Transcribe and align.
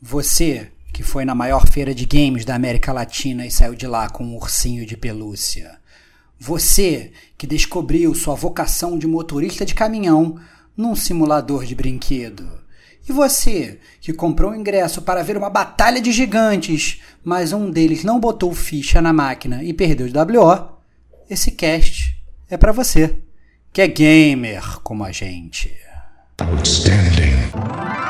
Você 0.00 0.70
que 0.92 1.02
foi 1.02 1.24
na 1.24 1.34
maior 1.34 1.66
feira 1.66 1.94
de 1.94 2.04
games 2.04 2.44
da 2.44 2.54
América 2.54 2.92
Latina 2.92 3.44
e 3.44 3.50
saiu 3.50 3.74
de 3.74 3.86
lá 3.86 4.08
com 4.08 4.24
um 4.24 4.36
ursinho 4.36 4.86
de 4.86 4.96
pelúcia. 4.96 5.78
Você 6.38 7.12
que 7.36 7.46
descobriu 7.46 8.14
sua 8.14 8.34
vocação 8.36 8.96
de 8.96 9.06
motorista 9.06 9.64
de 9.64 9.74
caminhão 9.74 10.38
num 10.76 10.94
simulador 10.94 11.64
de 11.64 11.74
brinquedo. 11.74 12.48
E 13.08 13.12
você 13.12 13.80
que 14.00 14.12
comprou 14.12 14.52
um 14.52 14.54
ingresso 14.54 15.02
para 15.02 15.22
ver 15.22 15.36
uma 15.36 15.50
batalha 15.50 16.00
de 16.00 16.12
gigantes, 16.12 17.00
mas 17.24 17.52
um 17.52 17.68
deles 17.68 18.04
não 18.04 18.20
botou 18.20 18.54
ficha 18.54 19.02
na 19.02 19.12
máquina 19.12 19.64
e 19.64 19.72
perdeu 19.72 20.08
de 20.08 20.16
WO, 20.16 20.78
esse 21.28 21.50
cast 21.50 22.16
é 22.48 22.56
para 22.56 22.70
você, 22.70 23.16
que 23.72 23.82
é 23.82 23.88
gamer 23.88 24.80
como 24.80 25.04
a 25.04 25.10
gente. 25.10 25.74
Outstanding. 26.40 28.07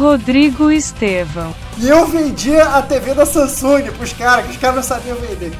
Rodrigo 0.00 0.70
Estevão. 0.70 1.54
E 1.76 1.86
eu 1.86 2.06
vendi 2.06 2.58
a 2.58 2.80
TV 2.80 3.12
da 3.12 3.26
Samsung 3.26 3.82
pros 3.98 4.14
caras, 4.14 4.46
que 4.46 4.52
os 4.52 4.56
caras 4.56 4.76
não 4.76 4.82
sabiam 4.82 5.14
vender. 5.18 5.52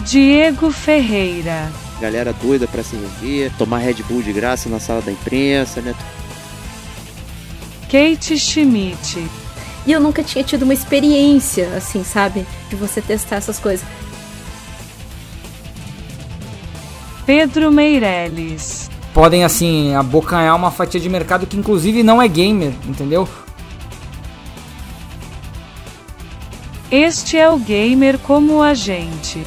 Diego 0.00 0.72
Ferreira. 0.72 1.70
Galera 2.00 2.32
doida 2.32 2.66
pra 2.66 2.82
se 2.82 2.96
rever, 2.96 3.52
tomar 3.56 3.78
Red 3.78 4.02
Bull 4.08 4.20
de 4.20 4.32
graça 4.32 4.68
na 4.68 4.80
sala 4.80 5.00
da 5.00 5.12
imprensa, 5.12 5.80
né? 5.80 5.94
Kate 7.84 8.36
Schmidt. 8.36 9.24
E 9.86 9.92
eu 9.92 10.00
nunca 10.00 10.24
tinha 10.24 10.42
tido 10.42 10.64
uma 10.64 10.74
experiência, 10.74 11.68
assim, 11.76 12.02
sabe? 12.02 12.44
De 12.68 12.74
você 12.74 13.00
testar 13.00 13.36
essas 13.36 13.60
coisas. 13.60 13.86
Pedro 17.24 17.70
Meirelles 17.70 18.90
podem, 19.14 19.44
assim, 19.44 19.94
abocanhar 19.94 20.56
uma 20.56 20.72
fatia 20.72 20.98
de 20.98 21.08
mercado 21.08 21.46
que, 21.46 21.56
inclusive, 21.56 22.02
não 22.02 22.20
é 22.20 22.26
gamer, 22.26 22.72
entendeu? 22.84 23.28
Este 26.90 27.38
é 27.38 27.48
o 27.48 27.56
gamer 27.56 28.18
como 28.18 28.60
a 28.60 28.74
gente. 28.74 29.46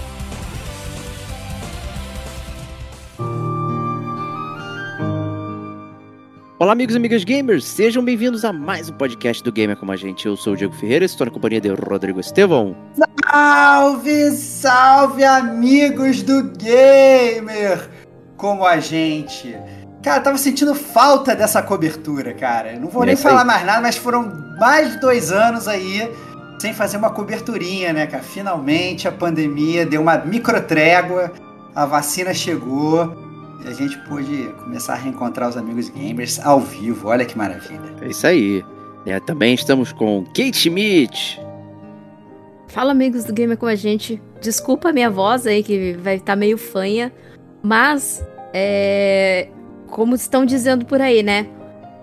Olá, 6.59 6.71
amigos 6.71 6.95
e 6.95 6.97
amigas 6.97 7.23
gamers, 7.23 7.65
sejam 7.65 8.03
bem-vindos 8.03 8.43
a 8.43 8.51
mais 8.51 8.89
um 8.89 8.93
podcast 8.93 9.43
do 9.43 9.51
Gamer 9.51 9.77
Como 9.77 9.91
a 9.91 9.95
Gente. 9.95 10.25
Eu 10.25 10.35
sou 10.35 10.53
o 10.53 10.57
Diego 10.57 10.73
Ferreira, 10.73 11.05
estou 11.05 11.25
na 11.25 11.31
companhia 11.31 11.61
de 11.61 11.69
Rodrigo 11.69 12.19
Estevão. 12.19 12.75
Salve, 13.29 14.31
salve, 14.31 15.23
amigos 15.23 16.23
do 16.23 16.43
Gamer! 16.57 17.96
Como 18.37 18.65
a 18.65 18.79
gente. 18.79 19.57
Cara, 20.01 20.21
tava 20.21 20.37
sentindo 20.37 20.73
falta 20.73 21.35
dessa 21.35 21.61
cobertura, 21.61 22.33
cara. 22.33 22.79
Não 22.79 22.87
vou 22.87 23.03
nem 23.03 23.15
falar 23.15 23.43
mais 23.43 23.65
nada, 23.65 23.81
mas 23.81 23.97
foram 23.97 24.31
mais 24.59 24.93
de 24.93 24.99
dois 24.99 25.31
anos 25.31 25.67
aí 25.67 26.09
sem 26.59 26.73
fazer 26.73 26.97
uma 26.97 27.09
coberturinha, 27.09 27.91
né, 27.91 28.07
cara? 28.07 28.23
Finalmente 28.23 29.07
a 29.07 29.11
pandemia 29.11 29.85
deu 29.85 30.01
uma 30.01 30.17
micro 30.17 30.61
trégua, 30.61 31.31
a 31.75 31.85
vacina 31.85 32.33
chegou 32.33 33.15
e 33.63 33.67
a 33.67 33.73
gente 33.73 33.97
pôde 34.07 34.49
começar 34.63 34.93
a 34.93 34.95
reencontrar 34.95 35.49
os 35.49 35.57
amigos 35.57 35.89
gamers 35.89 36.39
ao 36.39 36.59
vivo. 36.59 37.09
Olha 37.09 37.25
que 37.25 37.37
maravilha. 37.37 37.95
É 38.01 38.07
isso 38.07 38.25
aí. 38.25 38.63
É, 39.05 39.19
também 39.19 39.53
estamos 39.53 39.91
com 39.91 40.23
Kate 40.25 40.53
Schmidt. 40.53 41.39
Fala, 42.67 42.91
amigos 42.91 43.23
do 43.23 43.33
Gamer 43.33 43.57
com 43.57 43.65
a 43.65 43.75
gente. 43.75 44.21
Desculpa 44.41 44.89
a 44.89 44.93
minha 44.93 45.09
voz 45.09 45.47
aí, 45.47 45.63
que 45.63 45.93
vai 45.93 46.15
estar 46.15 46.33
tá 46.33 46.35
meio 46.35 46.57
fanha. 46.57 47.11
Mas, 47.61 48.23
é, 48.53 49.47
como 49.87 50.15
estão 50.15 50.45
dizendo 50.45 50.85
por 50.85 51.01
aí, 51.01 51.23
né? 51.23 51.47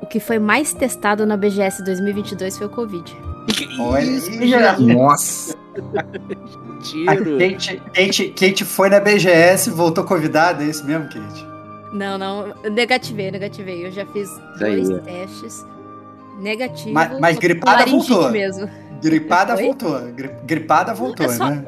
O 0.02 0.06
que 0.06 0.20
foi 0.20 0.38
mais 0.38 0.72
testado 0.74 1.24
na 1.24 1.36
BGS 1.36 1.82
2022 1.84 2.58
foi 2.58 2.66
o 2.66 2.70
Covid. 2.70 3.16
Olha 3.80 4.02
isso, 4.02 4.30
Nossa! 4.82 5.56
Kate, 7.38 7.82
Kate, 7.92 8.28
Kate 8.30 8.64
foi 8.64 8.88
na 8.88 9.00
BGS 9.00 9.70
e 9.70 9.72
voltou 9.72 10.04
convidada, 10.04 10.62
é 10.62 10.66
isso 10.66 10.84
mesmo, 10.84 11.04
Kate? 11.04 11.46
Não, 11.92 12.18
não, 12.18 12.54
negativei, 12.70 13.30
negativei. 13.30 13.86
Eu 13.86 13.92
já 13.92 14.04
fiz 14.06 14.28
dois 14.58 14.90
é. 14.90 14.98
testes. 14.98 15.64
Negativo. 16.40 16.92
Mas, 16.92 17.20
mas 17.20 17.38
gripada 17.38 17.86
voltou. 17.86 18.30
Mesmo. 18.30 18.68
Gripada 19.00 19.56
voltou. 19.56 20.00
Gripada 20.44 20.92
voltou, 20.92 21.26
é 21.26 21.28
só, 21.28 21.50
né? 21.50 21.64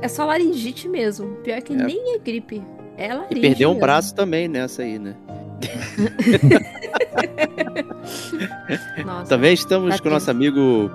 É 0.00 0.08
só 0.08 0.24
laringite 0.24 0.88
mesmo. 0.88 1.36
Pior 1.44 1.60
que 1.60 1.74
é. 1.74 1.76
nem 1.76 2.14
é 2.14 2.18
gripe. 2.18 2.62
Ela 2.98 3.26
e 3.30 3.40
perdeu 3.40 3.70
um 3.70 3.78
braço 3.78 4.12
também 4.12 4.48
nessa 4.48 4.82
aí, 4.82 4.98
né? 4.98 5.14
Nossa, 9.06 9.28
Também 9.28 9.54
estamos 9.54 9.96
tá 9.96 10.02
com 10.02 10.08
o 10.08 10.12
nosso 10.12 10.28
amigo 10.30 10.90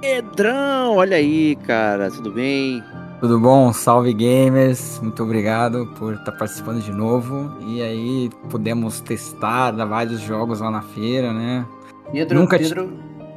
Pedrão. 0.00 0.96
Olha 0.96 1.16
aí, 1.16 1.54
cara, 1.56 2.10
tudo 2.10 2.32
bem? 2.32 2.82
Tudo 3.20 3.38
bom? 3.38 3.72
Salve 3.72 4.12
gamers, 4.12 4.98
muito 5.00 5.22
obrigado 5.22 5.86
por 5.96 6.14
estar 6.14 6.32
participando 6.32 6.82
de 6.82 6.90
novo. 6.90 7.56
E 7.68 7.80
aí, 7.80 8.28
pudemos 8.50 9.00
testar 9.00 9.70
vários 9.86 10.20
jogos 10.20 10.58
lá 10.60 10.72
na 10.72 10.82
feira, 10.82 11.32
né? 11.32 11.64
Pedro, 12.10 12.40
Nunca 12.40 12.58
Pedro, 12.58 12.92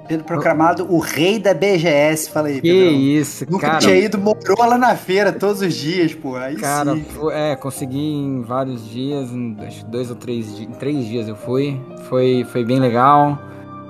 Pedro 0.07 0.25
proclamado 0.25 0.91
o 0.91 0.99
rei 0.99 1.37
da 1.39 1.53
BGS, 1.53 2.29
falei. 2.29 2.55
Que 2.55 2.61
Pedro. 2.61 2.95
isso, 2.95 3.45
Nunca 3.49 3.67
cara. 3.67 3.79
tinha 3.79 3.95
ido, 3.95 4.17
morou 4.17 4.57
lá 4.59 4.77
na 4.77 4.95
feira 4.95 5.31
todos 5.31 5.61
os 5.61 5.73
dias, 5.73 6.13
pô. 6.13 6.35
Aí 6.35 6.55
cara, 6.55 6.95
sim. 6.95 7.05
é, 7.31 7.55
consegui 7.55 7.99
em 7.99 8.41
vários 8.41 8.89
dias, 8.89 9.31
em 9.31 9.55
dois 9.87 10.09
ou 10.09 10.15
três, 10.15 10.59
em 10.59 10.71
três 10.71 11.05
dias 11.05 11.27
eu 11.27 11.35
fui. 11.35 11.79
Foi, 12.09 12.45
foi 12.51 12.63
bem 12.63 12.79
legal. 12.79 13.37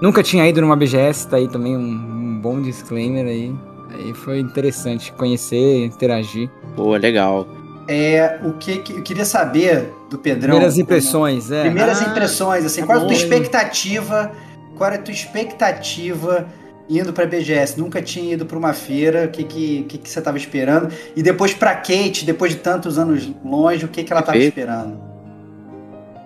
Nunca 0.02 0.22
tinha 0.22 0.48
ido 0.48 0.62
numa 0.62 0.76
BGS, 0.76 1.28
tá 1.28 1.38
aí 1.38 1.48
também 1.48 1.76
um, 1.76 1.82
um 1.82 2.40
bom 2.42 2.62
disclaimer 2.62 3.26
aí. 3.26 3.54
Aí 3.94 4.14
foi 4.14 4.40
interessante 4.40 5.12
conhecer, 5.14 5.86
interagir. 5.86 6.50
Pô, 6.76 6.96
legal. 6.96 7.48
É, 7.88 8.40
o 8.44 8.54
que, 8.54 8.80
que 8.80 8.94
eu 8.94 9.02
queria 9.02 9.24
saber 9.24 9.94
do 10.10 10.18
Pedrão. 10.18 10.50
Primeiras 10.50 10.78
impressões, 10.78 11.52
é. 11.52 11.62
Primeiras 11.64 12.02
ah, 12.02 12.10
impressões, 12.10 12.66
assim, 12.66 12.82
tá 12.82 12.88
qual 12.88 13.00
a 13.00 13.02
tua 13.02 13.14
expectativa 13.14 14.32
qual 14.78 14.92
era 14.92 15.00
a 15.00 15.04
tua 15.04 15.14
expectativa 15.14 16.48
indo 16.90 17.12
para 17.12 17.26
BGS? 17.26 17.80
Nunca 17.80 18.02
tinha 18.02 18.34
ido 18.34 18.46
para 18.46 18.58
uma 18.58 18.74
feira, 18.74 19.26
o 19.26 19.30
que, 19.30 19.44
que, 19.44 19.84
que, 19.84 19.98
que 19.98 20.10
você 20.10 20.20
estava 20.20 20.38
esperando? 20.38 20.94
E 21.16 21.24
depois 21.24 21.54
para 21.54 21.76
Kate, 21.76 22.26
depois 22.26 22.54
de 22.54 22.60
tantos 22.60 22.98
anos 22.98 23.30
longe, 23.44 23.86
o 23.86 23.88
que, 23.88 24.04
que 24.04 24.12
ela 24.12 24.22
estava 24.22 24.38
esperando? 24.38 25.08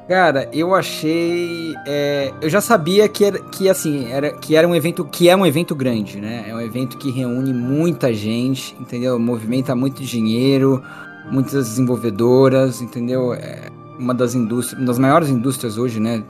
Cara, 0.08 0.50
eu 0.52 0.76
achei. 0.76 1.74
É, 1.88 2.34
eu 2.42 2.50
já 2.50 2.60
sabia 2.60 3.08
que 3.08 3.24
era, 3.24 3.40
que 3.40 3.70
assim 3.70 4.12
era 4.12 4.34
que 4.34 4.58
era 4.58 4.68
um 4.68 4.76
evento 4.76 5.06
que 5.06 5.30
é 5.30 5.36
um 5.36 5.46
evento 5.46 5.74
grande, 5.74 6.20
né? 6.20 6.44
É 6.50 6.54
um 6.54 6.60
evento 6.60 6.98
que 6.98 7.10
reúne 7.10 7.54
muita 7.54 8.14
gente, 8.14 8.76
entendeu? 8.78 9.18
Movimenta 9.18 9.74
muito 9.74 10.04
dinheiro, 10.04 10.84
muitas 11.32 11.70
desenvolvedoras, 11.70 12.82
entendeu? 12.82 13.34
É 13.34 13.70
uma 13.98 14.14
das 14.14 14.36
indústrias, 14.36 14.80
uma 14.80 14.88
das 14.88 15.00
maiores 15.00 15.30
indústrias 15.30 15.78
hoje, 15.78 16.00
né, 16.00 16.22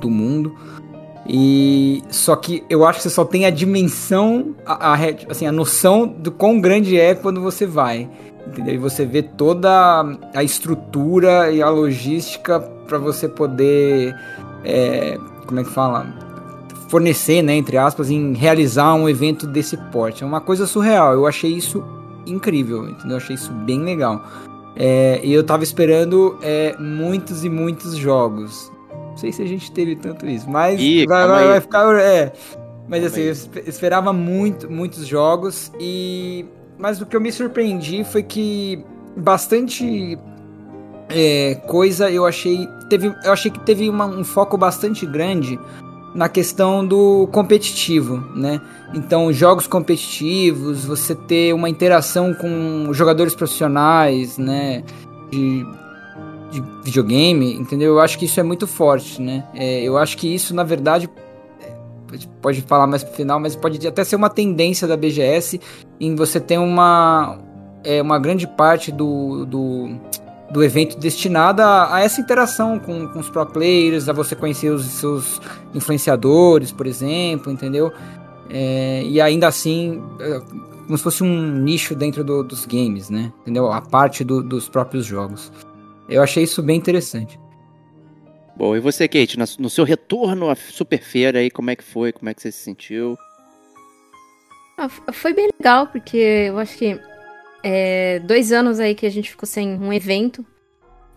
do 0.00 0.10
mundo. 0.10 0.54
E 1.28 2.02
só 2.08 2.36
que 2.36 2.62
eu 2.70 2.86
acho 2.86 2.98
que 2.98 3.02
você 3.04 3.10
só 3.10 3.24
tem 3.24 3.46
a 3.46 3.50
dimensão, 3.50 4.54
a, 4.64 4.92
a, 4.92 4.96
assim, 5.28 5.46
a 5.46 5.52
noção 5.52 6.06
do 6.06 6.30
quão 6.30 6.60
grande 6.60 6.98
é 6.98 7.14
quando 7.14 7.40
você 7.40 7.66
vai. 7.66 8.08
Entendeu? 8.46 8.74
E 8.74 8.78
você 8.78 9.04
vê 9.04 9.22
toda 9.22 10.04
a 10.32 10.44
estrutura 10.44 11.50
e 11.50 11.60
a 11.60 11.68
logística 11.68 12.60
para 12.60 12.96
você 12.96 13.28
poder, 13.28 14.14
é, 14.64 15.18
como 15.46 15.58
é 15.58 15.64
que 15.64 15.70
fala, 15.70 16.06
fornecer, 16.88 17.42
né, 17.42 17.54
entre 17.54 17.76
aspas, 17.76 18.08
em 18.10 18.32
realizar 18.34 18.94
um 18.94 19.08
evento 19.08 19.46
desse 19.46 19.76
porte. 19.90 20.22
É 20.22 20.26
uma 20.26 20.40
coisa 20.40 20.66
surreal. 20.66 21.12
Eu 21.12 21.26
achei 21.26 21.50
isso 21.50 21.82
incrível, 22.24 22.88
entendeu? 22.88 23.12
Eu 23.12 23.16
achei 23.16 23.34
isso 23.34 23.52
bem 23.52 23.82
legal. 23.82 24.22
É, 24.76 25.20
e 25.24 25.32
eu 25.32 25.42
tava 25.42 25.64
esperando 25.64 26.38
é, 26.40 26.76
muitos 26.78 27.44
e 27.44 27.48
muitos 27.48 27.96
jogos. 27.96 28.70
Não 29.16 29.20
sei 29.20 29.32
se 29.32 29.40
a 29.40 29.46
gente 29.46 29.72
teve 29.72 29.96
tanto 29.96 30.26
isso, 30.26 30.46
mas 30.46 30.78
Ih, 30.78 31.06
vai, 31.06 31.26
vai, 31.26 31.46
vai, 31.46 31.60
ficar. 31.62 31.98
É. 31.98 32.34
Mas 32.86 33.00
calma 33.00 33.06
assim, 33.06 33.20
aí. 33.22 33.62
eu 33.64 33.68
esperava 33.70 34.12
muito, 34.12 34.70
muitos 34.70 35.06
jogos 35.06 35.72
e. 35.80 36.44
Mas 36.76 37.00
o 37.00 37.06
que 37.06 37.16
eu 37.16 37.20
me 37.20 37.32
surpreendi 37.32 38.04
foi 38.04 38.22
que 38.22 38.84
bastante 39.16 40.18
é, 41.08 41.54
coisa 41.66 42.10
eu 42.10 42.26
achei. 42.26 42.68
Teve, 42.90 43.10
eu 43.24 43.32
achei 43.32 43.50
que 43.50 43.58
teve 43.60 43.88
uma, 43.88 44.04
um 44.04 44.22
foco 44.22 44.58
bastante 44.58 45.06
grande 45.06 45.58
na 46.14 46.28
questão 46.28 46.86
do 46.86 47.26
competitivo, 47.32 48.18
né? 48.36 48.60
Então, 48.92 49.32
jogos 49.32 49.66
competitivos, 49.66 50.84
você 50.84 51.14
ter 51.14 51.54
uma 51.54 51.70
interação 51.70 52.34
com 52.34 52.92
jogadores 52.92 53.34
profissionais, 53.34 54.36
né? 54.36 54.84
De 55.30 55.64
de 56.60 56.64
videogame, 56.82 57.54
entendeu? 57.54 57.94
Eu 57.94 58.00
acho 58.00 58.18
que 58.18 58.24
isso 58.24 58.40
é 58.40 58.42
muito 58.42 58.66
forte, 58.66 59.20
né? 59.20 59.44
É, 59.54 59.82
eu 59.82 59.96
acho 59.96 60.16
que 60.16 60.32
isso, 60.32 60.54
na 60.54 60.64
verdade, 60.64 61.08
pode 62.40 62.62
falar 62.62 62.86
mais 62.86 63.02
pro 63.02 63.14
final, 63.14 63.38
mas 63.40 63.56
pode 63.56 63.86
até 63.86 64.04
ser 64.04 64.16
uma 64.16 64.30
tendência 64.30 64.86
da 64.86 64.96
BGS 64.96 65.60
em 66.00 66.14
você 66.14 66.40
ter 66.40 66.58
uma, 66.58 67.38
é, 67.84 68.00
uma 68.00 68.18
grande 68.18 68.46
parte 68.46 68.90
do, 68.92 69.44
do, 69.44 69.90
do 70.50 70.64
evento 70.64 70.98
destinada 70.98 71.64
a, 71.64 71.96
a, 71.96 72.00
essa 72.00 72.20
interação 72.20 72.78
com, 72.78 73.08
com 73.08 73.18
os 73.18 73.28
pro 73.28 73.44
players, 73.46 74.08
a 74.08 74.12
você 74.12 74.34
conhecer 74.34 74.70
os 74.70 74.84
seus 74.84 75.40
influenciadores, 75.74 76.72
por 76.72 76.86
exemplo, 76.86 77.52
entendeu? 77.52 77.92
É, 78.48 79.02
e 79.04 79.20
ainda 79.20 79.48
assim, 79.48 80.02
é, 80.20 80.40
como 80.86 80.96
se 80.96 81.02
fosse 81.02 81.22
um 81.22 81.50
nicho 81.58 81.94
dentro 81.94 82.22
do, 82.22 82.44
dos 82.44 82.64
games, 82.64 83.10
né? 83.10 83.32
Entendeu? 83.42 83.72
A 83.72 83.80
parte 83.80 84.22
do, 84.22 84.42
dos 84.42 84.68
próprios 84.68 85.04
jogos. 85.04 85.50
Eu 86.08 86.22
achei 86.22 86.44
isso 86.44 86.62
bem 86.62 86.76
interessante. 86.76 87.38
Bom, 88.56 88.74
e 88.74 88.80
você, 88.80 89.06
Kate, 89.06 89.38
no 89.38 89.68
seu 89.68 89.84
retorno 89.84 90.48
à 90.48 90.54
Super 90.54 91.02
Feira 91.02 91.40
aí, 91.40 91.50
como 91.50 91.70
é 91.70 91.76
que 91.76 91.84
foi? 91.84 92.10
Como 92.12 92.28
é 92.28 92.34
que 92.34 92.40
você 92.40 92.50
se 92.50 92.58
sentiu? 92.58 93.16
Ah, 94.78 94.88
foi 94.88 95.34
bem 95.34 95.50
legal, 95.58 95.86
porque 95.88 96.16
eu 96.16 96.58
acho 96.58 96.76
que 96.76 96.98
é, 97.62 98.18
dois 98.20 98.52
anos 98.52 98.80
aí 98.80 98.94
que 98.94 99.04
a 99.06 99.10
gente 99.10 99.30
ficou 99.30 99.46
sem 99.46 99.78
um 99.78 99.92
evento 99.92 100.44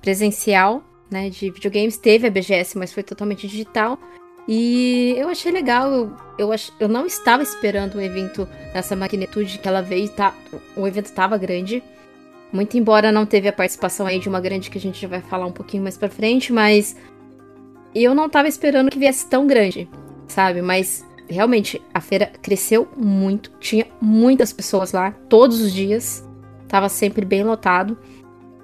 presencial, 0.02 0.84
né, 1.10 1.30
de 1.30 1.50
videogames. 1.50 1.98
Teve 1.98 2.28
a 2.28 2.32
BGS, 2.32 2.78
mas 2.78 2.92
foi 2.92 3.04
totalmente 3.04 3.48
digital. 3.48 4.00
E 4.48 5.14
eu 5.18 5.30
achei 5.30 5.52
legal, 5.52 5.92
eu, 5.92 6.14
eu, 6.38 6.52
ach, 6.52 6.72
eu 6.80 6.88
não 6.88 7.06
estava 7.06 7.44
esperando 7.44 7.98
um 7.98 8.02
evento 8.02 8.48
nessa 8.74 8.96
magnitude 8.96 9.60
que 9.60 9.68
ela 9.68 9.82
veio, 9.82 10.10
tá, 10.10 10.34
o 10.76 10.88
evento 10.88 11.06
estava 11.06 11.38
grande. 11.38 11.84
Muito 12.52 12.78
embora 12.78 13.12
não 13.12 13.26
teve 13.26 13.48
a 13.48 13.54
participação 13.54 14.08
aí 14.08 14.20
de 14.20 14.28
uma 14.28 14.40
grande 14.40 14.70
que 14.70 14.78
a 14.78 14.82
gente 14.82 15.02
já 15.02 15.08
vai 15.08 15.22
falar 15.22 15.46
um 15.46 15.52
pouquinho 15.52 15.84
mais 15.84 15.98
pra 15.98 16.10
frente, 16.10 16.52
mas 16.52 16.96
eu 17.94 18.16
não 18.16 18.30
tava 18.30 18.48
esperando 18.48 18.90
que 18.90 18.98
viesse 18.98 19.28
tão 19.28 19.46
grande, 19.46 19.88
sabe? 20.28 20.62
Mas 20.62 21.06
realmente 21.30 21.82
a 21.94 22.02
feira 22.02 22.32
cresceu 22.42 22.88
muito, 22.98 23.52
tinha 23.60 23.86
muitas 24.02 24.52
pessoas 24.52 24.92
lá 24.92 25.12
todos 25.30 25.62
os 25.62 25.72
dias, 25.72 26.28
tava 26.68 26.90
sempre 26.90 27.24
bem 27.24 27.44
lotado. 27.44 27.98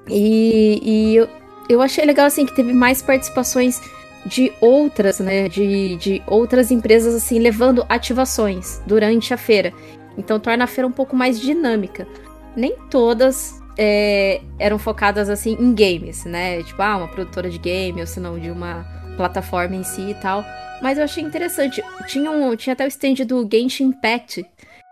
E, 0.10 0.80
e 0.84 1.16
eu, 1.16 1.30
eu 1.70 1.82
achei 1.82 2.06
legal 2.06 2.26
assim 2.26 2.46
que 2.46 2.56
teve 2.56 2.74
mais 2.74 3.02
participações 3.02 3.82
de 4.26 4.52
outras, 4.60 5.20
né, 5.20 5.48
de, 5.48 5.96
de 5.98 6.24
outras 6.26 6.72
empresas 6.72 7.14
assim 7.14 7.38
levando 7.38 7.86
ativações 7.88 8.82
durante 8.88 9.32
a 9.32 9.38
feira. 9.38 9.72
Então 10.18 10.40
torna 10.40 10.64
a 10.64 10.68
feira 10.68 10.88
um 10.88 10.92
pouco 10.92 11.16
mais 11.16 11.40
dinâmica. 11.40 12.08
Nem 12.56 12.76
todas 12.90 13.62
é, 13.78 14.42
eram 14.58 14.78
focadas 14.78 15.30
assim 15.30 15.58
em 15.60 15.74
games, 15.74 16.26
né? 16.26 16.62
Tipo, 16.64 16.82
ah, 16.82 16.98
uma 16.98 17.08
produtora 17.08 17.50
de 17.50 17.58
game, 17.58 18.00
ou 18.00 18.08
se 18.08 18.20
não, 18.20 18.40
de 18.40 18.50
uma 18.50 18.86
plataforma 19.18 19.76
em 19.76 19.84
si 19.84 20.12
e 20.12 20.14
tal. 20.16 20.44
Mas 20.82 20.98
eu 20.98 21.04
achei 21.04 21.24
interessante. 21.24 21.84
Tinha, 22.08 22.30
um, 22.32 22.56
tinha 22.56 22.74
até 22.74 22.86
o 22.86 22.88
stand 22.88 23.26
do 23.26 23.48
Genshin 23.52 23.86
Impact. 23.86 24.46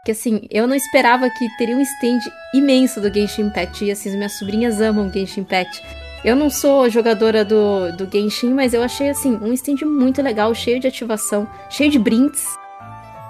Que 0.05 0.11
assim, 0.11 0.41
eu 0.49 0.67
não 0.67 0.75
esperava 0.75 1.29
que 1.29 1.47
teria 1.57 1.77
um 1.77 1.81
stand 1.81 2.19
imenso 2.53 2.99
do 2.99 3.13
Genshin 3.13 3.43
Impact. 3.43 3.85
E 3.85 3.91
assim, 3.91 4.15
minhas 4.15 4.37
sobrinhas 4.37 4.81
amam 4.81 5.11
Genshin 5.11 5.41
Impact. 5.41 5.81
Eu 6.23 6.35
não 6.37 6.49
sou 6.49 6.89
jogadora 6.89 7.43
do, 7.43 7.91
do 7.97 8.09
Genshin, 8.09 8.53
mas 8.53 8.73
eu 8.73 8.81
achei 8.81 9.09
assim, 9.09 9.37
um 9.41 9.51
stand 9.53 9.85
muito 9.85 10.21
legal, 10.21 10.53
cheio 10.55 10.79
de 10.79 10.87
ativação, 10.87 11.47
cheio 11.69 11.91
de 11.91 11.99
brinks. 11.99 12.62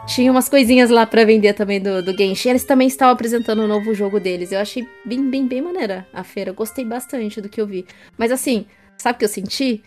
Tinha 0.06 0.32
umas 0.32 0.50
coisinhas 0.50 0.90
lá 0.90 1.06
para 1.06 1.26
vender 1.26 1.54
também 1.54 1.82
do, 1.82 2.04
do 2.04 2.16
Genshin. 2.16 2.50
Eles 2.50 2.66
também 2.66 2.88
estavam 2.88 3.14
apresentando 3.14 3.60
o 3.60 3.64
um 3.64 3.68
novo 3.68 3.94
jogo 3.94 4.20
deles. 4.20 4.52
Eu 4.52 4.60
achei 4.60 4.88
bem, 5.06 5.30
bem, 5.30 5.48
bem 5.48 5.62
maneira 5.62 6.06
a 6.14 6.24
feira. 6.24 6.52
Gostei 6.52 6.84
bastante 6.84 7.40
do 7.40 7.50
que 7.50 7.62
eu 7.62 7.66
vi. 7.66 7.86
Mas 8.18 8.32
assim, 8.32 8.66
sabe 8.98 9.16
o 9.16 9.20
que 9.20 9.26
eu 9.26 9.30
senti? 9.30 9.82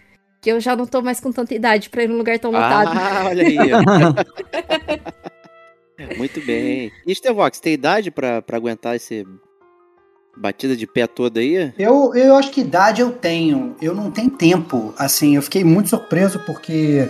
que 0.46 0.52
eu 0.52 0.60
já 0.60 0.76
não 0.76 0.86
tô 0.86 1.02
mais 1.02 1.18
com 1.18 1.32
tanta 1.32 1.56
idade 1.56 1.90
pra 1.90 2.04
ir 2.04 2.08
num 2.08 2.16
lugar 2.16 2.38
tão 2.38 2.52
lotado. 2.52 2.96
Ah, 2.96 3.24
olha 3.34 3.44
aí. 3.44 3.56
Muito 6.16 6.40
bem. 6.46 6.92
E 7.04 7.12
Stevox, 7.12 7.58
tem 7.58 7.72
idade 7.72 8.12
pra, 8.12 8.40
pra 8.40 8.56
aguentar 8.56 8.94
esse 8.94 9.26
batida 10.36 10.76
de 10.76 10.86
pé 10.86 11.08
toda 11.08 11.40
aí? 11.40 11.72
Eu, 11.76 12.14
eu 12.14 12.36
acho 12.36 12.52
que 12.52 12.60
idade 12.60 13.00
eu 13.00 13.10
tenho. 13.10 13.74
Eu 13.82 13.92
não 13.92 14.08
tenho 14.10 14.30
tempo. 14.30 14.94
Assim, 14.96 15.34
eu 15.34 15.42
fiquei 15.42 15.64
muito 15.64 15.88
surpreso 15.88 16.38
porque 16.46 17.08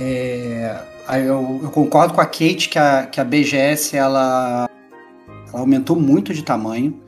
é, 0.00 0.74
eu, 1.20 1.60
eu, 1.62 1.70
concordo 1.70 2.14
com 2.14 2.20
a 2.20 2.26
Kate 2.26 2.68
que 2.68 2.78
a, 2.78 3.06
que 3.06 3.20
a 3.20 3.24
BGS 3.24 3.96
ela, 3.96 4.68
ela 5.48 5.60
aumentou 5.60 5.96
muito 5.96 6.32
de 6.32 6.42
tamanho. 6.42 7.00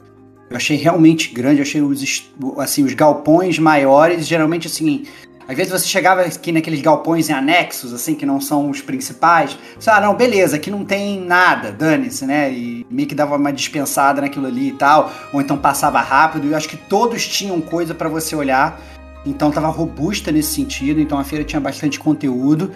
Eu 0.50 0.56
achei 0.56 0.76
realmente 0.76 1.32
grande, 1.32 1.58
eu 1.58 1.62
achei 1.62 1.80
os, 1.80 2.30
assim, 2.58 2.84
os 2.84 2.94
galpões 2.94 3.58
maiores, 3.58 4.26
geralmente 4.26 4.66
assim, 4.66 5.04
às 5.46 5.56
vezes 5.56 5.72
você 5.72 5.86
chegava 5.86 6.22
aqui 6.22 6.52
naqueles 6.52 6.80
galpões 6.80 7.28
em 7.28 7.32
anexos, 7.34 7.92
assim, 7.92 8.14
que 8.14 8.24
não 8.24 8.40
são 8.40 8.70
os 8.70 8.80
principais. 8.80 9.58
Você, 9.78 9.90
ah, 9.90 10.00
não, 10.00 10.14
beleza, 10.14 10.56
aqui 10.56 10.70
não 10.70 10.84
tem 10.84 11.20
nada, 11.20 11.70
dane-se, 11.70 12.24
né? 12.24 12.50
E 12.50 12.86
meio 12.90 13.06
que 13.06 13.14
dava 13.14 13.36
uma 13.36 13.52
dispensada 13.52 14.22
naquilo 14.22 14.46
ali 14.46 14.68
e 14.68 14.72
tal. 14.72 15.12
Ou 15.32 15.40
então 15.42 15.58
passava 15.58 16.00
rápido. 16.00 16.46
E 16.46 16.50
eu 16.50 16.56
acho 16.56 16.68
que 16.68 16.78
todos 16.78 17.26
tinham 17.26 17.60
coisa 17.60 17.94
para 17.94 18.08
você 18.08 18.34
olhar. 18.34 18.80
Então 19.26 19.50
tava 19.50 19.68
robusta 19.68 20.32
nesse 20.32 20.54
sentido. 20.54 20.98
Então 20.98 21.18
a 21.18 21.24
feira 21.24 21.44
tinha 21.44 21.60
bastante 21.60 22.00
conteúdo. 22.00 22.72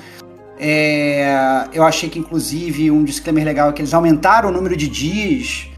É, 0.58 1.68
eu 1.72 1.84
achei 1.84 2.08
que, 2.08 2.18
inclusive, 2.18 2.90
um 2.90 3.04
disclaimer 3.04 3.44
legal 3.44 3.70
é 3.70 3.72
que 3.72 3.80
eles 3.80 3.94
aumentaram 3.94 4.48
o 4.48 4.52
número 4.52 4.76
de 4.76 4.88
dias 4.88 5.68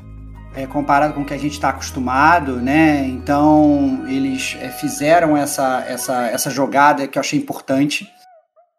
é, 0.55 0.67
comparado 0.67 1.15
com 1.15 1.21
o 1.21 1.25
que 1.25 1.35
a 1.35 1.39
gente 1.39 1.53
está 1.53 1.69
acostumado, 1.69 2.57
né? 2.57 3.07
Então 3.07 4.05
eles 4.09 4.57
é, 4.61 4.69
fizeram 4.69 5.37
essa, 5.37 5.85
essa, 5.87 6.27
essa 6.29 6.51
jogada 6.51 7.07
que 7.07 7.19
eu 7.19 7.21
achei 7.21 7.39
importante. 7.39 8.09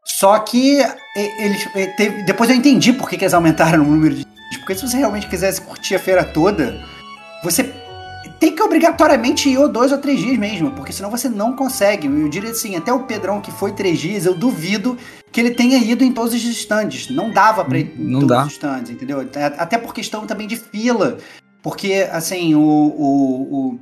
Só 0.04 0.38
que 0.40 0.80
eles 1.16 1.68
depois 2.26 2.50
eu 2.50 2.56
entendi 2.56 2.92
por 2.92 3.08
que, 3.08 3.16
eles 3.16 3.34
aumentaram 3.34 3.84
o 3.84 3.88
número 3.88 4.16
de 4.16 4.26
porque 4.60 4.76
se 4.76 4.88
você 4.88 4.98
realmente 4.98 5.28
quisesse 5.28 5.62
curtir 5.62 5.96
a 5.96 6.00
feira 6.00 6.24
toda, 6.24 6.80
você 7.44 7.64
tem 8.40 8.56
que 8.56 8.62
obrigatoriamente 8.62 9.50
ir 9.50 9.58
ou 9.58 9.68
dois 9.68 9.92
ou 9.92 9.98
três 9.98 10.20
dias 10.20 10.38
mesmo, 10.38 10.72
porque 10.72 10.94
senão 10.94 11.10
você 11.10 11.28
não 11.28 11.56
consegue. 11.56 12.08
Eu 12.08 12.30
diria 12.30 12.52
assim, 12.52 12.76
até 12.76 12.92
o 12.92 13.04
Pedrão 13.04 13.42
que 13.42 13.52
foi 13.52 13.72
três 13.72 14.00
dias, 14.00 14.26
eu 14.26 14.34
duvido 14.34 14.98
que 15.32 15.40
ele 15.40 15.52
tenha 15.52 15.78
ido 15.78 16.04
em 16.04 16.12
todos 16.12 16.34
os 16.34 16.44
stands. 16.44 17.10
Não 17.10 17.32
dava 17.32 17.64
para 17.64 17.80
ir 17.80 17.94
em 17.98 18.12
todos 18.14 18.28
dá. 18.28 18.46
os 18.46 18.54
stands, 18.54 18.90
entendeu? 18.90 19.28
Até 19.58 19.78
por 19.78 19.94
questão 19.94 20.28
também 20.28 20.48
de 20.48 20.58
fila. 20.58 21.18
Porque, 21.64 22.08
assim, 22.12 22.56
o, 22.56 22.60
o, 22.60 23.42
o, 23.74 23.80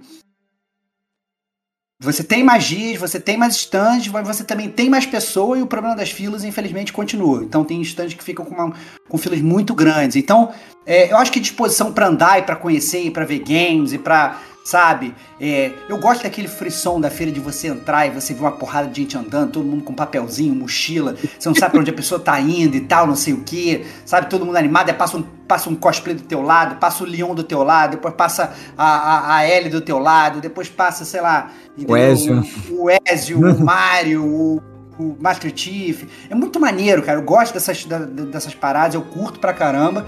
você 2.01 2.23
tem 2.23 2.43
magias, 2.43 2.97
você 2.97 3.19
tem 3.19 3.35
mais 3.35 3.55
stands, 3.55 4.07
mas 4.07 4.25
você 4.25 4.43
também 4.43 4.69
tem 4.69 4.89
mais 4.89 5.05
pessoas 5.05 5.59
e 5.59 5.61
o 5.61 5.67
problema 5.67 5.95
das 5.95 6.09
filas, 6.09 6.45
infelizmente, 6.45 6.93
continua. 6.93 7.43
Então 7.43 7.65
tem 7.65 7.81
stands 7.81 8.13
que 8.13 8.23
ficam 8.23 8.45
com, 8.45 8.55
uma, 8.55 8.73
com 9.07 9.17
filas 9.17 9.41
muito 9.41 9.73
grandes. 9.73 10.15
Então, 10.15 10.51
é, 10.85 11.11
eu 11.11 11.17
acho 11.17 11.29
que 11.29 11.41
disposição 11.41 11.91
para 11.91 12.07
andar 12.07 12.39
e 12.39 12.43
para 12.43 12.55
conhecer 12.55 13.03
e 13.03 13.11
para 13.11 13.25
ver 13.25 13.39
games 13.39 13.91
e 13.91 13.97
para 13.97 14.39
sabe? 14.63 15.15
É, 15.39 15.71
eu 15.87 15.97
gosto 15.97 16.23
daquele 16.23 16.47
frisson 16.47 16.99
da 16.99 17.09
feira 17.09 17.31
de 17.31 17.39
você 17.39 17.67
entrar 17.67 18.05
e 18.05 18.11
você 18.11 18.33
ver 18.33 18.41
uma 18.41 18.51
porrada 18.51 18.87
de 18.87 19.01
gente 19.01 19.17
andando, 19.17 19.51
todo 19.51 19.65
mundo 19.65 19.83
com 19.83 19.93
papelzinho, 19.93 20.53
mochila, 20.53 21.15
você 21.37 21.49
não 21.49 21.55
sabe 21.55 21.71
pra 21.71 21.81
onde 21.81 21.89
a 21.89 21.93
pessoa 21.93 22.19
tá 22.19 22.39
indo 22.39 22.75
e 22.75 22.81
tal, 22.81 23.07
não 23.07 23.15
sei 23.15 23.33
o 23.33 23.41
que, 23.41 23.85
sabe? 24.05 24.29
Todo 24.29 24.45
mundo 24.45 24.57
animado, 24.57 24.93
passa 24.93 25.17
um, 25.17 25.23
passa 25.47 25.69
um 25.69 25.75
cosplay 25.75 26.15
do 26.15 26.23
teu 26.23 26.41
lado, 26.41 26.75
passa 26.75 27.03
o 27.03 27.07
Leon 27.07 27.33
do 27.33 27.43
teu 27.43 27.63
lado, 27.63 27.91
depois 27.91 28.13
passa 28.13 28.53
a, 28.77 28.85
a, 28.85 29.35
a 29.37 29.49
Ellie 29.49 29.69
do 29.69 29.81
teu 29.81 29.97
lado, 29.97 30.39
depois 30.39 30.69
passa, 30.69 31.03
sei 31.03 31.21
lá, 31.21 31.51
o 31.87 31.97
Ezio, 31.97 32.43
o, 32.69 32.85
o, 32.85 32.89
Ezio, 33.07 33.39
o 33.39 33.59
Mario, 33.59 34.25
o, 34.25 34.61
o 34.99 35.17
Master 35.19 35.51
Chief. 35.55 36.03
É 36.29 36.35
muito 36.35 36.59
maneiro, 36.59 37.01
cara. 37.01 37.17
Eu 37.17 37.23
gosto 37.23 37.53
dessas, 37.53 37.85
dessas 37.85 38.53
paradas, 38.53 38.95
eu 38.95 39.01
curto 39.01 39.39
pra 39.39 39.53
caramba. 39.53 40.05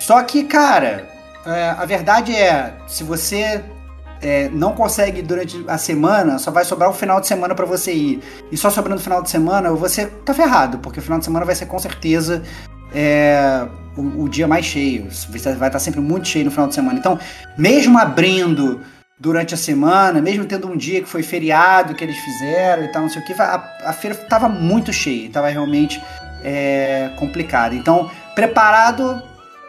Só 0.00 0.22
que, 0.22 0.44
cara, 0.44 1.08
é, 1.54 1.70
a 1.70 1.84
verdade 1.84 2.34
é, 2.34 2.74
se 2.86 3.02
você 3.04 3.62
é, 4.20 4.48
não 4.50 4.72
consegue 4.72 5.22
durante 5.22 5.64
a 5.66 5.78
semana, 5.78 6.38
só 6.38 6.50
vai 6.50 6.64
sobrar 6.64 6.90
o 6.90 6.92
final 6.92 7.20
de 7.20 7.26
semana 7.26 7.54
para 7.54 7.66
você 7.66 7.92
ir. 7.92 8.22
E 8.50 8.56
só 8.56 8.70
sobrando 8.70 9.00
o 9.00 9.02
final 9.02 9.22
de 9.22 9.30
semana, 9.30 9.70
você 9.70 10.06
tá 10.06 10.34
ferrado, 10.34 10.78
porque 10.78 11.00
o 11.00 11.02
final 11.02 11.18
de 11.18 11.24
semana 11.24 11.44
vai 11.44 11.54
ser 11.54 11.66
com 11.66 11.78
certeza 11.78 12.42
é, 12.94 13.66
o, 13.96 14.24
o, 14.24 14.28
dia 14.28 14.46
mais 14.46 14.64
cheio. 14.64 15.08
Vai 15.30 15.38
estar 15.38 15.70
tá 15.70 15.78
sempre 15.78 16.00
muito 16.00 16.28
cheio 16.28 16.44
no 16.44 16.50
final 16.50 16.68
de 16.68 16.74
semana. 16.74 16.98
Então, 16.98 17.18
mesmo 17.56 17.98
abrindo 17.98 18.80
durante 19.18 19.54
a 19.54 19.56
semana, 19.56 20.20
mesmo 20.20 20.44
tendo 20.44 20.68
um 20.68 20.76
dia 20.76 21.00
que 21.00 21.08
foi 21.08 21.22
feriado 21.22 21.94
que 21.94 22.04
eles 22.04 22.16
fizeram 22.16 22.84
e 22.84 22.88
tal, 22.88 23.02
não 23.02 23.08
sei 23.08 23.20
o 23.20 23.24
que, 23.24 23.32
a, 23.32 23.78
a 23.84 23.92
feira 23.92 24.16
estava 24.16 24.48
muito 24.48 24.92
cheia, 24.92 25.26
estava 25.26 25.48
realmente 25.48 26.00
é, 26.44 27.10
complicada. 27.18 27.74
Então, 27.74 28.10
preparado 28.34 29.20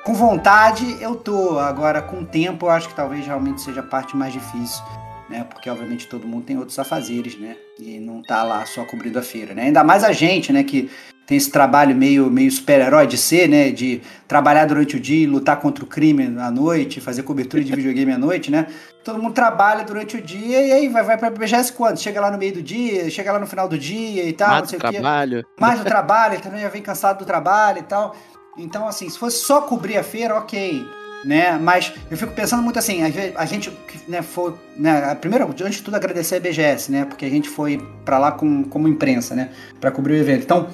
com 0.03 0.13
vontade 0.13 0.97
eu 1.01 1.15
tô, 1.15 1.59
agora 1.59 2.01
com 2.01 2.23
tempo 2.23 2.65
eu 2.65 2.69
acho 2.69 2.87
que 2.89 2.95
talvez 2.95 3.25
realmente 3.25 3.61
seja 3.61 3.81
a 3.81 3.83
parte 3.83 4.15
mais 4.15 4.33
difícil, 4.33 4.83
né? 5.29 5.45
Porque 5.49 5.69
obviamente 5.69 6.07
todo 6.07 6.27
mundo 6.27 6.45
tem 6.45 6.57
outros 6.57 6.77
afazeres, 6.79 7.37
né? 7.39 7.55
E 7.79 7.99
não 7.99 8.21
tá 8.21 8.43
lá 8.43 8.65
só 8.65 8.83
cobrindo 8.85 9.19
a 9.19 9.21
feira, 9.21 9.53
né? 9.53 9.63
Ainda 9.63 9.83
mais 9.83 10.03
a 10.03 10.11
gente, 10.11 10.51
né? 10.51 10.63
Que 10.63 10.89
tem 11.27 11.37
esse 11.37 11.51
trabalho 11.51 11.95
meio, 11.95 12.27
meio 12.31 12.51
super-herói 12.51 13.05
de 13.05 13.15
ser, 13.15 13.47
né? 13.47 13.69
De 13.69 14.01
trabalhar 14.27 14.65
durante 14.65 14.95
o 14.95 14.99
dia 14.99 15.23
e 15.23 15.27
lutar 15.27 15.59
contra 15.59 15.83
o 15.83 15.87
crime 15.87 16.35
à 16.39 16.49
noite, 16.49 16.99
fazer 16.99 17.21
cobertura 17.21 17.63
de 17.63 17.71
videogame 17.71 18.11
à 18.11 18.17
noite, 18.17 18.49
né? 18.49 18.65
Todo 19.03 19.21
mundo 19.21 19.33
trabalha 19.33 19.83
durante 19.83 20.17
o 20.17 20.21
dia 20.21 20.59
e 20.65 20.71
aí 20.71 20.89
vai, 20.89 21.03
vai 21.03 21.17
pra 21.17 21.29
BGS 21.29 21.71
quando? 21.73 21.99
Chega 21.99 22.19
lá 22.19 22.31
no 22.31 22.37
meio 22.37 22.55
do 22.55 22.63
dia, 22.63 23.09
chega 23.11 23.31
lá 23.31 23.37
no 23.39 23.45
final 23.45 23.67
do 23.67 23.77
dia 23.77 24.23
e 24.23 24.33
tal, 24.33 24.49
Mais 24.49 24.61
não 24.61 24.69
sei 24.69 24.79
o 24.79 24.81
quê. 24.81 24.91
trabalho. 24.93 25.45
Mais 25.59 25.79
do 25.79 25.85
trabalho, 25.85 26.33
ele 26.33 26.41
também 26.41 26.61
já 26.61 26.69
vem 26.69 26.81
cansado 26.81 27.19
do 27.19 27.25
trabalho 27.25 27.77
e 27.79 27.83
tal. 27.83 28.15
Então, 28.59 28.87
assim, 28.87 29.09
se 29.09 29.17
fosse 29.17 29.37
só 29.37 29.61
cobrir 29.61 29.97
a 29.97 30.03
feira, 30.03 30.35
ok. 30.35 30.85
Né? 31.23 31.57
Mas 31.57 31.93
eu 32.09 32.17
fico 32.17 32.31
pensando 32.31 32.63
muito 32.63 32.79
assim, 32.79 33.03
a 33.03 33.45
gente, 33.45 33.77
né, 34.07 34.21
foi. 34.21 34.53
Né, 34.77 35.15
primeiro, 35.15 35.49
antes 35.49 35.75
de 35.75 35.83
tudo, 35.83 35.95
agradecer 35.95 36.35
a 36.37 36.39
BGS, 36.39 36.89
né? 36.91 37.03
Porque 37.03 37.25
a 37.25 37.29
gente 37.29 37.49
foi 37.49 37.85
pra 38.05 38.17
lá 38.17 38.31
com, 38.31 38.63
como 38.63 38.87
imprensa, 38.87 39.35
né? 39.35 39.49
Pra 39.81 39.91
cobrir 39.91 40.13
o 40.13 40.17
evento. 40.17 40.43
Então, 40.43 40.69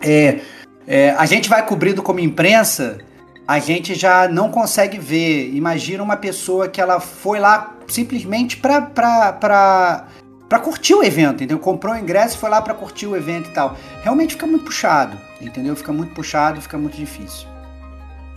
é, 0.00 0.40
é, 0.86 1.10
a 1.10 1.26
gente 1.26 1.48
vai 1.48 1.66
cobrindo 1.66 2.02
como 2.02 2.20
imprensa, 2.20 2.98
a 3.46 3.58
gente 3.58 3.94
já 3.94 4.26
não 4.28 4.50
consegue 4.50 4.98
ver. 4.98 5.54
Imagina 5.54 6.02
uma 6.02 6.16
pessoa 6.16 6.68
que 6.68 6.80
ela 6.80 6.98
foi 6.98 7.38
lá 7.38 7.74
simplesmente 7.86 8.56
pra, 8.56 10.08
pra 10.48 10.58
curtir 10.60 10.94
o 10.94 11.02
evento, 11.02 11.36
entendeu? 11.36 11.58
Comprou 11.58 11.94
o 11.94 11.98
ingresso 11.98 12.36
e 12.36 12.38
foi 12.38 12.50
lá 12.50 12.60
pra 12.62 12.74
curtir 12.74 13.06
o 13.06 13.16
evento 13.16 13.48
e 13.50 13.52
tal. 13.52 13.76
Realmente 14.02 14.34
fica 14.34 14.46
muito 14.46 14.64
puxado, 14.64 15.16
entendeu? 15.40 15.74
Fica 15.76 15.92
muito 15.92 16.14
puxado, 16.14 16.60
fica 16.60 16.78
muito 16.78 16.96
difícil. 16.96 17.46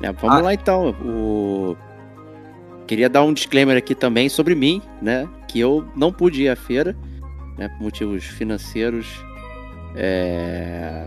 É, 0.02 0.12
vamos 0.12 0.38
Ah. 0.38 0.42
lá 0.42 0.54
então. 0.54 0.92
O... 1.04 1.78
Queria 2.88 3.10
dar 3.10 3.24
um 3.24 3.34
disclaimer 3.34 3.78
aqui 3.78 3.94
também 3.94 4.30
sobre 4.30 4.56
mim, 4.56 4.82
né? 5.02 5.28
Que 5.48 5.60
eu 5.60 5.88
não 5.96 6.12
pude 6.12 6.44
ir 6.44 6.50
à 6.50 6.56
feira, 6.56 6.96
né? 7.58 7.68
Por 7.70 7.84
motivos 7.84 8.24
financeiros. 8.26 9.06
É... 9.96 11.06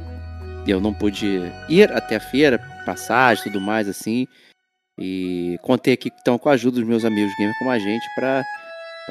Eu 0.67 0.81
não 0.81 0.95
pude 0.95 1.43
ir 1.69 1.91
até 1.93 2.17
a 2.17 2.21
feira, 2.21 2.59
passagem 2.87 3.41
e 3.43 3.45
tudo 3.51 3.61
mais, 3.61 3.89
assim. 3.89 4.29
E 4.99 5.59
contei 5.63 5.95
aqui 5.95 6.11
então 6.21 6.39
com 6.39 6.49
a 6.49 6.53
ajuda 6.53 6.79
dos 6.79 6.89
meus 6.89 7.05
amigos 7.05 7.33
gamer 7.37 7.55
como 7.59 7.71
a 7.71 7.79
gente 7.79 8.05
para 8.15 8.45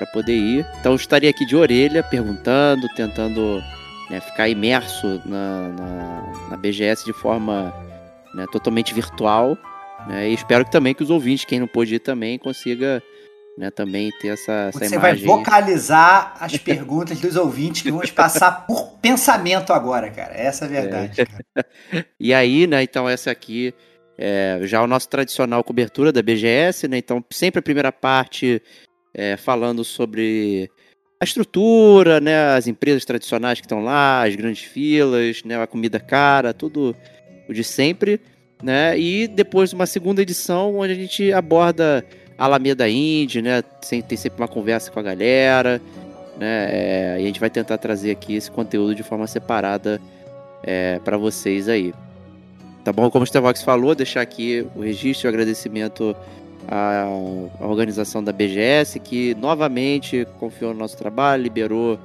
para 0.01 0.07
poder 0.07 0.35
ir. 0.35 0.65
Então 0.79 0.93
eu 0.93 0.95
estaria 0.95 1.29
aqui 1.29 1.45
de 1.45 1.55
orelha, 1.55 2.01
perguntando, 2.01 2.87
tentando 2.95 3.63
né, 4.09 4.19
ficar 4.19 4.49
imerso 4.49 5.21
na, 5.25 5.69
na, 5.69 6.49
na 6.49 6.57
BGS 6.57 7.05
de 7.05 7.13
forma 7.13 7.73
né, 8.33 8.45
totalmente 8.51 8.93
virtual. 8.93 9.55
né, 10.07 10.29
e 10.29 10.33
espero 10.33 10.65
que 10.65 10.71
também 10.71 10.95
que 10.95 11.03
os 11.03 11.11
ouvintes, 11.11 11.45
quem 11.45 11.59
não 11.59 11.67
pôde 11.67 11.95
ir 11.95 11.99
também, 11.99 12.39
consiga 12.39 13.01
né, 13.57 13.69
também 13.69 14.11
ter 14.19 14.29
essa, 14.29 14.69
essa 14.69 14.79
Você 14.79 14.97
vai 14.97 15.11
imagem. 15.11 15.27
vocalizar 15.27 16.35
as 16.39 16.57
perguntas 16.57 17.19
dos 17.19 17.35
ouvintes 17.35 17.83
que 17.83 17.91
te 17.91 18.13
passar 18.13 18.65
por 18.65 18.93
pensamento 18.99 19.71
agora, 19.71 20.09
cara. 20.09 20.33
Essa 20.33 20.65
é 20.65 20.67
a 20.67 20.71
verdade. 20.71 21.25
cara. 21.53 21.65
E 22.19 22.33
aí, 22.33 22.65
né, 22.65 22.81
então 22.81 23.07
essa 23.07 23.29
aqui 23.29 23.71
é 24.17 24.59
já 24.63 24.81
o 24.81 24.87
nosso 24.87 25.07
tradicional 25.09 25.63
cobertura 25.63 26.11
da 26.11 26.21
BGS, 26.21 26.87
né? 26.87 26.97
Então, 26.97 27.23
sempre 27.31 27.59
a 27.59 27.63
primeira 27.63 27.91
parte 27.91 28.61
é, 29.13 29.37
falando 29.37 29.83
sobre 29.83 30.69
a 31.19 31.23
estrutura, 31.23 32.19
né, 32.19 32.55
as 32.55 32.67
empresas 32.67 33.05
tradicionais 33.05 33.59
que 33.59 33.65
estão 33.65 33.83
lá, 33.83 34.23
as 34.25 34.35
grandes 34.35 34.63
filas, 34.63 35.43
né, 35.43 35.61
a 35.61 35.67
comida 35.67 35.99
cara, 35.99 36.53
tudo 36.53 36.95
o 37.47 37.53
de 37.53 37.63
sempre, 37.63 38.19
né? 38.63 38.97
E 38.97 39.27
depois 39.27 39.73
uma 39.73 39.85
segunda 39.85 40.21
edição 40.21 40.77
onde 40.77 40.93
a 40.93 40.95
gente 40.95 41.31
aborda 41.33 42.05
a 42.37 42.45
Alameda 42.45 42.87
Indie, 42.87 43.41
né? 43.41 43.63
Sem- 43.81 44.01
Tem 44.01 44.17
sempre 44.17 44.41
uma 44.41 44.47
conversa 44.47 44.89
com 44.91 44.99
a 44.99 45.03
galera, 45.03 45.81
né? 46.37 46.69
é, 46.71 47.17
e 47.19 47.23
a 47.23 47.25
gente 47.27 47.39
vai 47.39 47.49
tentar 47.49 47.77
trazer 47.77 48.11
aqui 48.11 48.35
esse 48.35 48.49
conteúdo 48.49 48.95
de 48.95 49.03
forma 49.03 49.27
separada 49.27 49.99
é, 50.63 50.99
para 50.99 51.17
vocês 51.17 51.67
aí. 51.67 51.93
Tá 52.83 52.91
bom? 52.91 53.11
Como 53.11 53.23
o 53.23 53.27
Stevox 53.27 53.61
falou, 53.61 53.93
deixar 53.93 54.21
aqui 54.21 54.65
o 54.75 54.81
registro 54.81 55.25
e 55.25 55.27
o 55.27 55.29
agradecimento 55.29 56.15
à, 56.71 57.03
à 57.59 57.67
organização 57.67 58.23
da 58.23 58.31
BGS, 58.31 58.97
que 58.99 59.35
novamente 59.35 60.25
confiou 60.39 60.73
no 60.73 60.79
nosso 60.79 60.97
trabalho, 60.97 61.43
liberou 61.43 61.99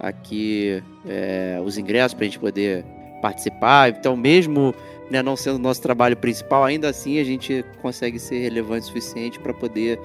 aqui 0.00 0.82
é, 1.08 1.60
os 1.64 1.78
ingressos 1.78 2.14
para 2.14 2.24
a 2.24 2.26
gente 2.26 2.38
poder 2.40 2.84
participar. 3.22 3.90
Então, 3.90 4.16
mesmo 4.16 4.74
né, 5.08 5.22
não 5.22 5.36
sendo 5.36 5.56
o 5.56 5.60
nosso 5.60 5.80
trabalho 5.80 6.16
principal, 6.16 6.64
ainda 6.64 6.88
assim 6.88 7.20
a 7.20 7.24
gente 7.24 7.64
consegue 7.80 8.18
ser 8.18 8.40
relevante 8.40 8.82
o 8.82 8.86
suficiente 8.88 9.38
para 9.38 9.54
poder 9.54 10.00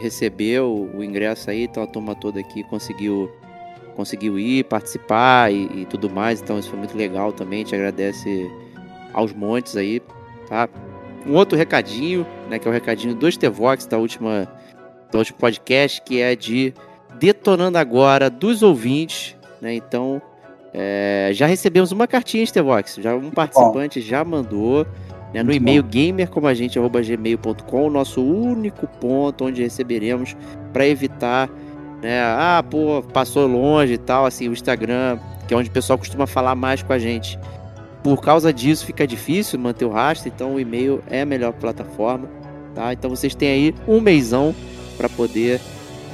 receber 0.00 0.60
o, 0.60 0.90
o 0.92 1.04
ingresso 1.04 1.48
aí. 1.48 1.62
Então, 1.62 1.84
a 1.84 1.86
turma 1.86 2.14
toda 2.14 2.40
aqui 2.40 2.64
conseguiu 2.64 3.30
conseguiu 3.94 4.36
ir, 4.36 4.64
participar 4.64 5.52
e, 5.52 5.82
e 5.82 5.86
tudo 5.86 6.10
mais. 6.10 6.42
Então, 6.42 6.58
isso 6.58 6.68
foi 6.68 6.78
muito 6.78 6.96
legal 6.96 7.32
também. 7.32 7.60
A 7.60 7.62
gente 7.62 7.76
agradece 7.76 8.50
aos 9.12 9.32
montes 9.32 9.76
aí, 9.76 10.02
tá? 10.48 10.68
Um 11.24 11.34
outro 11.34 11.56
recadinho, 11.56 12.26
né, 12.48 12.58
que 12.58 12.66
é 12.66 12.70
o 12.70 12.74
recadinho 12.74 13.14
do 13.14 13.30
Stevox 13.30 13.86
da 13.86 13.98
última 13.98 14.48
do 15.10 15.18
último 15.18 15.38
podcast, 15.38 16.00
que 16.02 16.20
é 16.20 16.34
de 16.34 16.74
detonando 17.18 17.78
agora 17.78 18.28
dos 18.28 18.62
ouvintes, 18.62 19.36
né? 19.60 19.74
Então, 19.74 20.20
é, 20.72 21.30
já 21.32 21.46
recebemos 21.46 21.92
uma 21.92 22.08
cartinha, 22.08 22.44
Stevox, 22.44 22.96
já 22.96 23.14
um 23.14 23.30
participante 23.30 24.00
já 24.00 24.24
mandou 24.24 24.84
né, 25.32 25.40
no 25.42 25.52
e-mail 25.52 25.84
gamercomagente@gmail.com, 25.84 27.90
nosso 27.90 28.24
único 28.24 28.86
ponto 28.86 29.44
onde 29.44 29.62
receberemos 29.62 30.36
para 30.72 30.86
evitar 30.86 31.50
né, 32.04 32.22
ah, 32.22 32.62
pô, 32.68 33.02
passou 33.14 33.46
longe 33.46 33.94
e 33.94 33.98
tal, 33.98 34.26
assim, 34.26 34.48
o 34.48 34.52
Instagram, 34.52 35.18
que 35.48 35.54
é 35.54 35.56
onde 35.56 35.70
o 35.70 35.72
pessoal 35.72 35.98
costuma 35.98 36.26
falar 36.26 36.54
mais 36.54 36.82
com 36.82 36.92
a 36.92 36.98
gente. 36.98 37.38
Por 38.04 38.20
causa 38.20 38.52
disso 38.52 38.86
fica 38.86 39.04
difícil 39.06 39.58
manter 39.58 39.84
o 39.86 39.90
rastro, 39.90 40.28
então 40.32 40.54
o 40.54 40.60
e-mail 40.60 41.02
é 41.10 41.22
a 41.22 41.26
melhor 41.26 41.52
plataforma, 41.54 42.28
tá? 42.74 42.92
Então 42.92 43.10
vocês 43.10 43.34
têm 43.34 43.48
aí 43.50 43.74
um 43.88 44.00
mêsão 44.00 44.54
para 44.96 45.08
poder 45.08 45.60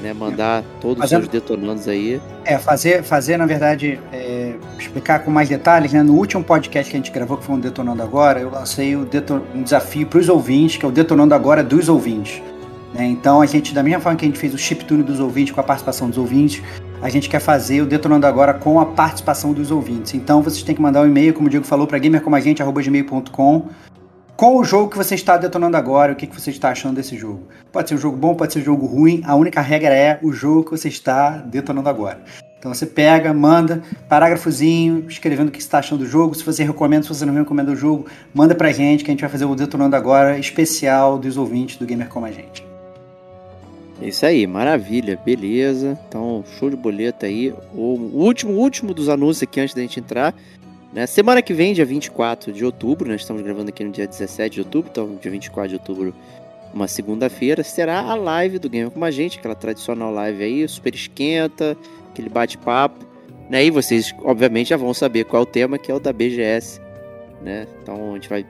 né, 0.00 0.14
mandar 0.14 0.62
todos 0.80 0.96
os 1.04 1.10
Fazendo- 1.10 1.28
seus 1.30 1.32
detonandos 1.42 1.86
aí. 1.88 2.18
É, 2.44 2.56
fazer, 2.56 3.02
fazer 3.02 3.36
na 3.36 3.44
verdade, 3.44 4.00
é, 4.12 4.54
explicar 4.78 5.18
com 5.24 5.30
mais 5.30 5.48
detalhes, 5.48 5.92
né? 5.92 6.02
No 6.02 6.14
último 6.14 6.42
podcast 6.42 6.90
que 6.90 6.96
a 6.96 6.98
gente 7.00 7.10
gravou, 7.10 7.36
que 7.36 7.44
foi 7.44 7.56
um 7.56 7.60
Detonando 7.60 8.02
Agora, 8.02 8.40
eu 8.40 8.50
lancei 8.50 8.96
o 8.96 9.04
deto- 9.04 9.42
um 9.54 9.62
desafio 9.62 10.06
para 10.06 10.18
os 10.20 10.28
ouvintes, 10.30 10.78
que 10.78 10.86
é 10.86 10.88
o 10.88 10.92
Detonando 10.92 11.34
Agora 11.34 11.62
dos 11.62 11.88
ouvintes. 11.90 12.40
né? 12.94 13.04
Então, 13.04 13.40
a 13.42 13.46
gente, 13.46 13.74
da 13.74 13.82
mesma 13.82 14.00
forma 14.00 14.16
que 14.18 14.24
a 14.24 14.28
gente 14.28 14.38
fez 14.38 14.54
o 14.54 14.58
chiptune 14.58 15.02
dos 15.02 15.20
ouvintes 15.20 15.52
com 15.54 15.60
a 15.60 15.64
participação 15.64 16.08
dos 16.08 16.16
ouvintes, 16.18 16.62
a 17.02 17.08
gente 17.08 17.28
quer 17.28 17.40
fazer 17.40 17.82
o 17.82 17.86
Detonando 17.86 18.26
Agora 18.26 18.52
com 18.52 18.78
a 18.78 18.86
participação 18.86 19.52
dos 19.52 19.70
ouvintes. 19.70 20.14
Então, 20.14 20.42
vocês 20.42 20.62
têm 20.62 20.74
que 20.74 20.82
mandar 20.82 21.02
um 21.02 21.06
e-mail, 21.06 21.32
como 21.32 21.46
o 21.46 21.50
Diego 21.50 21.64
falou, 21.64 21.86
para 21.86 21.98
gamercomagente.gmail.com 21.98 23.68
com 24.36 24.56
o 24.56 24.64
jogo 24.64 24.90
que 24.90 24.96
você 24.96 25.14
está 25.14 25.36
detonando 25.36 25.76
agora, 25.76 26.14
o 26.14 26.16
que, 26.16 26.26
que 26.26 26.40
você 26.40 26.50
está 26.50 26.70
achando 26.70 26.96
desse 26.96 27.14
jogo. 27.14 27.42
Pode 27.70 27.90
ser 27.90 27.94
um 27.94 27.98
jogo 27.98 28.16
bom, 28.16 28.34
pode 28.34 28.54
ser 28.54 28.60
um 28.60 28.64
jogo 28.64 28.86
ruim, 28.86 29.20
a 29.26 29.34
única 29.34 29.60
regra 29.60 29.94
é 29.94 30.18
o 30.22 30.32
jogo 30.32 30.64
que 30.64 30.70
você 30.70 30.88
está 30.88 31.32
detonando 31.36 31.90
agora. 31.90 32.22
Então 32.58 32.72
você 32.72 32.86
pega, 32.86 33.34
manda, 33.34 33.82
parágrafozinho, 34.08 35.04
escrevendo 35.10 35.48
o 35.48 35.50
que 35.50 35.58
você 35.58 35.66
está 35.66 35.80
achando 35.80 35.98
do 35.98 36.06
jogo, 36.06 36.34
se 36.34 36.42
você 36.42 36.64
recomenda, 36.64 37.02
se 37.02 37.10
você 37.10 37.26
não 37.26 37.34
recomenda 37.34 37.70
o 37.70 37.76
jogo, 37.76 38.06
manda 38.32 38.54
pra 38.54 38.72
gente 38.72 39.04
que 39.04 39.10
a 39.10 39.12
gente 39.12 39.20
vai 39.20 39.28
fazer 39.28 39.44
o 39.44 39.54
Detonando 39.54 39.94
Agora 39.94 40.38
especial 40.38 41.18
dos 41.18 41.36
ouvintes 41.36 41.76
do 41.76 41.84
Gamer 41.84 42.08
Como 42.08 42.24
a 42.24 42.30
Gente. 42.30 42.69
É 44.00 44.08
Isso 44.08 44.24
aí, 44.24 44.46
maravilha, 44.46 45.20
beleza. 45.24 45.98
Então, 46.08 46.42
show 46.58 46.70
de 46.70 46.76
boleta 46.76 47.26
aí. 47.26 47.52
O 47.74 47.98
último, 48.14 48.52
último 48.54 48.94
dos 48.94 49.08
anúncios 49.08 49.42
aqui 49.42 49.60
antes 49.60 49.74
da 49.74 49.82
gente 49.82 50.00
entrar. 50.00 50.34
Né? 50.92 51.06
Semana 51.06 51.42
que 51.42 51.52
vem, 51.52 51.74
dia 51.74 51.84
24 51.84 52.52
de 52.52 52.64
outubro, 52.64 53.08
nós 53.08 53.20
estamos 53.20 53.42
gravando 53.42 53.68
aqui 53.68 53.84
no 53.84 53.90
dia 53.90 54.06
17 54.06 54.54
de 54.54 54.60
outubro, 54.60 54.90
então 54.90 55.18
dia 55.20 55.30
24 55.30 55.68
de 55.68 55.74
outubro, 55.74 56.14
uma 56.72 56.88
segunda-feira, 56.88 57.62
será 57.62 58.00
a 58.00 58.14
live 58.14 58.58
do 58.58 58.68
Gamer 58.68 58.90
com 58.90 59.04
a 59.04 59.10
gente, 59.10 59.38
aquela 59.38 59.54
tradicional 59.54 60.12
live 60.12 60.42
aí, 60.42 60.68
super 60.68 60.94
esquenta, 60.94 61.76
aquele 62.10 62.28
bate-papo. 62.28 63.04
Né? 63.48 63.66
E 63.66 63.70
vocês, 63.70 64.14
obviamente, 64.22 64.68
já 64.68 64.76
vão 64.76 64.94
saber 64.94 65.24
qual 65.24 65.42
é 65.42 65.42
o 65.42 65.46
tema, 65.46 65.78
que 65.78 65.90
é 65.90 65.94
o 65.94 66.00
da 66.00 66.12
BGS. 66.12 66.80
Né? 67.42 67.66
Então 67.82 68.12
a 68.12 68.14
gente 68.14 68.28
vai 68.28 68.46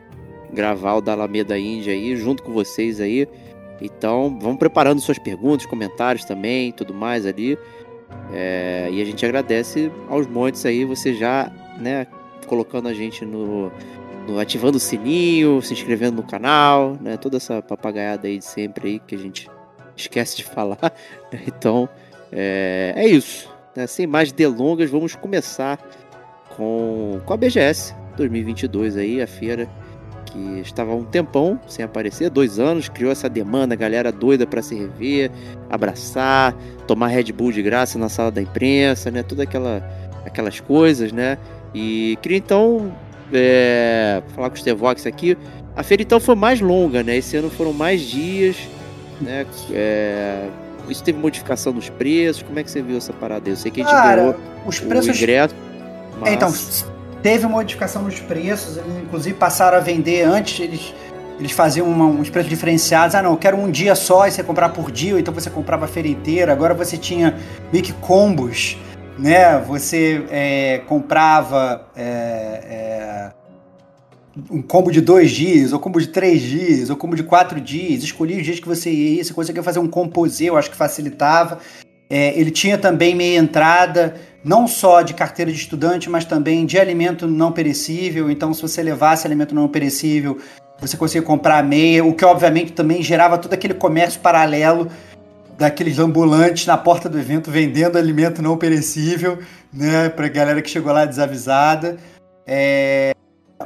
gravar 0.52 0.95
o 0.95 1.00
da 1.00 1.12
Alameda 1.12 1.59
Índia 1.59 1.92
aí, 1.92 2.16
junto 2.16 2.42
com 2.42 2.52
vocês 2.52 3.00
aí. 3.00 3.26
Então, 3.81 4.39
vamos 4.41 4.59
preparando 4.59 5.01
suas 5.01 5.19
perguntas, 5.19 5.67
comentários 5.67 6.25
também, 6.25 6.71
tudo 6.73 6.93
mais 6.93 7.25
ali. 7.27 7.59
É, 8.33 8.89
e 8.93 9.01
a 9.01 9.05
gente 9.05 9.25
agradece 9.25 9.91
aos 10.09 10.27
montes 10.27 10.65
aí, 10.67 10.85
você 10.85 11.15
já, 11.15 11.51
né, 11.79 12.07
colocando 12.47 12.89
a 12.89 12.95
gente 12.95 13.25
no, 13.25 13.71
no- 14.27 14.39
ativando 14.39 14.77
o 14.77 14.81
sininho, 14.81 15.63
se 15.63 15.73
inscrevendo 15.73 16.17
no 16.17 16.23
canal, 16.25 16.97
né, 17.01 17.17
toda 17.17 17.37
essa 17.37 17.63
papagaiada 17.63 18.27
aí 18.29 18.39
de 18.39 18.45
sempre 18.45 18.89
aí 18.89 18.99
que 18.99 19.15
a 19.15 19.19
gente 19.19 19.49
esquece 19.97 20.37
de 20.37 20.45
falar. 20.45 20.79
Então, 21.47 21.89
é, 22.33 22.93
é 22.97 23.07
isso. 23.09 23.49
né, 23.77 23.87
sem 23.87 24.07
mais 24.07 24.33
delongas, 24.33 24.91
vamos 24.91 25.15
começar 25.15 25.79
com, 26.57 27.21
com 27.25 27.33
a 27.33 27.37
BGS 27.37 27.95
2022 28.17 28.97
aí, 28.97 29.23
a 29.23 29.27
feira 29.27 29.69
que 30.31 30.61
estava 30.61 30.93
há 30.93 30.95
um 30.95 31.05
tempão 31.05 31.59
sem 31.67 31.85
aparecer, 31.85 32.31
dois 32.31 32.59
anos, 32.59 32.89
criou 32.89 33.11
essa 33.13 33.29
demanda, 33.29 33.75
galera 33.75 34.11
doida 34.13 34.47
para 34.47 34.63
se 34.63 34.75
rever, 34.75 35.31
abraçar, 35.69 36.55
tomar 36.87 37.09
Red 37.09 37.33
Bull 37.33 37.53
de 37.53 37.63
graça 37.63 37.99
na 37.99 38.09
sala 38.09 38.31
da 38.31 38.41
imprensa, 38.41 39.11
né? 39.11 39.23
Toda 39.23 39.43
aquela 39.43 39.83
aquelas 40.25 40.61
coisas, 40.61 41.13
né? 41.13 41.39
E 41.75 42.19
queria 42.23 42.39
então 42.39 42.93
é, 43.33 44.23
falar 44.35 44.51
com 44.51 44.57
o 44.57 44.59
Stevox 44.59 45.07
aqui. 45.07 45.37
A 45.77 45.83
feira 45.83 46.03
então 46.03 46.21
foi 46.21 46.35
mais 46.35 46.61
longa, 46.61 47.03
né? 47.03 47.17
Esse 47.17 47.37
ano 47.37 47.49
foram 47.51 47.73
mais 47.73 48.01
dias, 48.03 48.57
né? 49.21 49.47
É, 49.73 50.47
isso 50.89 51.03
teve 51.03 51.19
modificação 51.19 51.73
dos 51.73 51.89
preços? 51.89 52.43
Como 52.43 52.59
é 52.59 52.63
que 52.65 52.71
você 52.71 52.83
viu 52.83 52.97
essa 52.97 53.13
parada 53.13 53.45
aí? 53.47 53.53
Eu 53.53 53.57
sei 53.57 53.71
que 53.71 53.81
a 53.81 53.85
gente 53.85 53.93
Cara, 53.93 54.37
os 54.67 54.81
preços. 54.81 55.09
o 55.09 55.17
ingresso. 55.17 55.55
É, 56.25 56.33
Então, 56.35 56.51
mas- 56.51 56.85
teve 57.23 57.47
modificação 57.47 58.03
nos 58.03 58.19
preços, 58.21 58.77
eles 58.77 59.03
inclusive 59.03 59.35
passaram 59.37 59.77
a 59.77 59.81
vender 59.81 60.23
antes, 60.23 60.61
eles, 60.61 60.95
eles 61.39 61.53
faziam 61.53 61.87
uma- 61.87 62.07
uns 62.07 62.31
preços 62.31 62.49
diferenciados. 62.50 63.15
Ah, 63.15 63.23
não, 63.23 63.33
eu 63.33 63.37
quero 63.37 63.57
um 63.57 63.71
dia 63.71 63.95
só 63.95 64.27
e 64.27 64.31
você 64.31 64.43
comprar 64.43 64.71
por 64.71 64.91
dia, 64.91 65.19
então 65.19 65.33
você 65.33 65.50
comprava 65.50 65.85
a 65.85 65.89
feira 65.89 66.09
inteira. 66.09 66.53
Agora 66.53 66.75
você 66.75 66.97
tinha 66.97 67.37
meio 67.73 67.85
que 67.85 67.93
combos, 67.95 68.77
né? 69.19 69.59
Você 69.61 70.25
é, 70.31 70.83
comprava 70.87 71.87
é, 71.97 72.03
é, 72.05 73.31
um 74.50 74.62
combo 74.62 74.91
de 74.91 75.00
dois 75.00 75.31
dias, 75.31 75.73
ou 75.73 75.79
combo 75.79 76.00
de 76.00 76.09
três 76.09 76.41
dias, 76.41 76.89
ou 76.91 76.97
combo 76.97 77.17
de 77.17 77.23
quatro 77.23 77.61
dias. 77.61 78.03
Escolhia 78.03 78.39
os 78.39 78.45
dias 78.45 78.61
que 78.61 78.69
você 78.69 78.91
ia, 78.91 79.23
você 79.23 79.35
conseguia 79.35 79.62
fazer 79.62 79.79
um 79.79 79.89
composê, 79.89 80.45
eu 80.47 80.57
acho 80.57 80.71
que 80.71 80.77
facilitava. 80.77 81.59
É, 82.11 82.37
ele 82.38 82.50
tinha 82.50 82.76
também 82.76 83.14
meia 83.14 83.38
entrada, 83.38 84.17
não 84.45 84.67
só 84.67 85.00
de 85.00 85.14
carteira 85.14 85.50
de 85.52 85.57
estudante, 85.57 86.11
mas 86.11 86.25
também 86.25 86.67
de 86.67 86.76
alimento 86.76 87.26
não 87.29 87.52
perecível. 87.52 88.29
Então, 88.29 88.52
se 88.52 88.61
você 88.61 88.83
levasse 88.83 89.26
alimento 89.26 89.55
não 89.55 89.69
perecível, 89.69 90.38
você 90.81 90.97
conseguia 90.97 91.23
comprar 91.23 91.62
meia, 91.62 92.05
o 92.05 92.12
que 92.12 92.25
obviamente 92.25 92.73
também 92.73 93.00
gerava 93.02 93.38
todo 93.38 93.52
aquele 93.52 93.75
comércio 93.75 94.19
paralelo 94.21 94.90
daqueles 95.57 95.99
ambulantes 95.99 96.67
na 96.67 96.76
porta 96.76 97.07
do 97.09 97.19
evento 97.19 97.50
vendendo 97.50 97.99
alimento 97.99 98.40
não 98.40 98.57
perecível, 98.57 99.38
né, 99.73 100.09
pra 100.09 100.26
galera 100.26 100.62
que 100.62 100.71
chegou 100.71 100.90
lá 100.90 101.05
desavisada. 101.05 101.99
É, 102.47 103.14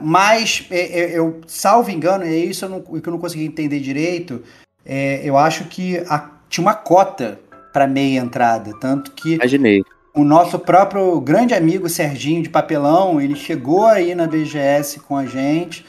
mas 0.02 0.66
é, 0.72 0.80
é, 1.00 1.18
eu, 1.18 1.40
salvo 1.46 1.90
engano, 1.90 2.24
é 2.24 2.34
isso 2.36 2.68
que 3.00 3.08
eu 3.08 3.12
não 3.12 3.18
consegui 3.18 3.44
entender 3.46 3.78
direito. 3.80 4.42
é, 4.84 5.20
eu 5.24 5.38
acho 5.38 5.64
que 5.64 5.96
a- 6.10 6.30
tinha 6.50 6.62
uma 6.66 6.74
cota 6.74 7.38
para 7.75 7.88
meia 7.88 8.21
entrada, 8.21 8.71
tanto 8.78 9.11
que 9.11 9.35
Imaginei. 9.35 9.83
o 10.14 10.23
nosso 10.23 10.61
próprio 10.61 11.21
grande 11.21 11.52
amigo 11.54 11.88
Serginho 11.88 12.40
de 12.40 12.49
Papelão, 12.49 13.21
ele 13.21 13.35
chegou 13.35 13.85
aí 13.85 14.14
na 14.14 14.28
BGS 14.28 15.00
com 15.00 15.16
a 15.16 15.26
gente. 15.26 15.85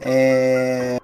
é, 0.00 0.98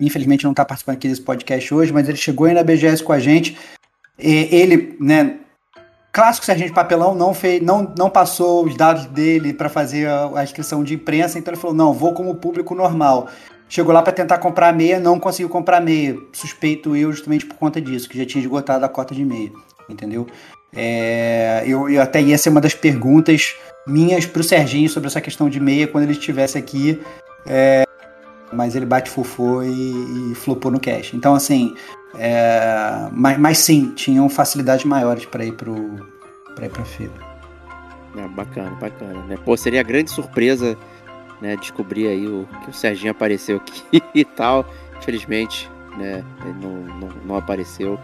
Infelizmente 0.00 0.44
não 0.44 0.52
está 0.52 0.64
participando 0.64 0.96
aqui 0.96 1.08
desse 1.08 1.20
podcast 1.20 1.72
hoje, 1.72 1.92
mas 1.92 2.08
ele 2.08 2.16
chegou 2.16 2.46
aí 2.46 2.54
na 2.54 2.64
BGS 2.64 3.02
com 3.04 3.12
a 3.12 3.18
gente. 3.18 3.58
E 4.18 4.48
ele, 4.50 4.96
né, 4.98 5.38
clássico 6.10 6.46
Serginho 6.46 6.68
de 6.68 6.74
Papelão, 6.74 7.14
não, 7.14 7.34
fez, 7.34 7.62
não, 7.62 7.94
não 7.96 8.08
passou 8.08 8.64
os 8.64 8.74
dados 8.74 9.04
dele 9.06 9.52
para 9.52 9.68
fazer 9.68 10.06
a, 10.08 10.30
a 10.40 10.44
inscrição 10.44 10.82
de 10.82 10.94
imprensa, 10.94 11.38
então 11.38 11.52
ele 11.52 11.60
falou: 11.60 11.76
não, 11.76 11.92
vou 11.92 12.14
como 12.14 12.34
público 12.36 12.74
normal. 12.74 13.28
Chegou 13.68 13.92
lá 13.92 14.00
para 14.00 14.12
tentar 14.12 14.38
comprar 14.38 14.72
meia, 14.72 15.00
não 15.00 15.18
conseguiu 15.18 15.48
comprar 15.48 15.80
meia. 15.80 16.16
Suspeito 16.32 16.94
eu 16.94 17.12
justamente 17.12 17.44
por 17.46 17.56
conta 17.56 17.80
disso, 17.80 18.08
que 18.08 18.16
já 18.16 18.24
tinha 18.24 18.42
esgotado 18.42 18.84
a 18.84 18.88
cota 18.88 19.14
de 19.14 19.24
meia, 19.24 19.50
entendeu? 19.88 20.26
É, 20.74 21.64
eu, 21.66 21.88
eu 21.88 22.00
até 22.02 22.20
ia 22.20 22.36
ser 22.38 22.50
uma 22.50 22.60
das 22.60 22.74
perguntas 22.74 23.56
minhas 23.86 24.26
pro 24.26 24.42
Serginho 24.42 24.88
sobre 24.88 25.08
essa 25.08 25.20
questão 25.20 25.48
de 25.48 25.58
meia 25.58 25.86
quando 25.86 26.04
ele 26.04 26.12
estivesse 26.12 26.58
aqui. 26.58 27.00
é, 27.46 27.86
mas 28.52 28.76
ele 28.76 28.86
bate 28.86 29.10
fofô 29.10 29.62
e, 29.62 30.30
e 30.30 30.34
flopou 30.34 30.70
no 30.70 30.78
cash. 30.78 31.14
Então, 31.14 31.34
assim, 31.34 31.74
é, 32.18 33.08
mas, 33.12 33.38
mas 33.38 33.58
sim, 33.58 33.92
tinham 33.94 34.28
facilidades 34.28 34.84
maiores 34.84 35.26
para 35.26 35.44
ir 35.44 35.52
para 35.52 35.72
ir 36.66 36.70
pra 36.70 36.84
feira. 36.84 37.12
É, 38.16 38.28
bacana, 38.28 38.70
bacana, 38.80 39.22
né? 39.26 39.36
Pô, 39.44 39.56
seria 39.56 39.82
grande 39.82 40.10
surpresa, 40.10 40.76
né? 41.40 41.56
Descobrir 41.56 42.08
aí 42.08 42.26
o, 42.26 42.46
que 42.64 42.70
o 42.70 42.72
Serginho 42.72 43.10
apareceu 43.10 43.56
aqui 43.56 44.02
e 44.14 44.24
tal. 44.24 44.66
Infelizmente, 44.98 45.70
né? 45.96 46.24
Não, 46.60 46.70
não, 46.70 47.08
não 47.24 47.36
apareceu. 47.36 47.98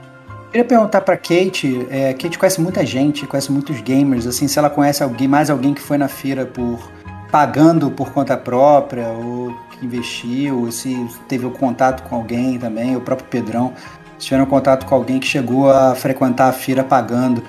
Queria 0.50 0.66
perguntar 0.66 1.00
pra 1.00 1.16
Kate, 1.16 1.86
é, 1.88 2.12
Kate 2.12 2.38
conhece 2.38 2.60
muita 2.60 2.84
gente, 2.84 3.26
conhece 3.26 3.50
muitos 3.50 3.80
gamers, 3.80 4.26
assim, 4.26 4.46
se 4.46 4.58
ela 4.58 4.68
conhece 4.68 5.02
alguém, 5.02 5.26
mais 5.26 5.48
alguém 5.48 5.72
que 5.72 5.80
foi 5.80 5.96
na 5.96 6.08
feira 6.08 6.44
por 6.44 6.90
pagando 7.30 7.90
por 7.90 8.12
conta 8.12 8.36
própria, 8.36 9.08
ou 9.08 9.56
que 9.70 9.86
investiu, 9.86 10.60
ou 10.60 10.70
se 10.70 10.94
teve 11.26 11.46
o 11.46 11.50
contato 11.50 12.02
com 12.06 12.16
alguém 12.16 12.58
também, 12.58 12.94
o 12.94 13.00
próprio 13.00 13.26
Pedrão, 13.30 13.72
se 14.18 14.26
tiveram 14.26 14.44
contato 14.44 14.84
com 14.84 14.94
alguém 14.94 15.18
que 15.18 15.26
chegou 15.26 15.70
a 15.70 15.94
frequentar 15.94 16.50
a 16.50 16.52
feira 16.52 16.84
pagando 16.84 17.42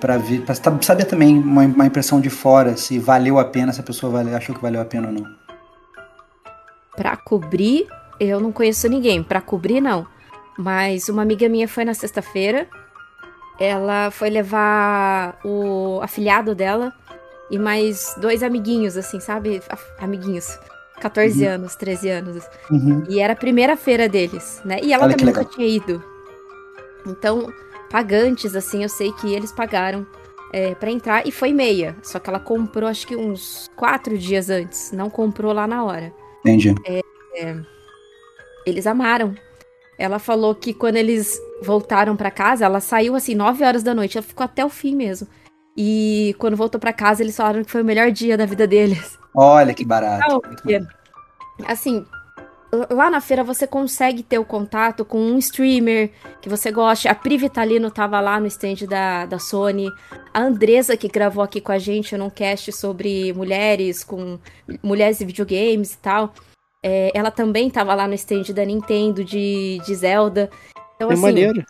para 0.00 0.16
ver, 0.18 0.42
para 0.42 0.54
saber 0.82 1.04
também 1.04 1.38
uma, 1.38 1.62
uma 1.62 1.86
impressão 1.86 2.20
de 2.20 2.30
fora, 2.30 2.76
se 2.76 2.98
valeu 2.98 3.38
a 3.38 3.44
pena, 3.44 3.72
se 3.72 3.80
a 3.80 3.84
pessoa 3.84 4.20
achou 4.36 4.54
que 4.54 4.62
valeu 4.62 4.80
a 4.80 4.84
pena 4.84 5.08
ou 5.08 5.12
não. 5.14 5.26
Pra 6.96 7.16
cobrir, 7.16 7.86
eu 8.18 8.40
não 8.40 8.50
conheço 8.50 8.88
ninguém. 8.88 9.22
Pra 9.22 9.40
cobrir, 9.40 9.80
não. 9.80 10.06
Mas 10.58 11.08
uma 11.08 11.22
amiga 11.22 11.48
minha 11.48 11.68
foi 11.68 11.84
na 11.84 11.94
sexta-feira. 11.94 12.66
Ela 13.60 14.10
foi 14.10 14.30
levar 14.30 15.38
o 15.44 16.00
afilhado 16.02 16.54
dela 16.54 16.92
e 17.50 17.58
mais 17.58 18.14
dois 18.20 18.42
amiguinhos, 18.42 18.96
assim, 18.96 19.20
sabe? 19.20 19.62
Amiguinhos. 20.00 20.58
14 21.00 21.44
Uhum. 21.46 21.52
anos, 21.54 21.76
13 21.76 22.08
anos. 22.08 22.44
Uhum. 22.70 23.04
E 23.08 23.20
era 23.20 23.32
a 23.32 23.36
primeira 23.36 23.76
feira 23.76 24.08
deles, 24.08 24.60
né? 24.64 24.78
E 24.82 24.92
ela 24.92 25.04
Olha 25.04 25.16
também 25.16 25.32
nunca 25.32 25.44
tinha 25.44 25.66
ido. 25.66 26.02
Então, 27.06 27.52
pagantes, 27.90 28.54
assim, 28.54 28.82
eu 28.82 28.88
sei 28.88 29.12
que 29.12 29.32
eles 29.32 29.52
pagaram 29.52 30.06
é, 30.52 30.74
para 30.74 30.90
entrar 30.90 31.26
e 31.26 31.32
foi 31.32 31.52
meia. 31.52 31.96
Só 32.02 32.18
que 32.18 32.28
ela 32.28 32.40
comprou, 32.40 32.88
acho 32.88 33.06
que 33.06 33.16
uns 33.16 33.68
quatro 33.76 34.16
dias 34.16 34.50
antes. 34.50 34.92
Não 34.92 35.10
comprou 35.10 35.52
lá 35.52 35.66
na 35.66 35.84
hora. 35.84 36.12
Entendi. 36.40 36.74
Eles 38.64 38.86
amaram. 38.86 39.34
Ela 39.98 40.18
falou 40.18 40.54
que 40.54 40.72
quando 40.72 40.96
eles 40.96 41.40
voltaram 41.62 42.16
pra 42.16 42.30
casa, 42.30 42.64
ela 42.64 42.80
saiu 42.80 43.16
assim, 43.16 43.34
9 43.34 43.64
horas 43.64 43.82
da 43.82 43.94
noite. 43.94 44.16
Ela 44.16 44.26
ficou 44.26 44.44
até 44.44 44.64
o 44.64 44.68
fim 44.68 44.94
mesmo. 44.94 45.26
E 45.76 46.34
quando 46.38 46.56
voltou 46.56 46.80
pra 46.80 46.92
casa, 46.92 47.22
eles 47.22 47.36
falaram 47.36 47.64
que 47.64 47.70
foi 47.70 47.82
o 47.82 47.84
melhor 47.84 48.10
dia 48.10 48.36
da 48.36 48.46
vida 48.46 48.66
deles. 48.66 49.18
Olha 49.34 49.74
que 49.74 49.84
barato. 49.84 50.40
Bom. 50.64 50.86
assim, 51.66 52.04
lá 52.90 53.10
na 53.10 53.20
feira 53.20 53.42
você 53.42 53.66
consegue 53.66 54.22
ter 54.22 54.38
o 54.38 54.44
contato 54.44 55.04
com 55.04 55.18
um 55.18 55.38
streamer 55.38 56.10
que 56.40 56.48
você 56.48 56.70
gosta. 56.70 57.10
A 57.10 57.14
Pri 57.14 57.36
Vitalino 57.38 57.90
tava 57.90 58.20
lá 58.20 58.38
no 58.38 58.46
stand 58.46 58.86
da, 58.88 59.26
da 59.26 59.38
Sony. 59.38 59.88
A 60.34 60.40
Andresa, 60.42 60.96
que 60.96 61.08
gravou 61.08 61.42
aqui 61.42 61.60
com 61.60 61.72
a 61.72 61.78
gente 61.78 62.16
num 62.16 62.30
cast 62.30 62.70
sobre 62.72 63.32
mulheres, 63.32 64.04
com 64.04 64.38
mulheres 64.82 65.20
e 65.20 65.24
videogames 65.24 65.94
e 65.94 65.98
tal. 65.98 66.32
é, 66.82 67.10
ela 67.14 67.30
também 67.30 67.70
tava 67.70 67.94
lá 67.94 68.06
no 68.06 68.14
stand 68.14 68.52
da 68.54 68.64
Nintendo, 68.64 69.24
de, 69.24 69.80
de 69.84 69.94
Zelda. 69.94 70.50
Então, 70.96 71.10
É 71.10 71.14
assim, 71.14 71.22
maneiro. 71.22 71.64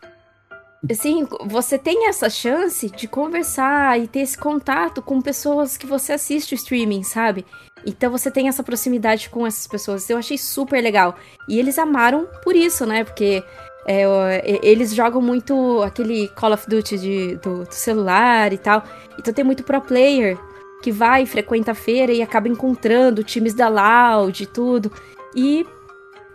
assim, 0.90 1.26
você 1.46 1.78
tem 1.78 2.08
essa 2.08 2.28
chance 2.30 2.90
de 2.90 3.06
conversar 3.08 3.98
e 4.00 4.06
ter 4.08 4.20
esse 4.20 4.36
contato 4.36 5.00
com 5.02 5.20
pessoas 5.20 5.76
que 5.76 5.86
você 5.86 6.12
assiste 6.12 6.52
o 6.52 6.56
streaming, 6.56 7.02
sabe? 7.02 7.44
Então 7.86 8.10
você 8.10 8.30
tem 8.30 8.48
essa 8.48 8.62
proximidade 8.62 9.28
com 9.30 9.46
essas 9.46 9.66
pessoas. 9.66 10.08
Eu 10.10 10.18
achei 10.18 10.36
super 10.38 10.82
legal. 10.82 11.16
E 11.48 11.58
eles 11.58 11.78
amaram 11.78 12.26
por 12.42 12.54
isso, 12.54 12.84
né? 12.86 13.04
Porque 13.04 13.42
é, 13.86 14.58
eles 14.62 14.94
jogam 14.94 15.20
muito 15.22 15.82
aquele 15.82 16.28
Call 16.28 16.52
of 16.52 16.68
Duty 16.68 16.98
de- 16.98 17.36
do, 17.36 17.64
do 17.64 17.72
celular 17.72 18.52
e 18.52 18.58
tal. 18.58 18.82
Então 19.18 19.32
tem 19.32 19.44
muito 19.44 19.62
pro 19.62 19.80
player 19.80 20.38
que 20.82 20.92
vai, 20.92 21.26
frequenta 21.26 21.72
a 21.72 21.74
feira 21.74 22.12
e 22.12 22.22
acaba 22.22 22.48
encontrando 22.48 23.24
times 23.24 23.54
da 23.54 23.68
Loud 23.68 24.42
e 24.42 24.46
tudo. 24.46 24.92
E 25.34 25.66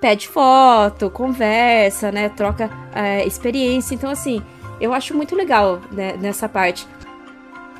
pede 0.02 0.28
foto, 0.28 1.10
conversa, 1.10 2.12
né? 2.12 2.30
Troca 2.30 2.70
é, 2.94 3.26
experiência. 3.26 3.96
Então, 3.96 4.10
assim, 4.10 4.44
eu 4.82 4.94
acho 4.94 5.16
muito 5.16 5.36
legal 5.36 5.80
né, 5.92 6.18
nessa 6.20 6.50
parte. 6.50 6.86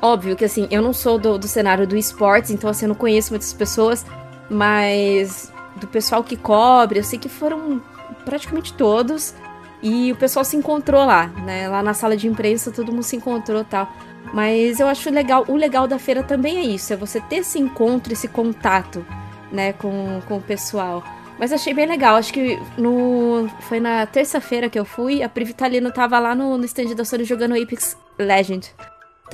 Óbvio 0.04 0.36
que, 0.36 0.44
assim, 0.44 0.68
eu 0.70 0.82
não 0.82 0.92
sou 0.92 1.18
do, 1.18 1.38
do 1.38 1.48
cenário 1.48 1.86
do 1.86 1.96
esportes, 1.96 2.50
então, 2.50 2.68
assim, 2.68 2.84
eu 2.84 2.90
não 2.90 2.94
conheço 2.94 3.32
muitas 3.32 3.54
pessoas, 3.54 4.04
mas 4.50 5.50
do 5.76 5.86
pessoal 5.86 6.22
que 6.22 6.36
cobre, 6.36 6.98
eu 6.98 7.02
sei 7.02 7.18
que 7.18 7.26
foram 7.26 7.82
praticamente 8.22 8.74
todos. 8.74 9.34
E 9.82 10.12
o 10.12 10.16
pessoal 10.16 10.44
se 10.44 10.58
encontrou 10.58 11.06
lá, 11.06 11.28
né? 11.46 11.68
Lá 11.70 11.82
na 11.82 11.94
sala 11.94 12.18
de 12.18 12.28
imprensa, 12.28 12.70
todo 12.70 12.92
mundo 12.92 13.02
se 13.02 13.16
encontrou 13.16 13.64
tal. 13.64 13.90
Mas 14.34 14.78
eu 14.78 14.88
acho 14.88 15.08
legal, 15.08 15.46
o 15.48 15.56
legal 15.56 15.88
da 15.88 15.98
feira 15.98 16.22
também 16.22 16.58
é 16.58 16.62
isso, 16.64 16.92
é 16.92 16.96
você 16.96 17.18
ter 17.18 17.36
esse 17.36 17.58
encontro, 17.58 18.12
esse 18.12 18.28
contato, 18.28 19.06
né, 19.50 19.72
com, 19.72 20.20
com 20.28 20.36
o 20.36 20.42
pessoal. 20.42 21.02
Mas 21.38 21.50
achei 21.50 21.72
bem 21.72 21.86
legal, 21.86 22.16
acho 22.16 22.30
que 22.30 22.60
no 22.76 23.48
foi 23.60 23.80
na 23.80 24.04
terça-feira 24.04 24.68
que 24.68 24.78
eu 24.78 24.84
fui, 24.84 25.22
a 25.22 25.30
Pri 25.30 25.44
Vitalino 25.44 25.90
tava 25.90 26.18
lá 26.18 26.34
no, 26.34 26.58
no 26.58 26.64
stand 26.66 26.94
da 26.94 27.06
Sony 27.06 27.24
jogando 27.24 27.54
Apex 27.54 27.96
Legend. 28.18 28.70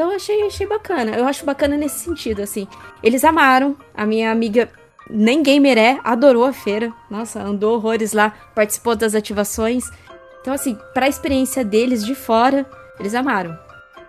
Então 0.01 0.09
eu 0.09 0.17
achei, 0.17 0.43
achei 0.47 0.67
bacana, 0.67 1.15
eu 1.15 1.27
acho 1.27 1.45
bacana 1.45 1.77
nesse 1.77 1.99
sentido, 1.99 2.41
assim. 2.41 2.67
Eles 3.03 3.23
amaram, 3.23 3.77
a 3.95 4.07
minha 4.07 4.33
amiga 4.33 4.71
nem 5.11 5.43
gamer 5.43 5.77
é, 5.77 6.01
adorou 6.03 6.47
a 6.47 6.55
feira, 6.55 6.91
nossa, 7.11 7.43
andou 7.43 7.75
horrores 7.75 8.15
lá, 8.15 8.33
participou 8.55 8.97
das 8.97 9.15
ativações. 9.15 9.85
Então 10.41 10.55
assim, 10.55 10.79
pra 10.95 11.07
experiência 11.07 11.63
deles 11.63 12.03
de 12.03 12.15
fora, 12.15 12.65
eles 12.99 13.15
amaram. 13.15 13.55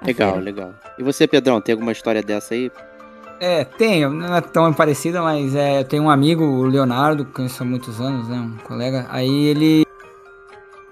Legal, 0.02 0.30
feira. 0.30 0.46
legal. 0.46 0.74
E 0.98 1.04
você, 1.04 1.28
Pedrão, 1.28 1.60
tem 1.60 1.74
alguma 1.74 1.92
história 1.92 2.24
dessa 2.24 2.54
aí? 2.54 2.72
É, 3.42 3.66
tenho, 3.66 4.12
não 4.12 4.34
é 4.34 4.40
tão 4.40 4.72
parecida, 4.72 5.22
mas 5.22 5.54
é, 5.54 5.82
eu 5.82 5.84
tenho 5.84 6.04
um 6.04 6.10
amigo, 6.10 6.46
o 6.46 6.64
Leonardo, 6.64 7.26
que 7.26 7.34
conheço 7.34 7.62
há 7.62 7.66
muitos 7.66 8.00
anos, 8.00 8.30
né, 8.30 8.38
um 8.38 8.56
colega, 8.64 9.08
aí 9.10 9.48
ele 9.48 9.86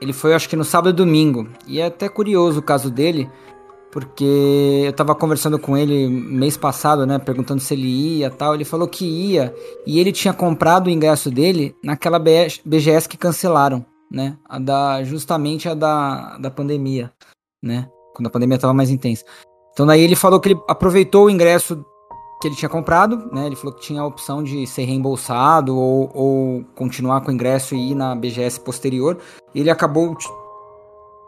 ele 0.02 0.14
foi 0.14 0.34
acho 0.34 0.48
que 0.48 0.56
no 0.56 0.64
sábado 0.64 0.90
e 0.90 0.94
domingo, 0.94 1.48
e 1.66 1.80
é 1.80 1.86
até 1.86 2.08
curioso 2.10 2.60
o 2.60 2.64
caso 2.64 2.90
dele, 2.90 3.30
porque 3.92 4.84
eu 4.86 4.94
tava 4.94 5.16
conversando 5.16 5.58
com 5.58 5.76
ele 5.76 6.08
mês 6.08 6.56
passado, 6.56 7.06
né, 7.06 7.18
perguntando 7.18 7.62
se 7.62 7.74
ele 7.74 7.88
ia 8.20 8.30
tal, 8.30 8.54
ele 8.54 8.66
falou 8.66 8.88
que 8.88 9.06
ia, 9.06 9.54
e 9.86 10.00
ele 10.00 10.12
tinha 10.12 10.34
comprado 10.34 10.88
o 10.88 10.90
ingresso 10.90 11.32
dele 11.32 11.76
naquela 11.84 12.20
BGS 12.20 13.08
que 13.08 13.18
cancelaram, 13.18 13.86
né, 14.12 14.38
a 14.48 14.60
da, 14.60 15.04
justamente 15.04 15.68
a 15.68 15.74
da, 15.74 16.38
da 16.38 16.52
pandemia, 16.52 17.12
né, 17.64 17.90
quando 18.14 18.28
a 18.28 18.32
pandemia 18.32 18.60
tava 18.60 18.74
mais 18.74 18.90
intensa. 18.90 19.26
Então 19.74 19.86
daí 19.86 20.02
ele 20.02 20.16
falou 20.16 20.40
que 20.40 20.50
ele 20.50 20.62
aproveitou 20.68 21.26
o 21.26 21.30
ingresso 21.30 21.84
que 22.42 22.48
ele 22.48 22.56
tinha 22.56 22.70
comprado, 22.70 23.30
né? 23.34 23.46
Ele 23.46 23.56
falou 23.56 23.76
que 23.76 23.82
tinha 23.82 24.02
a 24.02 24.06
opção 24.06 24.42
de 24.42 24.66
ser 24.66 24.86
reembolsado 24.86 25.78
ou, 25.78 26.10
ou 26.14 26.64
continuar 26.74 27.22
com 27.22 27.32
o 27.32 27.34
ingresso 27.34 27.76
e 27.76 27.92
ir 27.92 27.96
na 27.96 28.16
BGS 28.16 28.62
posterior. 28.62 29.18
Ele 29.54 29.70
acabou 29.70 30.16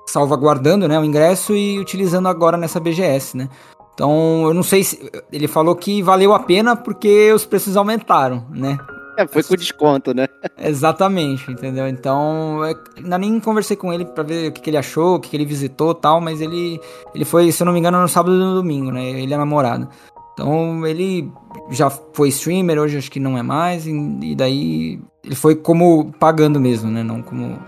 salvaguardando, 0.06 0.88
né, 0.88 1.00
o 1.00 1.04
ingresso 1.04 1.56
e 1.56 1.80
utilizando 1.80 2.28
agora 2.28 2.58
nessa 2.58 2.80
BGS, 2.80 3.38
né? 3.38 3.50
Então, 3.94 4.46
eu 4.46 4.54
não 4.54 4.64
sei 4.64 4.84
se 4.84 5.12
ele 5.32 5.48
falou 5.48 5.76
que 5.76 6.02
valeu 6.02 6.34
a 6.34 6.40
pena 6.40 6.76
porque 6.76 7.32
os 7.34 7.46
preços 7.46 7.78
aumentaram, 7.78 8.46
né? 8.50 8.78
É, 9.18 9.28
foi 9.28 9.44
com 9.44 9.56
desconto, 9.56 10.14
né? 10.14 10.28
Exatamente, 10.58 11.52
entendeu? 11.52 11.88
Então, 11.88 12.64
é, 12.64 12.74
ainda 12.98 13.18
nem 13.18 13.40
conversei 13.40 13.76
com 13.76 13.92
ele 13.92 14.06
para 14.06 14.24
ver 14.24 14.50
o 14.50 14.52
que, 14.52 14.62
que, 14.62 14.70
ele 14.70 14.78
achou, 14.78 15.16
o 15.16 15.20
que, 15.20 15.30
que 15.30 15.36
ele 15.38 15.46
visitou 15.46 15.94
tal, 15.94 16.22
mas 16.22 16.42
ele, 16.42 16.80
ele 17.14 17.26
foi, 17.26 17.52
se 17.52 17.62
eu 17.62 17.66
não 17.66 17.74
me 17.74 17.80
engano, 17.80 18.02
no 18.02 18.08
sábado 18.08 18.36
e 18.36 18.40
no 18.40 18.56
domingo, 18.56 18.92
né? 18.92 19.04
Ele 19.04 19.34
é 19.34 19.38
namorado. 19.38 19.88
Então 20.34 20.88
ele 20.88 21.32
já 21.70 21.90
foi 21.90 22.30
streamer, 22.30 22.80
hoje 22.80 22.98
acho 22.98 23.12
que 23.12 23.20
não 23.20 23.38
é 23.38 23.44
mais, 23.44 23.86
e 23.86 24.34
daí 24.36 25.00
ele 25.24 25.36
foi 25.36 25.56
como 25.56 26.12
pagando 26.20 26.60
mesmo, 26.60 26.90
né? 26.90 27.04
Não 27.04 27.22
como 27.22 27.60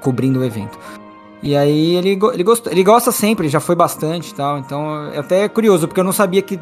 cobrindo 0.00 0.40
o 0.40 0.44
evento. 0.44 0.78
E 1.42 1.56
aí 1.56 1.96
ele, 1.96 2.18
ele, 2.32 2.42
gostou, 2.42 2.72
ele 2.72 2.82
gosta 2.84 3.10
sempre, 3.10 3.48
já 3.48 3.60
foi 3.60 3.74
bastante 3.74 4.30
e 4.30 4.34
tal. 4.34 4.58
Então 4.58 5.10
é 5.12 5.18
até 5.18 5.48
curioso, 5.48 5.88
porque 5.88 6.00
eu 6.00 6.04
não 6.04 6.12
sabia 6.12 6.42
que, 6.42 6.58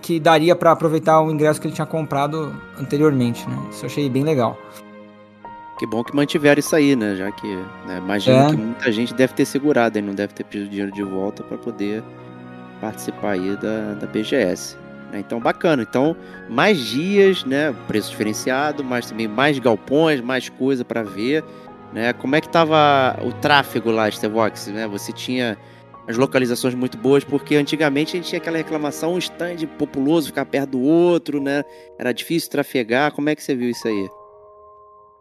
que 0.00 0.20
daria 0.20 0.54
para 0.54 0.72
aproveitar 0.72 1.20
o 1.20 1.30
ingresso 1.30 1.60
que 1.60 1.66
ele 1.66 1.74
tinha 1.74 1.86
comprado 1.86 2.54
anteriormente, 2.78 3.48
né? 3.48 3.58
Isso 3.70 3.84
eu 3.84 3.86
achei 3.88 4.08
bem 4.10 4.22
legal. 4.22 4.58
Que 5.78 5.86
bom 5.86 6.04
que 6.04 6.14
mantiveram 6.14 6.60
isso 6.60 6.76
aí, 6.76 6.94
né? 6.94 7.16
Já 7.16 7.32
que 7.32 7.56
né, 7.86 7.98
imagino 7.98 8.36
é. 8.36 8.50
que 8.50 8.56
muita 8.56 8.92
gente 8.92 9.14
deve 9.14 9.32
ter 9.32 9.44
segurado 9.44 9.98
e 9.98 10.02
não 10.02 10.14
deve 10.14 10.34
ter 10.34 10.44
pedido 10.44 10.70
dinheiro 10.70 10.92
de 10.92 11.02
volta 11.02 11.42
para 11.42 11.56
poder 11.56 12.04
participar 12.80 13.32
aí 13.32 13.56
da, 13.56 13.94
da 13.94 14.06
BGS. 14.06 14.76
Né? 15.10 15.20
Então, 15.20 15.40
bacana. 15.40 15.82
Então, 15.82 16.16
mais 16.48 16.78
dias, 16.78 17.44
né? 17.44 17.74
Preço 17.88 18.10
diferenciado, 18.10 18.84
mas 18.84 19.08
também 19.08 19.26
mais 19.26 19.58
galpões, 19.58 20.20
mais 20.20 20.48
coisa 20.48 20.84
para 20.84 21.02
ver. 21.02 21.42
Né? 21.92 22.12
Como 22.12 22.34
é 22.34 22.40
que 22.40 22.48
tava 22.48 23.18
o 23.22 23.32
tráfego 23.32 23.90
lá, 23.90 24.10
Stevox? 24.10 24.68
Né? 24.68 24.86
Você 24.88 25.12
tinha 25.12 25.58
as 26.08 26.16
localizações 26.16 26.74
muito 26.74 26.96
boas, 26.98 27.22
porque 27.22 27.54
antigamente 27.54 28.16
a 28.16 28.20
gente 28.20 28.28
tinha 28.28 28.40
aquela 28.40 28.56
reclamação, 28.56 29.14
um 29.14 29.18
stand 29.18 29.66
populoso 29.78 30.28
ficar 30.28 30.44
perto 30.46 30.70
do 30.70 30.80
outro, 30.80 31.40
né? 31.40 31.62
Era 31.98 32.12
difícil 32.12 32.50
trafegar. 32.50 33.12
Como 33.12 33.28
é 33.28 33.36
que 33.36 33.42
você 33.42 33.54
viu 33.54 33.70
isso 33.70 33.86
aí? 33.86 34.08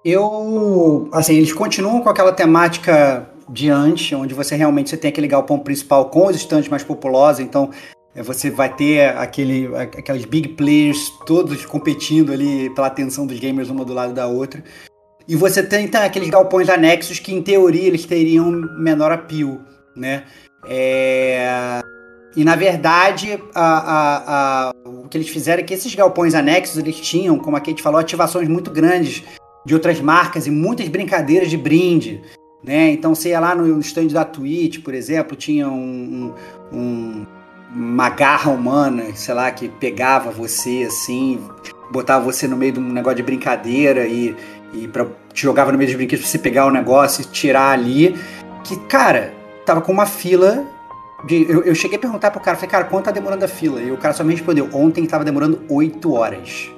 Eu, 0.03 1.07
assim, 1.11 1.35
eles 1.35 1.53
continuam 1.53 2.01
com 2.01 2.09
aquela 2.09 2.31
temática 2.31 3.29
de 3.47 3.69
antes, 3.69 4.17
onde 4.17 4.33
você 4.33 4.55
realmente 4.55 4.89
você 4.89 4.97
tem 4.97 5.09
aquele 5.09 5.27
galpão 5.27 5.59
principal 5.59 6.09
com 6.09 6.27
os 6.27 6.35
stands 6.35 6.69
mais 6.69 6.83
populosos, 6.83 7.41
então 7.41 7.69
é, 8.15 8.23
você 8.23 8.49
vai 8.49 8.73
ter 8.73 9.15
aquele, 9.15 9.67
aqueles 9.75 10.25
big 10.25 10.49
players 10.49 11.11
todos 11.25 11.65
competindo 11.65 12.33
ali 12.33 12.69
pela 12.71 12.87
atenção 12.87 13.27
dos 13.27 13.39
gamers 13.39 13.69
uma 13.69 13.85
do 13.85 13.93
lado 13.93 14.13
da 14.13 14.25
outra. 14.25 14.63
E 15.31 15.35
você 15.37 15.63
tem 15.63 15.85
então, 15.85 16.03
aqueles 16.03 16.29
galpões 16.29 16.67
anexos 16.67 17.17
que, 17.17 17.33
em 17.33 17.41
teoria, 17.41 17.87
eles 17.87 18.03
teriam 18.03 18.51
menor 18.51 19.13
apio, 19.13 19.61
né? 19.95 20.25
É... 20.67 21.79
E, 22.35 22.43
na 22.43 22.57
verdade, 22.57 23.41
a, 23.55 23.61
a, 23.63 24.67
a... 24.67 24.73
o 24.85 25.07
que 25.07 25.17
eles 25.17 25.29
fizeram 25.29 25.63
é 25.63 25.65
que 25.65 25.73
esses 25.73 25.95
galpões 25.95 26.35
anexos, 26.35 26.77
eles 26.77 26.99
tinham, 26.99 27.39
como 27.39 27.55
a 27.55 27.61
Kate 27.61 27.81
falou, 27.81 28.01
ativações 28.01 28.49
muito 28.49 28.69
grandes 28.71 29.23
de 29.65 29.73
outras 29.73 30.01
marcas 30.01 30.47
e 30.47 30.51
muitas 30.51 30.89
brincadeiras 30.89 31.49
de 31.49 31.55
brinde, 31.55 32.21
né? 32.61 32.91
Então, 32.91 33.13
ia 33.23 33.39
lá 33.39 33.55
no 33.55 33.79
stand 33.79 34.07
da 34.07 34.25
Twitch, 34.25 34.83
por 34.83 34.93
exemplo, 34.93 35.37
tinha 35.37 35.69
um, 35.69 36.33
um 36.73 37.25
uma 37.73 38.09
garra 38.09 38.51
humana, 38.51 39.15
sei 39.15 39.33
lá, 39.33 39.49
que 39.49 39.69
pegava 39.69 40.29
você 40.29 40.83
assim, 40.89 41.39
botava 41.89 42.25
você 42.25 42.45
no 42.47 42.57
meio 42.57 42.73
de 42.73 42.79
um 42.81 42.91
negócio 42.91 43.15
de 43.15 43.23
brincadeira 43.23 44.05
e, 44.05 44.35
e 44.73 44.87
pra, 44.87 45.05
te 45.33 45.43
jogava 45.43 45.71
no 45.71 45.77
meio 45.77 45.89
dos 45.89 45.97
brinquedos 45.97 46.23
pra 46.23 46.31
você 46.31 46.39
pegar 46.39 46.65
o 46.65 46.71
negócio 46.71 47.21
e 47.21 47.25
tirar 47.25 47.71
ali. 47.71 48.15
Que, 48.63 48.77
cara, 48.87 49.33
tava 49.65 49.81
com 49.81 49.91
uma 49.91 50.05
fila. 50.05 50.65
De, 51.25 51.45
eu, 51.49 51.63
eu 51.63 51.75
cheguei 51.75 51.97
a 51.97 52.01
perguntar 52.01 52.31
pro 52.31 52.39
cara, 52.39 52.57
falei, 52.57 52.69
cara, 52.69 52.83
quanto 52.85 53.05
tá 53.05 53.11
demorando 53.11 53.45
a 53.45 53.47
fila? 53.47 53.79
E 53.81 53.91
o 53.91 53.97
cara 53.97 54.13
só 54.13 54.23
me 54.23 54.33
respondeu, 54.33 54.69
ontem 54.73 55.05
tava 55.05 55.23
demorando 55.23 55.61
8 55.69 56.13
horas. 56.13 56.71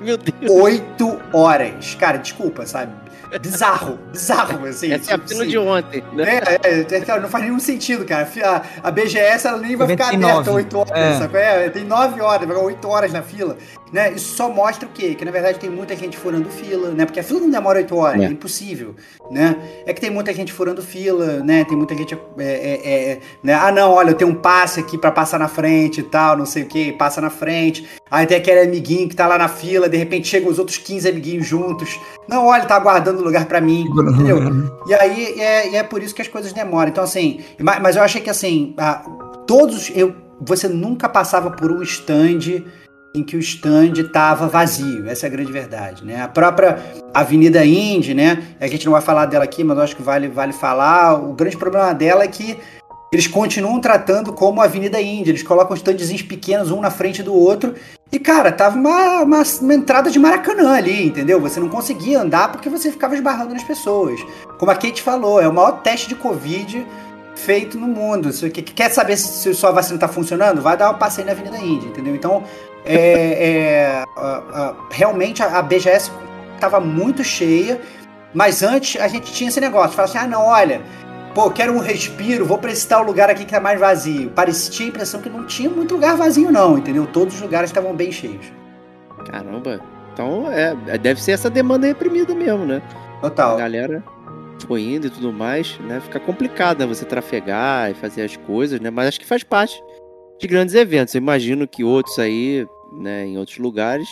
Meu 0.00 0.16
Deus. 0.16 0.50
8 0.50 1.20
horas. 1.32 1.94
Cara, 1.96 2.18
desculpa, 2.18 2.64
sabe? 2.66 2.92
Bizarro, 3.40 3.98
bizarro, 4.12 4.66
assim. 4.66 4.92
Essa 4.92 5.12
é 5.12 5.14
a 5.14 5.18
tipo 5.18 5.28
fila 5.28 5.42
assim. 5.42 5.50
de 5.50 5.58
ontem, 5.58 6.04
né? 6.12 6.40
É, 6.62 6.68
é, 6.68 6.80
é, 6.80 7.00
cara, 7.00 7.20
não 7.20 7.28
faz 7.28 7.44
nenhum 7.44 7.60
sentido, 7.60 8.04
cara. 8.04 8.28
A, 8.44 8.88
a 8.88 8.90
BGS 8.90 9.46
ela 9.46 9.58
nem 9.58 9.76
vai 9.76 9.88
ficar 9.88 10.12
99. 10.12 10.32
aberta 10.32 10.50
8 10.52 10.78
horas, 10.78 10.92
É. 10.92 11.18
sabe? 11.18 11.38
É, 11.38 11.70
tem 11.70 11.84
9 11.84 12.20
horas, 12.20 12.46
vai 12.46 12.56
ficar 12.56 12.66
8 12.66 12.88
horas 12.88 13.12
na 13.12 13.22
fila. 13.22 13.56
Né? 13.92 14.12
Isso 14.12 14.36
só 14.36 14.48
mostra 14.48 14.86
o 14.88 14.92
quê? 14.92 15.16
Que 15.16 15.24
na 15.24 15.32
verdade 15.32 15.58
tem 15.58 15.68
muita 15.68 15.96
gente 15.96 16.16
furando 16.16 16.48
fila, 16.48 16.90
né? 16.90 17.04
Porque 17.04 17.18
a 17.18 17.24
fila 17.24 17.40
não 17.40 17.50
demora 17.50 17.78
8 17.78 17.96
horas, 17.96 18.20
é, 18.20 18.24
É. 18.26 18.28
impossível, 18.28 18.94
né? 19.30 19.56
É 19.84 19.92
que 19.92 20.00
tem 20.00 20.10
muita 20.10 20.32
gente 20.32 20.52
furando 20.52 20.80
fila, 20.82 21.40
né? 21.42 21.64
Tem 21.64 21.76
muita 21.76 21.96
gente. 21.96 22.16
é, 22.38 22.44
é, 22.44 23.10
é, 23.12 23.20
né? 23.42 23.54
Ah, 23.54 23.72
não, 23.72 23.92
olha, 23.92 24.10
eu 24.10 24.14
tenho 24.14 24.30
um 24.30 24.34
passe 24.34 24.78
aqui 24.80 24.96
pra 24.96 25.10
passar 25.10 25.38
na 25.40 25.48
frente 25.48 26.00
e 26.00 26.04
tal, 26.04 26.36
não 26.36 26.46
sei 26.46 26.62
o 26.62 26.66
que, 26.66 26.92
passa 26.92 27.20
na 27.20 27.30
frente. 27.30 27.88
Aí 28.08 28.26
tem 28.26 28.36
aquele 28.36 28.60
amiguinho 28.60 29.08
que 29.08 29.16
tá 29.16 29.26
lá 29.26 29.36
na 29.38 29.48
fila, 29.48 29.88
de 29.88 29.96
repente 29.96 30.28
chegam 30.28 30.50
os 30.50 30.58
outros 30.58 30.78
15 30.78 31.08
amiguinhos 31.08 31.46
juntos. 31.46 31.98
Não, 32.30 32.46
olha, 32.46 32.64
tá 32.64 32.76
aguardando 32.76 33.22
lugar 33.24 33.44
pra 33.46 33.60
mim, 33.60 33.82
entendeu? 34.14 34.38
E 34.86 34.94
aí 34.94 35.40
é, 35.40 35.76
é 35.76 35.82
por 35.82 36.00
isso 36.02 36.14
que 36.14 36.22
as 36.22 36.28
coisas 36.28 36.52
demoram. 36.52 36.88
Então, 36.88 37.02
assim, 37.02 37.40
ma- 37.60 37.80
mas 37.80 37.96
eu 37.96 38.02
achei 38.02 38.20
que 38.20 38.30
assim, 38.30 38.74
todos. 39.46 39.90
Eu, 39.94 40.14
você 40.40 40.68
nunca 40.68 41.08
passava 41.08 41.50
por 41.50 41.72
um 41.72 41.82
stand 41.82 42.62
em 43.12 43.24
que 43.24 43.36
o 43.36 43.40
stand 43.40 43.94
estava 43.98 44.46
vazio. 44.46 45.08
Essa 45.08 45.26
é 45.26 45.28
a 45.28 45.30
grande 45.30 45.50
verdade, 45.50 46.04
né? 46.04 46.22
A 46.22 46.28
própria 46.28 46.78
Avenida 47.12 47.64
Indy, 47.64 48.14
né? 48.14 48.42
A 48.60 48.68
gente 48.68 48.86
não 48.86 48.92
vai 48.92 49.02
falar 49.02 49.26
dela 49.26 49.42
aqui, 49.42 49.64
mas 49.64 49.76
eu 49.76 49.82
acho 49.82 49.96
que 49.96 50.02
vale, 50.02 50.28
vale 50.28 50.52
falar. 50.52 51.14
O 51.20 51.32
grande 51.32 51.56
problema 51.56 51.92
dela 51.92 52.22
é 52.22 52.28
que 52.28 52.56
eles 53.12 53.26
continuam 53.26 53.80
tratando 53.80 54.32
como 54.32 54.60
a 54.60 54.64
Avenida 54.64 55.00
Indy. 55.00 55.30
Eles 55.30 55.42
colocam 55.42 55.74
standzinhos 55.76 56.22
pequenos 56.22 56.70
um 56.70 56.80
na 56.80 56.90
frente 56.90 57.22
do 57.22 57.34
outro. 57.34 57.74
E, 58.12 58.18
cara, 58.18 58.50
tava 58.52 58.76
uma, 58.76 59.22
uma, 59.22 59.42
uma 59.60 59.74
entrada 59.74 60.10
de 60.10 60.18
Maracanã 60.18 60.72
ali, 60.74 61.06
entendeu? 61.06 61.40
Você 61.40 61.58
não 61.60 61.68
conseguia 61.68 62.20
andar 62.20 62.50
porque 62.52 62.68
você 62.68 62.90
ficava 62.90 63.14
esbarrando 63.14 63.54
nas 63.54 63.64
pessoas. 63.64 64.20
Como 64.58 64.70
a 64.70 64.74
Kate 64.74 65.02
falou, 65.02 65.40
é 65.40 65.48
o 65.48 65.52
maior 65.52 65.80
teste 65.82 66.08
de 66.08 66.14
Covid 66.14 66.86
feito 67.36 67.78
no 67.78 67.86
mundo. 67.86 68.32
Se 68.32 68.48
que- 68.50 68.62
que 68.62 68.72
quer 68.72 68.90
saber 68.90 69.16
se, 69.16 69.28
se 69.28 69.54
sua 69.54 69.70
vacina 69.70 69.98
tá 69.98 70.08
funcionando, 70.08 70.60
vai 70.60 70.76
dar 70.76 70.90
um 70.90 70.94
passeio 70.98 71.26
na 71.26 71.32
Avenida 71.32 71.56
Indy, 71.58 71.86
entendeu? 71.86 72.14
Então, 72.14 72.42
é, 72.84 72.94
é, 72.96 74.04
a- 74.16 74.42
a- 74.52 74.74
realmente 74.90 75.42
a, 75.42 75.58
a 75.58 75.62
BGS 75.62 76.10
tava 76.60 76.78
muito 76.80 77.22
cheia, 77.24 77.80
mas 78.34 78.62
antes 78.62 79.00
a 79.00 79.08
gente 79.08 79.32
tinha 79.32 79.48
esse 79.48 79.60
negócio, 79.60 79.96
falava 79.96 80.12
assim, 80.12 80.24
ah 80.24 80.28
não, 80.28 80.44
olha, 80.46 80.82
pô, 81.34 81.50
quero 81.50 81.72
um 81.72 81.78
respiro, 81.78 82.44
vou 82.44 82.58
pra 82.58 82.70
esse 82.70 82.86
tal 82.86 83.02
lugar 83.02 83.30
aqui 83.30 83.44
que 83.44 83.52
tá 83.52 83.60
mais 83.60 83.78
vazio. 83.78 84.30
Parecia 84.30 84.86
a 84.86 84.88
impressão 84.88 85.20
que 85.20 85.28
não 85.28 85.46
tinha 85.46 85.70
muito 85.70 85.94
lugar 85.94 86.16
vazio 86.16 86.50
não, 86.50 86.78
entendeu? 86.78 87.06
Todos 87.06 87.34
os 87.34 87.40
lugares 87.40 87.70
estavam 87.70 87.94
bem 87.94 88.10
cheios. 88.12 88.52
Caramba. 89.26 89.80
Então, 90.12 90.50
é, 90.50 90.98
deve 90.98 91.22
ser 91.22 91.32
essa 91.32 91.48
demanda 91.48 91.86
reprimida 91.86 92.34
mesmo, 92.34 92.64
né? 92.64 92.82
A 93.18 93.20
Total. 93.22 93.56
galera 93.56 94.02
foi 94.66 94.82
indo 94.82 95.06
e 95.06 95.10
tudo 95.10 95.32
mais, 95.32 95.78
né? 95.80 96.00
Fica 96.00 96.20
complicado, 96.20 96.80
né? 96.80 96.86
Você 96.86 97.04
trafegar 97.04 97.90
e 97.90 97.94
fazer 97.94 98.22
as 98.22 98.36
coisas, 98.36 98.80
né? 98.80 98.90
Mas 98.90 99.08
acho 99.08 99.20
que 99.20 99.26
faz 99.26 99.42
parte 99.42 99.82
de 100.38 100.46
grandes 100.46 100.74
eventos. 100.74 101.14
Eu 101.14 101.20
imagino 101.20 101.66
que 101.68 101.84
outros 101.84 102.18
aí, 102.18 102.66
né, 102.92 103.26
em 103.26 103.38
outros 103.38 103.58
lugares, 103.58 104.08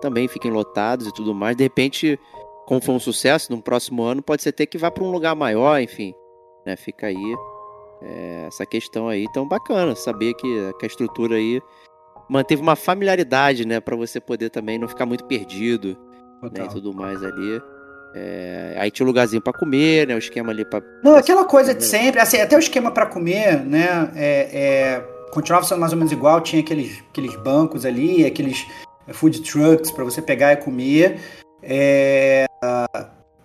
também 0.00 0.26
fiquem 0.28 0.50
lotados 0.50 1.06
e 1.06 1.12
tudo 1.12 1.34
mais. 1.34 1.56
De 1.56 1.62
repente, 1.62 2.18
como 2.66 2.80
foi 2.80 2.94
um 2.94 3.00
sucesso, 3.00 3.52
no 3.52 3.62
próximo 3.62 4.02
ano 4.02 4.22
pode 4.22 4.42
ser 4.42 4.52
ter 4.52 4.66
que 4.66 4.78
vá 4.78 4.90
para 4.90 5.04
um 5.04 5.10
lugar 5.10 5.34
maior, 5.34 5.80
enfim. 5.80 6.14
Né? 6.68 6.76
Fica 6.76 7.06
aí 7.06 7.34
é, 8.02 8.44
essa 8.46 8.66
questão 8.66 9.08
aí. 9.08 9.24
Então, 9.24 9.48
bacana 9.48 9.94
saber 9.94 10.34
que, 10.34 10.72
que 10.78 10.84
a 10.84 10.86
estrutura 10.86 11.36
aí 11.36 11.62
manteve 12.28 12.60
uma 12.60 12.76
familiaridade, 12.76 13.66
né? 13.66 13.80
Para 13.80 13.96
você 13.96 14.20
poder 14.20 14.50
também 14.50 14.78
não 14.78 14.86
ficar 14.86 15.06
muito 15.06 15.24
perdido 15.24 15.96
né, 16.42 16.66
e 16.66 16.68
tudo 16.68 16.92
mais 16.92 17.24
ali. 17.24 17.62
É, 18.14 18.76
aí 18.78 18.90
tinha 18.90 19.04
um 19.04 19.08
lugarzinho 19.08 19.40
pra 19.40 19.50
comer, 19.50 20.08
né? 20.08 20.14
O 20.14 20.18
esquema 20.18 20.52
ali 20.52 20.62
pra. 20.62 20.82
Não, 21.02 21.16
aquela 21.16 21.46
coisa 21.46 21.74
de 21.74 21.82
sempre, 21.82 22.20
assim, 22.20 22.38
até 22.38 22.54
o 22.54 22.58
esquema 22.58 22.90
para 22.90 23.06
comer, 23.06 23.64
né? 23.64 24.12
É, 24.14 24.48
é, 24.52 25.00
continuava 25.32 25.64
sendo 25.64 25.80
mais 25.80 25.92
ou 25.92 25.98
menos 25.98 26.12
igual, 26.12 26.42
tinha 26.42 26.60
aqueles, 26.60 27.02
aqueles 27.08 27.34
bancos 27.36 27.86
ali, 27.86 28.26
aqueles 28.26 28.66
food 29.08 29.40
trucks 29.40 29.90
para 29.90 30.04
você 30.04 30.20
pegar 30.20 30.52
e 30.52 30.56
comer. 30.58 31.18
É, 31.62 32.44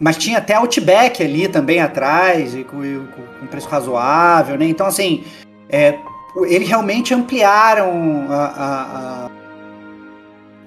mas 0.03 0.17
tinha 0.17 0.39
até 0.39 0.53
Outback 0.55 1.23
ali 1.23 1.47
também 1.47 1.79
atrás, 1.79 2.53
e 2.53 2.65
com, 2.65 2.77
com 3.39 3.47
preço 3.47 3.69
razoável, 3.69 4.57
né? 4.57 4.65
Então, 4.65 4.85
assim, 4.85 5.23
é, 5.69 5.97
eles 6.45 6.67
realmente 6.67 7.13
ampliaram 7.13 8.27
a, 8.29 8.35
a, 8.35 9.29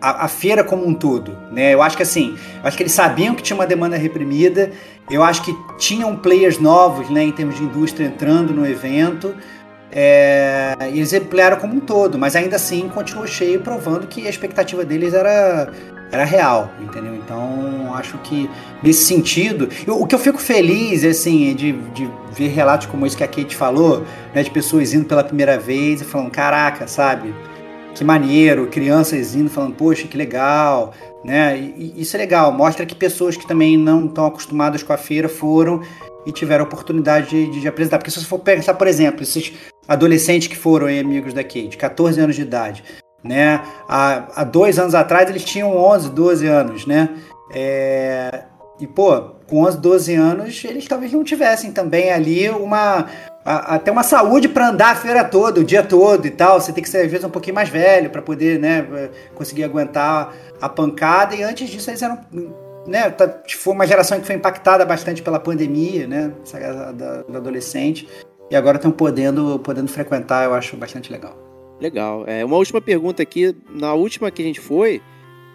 a, 0.01 0.25
a, 0.25 0.29
feira 0.29 0.65
como 0.65 0.87
um 0.87 0.95
todo, 0.95 1.37
né? 1.53 1.75
Eu 1.75 1.83
acho 1.83 1.99
que 1.99 2.03
assim, 2.03 2.35
acho 2.65 2.79
que 2.79 2.83
eles 2.83 2.95
sabiam 2.95 3.35
que 3.35 3.43
tinha 3.43 3.55
uma 3.55 3.67
demanda 3.67 3.99
reprimida, 3.99 4.73
eu 5.11 5.23
acho 5.23 5.43
que 5.43 5.55
tinham 5.77 6.17
players 6.17 6.59
novos, 6.59 7.11
né, 7.11 7.23
em 7.23 7.33
termos 7.33 7.57
de 7.57 7.63
indústria 7.63 8.07
entrando 8.07 8.55
no 8.55 8.67
evento, 8.67 9.37
é, 9.93 10.75
eles 10.81 11.13
ampliaram 11.13 11.59
como 11.59 11.75
um 11.75 11.81
todo, 11.81 12.19
mas 12.19 12.35
ainda 12.35 12.57
assim 12.57 12.89
continuou 12.89 13.27
cheio, 13.27 13.61
provando 13.61 14.07
que 14.07 14.27
a 14.27 14.31
expectativa 14.31 14.83
deles 14.83 15.13
era 15.13 15.71
era 16.11 16.25
real, 16.25 16.71
entendeu? 16.81 17.15
Então, 17.15 17.95
acho 17.95 18.19
que 18.19 18.49
nesse 18.83 19.05
sentido, 19.05 19.69
eu, 19.87 20.01
o 20.01 20.07
que 20.07 20.15
eu 20.15 20.19
fico 20.19 20.39
feliz, 20.39 21.05
assim, 21.05 21.55
de, 21.55 21.73
de 21.73 22.09
ver 22.33 22.49
relatos 22.49 22.87
como 22.87 23.07
esse 23.07 23.17
que 23.17 23.25
a 23.25 23.29
Kate 23.29 23.57
falou, 23.57 24.05
né, 24.35 24.43
de 24.43 24.51
pessoas 24.51 24.95
indo 24.95 25.05
pela 25.05 25.25
primeira 25.25 25.59
vez 25.59 26.01
e 26.01 26.05
falando, 26.05 26.31
caraca, 26.31 26.87
sabe? 26.87 27.35
Que 27.95 28.05
maneiro, 28.05 28.67
crianças 28.67 29.35
indo 29.35 29.49
falando, 29.49 29.75
poxa, 29.75 30.07
que 30.07 30.17
legal, 30.17 30.93
né? 31.25 31.59
E, 31.59 31.95
e 31.97 32.03
isso 32.03 32.17
é 32.17 32.19
legal, 32.19 32.53
mostra 32.53 32.87
que 32.87 32.95
pessoas 32.95 33.37
que 33.37 33.47
também 33.47 33.77
não 33.77 34.07
estão 34.07 34.27
acostumadas 34.27 34.83
com 34.83 34.93
a 34.93 34.99
feira 34.99 35.29
foram 35.29 35.81
e 36.27 36.33
tiveram 36.33 36.65
a 36.65 36.67
oportunidade 36.67 37.31
de, 37.31 37.61
de, 37.61 37.69
apresentar. 37.69 37.99
Porque 37.99 38.11
se 38.11 38.21
você 38.21 38.27
for 38.27 38.41
pensar, 38.41 38.75
por 38.75 38.87
exemplo, 38.87 39.23
esses 39.23 39.53
adolescentes 39.89 40.49
que 40.49 40.57
foram 40.57 40.89
amigos 40.89 41.33
da 41.33 41.43
Kate, 41.43 41.77
14 41.77 42.21
anos 42.21 42.37
de 42.37 42.43
idade, 42.43 42.85
né? 43.23 43.63
Há, 43.89 44.25
há 44.37 44.45
dois 44.45 44.79
anos 44.79 44.95
atrás 44.95 45.29
eles 45.29 45.45
tinham 45.45 45.77
11, 45.77 46.11
12 46.11 46.47
anos, 46.47 46.87
né? 46.87 47.11
É, 47.53 48.45
e, 48.79 48.87
pô, 48.87 49.21
com 49.47 49.63
11, 49.63 49.79
12 49.79 50.15
anos, 50.15 50.65
eles 50.65 50.87
talvez 50.87 51.13
não 51.13 51.25
tivessem 51.25 51.73
também 51.73 52.13
ali 52.13 52.49
uma. 52.51 53.07
Até 53.45 53.93
uma 53.93 54.03
saúde 54.03 54.49
para 54.49 54.71
andar 54.71 54.91
a 54.91 54.97
feira 54.97 55.23
toda, 55.23 55.61
o 55.61 55.65
dia 55.65 55.83
todo 55.83 56.27
e 56.27 56.31
tal. 56.31 56.61
Você 56.61 56.73
tem 56.73 56.83
que 56.83 56.91
ser, 56.91 56.99
às 56.99 57.11
vezes, 57.11 57.25
um 57.25 57.31
pouquinho 57.31 57.55
mais 57.55 57.69
velho 57.69 58.11
para 58.11 58.21
poder, 58.21 58.59
né, 58.59 58.85
conseguir 59.37 59.63
aguentar 59.63 60.35
a 60.61 60.69
pancada. 60.69 61.35
E 61.37 61.45
antes 61.45 61.71
disso, 61.71 61.89
eles 61.89 62.03
eram. 62.03 62.19
Né, 62.89 63.09
tá, 63.11 63.41
foi 63.57 63.73
uma 63.73 63.87
geração 63.87 64.19
que 64.19 64.27
foi 64.27 64.35
impactada 64.35 64.85
bastante 64.85 65.23
pela 65.23 65.39
pandemia, 65.39 66.09
né? 66.09 66.33
Da, 66.53 67.23
da 67.23 67.39
adolescente. 67.39 68.09
E 68.51 68.57
agora 68.57 68.77
estão 68.77 68.91
podendo, 68.91 69.61
podendo 69.61 69.89
frequentar, 69.89 70.45
eu 70.45 70.53
acho 70.53 70.77
bastante 70.77 71.11
legal. 71.11 71.46
Legal. 71.81 72.25
É, 72.27 72.45
uma 72.45 72.57
última 72.57 72.81
pergunta 72.81 73.23
aqui. 73.23 73.55
Na 73.71 73.95
última 73.95 74.31
que 74.31 74.43
a 74.43 74.45
gente 74.45 74.61
foi, 74.61 75.03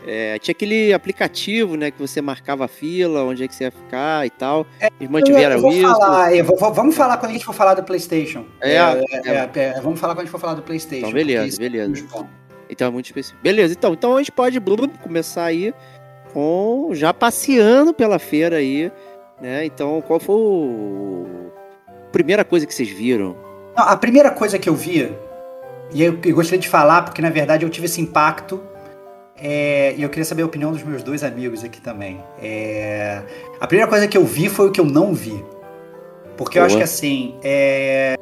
é, 0.06 0.38
tinha 0.40 0.52
aquele 0.52 0.94
aplicativo, 0.94 1.76
né, 1.76 1.92
que 1.92 2.00
você 2.00 2.22
marcava 2.22 2.66
a 2.66 2.68
fila, 2.68 3.24
onde 3.24 3.44
é 3.44 3.48
que 3.48 3.56
você 3.56 3.66
ia 3.66 3.72
ficar 3.72 4.26
e 4.26 4.30
tal. 4.30 4.66
É, 4.80 4.90
Eles 5.00 5.12
mantiveram 5.12 5.58
eu, 5.58 5.64
eu 5.64 5.72
isso. 5.72 5.82
Falar, 5.82 6.36
eu 6.36 6.46
vou, 6.46 6.74
vamos 6.74 6.96
falar 6.96 7.18
quando 7.18 7.32
a 7.32 7.34
gente 7.34 7.46
for 7.46 7.54
falar 7.54 7.74
do 7.76 7.84
PlayStation. 7.84 8.46
É, 8.62 8.76
é, 8.76 9.04
é, 9.26 9.50
é, 9.54 9.82
vamos 9.82 10.00
falar 10.00 10.14
quando 10.14 10.22
a 10.22 10.24
gente 10.24 10.32
for 10.32 10.40
falar 10.40 10.56
do 10.56 10.62
PlayStation. 10.62 11.08
Então, 11.08 11.14
beleza, 11.14 11.58
beleza. 11.58 12.06
Então 12.70 12.88
é 12.88 12.92
muito 12.92 13.06
específico. 13.06 13.40
Beleza, 13.44 13.74
então, 13.74 13.94
então 13.94 14.16
a 14.16 14.20
gente 14.20 14.32
pode 14.32 14.60
blum, 14.60 14.88
começar 15.04 15.44
aí 15.44 15.74
com 16.34 16.90
já 16.94 17.14
passeando 17.14 17.94
pela 17.94 18.18
feira 18.18 18.58
aí, 18.58 18.92
né? 19.42 19.66
Então, 19.66 20.02
qual 20.02 20.20
foi 20.20 20.36
o... 20.36 21.26
a 21.88 22.12
primeira 22.12 22.46
coisa 22.46 22.66
que 22.66 22.74
vocês 22.74 22.90
viram? 22.90 23.36
Não, 23.76 23.84
a 23.84 23.98
primeira 23.98 24.32
coisa 24.32 24.58
que 24.58 24.70
eu 24.70 24.76
vi 24.76 25.12
e 25.94 26.04
eu, 26.04 26.18
eu 26.24 26.36
gostaria 26.36 26.60
de 26.60 26.70
falar, 26.70 27.04
porque 27.04 27.22
na 27.22 27.30
verdade 27.30 27.66
eu 27.66 27.70
tive 27.70 27.86
esse 27.86 28.02
impacto 28.02 28.62
é, 29.38 29.96
e 29.98 30.04
eu 30.04 30.10
queria 30.10 30.24
saber 30.24 30.44
a 30.44 30.46
opinião 30.46 30.72
dos 30.72 30.84
meus 30.84 31.02
dois 31.02 31.24
amigos 31.24 31.64
aqui 31.64 31.82
também. 31.82 32.24
É, 32.42 33.22
a 33.60 33.66
primeira 33.66 33.90
coisa 33.90 34.08
que 34.08 34.18
eu 34.18 34.24
vi 34.24 34.50
foi 34.50 34.68
o 34.68 34.72
que 34.72 34.80
eu 34.80 34.86
não 34.86 35.14
vi. 35.14 35.44
Porque 36.38 36.60
Boa. 36.60 36.64
eu 36.64 36.66
acho 36.68 36.78
que 36.78 36.84
assim, 36.84 37.36
é, 37.44 38.16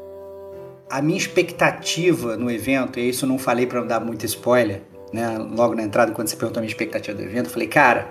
a 0.89 1.01
minha 1.01 1.17
expectativa 1.17 2.37
no 2.37 2.49
evento, 2.49 2.99
e 2.99 3.09
isso 3.09 3.25
eu 3.25 3.29
não 3.29 3.37
falei 3.37 3.67
para 3.67 3.81
não 3.81 3.87
dar 3.87 3.99
muito 3.99 4.25
spoiler, 4.25 4.81
né? 5.13 5.37
Logo 5.37 5.75
na 5.75 5.83
entrada, 5.83 6.11
quando 6.13 6.27
você 6.27 6.35
perguntou 6.35 6.59
a 6.59 6.61
minha 6.61 6.71
expectativa 6.71 7.17
do 7.17 7.23
evento, 7.23 7.47
eu 7.47 7.51
falei, 7.51 7.67
cara, 7.67 8.07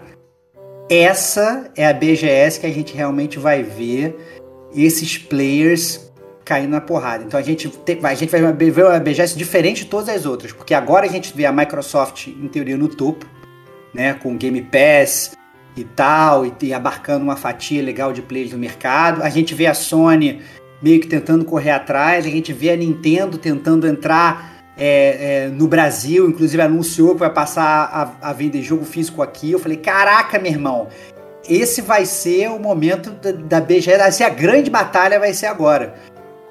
essa 0.90 1.70
é 1.76 1.86
a 1.86 1.92
BGS 1.92 2.60
que 2.60 2.66
a 2.66 2.70
gente 2.70 2.94
realmente 2.94 3.38
vai 3.38 3.62
ver 3.62 4.16
esses 4.74 5.18
players 5.18 6.07
caindo 6.48 6.70
na 6.70 6.80
porrada. 6.80 7.24
Então 7.24 7.38
a 7.38 7.42
gente, 7.42 7.68
te, 7.68 7.98
a 8.02 8.14
gente 8.14 8.30
vai 8.30 8.40
ver 8.40 8.86
uma 8.86 8.98
BGS 8.98 9.36
diferente 9.36 9.84
de 9.84 9.90
todas 9.90 10.08
as 10.08 10.24
outras, 10.24 10.50
porque 10.50 10.72
agora 10.72 11.04
a 11.04 11.08
gente 11.08 11.36
vê 11.36 11.44
a 11.44 11.52
Microsoft, 11.52 12.28
em 12.28 12.48
teoria, 12.48 12.74
no 12.74 12.88
topo, 12.88 13.26
né, 13.92 14.14
com 14.14 14.34
Game 14.34 14.62
Pass 14.62 15.36
e 15.76 15.84
tal, 15.84 16.46
e, 16.46 16.52
e 16.62 16.72
abarcando 16.72 17.22
uma 17.22 17.36
fatia 17.36 17.82
legal 17.82 18.14
de 18.14 18.22
players 18.22 18.52
do 18.52 18.58
mercado. 18.58 19.22
A 19.22 19.28
gente 19.28 19.54
vê 19.54 19.66
a 19.66 19.74
Sony 19.74 20.40
meio 20.80 20.98
que 21.00 21.06
tentando 21.06 21.44
correr 21.44 21.70
atrás, 21.70 22.24
a 22.24 22.30
gente 22.30 22.50
vê 22.50 22.70
a 22.70 22.76
Nintendo 22.76 23.36
tentando 23.36 23.86
entrar 23.86 24.64
é, 24.78 25.44
é, 25.44 25.48
no 25.48 25.68
Brasil, 25.68 26.30
inclusive 26.30 26.62
anunciou 26.62 27.12
que 27.12 27.20
vai 27.20 27.32
passar 27.32 28.16
a, 28.22 28.30
a 28.30 28.32
vender 28.32 28.62
jogo 28.62 28.86
físico 28.86 29.20
aqui. 29.20 29.52
Eu 29.52 29.58
falei, 29.58 29.76
caraca, 29.76 30.38
meu 30.38 30.52
irmão, 30.52 30.88
esse 31.46 31.82
vai 31.82 32.06
ser 32.06 32.48
o 32.48 32.58
momento 32.58 33.10
da, 33.10 33.32
da 33.32 33.60
BGS, 33.60 34.24
a 34.24 34.30
grande 34.30 34.70
batalha, 34.70 35.20
vai 35.20 35.34
ser 35.34 35.46
agora. 35.46 35.94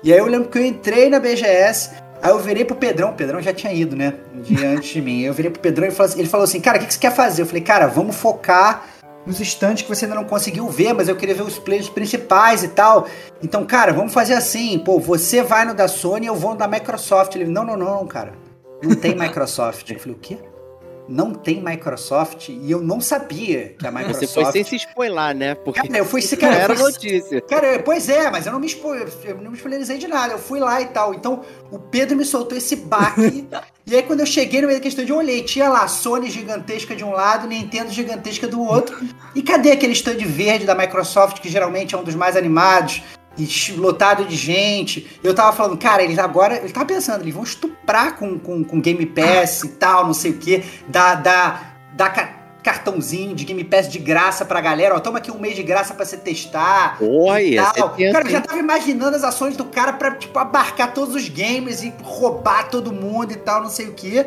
E 0.04 0.14
aí 0.14 0.20
eu 0.20 0.26
lembro 0.26 0.50
que 0.50 0.58
eu 0.58 0.66
entrei 0.66 1.10
na 1.10 1.20
BGS, 1.20 1.92
aí 2.22 2.30
eu 2.30 2.40
virei 2.40 2.64
pro 2.64 2.76
Pedrão, 2.76 3.10
o 3.10 3.14
Pedrão 3.14 3.42
já 3.42 3.54
tinha 3.54 3.74
ido, 3.74 3.96
né? 3.96 4.14
Diante 4.34 4.94
de 4.96 5.02
mim. 5.02 5.22
Eu 5.22 5.34
virei 5.34 5.52
pro 5.52 5.62
Pedrão 5.62 5.88
e 5.88 6.02
assim, 6.02 6.20
ele 6.20 6.30
falou 6.30 6.44
assim: 6.44 6.60
Cara, 6.60 6.78
o 6.78 6.86
que, 6.86 6.94
você 6.94 7.00
quer 7.00 7.12
fazer? 7.12 7.42
Eu 7.42 7.46
falei: 7.46 7.62
Cara, 7.62 7.88
vamos 7.88 8.16
focar 8.16 8.86
nos 9.26 9.40
estantes 9.40 9.84
que 9.84 9.90
você 9.90 10.06
ainda 10.06 10.16
não 10.16 10.24
conseguiu 10.24 10.70
ver, 10.70 10.94
mas 10.94 11.10
eu 11.10 11.16
queria 11.16 11.36
ver 11.36 11.42
os 11.42 11.60
players 11.60 11.90
principais 11.90 12.64
e 12.64 12.70
tal. 12.70 13.08
Então, 13.44 13.66
cara, 13.66 13.92
vamos 13.92 14.14
fazer 14.14 14.34
assim: 14.34 14.80
pô, 14.80 15.00
você 15.00 15.42
vai 15.42 15.66
no 15.66 15.74
da 15.74 15.88
Sony, 15.88 16.28
eu 16.28 16.36
vou 16.36 16.52
no 16.52 16.58
da 16.58 16.68
Microsoft. 16.68 17.36
Ele: 17.36 17.46
Não, 17.46 17.66
não, 17.66 17.76
não, 17.76 18.06
cara. 18.06 18.34
Não 18.84 18.96
tem 18.96 19.16
Microsoft. 19.18 19.90
Eu 19.90 20.00
falei: 20.00 20.16
O 20.16 20.20
quê? 20.20 20.38
Não 21.08 21.34
tem 21.34 21.64
Microsoft 21.64 22.50
e 22.50 22.70
eu 22.70 22.82
não 22.82 23.00
sabia 23.00 23.76
que 23.78 23.88
a 23.88 23.92
Microsoft. 23.92 24.28
Você 24.28 24.28
foi 24.28 24.52
sem 24.52 24.64
se 24.64 24.76
spoiler, 24.76 25.36
né? 25.36 25.56
Porque 25.56 25.82
cara, 25.88 25.98
eu 25.98 26.06
fui 26.06 26.22
se 26.22 26.36
cara, 26.36 26.56
era 26.56 26.76
fui, 26.76 26.84
notícia. 26.84 27.42
Cara, 27.42 27.80
pois 27.80 28.10
é, 28.10 28.30
mas 28.30 28.46
eu 28.46 28.52
não 28.52 28.60
me 28.60 28.68
spoiler, 28.68 29.08
eu 29.24 29.38
não 29.38 29.52
me 29.52 29.58
spoilerizei 29.58 29.98
de 29.98 30.08
nada. 30.08 30.34
Eu 30.34 30.40
fui 30.40 30.60
lá 30.60 30.82
e 30.82 30.88
tal. 30.88 31.14
Então 31.14 31.44
o 31.72 31.80
Pedro 31.80 32.18
me 32.18 32.26
soltou 32.26 32.58
esse 32.58 32.76
baque. 32.76 33.48
e 33.86 33.96
aí 33.96 34.04
quando 34.04 34.22
eu 34.22 34.26
cheguei 34.26 34.62
no 34.62 34.68
meio 34.68 34.80
da 34.80 34.84
questão 34.84 35.06
de 35.06 35.12
eu 35.12 35.18
olhei, 35.18 35.44
tinha 35.44 35.70
lá 35.70 35.88
Sony 35.88 36.30
gigantesca 36.30 36.96
de 36.96 37.04
um 37.04 37.12
lado, 37.12 37.48
Nintendo 37.48 37.92
gigantesca 37.92 38.48
do 38.48 38.62
outro. 38.62 38.98
E 39.34 39.42
cadê 39.42 39.72
aquele 39.72 39.94
stand 39.94 40.18
verde 40.18 40.66
da 40.66 40.76
Microsoft 40.76 41.40
que 41.40 41.50
geralmente 41.50 41.96
é 41.96 41.98
um 41.98 42.04
dos 42.04 42.16
mais 42.16 42.36
animados? 42.36 43.02
Lotado 43.78 44.26
de 44.26 44.36
gente. 44.36 45.20
Eu 45.24 45.34
tava 45.34 45.56
falando, 45.56 45.78
cara, 45.78 46.04
eles 46.04 46.18
agora. 46.18 46.58
Eu 46.58 46.72
tava 46.72 46.86
pensando, 46.86 47.22
eles 47.22 47.34
vão 47.34 47.44
estuprar 47.44 48.16
com, 48.16 48.38
com, 48.40 48.64
com 48.64 48.82
Game 48.82 49.06
Pass 49.06 49.64
e 49.64 49.70
tal, 49.70 50.06
não 50.06 50.14
sei 50.14 50.32
o 50.32 50.38
quê. 50.38 50.64
Dar, 50.88 51.16
dar, 51.16 51.78
dar 51.94 52.10
cartãozinho 52.68 53.34
de 53.34 53.46
Game 53.46 53.64
Pass 53.64 53.88
de 53.88 53.98
graça 53.98 54.44
pra 54.44 54.60
galera. 54.60 54.94
Ó, 54.94 55.00
toma 55.00 55.20
aqui 55.20 55.32
um 55.32 55.40
mês 55.40 55.56
de 55.56 55.64
graça 55.64 55.94
pra 55.94 56.04
você 56.04 56.18
testar. 56.18 56.98
Oi, 57.00 57.56
tal. 57.56 57.96
Cara, 58.12 58.26
eu 58.26 58.30
já 58.30 58.42
tava 58.42 58.60
imaginando 58.60 59.16
as 59.16 59.24
ações 59.24 59.56
do 59.56 59.64
cara 59.64 59.94
pra, 59.94 60.12
tipo, 60.12 60.38
abarcar 60.38 60.94
todos 60.94 61.16
os 61.16 61.30
games 61.30 61.82
e 61.82 61.94
roubar 62.04 62.70
todo 62.70 62.92
mundo 62.92 63.32
e 63.32 63.38
tal, 63.38 63.62
não 63.62 63.70
sei 63.70 63.88
o 63.88 63.94
quê. 63.94 64.26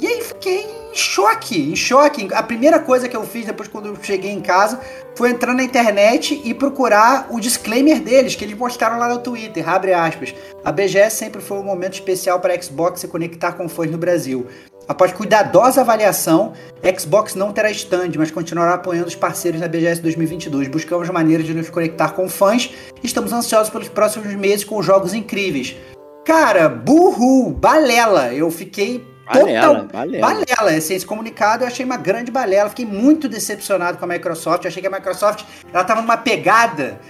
E 0.00 0.06
aí 0.06 0.22
fiquei 0.22 0.62
em 0.62 0.94
choque, 0.94 1.72
em 1.72 1.76
choque. 1.76 2.26
A 2.32 2.42
primeira 2.42 2.78
coisa 2.78 3.06
que 3.06 3.14
eu 3.14 3.22
fiz 3.22 3.44
depois 3.44 3.68
quando 3.68 3.86
eu 3.86 3.96
cheguei 4.00 4.30
em 4.30 4.40
casa 4.40 4.80
foi 5.14 5.28
entrar 5.28 5.52
na 5.52 5.62
internet 5.62 6.40
e 6.42 6.54
procurar 6.54 7.26
o 7.30 7.38
disclaimer 7.38 8.00
deles, 8.00 8.34
que 8.34 8.42
eles 8.42 8.56
postaram 8.56 8.98
lá 8.98 9.08
no 9.08 9.18
Twitter, 9.18 9.68
abre 9.68 9.92
aspas. 9.92 10.34
A 10.64 10.72
BGS 10.72 11.16
sempre 11.16 11.42
foi 11.42 11.58
um 11.58 11.62
momento 11.62 11.94
especial 11.94 12.40
para 12.40 12.54
a 12.54 12.62
Xbox 12.62 13.00
se 13.00 13.08
conectar 13.08 13.52
com 13.52 13.68
fãs 13.68 13.90
no 13.90 13.98
Brasil. 13.98 14.46
Após 14.88 15.12
cuidadosa 15.12 15.82
avaliação, 15.82 16.54
Xbox 16.98 17.34
não 17.34 17.52
terá 17.52 17.70
stand, 17.70 18.12
mas 18.16 18.30
continuará 18.30 18.74
apoiando 18.74 19.08
os 19.08 19.14
parceiros 19.14 19.60
na 19.60 19.68
BGS 19.68 20.00
2022. 20.00 20.66
Buscamos 20.68 21.10
maneiras 21.10 21.46
de 21.46 21.52
nos 21.52 21.68
conectar 21.68 22.12
com 22.12 22.26
fãs 22.26 22.72
e 23.02 23.06
estamos 23.06 23.32
ansiosos 23.34 23.70
pelos 23.70 23.88
próximos 23.88 24.34
meses 24.34 24.64
com 24.64 24.82
jogos 24.82 25.12
incríveis. 25.12 25.76
Cara, 26.24 26.68
burro, 26.68 27.50
balela. 27.50 28.32
Eu 28.32 28.50
fiquei 28.50 29.09
Balela, 29.32 29.66
total, 29.66 29.86
balela. 29.86 30.26
balela. 30.26 30.76
Esse, 30.76 30.94
esse 30.94 31.06
comunicado 31.06 31.64
eu 31.64 31.68
achei 31.68 31.84
uma 31.84 31.96
grande 31.96 32.30
balela. 32.30 32.68
Fiquei 32.68 32.86
muito 32.86 33.28
decepcionado 33.28 33.98
com 33.98 34.04
a 34.04 34.08
Microsoft. 34.08 34.64
Eu 34.64 34.68
achei 34.68 34.80
que 34.80 34.88
a 34.88 34.90
Microsoft 34.90 35.44
ela 35.72 35.84
tava 35.84 36.02
numa 36.02 36.16
pegada 36.16 37.00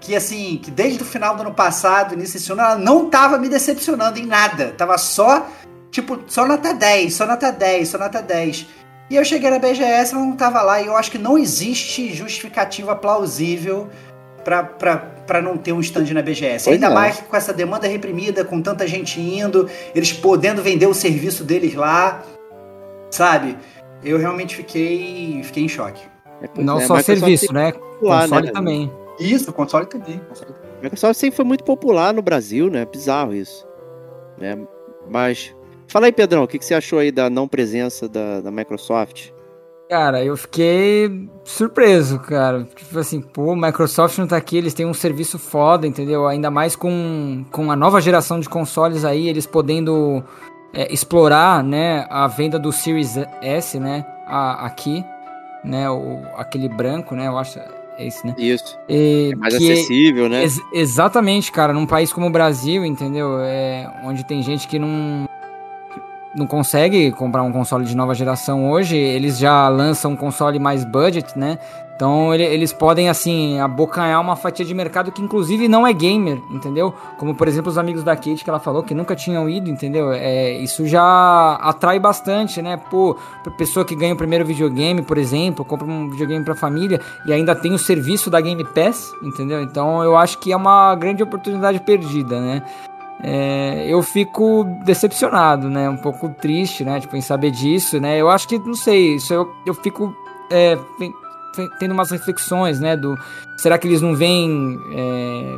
que 0.00 0.16
assim, 0.16 0.58
que 0.62 0.70
desde 0.70 1.02
o 1.02 1.06
final 1.06 1.36
do 1.36 1.42
ano 1.42 1.54
passado, 1.54 2.14
início 2.14 2.38
desse 2.38 2.50
ano, 2.50 2.62
ela 2.62 2.76
não 2.76 3.10
tava 3.10 3.38
me 3.38 3.48
decepcionando 3.48 4.18
em 4.18 4.26
nada. 4.26 4.74
Tava 4.76 4.96
só, 4.96 5.46
tipo, 5.90 6.18
só 6.26 6.46
nota 6.46 6.72
10, 6.72 7.14
só 7.14 7.26
nota 7.26 7.52
10, 7.52 7.88
só 7.88 7.98
nota 7.98 8.22
10. 8.22 8.66
E 9.10 9.16
eu 9.16 9.24
cheguei 9.24 9.50
na 9.50 9.58
BGS, 9.58 10.14
ela 10.14 10.24
não 10.24 10.36
tava 10.36 10.62
lá, 10.62 10.80
e 10.80 10.86
eu 10.86 10.96
acho 10.96 11.10
que 11.10 11.18
não 11.18 11.36
existe 11.36 12.14
justificativa 12.14 12.96
plausível 12.96 13.90
para 14.44 15.42
não 15.42 15.56
ter 15.56 15.72
um 15.72 15.80
stand 15.80 16.12
na 16.12 16.22
BGS. 16.22 16.64
Pois 16.64 16.74
Ainda 16.74 16.86
é. 16.86 16.94
mais 16.94 17.20
com 17.20 17.36
essa 17.36 17.52
demanda 17.52 17.86
reprimida, 17.86 18.44
com 18.44 18.60
tanta 18.60 18.86
gente 18.86 19.20
indo, 19.20 19.68
eles 19.94 20.12
podendo 20.12 20.62
vender 20.62 20.86
o 20.86 20.94
serviço 20.94 21.44
deles 21.44 21.74
lá, 21.74 22.22
sabe? 23.10 23.56
Eu 24.02 24.18
realmente 24.18 24.56
fiquei, 24.56 25.42
fiquei 25.42 25.64
em 25.64 25.68
choque. 25.68 26.02
É, 26.42 26.62
Não 26.62 26.80
é, 26.80 26.86
só 26.86 27.00
serviço, 27.00 27.52
né? 27.52 27.72
lá, 28.00 28.22
Console 28.22 28.46
né? 28.46 28.52
também. 28.52 28.92
Isso, 29.18 29.52
console 29.52 29.86
também. 29.86 30.18
Console 30.28 30.52
também. 30.52 30.70
A 30.78 30.82
Microsoft 30.84 31.20
sempre 31.20 31.36
foi 31.36 31.44
muito 31.44 31.62
popular 31.62 32.14
no 32.14 32.22
Brasil, 32.22 32.70
né? 32.70 32.86
Bizarro 32.86 33.34
isso. 33.34 33.66
Né? 34.38 34.58
Mas. 35.08 35.54
Fala 35.86 36.06
aí, 36.06 36.12
Pedrão, 36.12 36.44
o 36.44 36.48
que, 36.48 36.58
que 36.58 36.64
você 36.64 36.72
achou 36.72 36.98
aí 36.98 37.12
da 37.12 37.28
não 37.28 37.46
presença 37.46 38.08
da, 38.08 38.40
da 38.40 38.50
Microsoft? 38.50 39.30
Cara, 39.90 40.24
eu 40.24 40.36
fiquei 40.36 41.28
surpreso, 41.44 42.20
cara. 42.20 42.62
Tipo 42.76 42.96
assim, 43.00 43.20
pô, 43.20 43.56
Microsoft 43.56 44.16
não 44.18 44.26
tá 44.28 44.36
aqui, 44.36 44.56
eles 44.56 44.72
têm 44.72 44.86
um 44.86 44.94
serviço 44.94 45.36
foda, 45.36 45.84
entendeu? 45.84 46.28
Ainda 46.28 46.48
mais 46.48 46.76
com, 46.76 47.44
com 47.50 47.72
a 47.72 47.74
nova 47.76 48.00
geração 48.00 48.38
de 48.38 48.48
consoles 48.48 49.04
aí, 49.04 49.28
eles 49.28 49.46
podendo 49.46 50.22
é, 50.72 50.92
explorar, 50.94 51.64
né, 51.64 52.06
a 52.08 52.28
venda 52.28 52.56
do 52.56 52.70
Series 52.70 53.16
S, 53.42 53.80
né, 53.80 54.06
a- 54.28 54.64
aqui, 54.64 55.04
né, 55.64 55.90
o, 55.90 56.20
aquele 56.36 56.68
branco, 56.68 57.16
né, 57.16 57.26
eu 57.26 57.36
acho, 57.36 57.58
é 57.58 58.06
esse, 58.06 58.24
né? 58.24 58.36
Isso. 58.38 58.78
E 58.88 59.30
É 59.32 59.36
mais 59.36 59.54
acessível, 59.56 60.28
né? 60.28 60.42
Ex- 60.44 60.60
exatamente, 60.72 61.50
cara. 61.50 61.72
Num 61.72 61.84
país 61.84 62.12
como 62.12 62.28
o 62.28 62.30
Brasil, 62.30 62.84
entendeu? 62.84 63.40
É, 63.40 63.90
onde 64.04 64.24
tem 64.24 64.40
gente 64.40 64.68
que 64.68 64.78
não, 64.78 65.26
não 66.34 66.46
consegue 66.46 67.10
comprar 67.12 67.42
um 67.42 67.52
console 67.52 67.84
de 67.84 67.96
nova 67.96 68.14
geração 68.14 68.70
hoje, 68.70 68.96
eles 68.96 69.38
já 69.38 69.68
lançam 69.68 70.12
um 70.12 70.16
console 70.16 70.58
mais 70.58 70.84
budget, 70.84 71.38
né? 71.38 71.58
Então 71.96 72.32
ele- 72.32 72.44
eles 72.44 72.72
podem, 72.72 73.10
assim, 73.10 73.60
abocanhar 73.60 74.18
uma 74.22 74.34
fatia 74.34 74.64
de 74.64 74.72
mercado 74.72 75.12
que 75.12 75.20
inclusive 75.20 75.68
não 75.68 75.86
é 75.86 75.92
gamer, 75.92 76.40
entendeu? 76.50 76.94
Como, 77.18 77.34
por 77.34 77.46
exemplo, 77.46 77.70
os 77.70 77.76
amigos 77.76 78.02
da 78.02 78.16
Kate 78.16 78.42
que 78.42 78.48
ela 78.48 78.58
falou 78.58 78.82
que 78.82 78.94
nunca 78.94 79.14
tinham 79.14 79.46
ido, 79.50 79.68
entendeu? 79.68 80.10
É, 80.10 80.52
isso 80.52 80.86
já 80.86 81.56
atrai 81.60 81.98
bastante, 81.98 82.62
né? 82.62 82.78
Pô, 82.90 83.18
pessoa 83.58 83.84
que 83.84 83.94
ganha 83.94 84.14
o 84.14 84.16
primeiro 84.16 84.46
videogame, 84.46 85.02
por 85.02 85.18
exemplo, 85.18 85.62
compra 85.62 85.86
um 85.86 86.08
videogame 86.08 86.42
pra 86.42 86.54
família 86.54 86.98
e 87.26 87.34
ainda 87.34 87.54
tem 87.54 87.74
o 87.74 87.78
serviço 87.78 88.30
da 88.30 88.40
Game 88.40 88.64
Pass, 88.64 89.12
entendeu? 89.22 89.60
Então 89.60 90.02
eu 90.02 90.16
acho 90.16 90.38
que 90.38 90.52
é 90.52 90.56
uma 90.56 90.94
grande 90.94 91.22
oportunidade 91.22 91.80
perdida, 91.80 92.40
né? 92.40 92.62
É, 93.22 93.84
eu 93.86 94.02
fico 94.02 94.64
decepcionado, 94.84 95.68
né? 95.68 95.88
Um 95.88 95.96
pouco 95.96 96.28
triste, 96.30 96.84
né? 96.84 96.98
Tipo, 97.00 97.16
em 97.16 97.20
saber 97.20 97.50
disso, 97.50 98.00
né? 98.00 98.16
Eu 98.18 98.30
acho 98.30 98.48
que, 98.48 98.58
não 98.58 98.74
sei, 98.74 99.16
isso 99.16 99.32
eu, 99.34 99.50
eu 99.66 99.74
fico 99.74 100.14
é, 100.50 100.78
tendo 101.78 101.92
umas 101.92 102.10
reflexões, 102.10 102.80
né? 102.80 102.96
Do 102.96 103.18
será 103.58 103.76
que 103.78 103.86
eles 103.86 104.00
não 104.00 104.14
veem 104.14 104.78
é, 104.92 105.56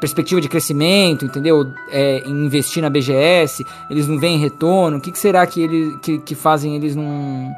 perspectiva 0.00 0.40
de 0.40 0.48
crescimento, 0.48 1.24
entendeu? 1.24 1.70
É, 1.90 2.20
em 2.26 2.46
investir 2.46 2.82
na 2.82 2.88
BGS, 2.88 3.64
eles 3.90 4.06
não 4.06 4.18
veem 4.18 4.38
retorno. 4.38 4.98
O 4.98 5.00
que, 5.00 5.12
que 5.12 5.18
será 5.18 5.46
que 5.46 5.60
eles 5.62 5.96
que, 6.00 6.18
que 6.18 6.34
fazem 6.34 6.76
eles 6.76 6.94
não 6.96 7.54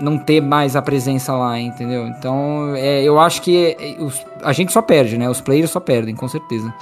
não 0.00 0.16
ter 0.16 0.40
mais 0.40 0.76
a 0.76 0.80
presença 0.82 1.32
lá, 1.34 1.58
entendeu? 1.58 2.06
Então, 2.06 2.72
é, 2.76 3.02
eu 3.02 3.18
acho 3.18 3.42
que 3.42 3.76
é, 3.78 3.96
os- 4.00 4.24
a 4.42 4.52
gente 4.52 4.72
só 4.72 4.80
perde, 4.80 5.18
né? 5.18 5.28
Os 5.28 5.40
players 5.40 5.70
só 5.70 5.80
perdem, 5.80 6.14
com 6.14 6.28
certeza. 6.28 6.72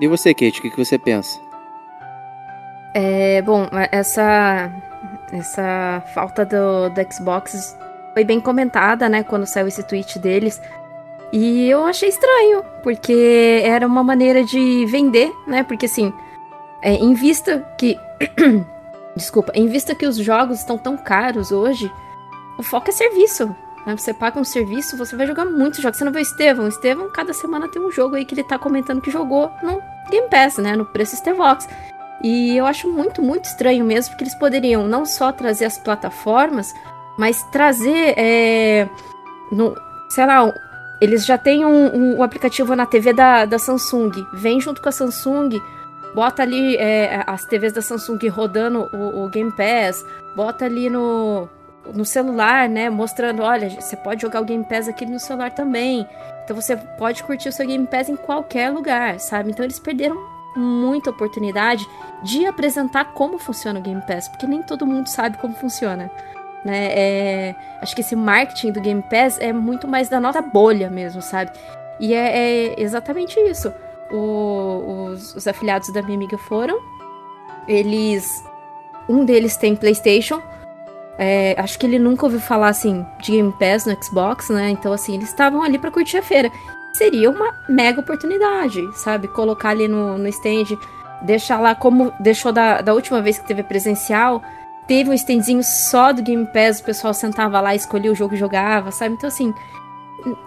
E 0.00 0.06
você, 0.06 0.32
Kate, 0.32 0.60
o 0.60 0.62
que, 0.62 0.76
você 0.76 0.98
pensa? 0.98 1.40
É, 2.94 3.42
bom, 3.42 3.66
essa, 3.90 4.70
essa 5.32 6.02
falta 6.14 6.44
do, 6.44 6.88
do 6.90 7.12
Xbox 7.12 7.76
foi 8.14 8.24
bem 8.24 8.40
comentada, 8.40 9.08
né, 9.08 9.22
quando 9.22 9.46
saiu 9.46 9.68
esse 9.68 9.82
tweet 9.82 10.18
deles. 10.18 10.60
E 11.32 11.68
eu 11.68 11.84
achei 11.84 12.08
estranho, 12.08 12.64
porque 12.82 13.60
era 13.62 13.86
uma 13.86 14.02
maneira 14.02 14.42
de 14.42 14.86
vender, 14.86 15.30
né? 15.46 15.62
Porque 15.62 15.86
assim, 15.86 16.12
é, 16.80 16.94
em 16.94 17.12
vista 17.12 17.60
que. 17.76 17.98
Desculpa, 19.14 19.52
em 19.54 19.66
vista 19.66 19.94
que 19.94 20.06
os 20.06 20.16
jogos 20.16 20.60
estão 20.60 20.78
tão 20.78 20.96
caros 20.96 21.50
hoje, 21.50 21.92
o 22.56 22.62
foco 22.62 22.88
é 22.88 22.92
serviço. 22.92 23.54
Né? 23.88 23.96
Você 23.96 24.12
paga 24.12 24.38
um 24.38 24.44
serviço, 24.44 24.96
você 24.96 25.16
vai 25.16 25.26
jogar 25.26 25.44
muitos 25.46 25.80
jogos. 25.80 25.98
Você 25.98 26.04
não 26.04 26.12
vê 26.12 26.18
o 26.18 26.22
Estevão? 26.22 26.66
O 26.66 26.68
Estevão, 26.68 27.08
cada 27.10 27.32
semana 27.32 27.66
tem 27.68 27.80
um 27.80 27.90
jogo 27.90 28.14
aí 28.16 28.24
que 28.24 28.34
ele 28.34 28.44
tá 28.44 28.58
comentando 28.58 29.00
que 29.00 29.10
jogou 29.10 29.50
no 29.62 29.80
Game 30.10 30.28
Pass, 30.28 30.58
né? 30.58 30.76
No 30.76 30.84
preço 30.84 31.16
Stevox. 31.16 31.66
E 32.22 32.56
eu 32.56 32.66
acho 32.66 32.88
muito, 32.88 33.22
muito 33.22 33.44
estranho 33.46 33.84
mesmo, 33.84 34.10
porque 34.10 34.24
eles 34.24 34.34
poderiam 34.34 34.86
não 34.86 35.06
só 35.06 35.32
trazer 35.32 35.64
as 35.64 35.78
plataformas, 35.78 36.74
mas 37.16 37.42
trazer, 37.44 38.14
é, 38.18 38.88
no, 39.52 39.74
sei 40.10 40.26
lá, 40.26 40.52
eles 41.00 41.24
já 41.24 41.38
têm 41.38 41.64
um, 41.64 41.94
um- 41.96 42.16
um 42.18 42.22
aplicativo 42.22 42.74
na 42.74 42.86
TV 42.86 43.12
da, 43.12 43.44
da 43.44 43.58
Samsung, 43.58 44.10
vem 44.34 44.60
junto 44.60 44.82
com 44.82 44.88
a 44.88 44.92
Samsung, 44.92 45.60
bota 46.12 46.42
ali 46.42 46.76
é, 46.76 47.22
as 47.24 47.44
TVs 47.44 47.72
da 47.72 47.82
Samsung 47.82 48.18
rodando 48.28 48.88
o, 48.92 49.24
o 49.24 49.28
Game 49.28 49.52
Pass, 49.52 50.04
bota 50.34 50.64
ali 50.64 50.90
no, 50.90 51.48
no 51.94 52.04
celular, 52.04 52.68
né, 52.68 52.88
mostrando, 52.90 53.42
olha, 53.42 53.68
você 53.70 53.96
pode 53.96 54.22
jogar 54.22 54.40
o 54.40 54.44
Game 54.44 54.64
Pass 54.64 54.88
aqui 54.88 55.04
no 55.06 55.18
celular 55.18 55.50
também, 55.52 56.06
então 56.44 56.54
você 56.54 56.76
pode 56.76 57.22
curtir 57.24 57.48
o 57.48 57.52
seu 57.52 57.66
Game 57.66 57.86
Pass 57.86 58.08
em 58.08 58.16
qualquer 58.16 58.70
lugar, 58.70 59.18
sabe? 59.20 59.50
Então 59.50 59.64
eles 59.64 59.78
perderam 59.78 60.16
muita 60.56 61.10
oportunidade 61.10 61.86
de 62.22 62.46
apresentar 62.46 63.12
como 63.12 63.38
funciona 63.38 63.78
o 63.78 63.82
Game 63.82 64.02
Pass, 64.02 64.28
porque 64.28 64.46
nem 64.46 64.62
todo 64.62 64.86
mundo 64.86 65.06
sabe 65.08 65.38
como 65.38 65.54
funciona. 65.54 66.10
Né? 66.64 66.88
É, 66.90 67.54
acho 67.80 67.94
que 67.94 68.00
esse 68.00 68.16
marketing 68.16 68.72
do 68.72 68.80
Game 68.80 69.02
Pass 69.02 69.38
é 69.38 69.52
muito 69.52 69.86
mais 69.86 70.08
da 70.08 70.18
nossa 70.18 70.42
bolha 70.42 70.90
mesmo, 70.90 71.22
sabe? 71.22 71.52
E 72.00 72.12
é, 72.12 72.36
é 72.74 72.80
exatamente 72.80 73.38
isso. 73.40 73.72
O- 74.10 75.06
os, 75.12 75.34
os 75.36 75.46
afiliados 75.46 75.92
da 75.92 76.02
minha 76.02 76.16
amiga 76.16 76.36
foram. 76.38 76.80
Eles. 77.66 78.42
Um 79.08 79.24
deles 79.24 79.56
tem 79.56 79.76
PlayStation. 79.76 80.42
É, 81.18 81.56
acho 81.58 81.76
que 81.78 81.84
ele 81.84 81.98
nunca 81.98 82.26
ouviu 82.26 82.40
falar 82.40 82.68
assim 82.68 83.04
de 83.20 83.32
Game 83.32 83.52
Pass 83.58 83.84
no 83.84 84.02
Xbox, 84.02 84.50
né? 84.50 84.70
Então, 84.70 84.92
assim, 84.92 85.14
eles 85.14 85.28
estavam 85.28 85.62
ali 85.62 85.76
pra 85.76 85.90
curtir 85.90 86.16
a 86.16 86.22
feira. 86.22 86.50
Seria 86.92 87.28
uma 87.28 87.52
mega 87.68 88.00
oportunidade, 88.00 88.88
sabe? 88.94 89.26
Colocar 89.26 89.70
ali 89.70 89.88
no, 89.88 90.16
no 90.16 90.28
stand, 90.28 90.78
deixar 91.22 91.58
lá 91.58 91.74
como 91.74 92.12
deixou 92.20 92.52
da, 92.52 92.80
da 92.80 92.94
última 92.94 93.20
vez 93.20 93.38
que 93.38 93.46
teve 93.46 93.64
presencial. 93.64 94.42
Teve 94.86 95.10
um 95.10 95.14
standzinho 95.14 95.62
só 95.62 96.12
do 96.12 96.22
Game 96.22 96.46
Pass, 96.46 96.80
o 96.80 96.84
pessoal 96.84 97.12
sentava 97.12 97.60
lá, 97.60 97.74
escolhia 97.74 98.12
o 98.12 98.14
jogo 98.14 98.34
e 98.34 98.38
jogava, 98.38 98.90
sabe? 98.92 99.14
Então, 99.14 99.28
assim, 99.28 99.52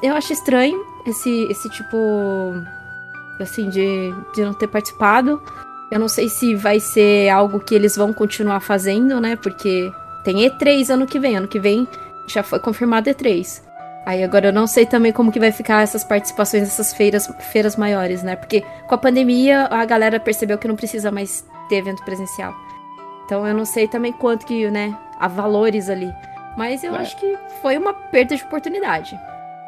eu 0.01 0.15
acho 0.15 0.31
estranho 0.31 0.83
esse, 1.05 1.43
esse 1.51 1.69
tipo, 1.69 1.97
assim, 3.39 3.69
de, 3.69 4.13
de 4.33 4.43
não 4.43 4.53
ter 4.53 4.67
participado. 4.67 5.41
Eu 5.91 5.99
não 5.99 6.07
sei 6.07 6.29
se 6.29 6.55
vai 6.55 6.79
ser 6.79 7.29
algo 7.29 7.59
que 7.59 7.75
eles 7.75 7.97
vão 7.97 8.13
continuar 8.13 8.61
fazendo, 8.61 9.19
né? 9.19 9.35
Porque 9.35 9.91
tem 10.23 10.37
E3 10.37 10.89
ano 10.89 11.05
que 11.05 11.19
vem. 11.19 11.35
Ano 11.37 11.47
que 11.47 11.59
vem 11.59 11.87
já 12.27 12.43
foi 12.43 12.59
confirmado 12.59 13.09
E3. 13.09 13.61
Aí 14.05 14.23
agora 14.23 14.47
eu 14.47 14.53
não 14.53 14.65
sei 14.65 14.85
também 14.85 15.11
como 15.11 15.31
que 15.31 15.39
vai 15.39 15.51
ficar 15.51 15.83
essas 15.83 16.03
participações 16.03 16.63
nessas 16.63 16.91
feiras, 16.93 17.31
feiras 17.51 17.75
maiores, 17.75 18.23
né? 18.23 18.35
Porque 18.35 18.63
com 18.87 18.95
a 18.95 18.97
pandemia 18.97 19.67
a 19.69 19.85
galera 19.85 20.19
percebeu 20.19 20.57
que 20.57 20.67
não 20.67 20.75
precisa 20.75 21.11
mais 21.11 21.45
ter 21.69 21.75
evento 21.77 22.03
presencial. 22.03 22.53
Então 23.25 23.45
eu 23.45 23.53
não 23.53 23.63
sei 23.65 23.87
também 23.87 24.11
quanto 24.11 24.45
que, 24.45 24.69
né, 24.71 24.97
há 25.19 25.27
valores 25.27 25.87
ali. 25.89 26.11
Mas 26.57 26.83
eu 26.83 26.95
É. 26.95 26.99
acho 26.99 27.15
que 27.17 27.37
foi 27.61 27.77
uma 27.77 27.93
perda 27.93 28.35
de 28.35 28.43
oportunidade. 28.43 29.15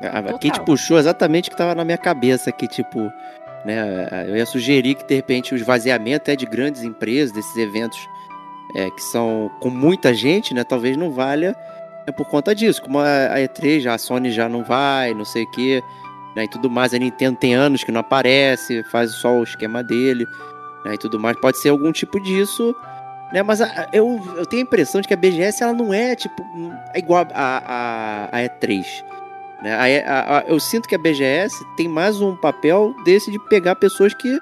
A, 0.01 0.19
a 0.19 0.23
Total. 0.23 0.39
Kate 0.39 0.61
puxou 0.65 0.97
exatamente 0.97 1.47
o 1.47 1.51
que 1.51 1.53
estava 1.53 1.75
na 1.75 1.85
minha 1.85 1.97
cabeça 1.97 2.49
aqui, 2.49 2.67
tipo, 2.67 3.11
né? 3.63 4.25
Eu 4.27 4.35
ia 4.35 4.45
sugerir 4.47 4.95
que 4.95 5.05
de 5.05 5.13
repente 5.15 5.53
o 5.53 5.55
esvaziamento 5.55 6.29
é 6.31 6.35
de 6.35 6.45
grandes 6.47 6.83
empresas, 6.83 7.31
desses 7.31 7.55
eventos 7.55 7.99
é, 8.75 8.89
que 8.89 9.01
são 9.03 9.51
com 9.59 9.69
muita 9.69 10.13
gente, 10.13 10.53
né? 10.53 10.63
Talvez 10.63 10.97
não 10.97 11.11
valha 11.11 11.55
é 12.05 12.11
por 12.11 12.27
conta 12.27 12.53
disso. 12.53 12.81
Como 12.81 12.99
a, 12.99 13.05
a 13.33 13.37
E3, 13.39 13.79
já, 13.81 13.93
a 13.93 13.97
Sony 13.97 14.31
já 14.31 14.49
não 14.49 14.63
vai, 14.63 15.13
não 15.13 15.23
sei 15.25 15.43
o 15.43 15.51
que, 15.51 15.81
né? 16.35 16.43
E 16.45 16.47
tudo 16.47 16.69
mais. 16.69 16.93
A 16.93 16.97
Nintendo 16.97 17.37
tem 17.37 17.53
anos 17.53 17.83
que 17.83 17.91
não 17.91 18.01
aparece, 18.01 18.83
faz 18.91 19.11
só 19.11 19.37
o 19.39 19.43
esquema 19.43 19.83
dele, 19.83 20.25
né? 20.85 20.95
E 20.95 20.97
tudo 20.97 21.19
mais. 21.19 21.39
Pode 21.39 21.59
ser 21.59 21.69
algum 21.69 21.91
tipo 21.91 22.19
disso. 22.19 22.75
Né, 23.31 23.41
mas 23.41 23.61
a- 23.61 23.89
eu, 23.91 24.21
eu 24.37 24.45
tenho 24.45 24.61
a 24.61 24.65
impressão 24.65 25.01
de 25.01 25.07
que 25.07 25.13
a 25.13 25.17
BGS 25.17 25.63
ela 25.63 25.73
não 25.73 25.91
é 25.91 26.15
tipo 26.15 26.45
é 26.93 26.99
igual 26.99 27.25
a, 27.33 28.27
a, 28.31 28.37
a 28.37 28.41
E3. 28.43 28.85
Né? 29.63 30.03
A- 30.05 30.37
a- 30.39 30.43
eu 30.45 30.59
sinto 30.59 30.87
que 30.87 30.93
a 30.93 30.99
BGS 30.99 31.55
tem 31.75 31.87
mais 31.87 32.21
um 32.21 32.35
papel 32.35 32.93
desse 33.03 33.31
de 33.31 33.39
pegar 33.49 33.73
pessoas 33.75 34.13
que 34.13 34.39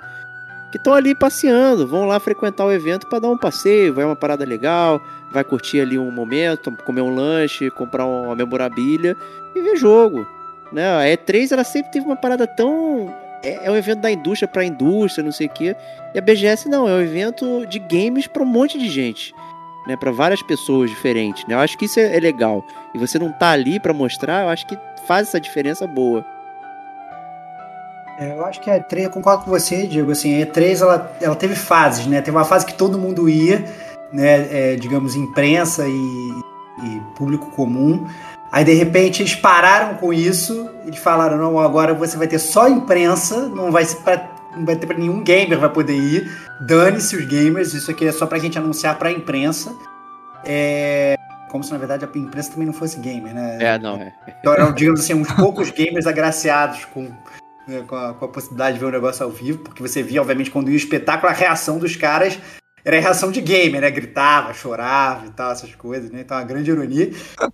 que 0.72 0.78
estão 0.78 0.94
ali 0.94 1.14
passeando, 1.14 1.86
vão 1.86 2.06
lá 2.06 2.20
frequentar 2.20 2.66
o 2.66 2.72
evento 2.72 3.06
para 3.08 3.20
dar 3.20 3.30
um 3.30 3.38
passeio, 3.38 3.94
vai 3.94 4.06
uma 4.06 4.16
parada 4.16 4.46
legal, 4.46 5.02
vai 5.30 5.44
curtir 5.44 5.82
ali 5.82 6.00
um 6.00 6.10
momento, 6.10 6.72
comer 6.86 7.02
um 7.02 7.14
lanche, 7.14 7.70
comprar 7.70 8.06
uma 8.06 8.36
memorabilia 8.36 9.16
e 9.54 9.62
ver 9.62 9.76
jogo. 9.76 10.26
Né? 10.72 10.90
A 10.90 11.18
E3 11.18 11.52
ela 11.52 11.64
sempre 11.64 11.92
teve 11.92 12.06
uma 12.06 12.16
parada 12.16 12.48
tão. 12.48 13.14
É, 13.44 13.68
é 13.68 13.72
um 13.72 13.76
evento 13.76 14.00
da 14.00 14.12
indústria 14.12 14.48
para 14.48 14.64
indústria, 14.64 15.24
não 15.24 15.32
sei 15.32 15.48
o 15.48 15.50
quê. 15.50 15.76
E 16.14 16.18
a 16.18 16.22
BGS 16.22 16.70
não, 16.70 16.88
é 16.88 16.94
um 16.94 17.02
evento 17.02 17.66
de 17.66 17.78
games 17.78 18.28
para 18.28 18.42
um 18.42 18.46
monte 18.46 18.80
de 18.80 18.90
gente. 18.90 19.36
Né, 19.88 19.98
para 19.98 20.12
várias 20.12 20.44
pessoas 20.44 20.92
diferentes. 20.92 21.46
Né? 21.48 21.56
Eu 21.56 21.60
acho 21.60 21.76
que 21.78 21.86
isso 21.86 22.00
é, 22.00 22.16
é 22.16 22.20
legal. 22.20 22.64
E 22.94 23.00
você 23.00 23.18
não 23.18 23.32
tá 23.32 23.50
ali 23.50 23.80
para 23.80 23.92
mostrar, 23.92 24.44
eu 24.44 24.50
acho 24.50 24.68
que 24.68 24.78
faz 25.08 25.30
essa 25.30 25.40
diferença 25.40 25.88
boa. 25.88 26.24
É, 28.22 28.38
eu 28.38 28.46
acho 28.46 28.62
que 28.62 28.70
a 28.70 28.80
E3, 28.80 29.06
eu 29.06 29.10
concordo 29.10 29.46
com 29.46 29.50
você, 29.50 29.88
Diego, 29.88 30.12
assim, 30.12 30.40
a 30.40 30.46
E3 30.46 30.82
ela, 30.82 31.18
ela 31.20 31.36
teve 31.36 31.56
fases, 31.56 32.06
né? 32.06 32.22
Teve 32.22 32.38
uma 32.38 32.46
fase 32.46 32.68
que 32.68 32.74
todo 32.76 32.96
mundo 32.96 33.28
ia, 33.28 33.66
né, 34.14 34.74
é, 34.74 34.76
digamos, 34.76 35.16
imprensa 35.16 35.88
e, 35.88 36.44
e 36.84 37.02
público 37.16 37.50
comum. 37.50 38.08
Aí 38.52 38.64
de 38.64 38.74
repente 38.74 39.24
eles 39.24 39.34
pararam 39.34 39.96
com 39.96 40.14
isso, 40.14 40.70
eles 40.86 41.00
falaram: 41.00 41.36
não, 41.36 41.58
agora 41.58 41.96
você 41.96 42.16
vai 42.16 42.28
ter 42.28 42.38
só 42.38 42.70
imprensa, 42.70 43.48
não 43.48 43.72
vai, 43.72 43.86
pra, 43.86 44.30
não 44.56 44.66
vai 44.68 44.76
ter 44.76 44.86
para 44.86 45.00
nenhum 45.00 45.24
gamer 45.24 45.58
vai 45.58 45.70
poder 45.70 45.96
ir. 45.96 46.32
Dane-se 46.68 47.16
os 47.16 47.26
gamers, 47.26 47.74
isso 47.74 47.90
aqui 47.90 48.06
é 48.06 48.12
só 48.12 48.28
pra 48.28 48.38
gente 48.38 48.56
anunciar 48.56 49.00
pra 49.00 49.12
imprensa. 49.12 49.76
É, 50.46 51.18
como 51.50 51.64
se 51.64 51.72
na 51.72 51.78
verdade 51.78 52.06
a 52.06 52.18
imprensa 52.18 52.52
também 52.52 52.68
não 52.68 52.74
fosse 52.74 53.00
gamer, 53.00 53.34
né? 53.34 53.58
É, 53.60 53.80
não, 53.80 53.96
é. 53.96 54.14
Então 54.40 54.54
eram, 54.54 54.72
digamos 54.74 55.00
assim, 55.00 55.16
uns 55.16 55.32
poucos 55.32 55.70
gamers 55.76 56.06
agraciados 56.06 56.86
com, 56.86 57.08
né, 57.72 57.84
com, 57.88 57.96
a, 57.96 58.14
com 58.14 58.26
a 58.26 58.28
possibilidade 58.28 58.74
de 58.74 58.80
ver 58.80 58.88
o 58.88 58.92
negócio 58.92 59.24
ao 59.24 59.32
vivo, 59.32 59.60
porque 59.60 59.82
você 59.82 60.04
via, 60.04 60.22
obviamente, 60.22 60.52
quando 60.52 60.70
ia 60.70 60.74
o 60.74 60.78
espetáculo, 60.78 61.32
a 61.32 61.36
reação 61.36 61.80
dos 61.80 61.96
caras 61.96 62.38
era 62.84 62.98
a 62.98 63.00
reação 63.00 63.32
de 63.32 63.42
gamer, 63.42 63.80
né? 63.80 63.92
Gritava, 63.92 64.54
chorava 64.54 65.28
e 65.28 65.30
tal, 65.30 65.52
essas 65.52 65.74
coisas, 65.76 66.10
né? 66.10 66.22
Então, 66.22 66.36
uma 66.36 66.44
grande 66.44 66.72
ironia. 66.72 67.12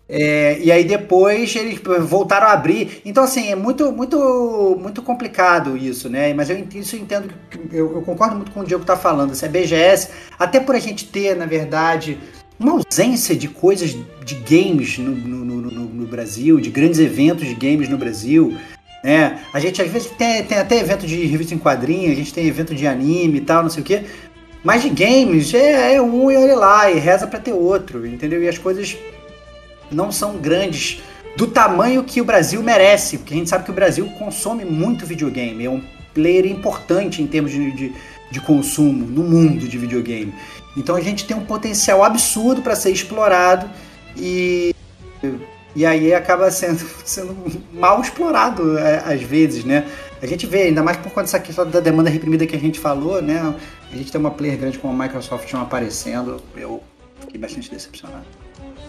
É, 0.07 0.57
e 0.59 0.71
aí 0.71 0.85
depois 0.85 1.53
eles 1.55 1.81
voltaram 2.01 2.47
a 2.47 2.53
abrir. 2.53 3.01
Então, 3.03 3.23
assim, 3.23 3.51
é 3.51 3.55
muito, 3.55 3.91
muito, 3.91 4.77
muito 4.79 5.01
complicado 5.01 5.75
isso, 5.75 6.09
né? 6.09 6.33
Mas 6.33 6.49
eu 6.49 6.65
isso 6.73 6.95
eu 6.95 7.01
entendo, 7.01 7.29
eu, 7.71 7.95
eu 7.95 8.01
concordo 8.03 8.35
muito 8.35 8.51
com 8.51 8.61
o 8.61 8.65
Diego 8.65 8.85
tá 8.85 8.95
falando. 8.95 9.31
Assim, 9.31 9.45
a 9.45 9.49
BGS, 9.49 10.09
até 10.39 10.59
por 10.59 10.75
a 10.75 10.79
gente 10.79 11.05
ter, 11.05 11.35
na 11.35 11.45
verdade, 11.45 12.17
uma 12.57 12.71
ausência 12.71 13.35
de 13.35 13.49
coisas 13.49 13.95
de 14.23 14.35
games 14.35 14.97
no, 14.97 15.11
no, 15.11 15.45
no, 15.45 15.71
no 15.71 16.07
Brasil, 16.07 16.59
de 16.59 16.69
grandes 16.69 16.99
eventos 16.99 17.45
de 17.45 17.53
games 17.53 17.89
no 17.89 17.97
Brasil. 17.97 18.57
Né? 19.07 19.39
A 19.53 19.59
gente 19.61 19.81
às 19.81 19.89
vezes 19.89 20.11
tem, 20.11 20.43
tem 20.43 20.57
até 20.57 20.79
evento 20.79 21.07
de 21.07 21.25
revista 21.27 21.55
em 21.55 21.57
quadrinhos, 21.57 22.11
a 22.11 22.15
gente 22.15 22.33
tem 22.33 22.45
evento 22.45 22.75
de 22.75 22.85
anime 22.85 23.37
e 23.37 23.41
tal, 23.41 23.63
não 23.63 23.69
sei 23.69 23.81
o 23.81 23.85
quê. 23.85 24.03
Mas 24.61 24.81
de 24.81 24.89
games 24.89 25.53
é, 25.53 25.95
é 25.95 26.01
um 26.01 26.29
e 26.29 26.35
olha 26.35 26.57
lá, 26.57 26.91
e 26.91 26.99
reza 26.99 27.25
para 27.25 27.39
ter 27.39 27.53
outro, 27.53 28.05
entendeu? 28.05 28.43
E 28.43 28.49
as 28.49 28.57
coisas 28.57 28.97
não 29.89 30.11
são 30.11 30.35
grandes 30.35 31.01
do 31.37 31.47
tamanho 31.47 32.03
que 32.03 32.19
o 32.19 32.25
Brasil 32.25 32.61
merece, 32.61 33.19
porque 33.19 33.33
a 33.33 33.37
gente 33.37 33.49
sabe 33.49 33.63
que 33.63 33.71
o 33.71 33.73
Brasil 33.73 34.05
consome 34.19 34.65
muito 34.65 35.05
videogame, 35.05 35.63
é 35.63 35.69
um 35.69 35.81
player 36.13 36.45
importante 36.45 37.21
em 37.21 37.27
termos 37.27 37.51
de, 37.51 37.71
de, 37.71 37.93
de 38.29 38.41
consumo 38.41 39.05
no 39.05 39.23
mundo 39.23 39.69
de 39.69 39.77
videogame. 39.77 40.33
Então 40.75 40.97
a 40.97 41.01
gente 41.01 41.25
tem 41.25 41.37
um 41.37 41.45
potencial 41.45 42.03
absurdo 42.03 42.61
para 42.61 42.75
ser 42.75 42.91
explorado 42.91 43.69
e, 44.17 44.75
e 45.77 45.85
aí 45.85 46.11
acaba 46.11 46.49
sendo, 46.49 46.83
sendo 47.05 47.37
mal 47.71 48.01
explorado 48.01 48.79
é, 48.79 49.03
às 49.05 49.21
vezes, 49.21 49.63
né? 49.63 49.85
A 50.19 50.25
gente 50.25 50.47
vê, 50.47 50.63
ainda 50.63 50.81
mais 50.81 50.97
por 50.97 51.09
conta 51.09 51.21
dessa 51.21 51.39
questão 51.39 51.69
da 51.69 51.79
demanda 51.79 52.09
reprimida 52.09 52.47
que 52.47 52.55
a 52.55 52.59
gente 52.59 52.79
falou, 52.79 53.21
né? 53.21 53.53
A 53.91 53.95
gente 53.95 54.11
tem 54.11 54.19
uma 54.19 54.31
player 54.31 54.57
grande 54.57 54.79
como 54.79 54.99
a 54.99 55.05
Microsoft 55.05 55.53
não 55.53 55.61
aparecendo, 55.61 56.41
eu 56.55 56.81
fiquei 57.19 57.39
bastante 57.39 57.69
decepcionado. 57.69 58.25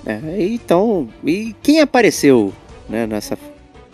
É, 0.07 0.19
então, 0.39 1.11
e 1.23 1.55
quem 1.63 1.83
apareceu 1.83 2.55
né, 2.89 3.07
nessa 3.07 3.37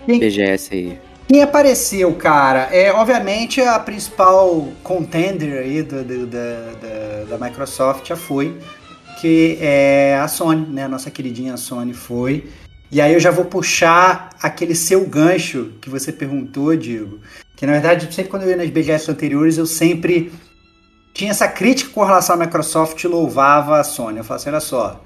quem, 0.07 0.21
BGS 0.21 0.73
aí? 0.73 0.99
Quem 1.27 1.43
apareceu, 1.43 2.15
cara? 2.15 2.69
É 2.71 2.93
obviamente 2.93 3.61
a 3.61 3.77
principal 3.81 4.69
contender 4.85 5.59
aí 5.59 5.83
do, 5.83 6.05
do, 6.05 6.27
da, 6.29 6.71
da, 6.81 7.37
da 7.37 7.45
Microsoft 7.45 8.07
já 8.07 8.15
foi, 8.15 8.57
que 9.21 9.59
é 9.61 10.17
a 10.23 10.29
Sony, 10.29 10.67
né? 10.69 10.85
A 10.85 10.89
nossa 10.89 11.11
queridinha 11.11 11.57
Sony 11.57 11.93
foi. 11.93 12.45
E 12.95 13.01
aí 13.01 13.13
eu 13.13 13.19
já 13.19 13.33
vou 13.33 13.45
puxar 13.45 14.31
aquele 14.41 14.73
seu 14.73 15.05
gancho 15.05 15.73
que 15.81 15.91
você 15.91 16.13
perguntou, 16.13 16.77
Diego. 16.77 17.19
Que 17.57 17.67
na 17.67 17.73
verdade, 17.73 18.05
sempre 18.15 18.31
quando 18.31 18.45
eu 18.45 18.51
ia 18.51 18.57
nas 18.57 18.71
BGS 18.71 19.11
anteriores, 19.11 19.59
eu 19.59 19.67
sempre 19.67 20.33
tinha 21.13 21.33
essa 21.33 21.49
crítica 21.49 21.91
com 21.91 22.05
relação 22.05 22.37
à 22.37 22.39
Microsoft 22.39 23.03
e 23.03 23.09
louvava 23.09 23.81
a 23.81 23.83
Sony. 23.83 24.19
Eu 24.19 24.23
falava 24.23 24.41
assim, 24.41 24.51
olha 24.51 24.61
só, 24.61 25.05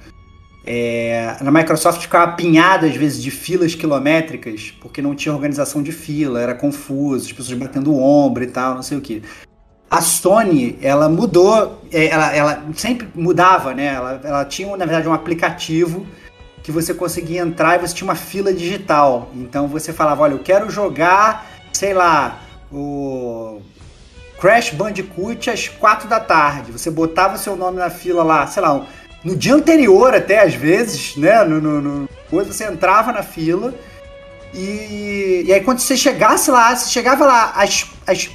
é, 0.66 1.34
na 1.40 1.50
Microsoft 1.50 2.02
ficava 2.02 2.30
apinhado 2.30 2.84
às 2.84 2.94
vezes 2.94 3.22
de 3.22 3.30
filas 3.30 3.74
quilométricas, 3.74 4.70
porque 4.82 5.00
não 5.00 5.14
tinha 5.14 5.34
organização 5.34 5.82
de 5.82 5.90
fila, 5.90 6.42
era 6.42 6.54
confuso, 6.54 7.24
as 7.24 7.32
pessoas 7.32 7.56
batendo 7.56 7.90
o 7.90 8.02
ombro 8.02 8.44
e 8.44 8.48
tal, 8.48 8.74
não 8.74 8.82
sei 8.82 8.98
o 8.98 9.00
que. 9.00 9.22
A 9.90 10.02
Sony, 10.02 10.78
ela 10.82 11.08
mudou, 11.08 11.82
é, 11.90 12.08
ela, 12.08 12.36
ela 12.36 12.64
sempre 12.74 13.08
mudava, 13.14 13.72
né? 13.72 13.86
Ela, 13.86 14.20
ela 14.22 14.44
tinha, 14.44 14.68
na 14.76 14.84
verdade, 14.84 15.08
um 15.08 15.14
aplicativo 15.14 16.06
que 16.68 16.72
você 16.72 16.92
conseguia 16.92 17.40
entrar 17.40 17.76
e 17.76 17.78
você 17.78 17.94
tinha 17.94 18.06
uma 18.06 18.14
fila 18.14 18.52
digital. 18.52 19.30
Então 19.34 19.66
você 19.66 19.90
falava, 19.90 20.24
olha, 20.24 20.34
eu 20.34 20.38
quero 20.38 20.68
jogar, 20.68 21.46
sei 21.72 21.94
lá, 21.94 22.42
o 22.70 23.62
Crash 24.38 24.72
Bandicoot 24.72 25.48
às 25.48 25.66
quatro 25.66 26.06
da 26.06 26.20
tarde. 26.20 26.70
Você 26.70 26.90
botava 26.90 27.38
seu 27.38 27.56
nome 27.56 27.78
na 27.78 27.88
fila 27.88 28.22
lá, 28.22 28.46
sei 28.46 28.60
lá, 28.60 28.86
no 29.24 29.34
dia 29.34 29.54
anterior 29.54 30.14
até 30.14 30.42
às 30.42 30.52
vezes, 30.52 31.16
né? 31.16 31.42
No, 31.42 31.58
no, 31.58 31.80
no 31.80 32.08
você 32.30 32.64
entrava 32.64 33.12
na 33.12 33.22
fila 33.22 33.72
e, 34.52 35.44
e 35.46 35.50
aí 35.54 35.62
quando 35.62 35.78
você 35.78 35.96
chegasse 35.96 36.50
lá, 36.50 36.76
você 36.76 36.90
chegava 36.90 37.24
lá 37.24 37.52
às, 37.56 37.86
às 38.06 38.28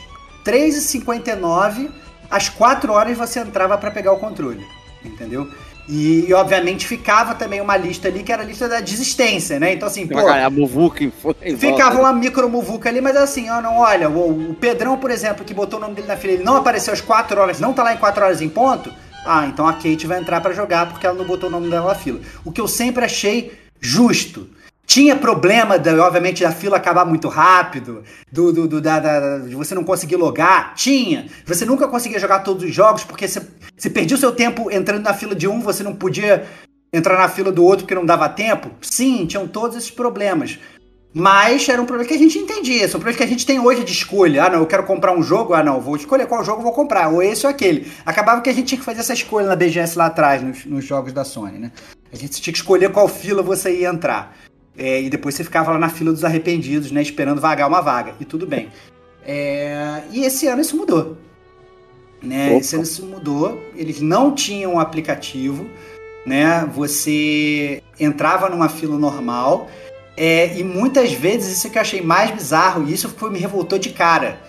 3h59, 0.44 1.88
às 2.32 2.50
4 2.50 2.92
horas 2.92 3.16
você 3.16 3.42
entrava 3.42 3.78
para 3.78 3.92
pegar 3.92 4.12
o 4.12 4.18
controle, 4.18 4.66
entendeu? 5.06 5.48
E, 5.88 6.28
e, 6.30 6.34
obviamente 6.34 6.88
ficava 6.88 7.36
também 7.36 7.60
uma 7.60 7.76
lista 7.76 8.08
ali 8.08 8.24
que 8.24 8.32
era 8.32 8.42
a 8.42 8.46
lista 8.46 8.70
da 8.70 8.80
desistência, 8.80 9.60
né? 9.60 9.74
Então 9.74 9.88
assim, 9.88 10.08
pô, 10.08 10.18
a 10.18 10.50
muvuca 10.50 11.12
ficava 11.60 12.00
uma 12.00 12.14
micro 12.14 12.50
muvuca 12.50 12.88
ali, 12.88 13.02
mas 13.02 13.18
assim, 13.18 13.50
ó, 13.50 13.62
não, 13.62 13.80
olha, 13.80 14.10
o, 14.10 14.52
o, 14.52 14.54
Pedrão, 14.54 14.98
por 14.98 15.12
exemplo, 15.12 15.44
que 15.44 15.54
botou 15.54 15.80
o 15.80 15.82
nome 15.82 15.96
dele 15.96 16.08
na 16.08 16.16
fila, 16.16 16.34
ele 16.34 16.44
não 16.44 16.56
apareceu 16.56 16.94
às 16.94 17.02
4 17.02 17.40
horas, 17.40 17.60
não 17.60 17.74
tá 17.74 17.84
lá 17.84 17.94
em 17.94 17.98
4 17.98 18.24
horas 18.24 18.42
em 18.42 18.48
ponto. 18.48 18.94
Ah, 19.26 19.46
então 19.48 19.68
a 19.68 19.74
Kate 19.74 20.08
vai 20.08 20.20
entrar 20.20 20.42
para 20.42 20.54
jogar 20.54 20.90
porque 20.90 21.06
ela 21.06 21.18
não 21.18 21.26
botou 21.26 21.50
o 21.50 21.52
nome 21.52 21.70
dela 21.70 21.88
na 21.88 21.96
fila. 21.96 22.20
O 22.44 22.52
que 22.52 22.60
eu 22.60 22.68
sempre 22.68 23.04
achei 23.06 23.52
justo. 23.80 24.50
Tinha 24.94 25.16
problema, 25.16 25.80
de, 25.80 25.90
obviamente, 25.98 26.44
da 26.44 26.52
fila 26.52 26.78
acabar 26.78 27.04
muito 27.04 27.28
rápido, 27.28 28.04
do, 28.32 28.54
do, 28.54 28.68
do 28.68 28.80
da, 28.80 29.00
da, 29.00 29.40
de 29.40 29.56
você 29.56 29.74
não 29.74 29.84
conseguir 29.84 30.18
logar. 30.18 30.76
Tinha. 30.76 31.26
Você 31.48 31.66
nunca 31.66 31.88
conseguia 31.88 32.20
jogar 32.20 32.42
todos 32.42 32.64
os 32.64 32.72
jogos 32.72 33.04
porque 33.04 33.28
você, 33.28 33.42
você 33.76 33.90
perdia 33.90 34.16
o 34.16 34.20
seu 34.20 34.32
tempo 34.32 34.70
entrando 34.70 35.02
na 35.02 35.12
fila 35.12 35.34
de 35.34 35.48
um, 35.48 35.62
você 35.62 35.82
não 35.82 35.96
podia 35.96 36.46
entrar 36.94 37.18
na 37.18 37.28
fila 37.28 37.52
do 37.52 37.66
outro 37.66 37.86
porque 37.86 37.96
não 37.96 38.06
dava 38.06 38.30
tempo. 38.30 38.70
Sim, 38.82 39.26
tinham 39.26 39.48
todos 39.48 39.78
esses 39.78 39.90
problemas. 39.90 40.60
Mas 41.12 41.68
era 41.68 41.82
um 41.82 41.88
problema 41.88 42.08
que 42.08 42.14
a 42.14 42.20
gente 42.20 42.38
entendia. 42.38 42.88
São 42.88 43.00
problemas 43.00 43.18
que 43.18 43.24
a 43.24 43.28
gente 43.28 43.48
tem 43.48 43.60
hoje 43.60 43.84
de 43.84 43.92
escolha. 43.92 44.46
Ah, 44.46 44.50
não, 44.52 44.60
eu 44.60 44.68
quero 44.68 44.84
comprar 44.84 45.18
um 45.18 45.24
jogo. 45.24 45.56
Ah, 45.56 45.64
não, 45.64 45.82
vou 45.82 45.96
escolher 45.96 46.28
qual 46.28 46.46
jogo 46.46 46.62
vou 46.62 46.72
comprar. 46.72 47.08
Ou 47.08 47.24
esse 47.24 47.48
ou 47.48 47.50
aquele. 47.50 47.92
Acabava 48.06 48.42
que 48.42 48.50
a 48.52 48.54
gente 48.54 48.68
tinha 48.68 48.80
que 48.80 48.86
fazer 48.86 49.00
essa 49.00 49.14
escolha 49.14 49.48
na 49.48 49.56
BGS 49.56 49.98
lá 49.98 50.06
atrás, 50.06 50.44
nos, 50.44 50.64
nos 50.66 50.86
jogos 50.86 51.12
da 51.12 51.24
Sony, 51.24 51.58
né? 51.58 51.72
A 52.12 52.16
gente 52.16 52.40
tinha 52.40 52.54
que 52.54 52.60
escolher 52.60 52.92
qual 52.92 53.08
fila 53.08 53.42
você 53.42 53.76
ia 53.76 53.90
entrar. 53.90 54.36
É, 54.78 55.02
e 55.02 55.10
depois 55.10 55.36
você 55.36 55.44
ficava 55.44 55.72
lá 55.72 55.78
na 55.78 55.90
fila 55.90 56.12
dos 56.12 56.24
arrependidos, 56.24 56.92
né? 56.92 57.02
Esperando 57.02 57.40
vagar 57.40 57.68
uma 57.68 57.82
vaga. 57.82 58.16
E 58.20 58.26
tudo 58.26 58.48
bem. 58.48 58.70
É, 59.26 60.02
e 60.12 60.24
esse 60.26 60.48
ano 60.48 60.62
isso 60.62 60.76
mudou. 60.76 61.18
Né? 62.22 62.58
Esse 62.58 62.76
ano 62.76 62.84
isso 62.84 63.06
mudou. 63.06 63.62
Eles 63.76 64.02
não 64.02 64.34
tinham 64.34 64.74
um 64.74 64.80
aplicativo. 64.80 65.68
Né? 66.26 66.68
Você 66.74 67.84
entrava 68.00 68.50
numa 68.50 68.70
fila 68.70 68.98
normal. 68.98 69.70
É, 70.16 70.58
e 70.58 70.64
muitas 70.64 71.12
vezes 71.12 71.58
isso 71.58 71.70
que 71.70 71.78
eu 71.78 71.82
achei 71.82 72.02
mais 72.02 72.30
bizarro, 72.30 72.88
e 72.88 72.94
isso 72.94 73.10
foi, 73.10 73.32
me 73.32 73.40
revoltou 73.40 73.80
de 73.80 73.90
cara. 73.90 74.40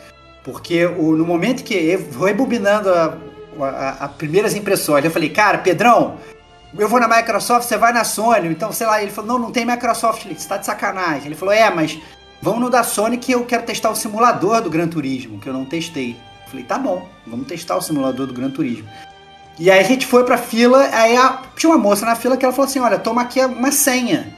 Porque 0.43 0.85
o, 0.85 1.17
no 1.17 1.25
momento 1.25 1.65
que 1.65 1.75
eu 1.75 1.99
vou 1.99 2.27
rebobinando 2.27 2.91
a, 2.91 3.19
a, 3.61 4.05
a 4.05 4.09
primeiras 4.09 4.55
impressões, 4.55 5.05
eu 5.05 5.11
falei, 5.11 5.31
cara, 5.31 5.59
Pedrão, 5.59 6.19
eu 6.77 6.89
vou 6.89 6.99
na 6.99 7.09
Microsoft, 7.09 7.69
você 7.69 7.77
vai 7.77 7.93
na 7.93 8.05
Sony. 8.05 8.49
Então, 8.49 8.73
sei 8.73 8.87
lá, 8.87 9.01
ele 9.01 9.11
falou, 9.11 9.33
não, 9.33 9.47
não 9.47 9.53
tem 9.53 9.65
Microsoft, 9.65 10.27
você 10.27 10.49
tá 10.49 10.57
de 10.57 10.67
sacanagem. 10.67 11.27
Ele 11.27 11.35
falou, 11.35 11.55
é, 11.55 11.71
mas 11.71 11.99
vamos 12.43 12.61
no 12.61 12.71
da 12.71 12.83
Sony 12.83 13.17
que 13.17 13.33
eu 13.33 13.45
quero 13.45 13.63
testar 13.63 13.91
o 13.91 13.95
simulador 13.95 14.61
do 14.61 14.71
Gran 14.71 14.89
Turismo, 14.89 15.39
que 15.39 15.49
eu 15.49 15.53
não 15.53 15.65
testei. 15.65 16.17
Eu 16.45 16.51
falei, 16.51 16.65
tá 16.65 16.79
bom, 16.79 17.09
vamos 17.27 17.47
testar 17.47 17.77
o 17.77 17.81
simulador 17.81 18.27
do 18.27 18.35
Gran 18.35 18.51
Turismo. 18.51 18.89
E 19.59 19.71
aí 19.71 19.79
a 19.79 19.85
gente 19.85 20.05
foi 20.05 20.25
pra 20.25 20.37
fila, 20.37 20.89
aí 20.93 21.17
a, 21.17 21.43
tinha 21.57 21.71
uma 21.71 21.79
moça 21.79 22.05
na 22.05 22.17
fila 22.17 22.37
que 22.37 22.45
ela 22.45 22.53
falou 22.53 22.69
assim, 22.69 22.81
olha, 22.81 22.99
toma 22.99 23.23
aqui 23.23 23.41
uma 23.45 23.71
senha. 23.71 24.37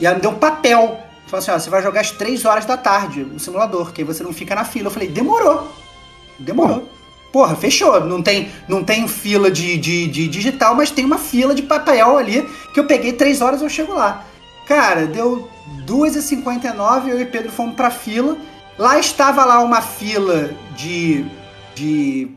E 0.00 0.06
ela 0.06 0.16
me 0.16 0.22
deu 0.22 0.30
um 0.30 0.38
papel. 0.38 0.98
Falou 1.26 1.38
assim, 1.40 1.50
ó, 1.50 1.58
você 1.58 1.68
vai 1.68 1.82
jogar 1.82 2.00
às 2.00 2.10
3 2.10 2.44
horas 2.46 2.64
da 2.64 2.76
tarde 2.76 3.22
o 3.22 3.38
simulador, 3.38 3.92
que 3.92 4.00
aí 4.00 4.06
você 4.06 4.22
não 4.22 4.32
fica 4.32 4.54
na 4.54 4.64
fila. 4.64 4.86
Eu 4.86 4.90
falei, 4.90 5.08
demorou. 5.08 5.70
Demorou 6.38 6.93
porra, 7.34 7.56
fechou. 7.56 7.98
Não 8.04 8.22
tem, 8.22 8.48
não 8.68 8.84
tem 8.84 9.08
fila 9.08 9.50
de, 9.50 9.76
de, 9.76 10.06
de 10.06 10.28
digital, 10.28 10.76
mas 10.76 10.92
tem 10.92 11.04
uma 11.04 11.18
fila 11.18 11.52
de 11.52 11.62
papel 11.62 12.16
ali 12.16 12.48
que 12.72 12.78
eu 12.78 12.86
peguei 12.86 13.12
três 13.12 13.40
horas 13.40 13.60
eu 13.60 13.68
chego 13.68 13.92
lá. 13.92 14.24
Cara, 14.68 15.04
deu 15.04 15.50
2h59, 15.84 17.08
eu 17.08 17.20
e 17.20 17.26
Pedro 17.26 17.50
fomos 17.50 17.74
pra 17.74 17.90
fila. 17.90 18.36
Lá 18.78 19.00
estava 19.00 19.44
lá 19.44 19.58
uma 19.58 19.82
fila 19.82 20.54
de, 20.76 21.26
de 21.74 22.30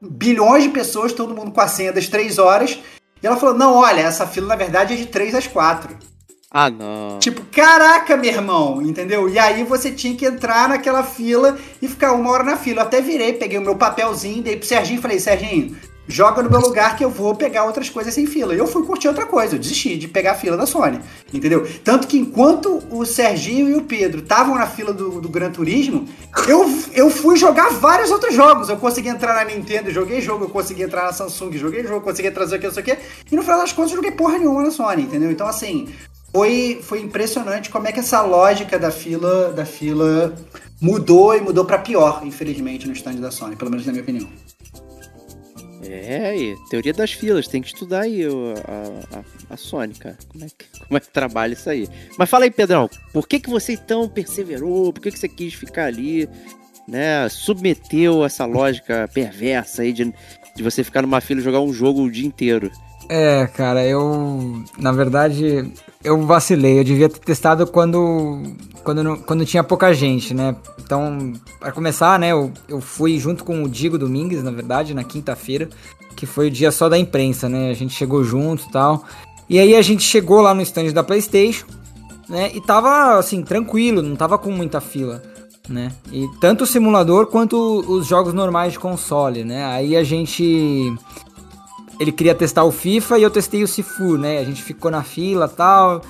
bilhões 0.00 0.62
de 0.62 0.68
pessoas, 0.68 1.12
todo 1.12 1.34
mundo 1.34 1.50
com 1.50 1.60
a 1.60 1.66
senha 1.66 1.92
das 1.92 2.06
três 2.06 2.38
horas. 2.38 2.78
E 3.20 3.26
ela 3.26 3.36
falou: 3.36 3.56
não, 3.56 3.74
olha, 3.74 4.00
essa 4.00 4.28
fila 4.28 4.46
na 4.46 4.56
verdade 4.56 4.94
é 4.94 4.96
de 4.96 5.06
3 5.06 5.34
às 5.34 5.48
4. 5.48 5.96
Ah, 6.50 6.70
não. 6.70 7.18
Tipo, 7.18 7.42
caraca, 7.52 8.16
meu 8.16 8.30
irmão, 8.30 8.80
entendeu? 8.80 9.28
E 9.28 9.38
aí 9.38 9.64
você 9.64 9.90
tinha 9.90 10.16
que 10.16 10.24
entrar 10.24 10.68
naquela 10.68 11.02
fila 11.02 11.58
e 11.82 11.88
ficar 11.88 12.12
uma 12.12 12.30
hora 12.30 12.44
na 12.44 12.56
fila. 12.56 12.82
Eu 12.82 12.86
até 12.86 13.00
virei, 13.00 13.32
peguei 13.32 13.58
o 13.58 13.62
meu 13.62 13.76
papelzinho, 13.76 14.42
dei 14.42 14.56
pro 14.56 14.66
Serginho 14.66 14.98
e 14.98 15.02
falei, 15.02 15.18
Serginho, 15.18 15.76
joga 16.08 16.42
no 16.42 16.50
meu 16.50 16.60
lugar 16.60 16.96
que 16.96 17.04
eu 17.04 17.10
vou 17.10 17.34
pegar 17.34 17.64
outras 17.64 17.90
coisas 17.90 18.14
sem 18.14 18.26
fila. 18.26 18.54
E 18.54 18.58
eu 18.58 18.66
fui 18.66 18.84
curtir 18.84 19.08
outra 19.08 19.26
coisa, 19.26 19.54
eu 19.54 19.58
desisti 19.58 19.96
de 19.96 20.08
pegar 20.08 20.32
a 20.32 20.34
fila 20.34 20.56
da 20.56 20.66
Sony, 20.66 21.00
entendeu? 21.32 21.66
Tanto 21.82 22.06
que 22.06 22.18
enquanto 22.18 22.82
o 22.90 23.04
Serginho 23.04 23.68
e 23.68 23.74
o 23.74 23.82
Pedro 23.82 24.20
estavam 24.20 24.54
na 24.54 24.66
fila 24.66 24.92
do, 24.92 25.20
do 25.20 25.28
Gran 25.28 25.50
Turismo, 25.50 26.06
eu, 26.46 26.64
eu 26.94 27.10
fui 27.10 27.36
jogar 27.36 27.70
vários 27.70 28.10
outros 28.10 28.34
jogos. 28.34 28.68
Eu 28.68 28.76
consegui 28.76 29.08
entrar 29.08 29.34
na 29.34 29.44
Nintendo, 29.44 29.90
joguei 29.90 30.20
jogo, 30.20 30.44
eu 30.44 30.48
consegui 30.48 30.82
entrar 30.82 31.04
na 31.04 31.12
Samsung, 31.12 31.52
joguei 31.58 31.82
jogo, 31.82 32.00
consegui 32.02 32.30
trazer 32.30 32.56
aqui, 32.56 32.66
não 32.66 32.74
sei 32.74 32.82
o 32.82 32.86
quê. 32.86 32.98
E 33.30 33.36
no 33.36 33.42
final 33.42 33.58
das 33.58 33.72
contas 33.72 33.90
eu 33.90 33.96
joguei 33.96 34.12
porra 34.12 34.38
nenhuma 34.38 34.62
na 34.62 34.70
Sony, 34.70 35.02
entendeu? 35.02 35.30
Então 35.30 35.46
assim, 35.46 35.88
foi, 36.36 36.80
foi 36.82 37.00
impressionante 37.00 37.70
como 37.70 37.88
é 37.88 37.92
que 37.92 38.00
essa 38.00 38.20
lógica 38.20 38.78
da 38.78 38.90
fila, 38.90 39.54
da 39.54 39.64
fila 39.64 40.34
mudou 40.82 41.34
e 41.34 41.40
mudou 41.40 41.64
para 41.64 41.78
pior, 41.78 42.20
infelizmente, 42.26 42.86
no 42.86 42.92
stand 42.92 43.14
da 43.14 43.30
Sony, 43.30 43.56
pelo 43.56 43.70
menos 43.70 43.86
na 43.86 43.92
minha 43.92 44.02
opinião. 44.02 44.28
É, 45.82 46.28
aí, 46.28 46.54
teoria 46.68 46.92
das 46.92 47.12
filas, 47.12 47.48
tem 47.48 47.62
que 47.62 47.68
estudar 47.68 48.02
aí 48.02 48.22
a, 48.26 49.18
a, 49.18 49.54
a 49.54 49.56
Sony, 49.56 49.94
cara. 49.94 50.18
Como 50.28 50.44
é, 50.44 50.48
que, 50.48 50.78
como 50.86 50.98
é 50.98 51.00
que 51.00 51.08
trabalha 51.08 51.54
isso 51.54 51.70
aí? 51.70 51.88
Mas 52.18 52.28
fala 52.28 52.44
aí, 52.44 52.50
Pedrão, 52.50 52.90
por 53.14 53.26
que, 53.26 53.40
que 53.40 53.48
você 53.48 53.72
então 53.72 54.06
perseverou? 54.06 54.92
Por 54.92 55.00
que, 55.00 55.12
que 55.12 55.18
você 55.18 55.30
quis 55.30 55.54
ficar 55.54 55.86
ali, 55.86 56.28
né? 56.86 57.26
Submeteu 57.30 58.26
essa 58.26 58.44
lógica 58.44 59.08
perversa 59.10 59.80
aí 59.80 59.92
de, 59.94 60.12
de 60.54 60.62
você 60.62 60.84
ficar 60.84 61.00
numa 61.00 61.22
fila 61.22 61.40
e 61.40 61.44
jogar 61.44 61.60
um 61.60 61.72
jogo 61.72 62.02
o 62.02 62.10
dia 62.10 62.26
inteiro? 62.26 62.70
É, 63.08 63.46
cara, 63.46 63.84
eu. 63.84 64.62
Na 64.78 64.92
verdade, 64.92 65.72
eu 66.02 66.20
vacilei. 66.22 66.78
Eu 66.78 66.84
devia 66.84 67.08
ter 67.08 67.20
testado 67.20 67.66
quando. 67.66 68.42
Quando, 68.82 69.16
quando 69.18 69.44
tinha 69.44 69.64
pouca 69.64 69.92
gente, 69.92 70.32
né? 70.32 70.54
Então, 70.78 71.32
para 71.58 71.72
começar, 71.72 72.18
né, 72.20 72.30
eu, 72.30 72.52
eu 72.68 72.80
fui 72.80 73.18
junto 73.18 73.42
com 73.42 73.64
o 73.64 73.68
Digo 73.68 73.98
Domingues, 73.98 74.44
na 74.44 74.52
verdade, 74.52 74.94
na 74.94 75.02
quinta-feira, 75.02 75.68
que 76.14 76.24
foi 76.24 76.46
o 76.46 76.50
dia 76.50 76.70
só 76.70 76.88
da 76.88 76.96
imprensa, 76.96 77.48
né? 77.48 77.70
A 77.70 77.74
gente 77.74 77.94
chegou 77.94 78.22
junto 78.22 78.64
e 78.64 78.70
tal. 78.70 79.04
E 79.48 79.58
aí 79.58 79.74
a 79.74 79.82
gente 79.82 80.04
chegou 80.04 80.40
lá 80.40 80.54
no 80.54 80.62
stand 80.62 80.92
da 80.92 81.02
PlayStation, 81.02 81.66
né? 82.28 82.50
E 82.54 82.60
tava, 82.60 83.18
assim, 83.18 83.42
tranquilo, 83.42 84.02
não 84.02 84.14
tava 84.14 84.38
com 84.38 84.52
muita 84.52 84.80
fila, 84.80 85.20
né? 85.68 85.90
E 86.12 86.28
tanto 86.40 86.62
o 86.62 86.66
simulador 86.66 87.26
quanto 87.26 87.56
os 87.88 88.06
jogos 88.06 88.32
normais 88.32 88.72
de 88.72 88.78
console, 88.78 89.44
né? 89.44 89.64
Aí 89.66 89.96
a 89.96 90.04
gente 90.04 90.94
ele 91.98 92.12
queria 92.12 92.34
testar 92.34 92.64
o 92.64 92.72
FIFA 92.72 93.18
e 93.18 93.22
eu 93.22 93.30
testei 93.30 93.62
o 93.62 93.68
Sifu, 93.68 94.16
né? 94.16 94.38
A 94.38 94.44
gente 94.44 94.62
ficou 94.62 94.90
na 94.90 95.02
fila 95.02 95.48
tal. 95.48 96.02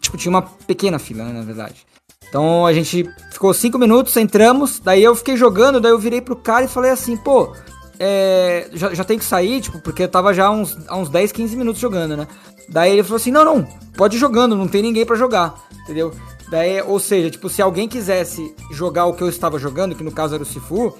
Tipo, 0.00 0.16
tinha 0.16 0.30
uma 0.30 0.42
pequena 0.42 0.98
fila, 0.98 1.24
né, 1.24 1.32
na 1.32 1.42
verdade. 1.42 1.86
Então 2.28 2.66
a 2.66 2.72
gente 2.72 3.08
ficou 3.30 3.54
cinco 3.54 3.78
minutos, 3.78 4.16
entramos, 4.16 4.80
daí 4.80 5.04
eu 5.04 5.14
fiquei 5.14 5.36
jogando, 5.36 5.80
daí 5.80 5.92
eu 5.92 5.98
virei 5.98 6.20
pro 6.20 6.34
cara 6.34 6.64
e 6.64 6.68
falei 6.68 6.90
assim, 6.90 7.16
pô, 7.16 7.54
é, 7.98 8.68
já, 8.72 8.92
já 8.92 9.04
tem 9.04 9.18
que 9.18 9.24
sair, 9.24 9.60
tipo, 9.60 9.78
porque 9.80 10.02
eu 10.02 10.08
tava 10.08 10.34
já 10.34 10.46
há 10.46 10.50
uns, 10.50 10.76
há 10.88 10.96
uns 10.96 11.08
10, 11.08 11.30
15 11.30 11.56
minutos 11.56 11.80
jogando, 11.80 12.16
né? 12.16 12.26
Daí 12.68 12.92
ele 12.92 13.04
falou 13.04 13.16
assim, 13.16 13.30
não, 13.30 13.44
não, 13.44 13.62
pode 13.96 14.16
ir 14.16 14.18
jogando, 14.18 14.56
não 14.56 14.66
tem 14.66 14.82
ninguém 14.82 15.06
pra 15.06 15.14
jogar, 15.14 15.54
entendeu? 15.84 16.12
Daí, 16.50 16.82
ou 16.82 16.98
seja, 16.98 17.30
tipo, 17.30 17.48
se 17.48 17.62
alguém 17.62 17.88
quisesse 17.88 18.54
jogar 18.72 19.06
o 19.06 19.14
que 19.14 19.22
eu 19.22 19.28
estava 19.28 19.58
jogando, 19.58 19.94
que 19.94 20.02
no 20.02 20.10
caso 20.12 20.34
era 20.34 20.42
o 20.42 20.46
Sifu, 20.46 20.92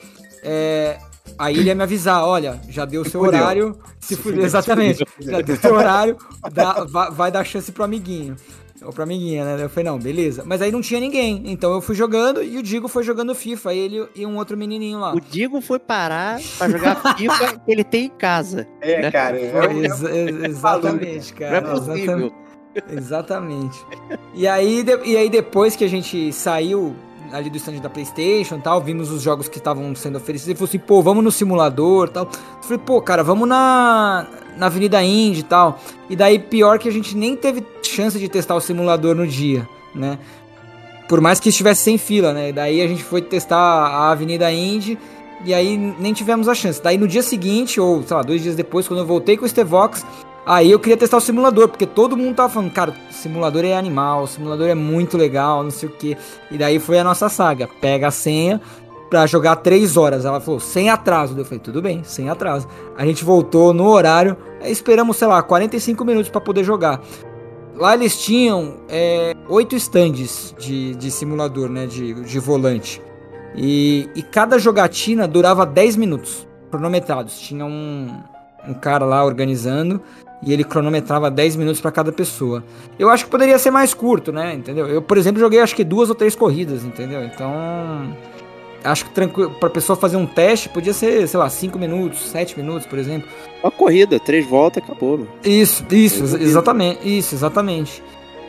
é, 0.43 0.99
aí 1.39 1.57
ele 1.59 1.69
ia 1.69 1.75
me 1.75 1.83
avisar, 1.83 2.23
olha, 2.25 2.61
já 2.69 2.85
deu 2.85 3.03
o 3.03 3.09
seu 3.09 3.23
fudeu. 3.25 3.41
horário, 3.41 3.79
se 4.01 4.17
fudeu, 4.17 4.45
exatamente, 4.45 5.05
já 5.21 5.41
deu 5.41 5.55
o 5.55 5.59
seu 5.59 5.75
horário, 5.75 6.17
dá- 6.53 6.85
vai, 6.85 7.11
vai 7.11 7.31
dar 7.33 7.45
chance 7.45 7.71
pro 7.73 7.85
amiguinho. 7.85 8.37
Ou 8.83 8.93
pra 8.93 9.05
amiguinha, 9.05 9.45
né? 9.57 9.65
Eu 9.65 9.71
falei, 9.71 9.85
não, 9.91 9.99
beleza. 9.99 10.43
Mas 10.45 10.61
aí 10.61 10.71
não 10.71 10.83
tinha 10.83 11.01
ninguém. 11.01 11.43
Então 11.47 11.73
eu 11.73 11.81
fui 11.81 11.95
jogando 11.95 12.43
e 12.43 12.59
o 12.59 12.63
Digo 12.63 12.87
foi 12.87 13.03
jogando 13.03 13.35
FIFA. 13.35 13.73
Ele 13.73 14.07
e 14.15 14.27
um 14.27 14.37
outro 14.37 14.59
menininho 14.59 14.99
lá. 14.99 15.15
O 15.15 15.21
Digo 15.23 15.63
foi 15.63 15.79
parar 15.79 16.39
pra 16.59 16.69
jogar 16.69 17.17
FIFA 17.17 17.61
que 17.61 17.73
ele 17.73 17.83
tem 17.83 18.07
em 18.07 18.11
casa. 18.11 18.67
É, 18.83 19.01
Né? 19.03 19.11
cara. 19.11 19.39
Foi, 19.39 19.79
ex- 19.87 20.03
ex- 20.03 20.43
exatamente, 20.45 21.33
Não 21.33 21.39
cara. 21.39 21.57
é 21.57 21.61
possível. 21.63 21.97
exatamente. 21.97 22.35
Exatamente. 22.95 23.79
E 24.35 24.47
aí, 24.47 24.83
de- 24.83 25.01
e 25.05 25.17
aí 25.17 25.31
depois 25.31 25.75
que 25.77 25.85
a 25.85 25.89
gente 25.89 26.31
saiu 26.33 26.95
ali 27.33 27.51
do 27.51 27.57
stand 27.57 27.79
da 27.81 27.91
Playstation 27.91 28.59
tal, 28.59 28.81
vimos 28.81 29.11
os 29.11 29.23
jogos 29.23 29.49
que 29.49 29.59
estavam 29.59 29.95
sendo 29.95 30.17
oferecidos, 30.17 30.49
ele 30.49 30.59
falou 30.59 30.69
assim, 30.69 30.79
pô, 30.79 31.03
vamos 31.03 31.25
no 31.25 31.33
simulador 31.33 32.09
tal. 32.09 32.25
Eu 32.25 32.63
falei, 32.63 32.79
pô, 32.79 33.01
cara, 33.01 33.23
vamos 33.23 33.49
na, 33.49 34.27
na 34.57 34.67
Avenida 34.67 35.03
Indy 35.03 35.41
e 35.41 35.45
tal. 35.45 35.79
E 36.09 36.17
daí, 36.17 36.39
pior 36.39 36.79
que 36.79 36.89
a 36.89 36.93
gente 36.93 37.17
nem 37.17 37.37
teve 37.37 37.65
chance 37.83 38.19
de 38.19 38.29
testar 38.29 38.55
o 38.55 38.61
simulador 38.61 39.15
no 39.15 39.27
dia, 39.27 39.69
né? 39.95 40.19
Por 41.09 41.21
mais 41.21 41.39
que 41.39 41.51
estivesse 41.51 41.83
sem 41.83 41.99
fila, 41.99 42.33
né? 42.33 42.53
Daí 42.53 42.81
a 42.81 42.87
gente 42.87 43.05
foi 43.05 43.21
testar 43.21 43.57
a 43.59 44.11
Avenida 44.11 44.51
Indy 44.51 44.99
e 45.45 45.53
aí 45.53 45.77
nem 45.77 46.13
tivemos 46.13 46.49
a 46.49 46.55
chance. 46.55 46.83
Daí 46.83 46.97
no 46.97 47.07
dia 47.07 47.23
seguinte, 47.23 47.79
ou 47.79 48.03
sei 48.03 48.17
lá, 48.17 48.23
dois 48.23 48.43
dias 48.43 48.57
depois, 48.57 48.89
quando 48.89 49.01
eu 49.01 49.07
voltei 49.07 49.37
com 49.37 49.45
o 49.45 49.49
Stevox, 49.49 50.05
Aí 50.47 50.71
eu 50.71 50.79
queria 50.79 50.97
testar 50.97 51.17
o 51.17 51.21
simulador, 51.21 51.69
porque 51.69 51.87
todo 51.87 52.17
mundo 52.17 52.37
tava 52.37 52.53
falando, 52.53 52.71
cara, 52.71 52.95
simulador 53.11 53.65
é 53.65 53.75
animal, 53.75 54.27
simulador 54.27 54.69
é 54.69 54.75
muito 54.75 55.17
legal, 55.17 55.63
não 55.63 55.71
sei 55.71 55.89
o 55.89 55.93
que. 55.93 56.17
E 56.51 56.59
daí 56.59 56.79
foi 56.79 56.99
a 56.99 57.05
nossa 57.05 57.31
saga. 57.31 57.67
Pega 57.81 58.09
a 58.09 58.11
senha 58.11 58.61
pra 59.09 59.27
jogar 59.27 59.57
três 59.57 59.97
horas. 59.97 60.27
Ela 60.27 60.41
falou, 60.41 60.61
sem 60.61 60.91
atraso. 60.91 61.39
Eu 61.39 61.45
falei, 61.45 61.61
tudo 61.61 61.81
bem, 61.81 62.05
sem 62.05 62.29
atraso. 62.29 62.69
A 62.97 63.07
gente 63.07 63.25
voltou 63.25 63.73
no 63.73 63.87
horário, 63.89 64.37
esperamos, 64.63 65.17
sei 65.17 65.29
lá, 65.29 65.43
45 65.43 66.05
minutos 66.05 66.31
pra 66.31 66.41
poder 66.41 66.63
jogar. 66.63 67.01
Lá 67.75 67.95
eles 67.95 68.23
tinham 68.23 68.77
é, 68.89 69.35
oito 69.49 69.75
stands 69.77 70.55
de, 70.59 70.95
de 70.95 71.11
simulador, 71.11 71.71
né? 71.71 71.87
De, 71.87 72.13
de 72.15 72.39
volante. 72.39 73.01
E, 73.57 74.11
e 74.15 74.23
cada 74.23 74.59
jogatina 74.59 75.27
durava 75.27 75.65
10 75.65 75.97
minutos, 75.97 76.47
cronometrados. 76.71 77.39
Tinha 77.39 77.65
um, 77.65 78.09
um 78.69 78.75
cara 78.75 79.05
lá 79.05 79.25
organizando 79.25 80.03
e 80.45 80.53
ele 80.53 80.65
cronometrava 80.65 81.31
10 81.31 81.57
minutos 81.57 81.81
para 81.81 81.91
cada 81.91 82.13
pessoa. 82.13 82.63
Eu 82.99 83.09
acho 83.09 83.25
que 83.25 83.31
poderia 83.31 83.59
ser 83.59 83.71
mais 83.71 83.95
curto, 83.95 84.31
né? 84.33 84.55
Entendeu? 84.55 84.87
Eu, 84.87 85.03
por 85.03 85.17
exemplo, 85.17 85.41
joguei 85.41 85.61
acho 85.61 85.75
que 85.75 85.85
duas 85.85 86.09
ou 86.09 86.15
três 86.15 86.35
corridas, 86.37 86.85
entendeu? 86.85 87.25
Então, 87.25 88.15
acho 88.83 89.07
que 89.07 89.11
tranquilo, 89.13 89.51
pra 89.59 89.71
pessoa 89.71 89.97
fazer 89.97 90.17
um 90.17 90.27
teste 90.27 90.69
podia 90.69 90.93
ser, 90.93 91.27
sei 91.27 91.39
lá, 91.41 91.49
5 91.49 91.79
minutos, 91.79 92.27
7 92.27 92.59
minutos, 92.59 92.87
por 92.87 92.99
exemplo. 92.99 93.29
Uma 93.63 93.71
corrida, 93.71 94.21
três 94.21 94.47
voltas, 94.47 94.83
acabou. 94.83 95.19
meu. 95.19 95.29
Isso, 95.43 95.85
isso, 95.91 96.21
Resolvido. 96.21 96.49
exatamente, 96.49 97.19
isso, 97.19 97.35
exatamente. 97.35 98.03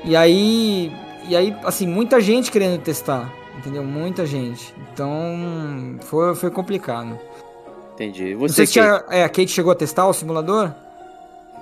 E 0.03 0.15
aí, 0.15 0.91
e 1.27 1.35
aí, 1.35 1.55
assim, 1.63 1.87
muita 1.87 2.19
gente 2.19 2.51
querendo 2.51 2.79
testar, 2.81 3.33
entendeu? 3.57 3.83
Muita 3.83 4.25
gente. 4.25 4.73
Então, 4.93 5.95
foi, 6.01 6.35
foi 6.35 6.51
complicado. 6.51 7.17
Entendi. 7.93 8.33
Não 8.35 8.41
Você 8.41 8.55
sei 8.55 8.65
se 8.67 8.73
que... 8.73 8.79
tinha, 8.81 9.03
é, 9.09 9.23
a 9.23 9.29
Kate 9.29 9.47
chegou 9.47 9.71
a 9.71 9.75
testar 9.75 10.05
o 10.05 10.13
simulador? 10.13 10.71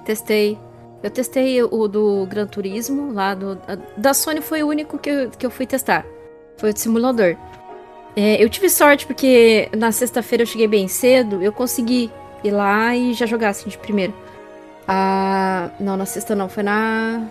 Testei. 0.06 0.58
Eu 1.01 1.10
testei 1.12 1.62
o 1.62 1.88
do 1.88 2.26
Gran 2.28 2.47
Turismo, 2.47 3.12
lá 3.14 3.34
do. 3.36 3.60
a- 3.68 3.78
Da 3.97 4.14
Sony 4.14 4.41
foi 4.41 4.64
o 4.64 4.68
único 4.68 4.97
que 4.97 5.10
eu, 5.10 5.30
que 5.32 5.45
eu 5.45 5.51
fui 5.51 5.66
testar. 5.66 6.06
Foi 6.58 6.70
o 6.70 6.74
de 6.74 6.80
simulador. 6.80 7.36
É, 8.16 8.41
eu 8.43 8.47
tive 8.49 8.70
sorte 8.70 9.06
porque 9.08 9.70
na 9.76 9.91
sexta-feira 9.91 10.43
eu 10.43 10.47
cheguei 10.47 10.68
bem 10.68 10.88
cedo, 10.88 11.41
eu 11.41 11.51
consegui 11.51 12.12
ir 12.43 12.51
lá 12.51 12.95
e 12.95 13.14
já 13.14 13.26
jogar 13.26 13.49
assim 13.49 13.70
de 13.70 13.78
primeira. 13.78 14.14
Ah, 14.88 15.70
não, 15.80 15.97
na 15.97 16.06
sexta 16.06 16.36
não, 16.36 16.47
foi 16.47 16.64
na. 16.64 17.24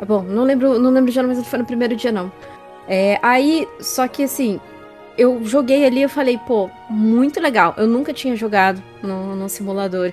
Ah, 0.00 0.04
bom, 0.04 0.22
não 0.22 0.42
lembro, 0.44 0.78
não 0.78 0.90
lembro 0.90 1.12
já, 1.12 1.22
mas 1.22 1.38
não 1.38 1.44
foi 1.44 1.58
no 1.60 1.64
primeiro 1.66 1.94
dia 1.94 2.10
não. 2.10 2.32
É, 2.88 3.18
aí, 3.22 3.66
só 3.80 4.06
que 4.08 4.24
assim, 4.24 4.60
eu 5.16 5.40
joguei 5.44 5.86
ali, 5.86 6.02
eu 6.02 6.08
falei, 6.08 6.38
pô, 6.46 6.68
muito 6.90 7.40
legal. 7.40 7.74
Eu 7.76 7.86
nunca 7.86 8.12
tinha 8.12 8.34
jogado 8.36 8.82
no, 9.02 9.36
no 9.36 9.48
simulador. 9.48 10.12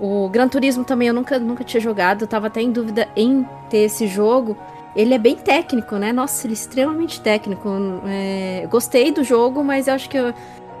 O 0.00 0.28
Gran 0.30 0.48
Turismo 0.48 0.82
também 0.82 1.08
eu 1.08 1.14
nunca, 1.14 1.38
nunca 1.38 1.62
tinha 1.62 1.80
jogado, 1.80 2.22
eu 2.22 2.26
tava 2.28 2.46
até 2.46 2.62
em 2.62 2.70
dúvida 2.72 3.06
em 3.14 3.46
ter 3.68 3.78
esse 3.78 4.06
jogo. 4.06 4.56
Ele 4.96 5.14
é 5.14 5.18
bem 5.18 5.36
técnico, 5.36 5.96
né? 5.96 6.12
Nossa, 6.12 6.46
ele 6.46 6.54
é 6.54 6.56
extremamente 6.56 7.20
técnico. 7.20 7.68
É, 8.06 8.66
gostei 8.70 9.12
do 9.12 9.22
jogo, 9.22 9.62
mas 9.62 9.86
eu 9.86 9.94
acho 9.94 10.08
que 10.08 10.16
eu, 10.16 10.32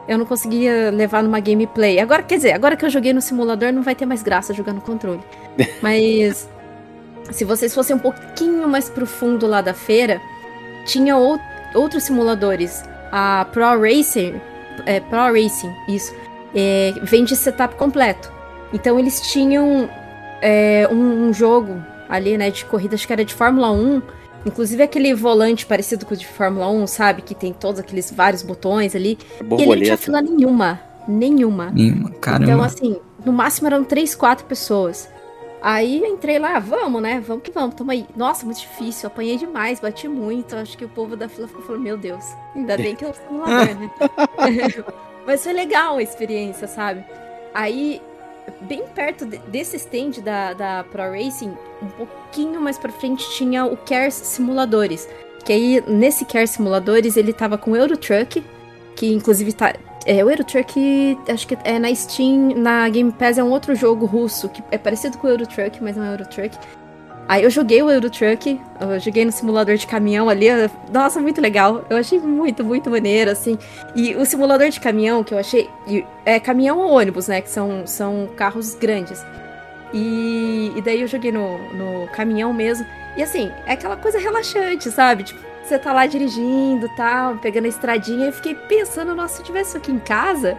eu 0.08 0.18
não 0.18 0.24
conseguia 0.24 0.90
levar 0.90 1.22
numa 1.22 1.38
gameplay. 1.38 2.00
Agora, 2.00 2.22
quer 2.22 2.36
dizer, 2.36 2.52
agora 2.52 2.76
que 2.76 2.84
eu 2.84 2.90
joguei 2.90 3.12
no 3.12 3.20
simulador, 3.20 3.72
não 3.72 3.82
vai 3.82 3.94
ter 3.94 4.06
mais 4.06 4.22
graça 4.22 4.54
jogar 4.54 4.72
no 4.72 4.80
controle. 4.80 5.20
mas 5.82 6.48
se 7.30 7.44
vocês 7.44 7.74
fossem 7.74 7.94
um 7.94 7.98
pouquinho 8.00 8.66
mais 8.66 8.88
pro 8.88 9.06
fundo 9.06 9.46
lá 9.46 9.60
da 9.60 9.74
feira, 9.74 10.20
tinha 10.86 11.16
ou- 11.16 11.38
outros 11.74 12.04
simuladores. 12.04 12.82
A 13.12 13.44
Pro 13.52 13.80
Racing, 13.80 14.40
é, 14.86 14.98
Pro 15.00 15.32
Racing, 15.32 15.72
isso, 15.88 16.14
é, 16.54 16.94
vende 17.02 17.36
setup 17.36 17.74
completo. 17.76 18.32
Então 18.72 18.98
eles 18.98 19.20
tinham 19.20 19.88
é, 20.40 20.88
um, 20.90 21.28
um 21.28 21.32
jogo 21.32 21.82
ali, 22.08 22.36
né, 22.36 22.50
de 22.50 22.64
corrida, 22.64 22.94
acho 22.94 23.06
que 23.06 23.12
era 23.12 23.24
de 23.24 23.34
Fórmula 23.34 23.70
1. 23.70 24.02
Inclusive 24.46 24.82
aquele 24.82 25.14
volante 25.14 25.66
parecido 25.66 26.06
com 26.06 26.14
o 26.14 26.16
de 26.16 26.26
Fórmula 26.26 26.68
1, 26.70 26.86
sabe? 26.86 27.22
Que 27.22 27.34
tem 27.34 27.52
todos 27.52 27.78
aqueles 27.78 28.10
vários 28.10 28.42
botões 28.42 28.96
ali. 28.96 29.18
E 29.38 29.62
ele 29.62 29.66
não 29.66 29.82
tinha 29.82 29.98
fila 29.98 30.22
nenhuma. 30.22 30.80
Nenhuma. 31.70 32.10
Caramba. 32.12 32.44
Então, 32.44 32.62
assim, 32.62 32.96
no 33.24 33.32
máximo 33.32 33.66
eram 33.66 33.84
três, 33.84 34.14
quatro 34.14 34.46
pessoas. 34.46 35.08
Aí 35.62 36.02
entrei 36.06 36.38
lá, 36.38 36.58
vamos, 36.58 37.02
né? 37.02 37.22
Vamos 37.26 37.42
que 37.42 37.50
vamos, 37.50 37.74
toma 37.74 37.92
aí. 37.92 38.06
Nossa, 38.16 38.46
muito 38.46 38.60
difícil, 38.60 39.08
apanhei 39.08 39.36
demais, 39.36 39.78
bati 39.78 40.08
muito. 40.08 40.56
Acho 40.56 40.76
que 40.76 40.86
o 40.86 40.88
povo 40.88 41.16
da 41.16 41.28
fila 41.28 41.46
ficou 41.46 41.62
falando, 41.62 41.82
meu 41.82 41.98
Deus, 41.98 42.24
ainda 42.56 42.78
bem 42.78 42.96
que 42.96 43.04
é 43.04 43.08
o 43.08 43.14
simulador, 43.14 43.74
né? 43.78 43.90
Mas 45.26 45.44
foi 45.44 45.52
legal 45.52 45.98
a 45.98 46.02
experiência, 46.02 46.66
sabe? 46.66 47.04
Aí, 47.52 48.00
bem 48.62 48.84
perto 48.94 49.24
de- 49.26 49.38
desse 49.48 49.76
stand 49.76 50.22
da, 50.22 50.52
da 50.52 50.84
Pro 50.84 51.02
Racing, 51.10 51.52
um 51.82 51.86
pouquinho 51.96 52.60
mais 52.60 52.78
pra 52.78 52.90
frente 52.92 53.28
tinha 53.36 53.64
o 53.64 53.76
Cares 53.76 54.14
Simuladores. 54.14 55.08
Que 55.44 55.52
aí, 55.52 55.84
nesse 55.86 56.24
Cares 56.24 56.50
Simuladores, 56.50 57.16
ele 57.16 57.32
tava 57.32 57.56
com 57.56 57.72
o 57.72 57.76
Euro 57.76 57.96
Truck, 57.96 58.44
que 58.94 59.12
inclusive 59.12 59.52
tá. 59.52 59.74
É, 60.06 60.24
o 60.24 60.30
Euro 60.30 60.44
Truck, 60.44 61.18
acho 61.28 61.46
que 61.46 61.56
é 61.64 61.78
na 61.78 61.94
Steam, 61.94 62.54
na 62.56 62.88
Game 62.88 63.12
Pass 63.12 63.36
é 63.38 63.44
um 63.44 63.50
outro 63.50 63.74
jogo 63.74 64.06
russo, 64.06 64.48
que 64.48 64.62
é 64.70 64.78
parecido 64.78 65.18
com 65.18 65.26
o 65.26 65.30
Euro 65.30 65.46
Truck, 65.46 65.82
mas 65.82 65.96
não 65.96 66.04
é 66.04 66.12
Euro 66.12 66.26
Truck. 66.26 66.56
Aí 67.30 67.44
eu 67.44 67.50
joguei 67.50 67.80
o 67.80 67.88
Euro 67.88 68.10
Truck, 68.10 68.60
eu 68.80 68.98
joguei 68.98 69.24
no 69.24 69.30
simulador 69.30 69.76
de 69.76 69.86
caminhão 69.86 70.28
ali, 70.28 70.46
nossa, 70.92 71.20
muito 71.20 71.40
legal. 71.40 71.84
Eu 71.88 71.96
achei 71.96 72.18
muito, 72.18 72.64
muito 72.64 72.90
maneiro, 72.90 73.30
assim. 73.30 73.56
E 73.94 74.16
o 74.16 74.26
simulador 74.26 74.68
de 74.68 74.80
caminhão 74.80 75.22
que 75.22 75.32
eu 75.32 75.38
achei. 75.38 75.70
e- 75.86 76.04
É 76.26 76.40
caminhão 76.40 76.78
ou 76.80 76.90
ônibus, 76.90 77.28
né? 77.28 77.40
Que 77.40 77.48
são, 77.48 77.86
são 77.86 78.28
carros 78.36 78.74
grandes. 78.74 79.24
E, 79.94 80.72
e 80.74 80.82
daí 80.82 81.02
eu 81.02 81.06
joguei 81.06 81.30
no, 81.30 81.56
no 81.72 82.08
caminhão 82.08 82.52
mesmo. 82.52 82.84
E 83.16 83.22
assim, 83.22 83.52
é 83.64 83.74
aquela 83.74 83.96
coisa 83.96 84.18
relaxante, 84.18 84.90
sabe? 84.90 85.22
Tipo, 85.22 85.40
você 85.62 85.78
tá 85.78 85.92
lá 85.92 86.06
dirigindo 86.06 86.88
tal, 86.96 87.36
pegando 87.36 87.66
a 87.66 87.68
estradinha. 87.68 88.26
Eu 88.26 88.32
fiquei 88.32 88.56
pensando, 88.56 89.14
nossa, 89.14 89.34
se 89.36 89.40
eu 89.42 89.46
tivesse 89.46 89.68
isso 89.70 89.76
aqui 89.78 89.92
em 89.92 90.00
casa, 90.00 90.58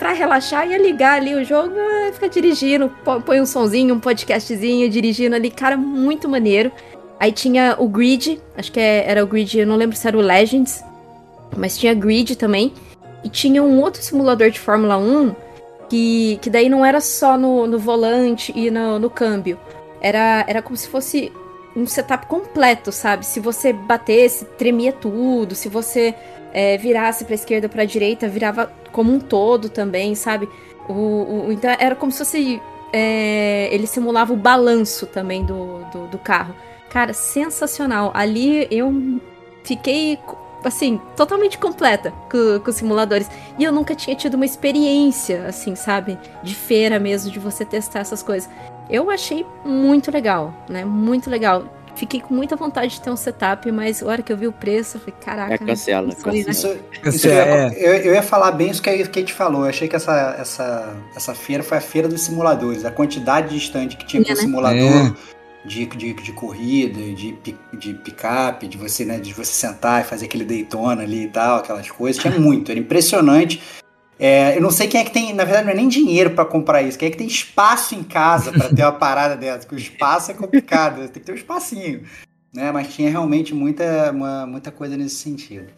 pra 0.00 0.12
relaxar, 0.12 0.66
ia 0.66 0.78
ligar 0.78 1.20
ali 1.20 1.34
o 1.34 1.44
jogo, 1.44 1.74
ia 1.76 2.12
ficar 2.12 2.28
dirigindo, 2.28 2.90
põe 3.26 3.38
um 3.38 3.44
sonzinho, 3.44 3.94
um 3.94 4.00
podcastzinho, 4.00 4.88
dirigindo 4.88 5.36
ali. 5.36 5.50
Cara, 5.50 5.76
muito 5.76 6.26
maneiro. 6.26 6.72
Aí 7.20 7.30
tinha 7.30 7.76
o 7.78 7.86
Grid, 7.86 8.40
acho 8.56 8.72
que 8.72 8.80
é- 8.80 9.04
era 9.06 9.22
o 9.22 9.26
Grid, 9.26 9.58
eu 9.58 9.66
não 9.66 9.76
lembro 9.76 9.94
se 9.94 10.08
era 10.08 10.16
o 10.16 10.22
Legends, 10.22 10.82
mas 11.54 11.76
tinha 11.76 11.92
Grid 11.92 12.34
também. 12.34 12.72
E 13.22 13.28
tinha 13.28 13.62
um 13.62 13.78
outro 13.78 14.02
simulador 14.02 14.50
de 14.50 14.58
Fórmula 14.58 14.96
1 14.96 15.36
que, 15.90 16.38
que 16.40 16.48
daí 16.48 16.70
não 16.70 16.82
era 16.82 16.98
só 17.02 17.36
no, 17.36 17.66
no 17.66 17.78
volante 17.78 18.52
e 18.56 18.70
no, 18.70 18.98
no 18.98 19.10
câmbio. 19.10 19.58
Era, 20.00 20.46
era 20.48 20.62
como 20.62 20.78
se 20.78 20.88
fosse 20.88 21.30
um 21.76 21.86
setup 21.86 22.24
completo, 22.26 22.90
sabe? 22.90 23.26
Se 23.26 23.38
você 23.38 23.70
batesse, 23.70 24.46
tremia 24.56 24.92
tudo. 24.92 25.54
Se 25.54 25.68
você 25.68 26.14
é, 26.52 26.76
virasse 26.76 27.24
pra 27.24 27.34
esquerda 27.34 27.70
ou 27.74 27.86
direita, 27.86 28.28
virava 28.28 28.70
como 28.92 29.12
um 29.12 29.18
todo 29.20 29.68
também, 29.68 30.14
sabe? 30.14 30.48
O, 30.88 30.92
o- 31.46 31.52
então 31.52 31.70
era 31.78 31.94
como 31.94 32.10
se 32.10 32.18
fosse. 32.18 32.60
é, 32.92 33.68
ele 33.72 33.86
simulava 33.86 34.32
o 34.32 34.36
balanço 34.36 35.06
também 35.06 35.44
do, 35.44 35.78
do, 35.92 36.06
do 36.08 36.18
carro. 36.18 36.54
Cara, 36.90 37.12
sensacional. 37.12 38.10
Ali 38.14 38.66
eu 38.70 39.20
fiquei, 39.62 40.18
assim, 40.64 41.00
totalmente 41.16 41.56
completa 41.58 42.12
com, 42.30 42.58
com 42.64 42.70
os 42.70 42.76
simuladores. 42.76 43.30
E 43.58 43.62
eu 43.64 43.70
nunca 43.70 43.94
tinha 43.94 44.16
tido 44.16 44.34
uma 44.34 44.44
experiência, 44.44 45.46
assim, 45.46 45.76
sabe? 45.76 46.18
De 46.42 46.54
feira 46.54 46.98
mesmo, 46.98 47.30
de 47.30 47.38
você 47.38 47.64
testar 47.64 48.00
essas 48.00 48.22
coisas. 48.24 48.50
Eu 48.88 49.08
achei 49.08 49.46
muito 49.64 50.10
legal, 50.10 50.52
né? 50.68 50.84
Muito 50.84 51.30
legal. 51.30 51.62
Fiquei 52.00 52.18
com 52.18 52.32
muita 52.32 52.56
vontade 52.56 52.94
de 52.94 53.00
ter 53.02 53.10
um 53.10 53.16
setup, 53.16 53.70
mas 53.70 54.02
a 54.02 54.06
hora 54.06 54.22
que 54.22 54.32
eu 54.32 54.36
vi 54.38 54.46
o 54.46 54.52
preço, 54.52 54.96
eu 54.96 55.00
falei, 55.02 55.14
caraca. 55.22 55.52
É, 55.52 55.58
cancela? 55.58 56.08
Isso, 56.08 56.30
Isso 56.48 56.78
isso 57.04 57.26
eu, 57.28 57.34
ia, 57.34 57.42
é- 57.42 57.72
eu, 57.76 57.94
eu 58.06 58.14
ia 58.14 58.22
falar 58.22 58.52
bem 58.52 58.70
isso 58.70 58.80
que 58.80 58.88
a 58.88 59.06
Kate 59.06 59.34
falou. 59.34 59.64
Eu 59.64 59.68
achei 59.68 59.86
que 59.86 59.94
essa, 59.94 60.34
essa, 60.38 60.96
essa 61.14 61.34
feira 61.34 61.62
foi 61.62 61.76
a 61.76 61.80
feira 61.82 62.08
dos 62.08 62.22
simuladores. 62.22 62.86
A 62.86 62.90
quantidade 62.90 63.50
de 63.50 63.58
estande 63.58 63.98
que 63.98 64.06
tinha 64.06 64.22
É, 64.22 64.24
com 64.24 64.30
né? 64.30 64.36
simulador 64.36 65.14
de, 65.66 65.84
de, 65.84 66.14
de 66.14 66.32
corrida, 66.32 66.98
de, 67.14 67.36
de 67.74 67.94
picape, 68.02 68.66
de 68.66 68.78
você, 68.78 69.04
né, 69.04 69.18
de 69.18 69.34
você 69.34 69.52
sentar 69.52 70.00
e 70.00 70.04
fazer 70.04 70.24
aquele 70.24 70.46
Daytona 70.46 71.02
ali 71.02 71.24
e 71.24 71.28
tal, 71.28 71.58
aquelas 71.58 71.90
coisas. 71.90 72.22
Tinha 72.22 72.38
muito, 72.40 72.70
era 72.70 72.80
impressionante. 72.80 73.60
É, 74.22 74.54
eu 74.56 74.60
não 74.60 74.70
sei 74.70 74.86
quem 74.86 75.00
é 75.00 75.04
que 75.04 75.10
tem, 75.10 75.32
na 75.32 75.44
verdade, 75.44 75.64
não 75.64 75.72
é 75.72 75.76
nem 75.76 75.88
dinheiro 75.88 76.30
pra 76.30 76.44
comprar 76.44 76.82
isso. 76.82 76.98
Quem 76.98 77.08
é 77.08 77.10
que 77.10 77.16
tem 77.16 77.26
espaço 77.26 77.94
em 77.94 78.02
casa 78.02 78.52
pra 78.52 78.68
ter 78.68 78.82
uma 78.82 78.92
parada 78.92 79.34
dessa? 79.34 79.60
Porque 79.60 79.76
o 79.76 79.78
espaço 79.78 80.30
é 80.30 80.34
complicado, 80.34 80.96
tem 81.08 81.08
que 81.08 81.20
ter 81.20 81.32
um 81.32 81.36
espacinho. 81.36 82.02
Né? 82.54 82.70
Mas 82.70 82.92
tinha 82.94 83.08
realmente 83.10 83.54
muita, 83.54 84.10
uma- 84.12 84.46
muita 84.46 84.70
coisa 84.70 84.94
nesse 84.96 85.14
sentido. 85.16 85.68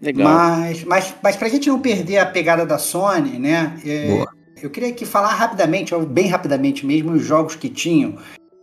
Legal. 0.00 0.26
Mas, 0.26 0.82
mas, 0.84 1.14
mas 1.22 1.36
pra 1.36 1.48
gente 1.50 1.68
não 1.68 1.78
perder 1.78 2.16
a 2.18 2.24
pegada 2.26 2.64
da 2.64 2.78
Sony, 2.78 3.38
né? 3.38 3.78
é, 3.84 4.24
eu 4.62 4.70
queria 4.70 4.88
aqui 4.88 5.04
falar 5.04 5.34
rapidamente, 5.34 5.94
bem 6.06 6.26
rapidamente 6.28 6.86
mesmo, 6.86 7.12
os 7.12 7.24
jogos 7.24 7.54
que 7.54 7.68
tinham, 7.68 8.16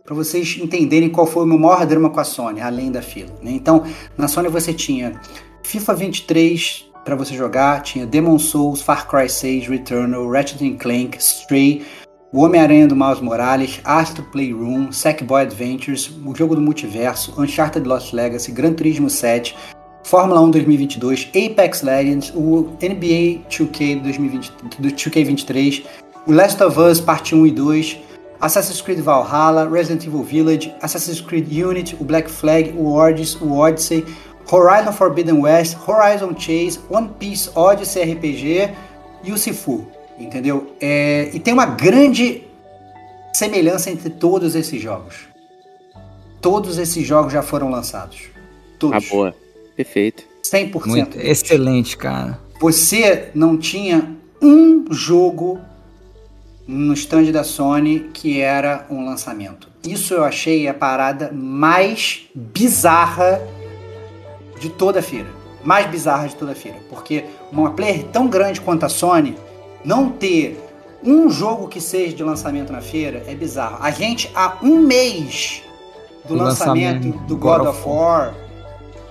para 0.04 0.14
vocês 0.16 0.56
entenderem 0.60 1.08
qual 1.10 1.26
foi 1.28 1.44
o 1.44 1.46
meu 1.46 1.58
maior 1.58 1.86
drama 1.86 2.10
com 2.10 2.18
a 2.18 2.24
Sony, 2.24 2.60
além 2.60 2.90
da 2.90 3.02
fila. 3.02 3.30
Né? 3.42 3.52
Então, 3.52 3.84
na 4.16 4.26
Sony 4.26 4.48
você 4.48 4.72
tinha 4.72 5.20
FIFA 5.62 5.94
23 5.94 6.87
para 7.04 7.16
você 7.16 7.34
jogar, 7.34 7.82
tinha 7.82 8.06
Demon 8.06 8.38
Souls, 8.38 8.82
Far 8.82 9.06
Cry 9.08 9.28
6, 9.28 9.66
Returnal, 9.68 10.30
Ratchet 10.30 10.76
Clank, 10.76 11.16
Stray, 11.18 11.84
o 12.32 12.40
Homem-Aranha 12.40 12.86
do 12.86 12.94
Miles 12.94 13.20
Morales, 13.20 13.80
Astro 13.84 14.22
Playroom, 14.24 14.92
Sackboy 14.92 15.42
Adventures, 15.42 16.10
o 16.24 16.34
jogo 16.34 16.54
do 16.54 16.60
multiverso, 16.60 17.34
Uncharted 17.40 17.88
Lost 17.88 18.12
Legacy, 18.12 18.52
Gran 18.52 18.74
Turismo 18.74 19.08
7, 19.08 19.56
Fórmula 20.04 20.40
1 20.42 20.50
2022, 20.50 21.30
Apex 21.34 21.82
Legends, 21.82 22.32
o 22.34 22.76
NBA 22.82 23.48
2K 23.48 24.00
2020, 24.02 24.52
do 24.78 24.88
2K23, 24.88 25.84
o 26.26 26.32
Last 26.32 26.62
of 26.62 26.78
Us 26.78 27.00
Parte 27.00 27.34
1 27.34 27.46
e 27.46 27.50
2, 27.50 28.08
Assassin's 28.40 28.80
Creed 28.80 29.00
Valhalla, 29.00 29.68
Resident 29.68 30.04
Evil 30.06 30.22
Village, 30.22 30.72
Assassin's 30.80 31.20
Creed 31.20 31.50
Unity, 31.50 31.96
o 31.98 32.04
Black 32.04 32.30
Flag, 32.30 32.72
o 32.76 32.92
Origins, 32.92 33.40
o 33.40 33.56
Odyssey, 33.56 34.04
Horizon 34.50 34.92
Forbidden 34.92 35.40
West, 35.40 35.76
Horizon 35.86 36.34
Chase, 36.38 36.78
One 36.88 37.10
Piece 37.18 37.50
Odyssey 37.54 38.14
RPG 38.14 38.70
e 39.22 39.32
o 39.32 39.36
Sifu, 39.36 39.86
entendeu? 40.18 40.74
É, 40.80 41.30
e 41.32 41.38
tem 41.38 41.52
uma 41.52 41.66
grande 41.66 42.44
semelhança 43.32 43.90
entre 43.90 44.10
todos 44.10 44.54
esses 44.54 44.80
jogos. 44.80 45.28
Todos 46.40 46.78
esses 46.78 47.06
jogos 47.06 47.32
já 47.32 47.42
foram 47.42 47.70
lançados. 47.70 48.28
Ah, 48.34 48.40
Todos. 48.78 49.08
boa. 49.08 49.34
Perfeito. 49.76 50.24
100%. 50.42 50.86
Muito, 50.86 51.20
excelente, 51.20 51.96
cara. 51.96 52.38
Você 52.60 53.30
não 53.34 53.56
tinha 53.56 54.16
um 54.40 54.86
jogo 54.90 55.58
no 56.66 56.92
stand 56.94 57.32
da 57.32 57.44
Sony 57.44 58.10
que 58.12 58.40
era 58.40 58.86
um 58.90 59.04
lançamento. 59.04 59.68
Isso 59.86 60.14
eu 60.14 60.24
achei 60.24 60.68
a 60.68 60.74
parada 60.74 61.30
mais 61.32 62.26
bizarra 62.34 63.40
de 64.58 64.70
toda 64.70 65.00
a 65.00 65.02
feira. 65.02 65.28
Mais 65.64 65.86
bizarra 65.86 66.28
de 66.28 66.36
toda 66.36 66.52
a 66.52 66.54
feira. 66.54 66.78
Porque 66.88 67.24
uma 67.50 67.70
player 67.70 68.04
tão 68.12 68.28
grande 68.28 68.60
quanto 68.60 68.84
a 68.84 68.88
Sony 68.88 69.36
não 69.84 70.10
ter 70.10 70.58
um 71.02 71.30
jogo 71.30 71.68
que 71.68 71.80
seja 71.80 72.14
de 72.14 72.22
lançamento 72.22 72.72
na 72.72 72.80
feira 72.80 73.22
é 73.26 73.34
bizarro. 73.34 73.78
A 73.80 73.90
gente, 73.90 74.30
há 74.34 74.58
um 74.62 74.78
mês 74.78 75.62
do 76.26 76.34
lançamento, 76.34 77.06
lançamento 77.06 77.26
do 77.26 77.36
God, 77.36 77.66
of 77.66 77.82
War. 77.86 78.34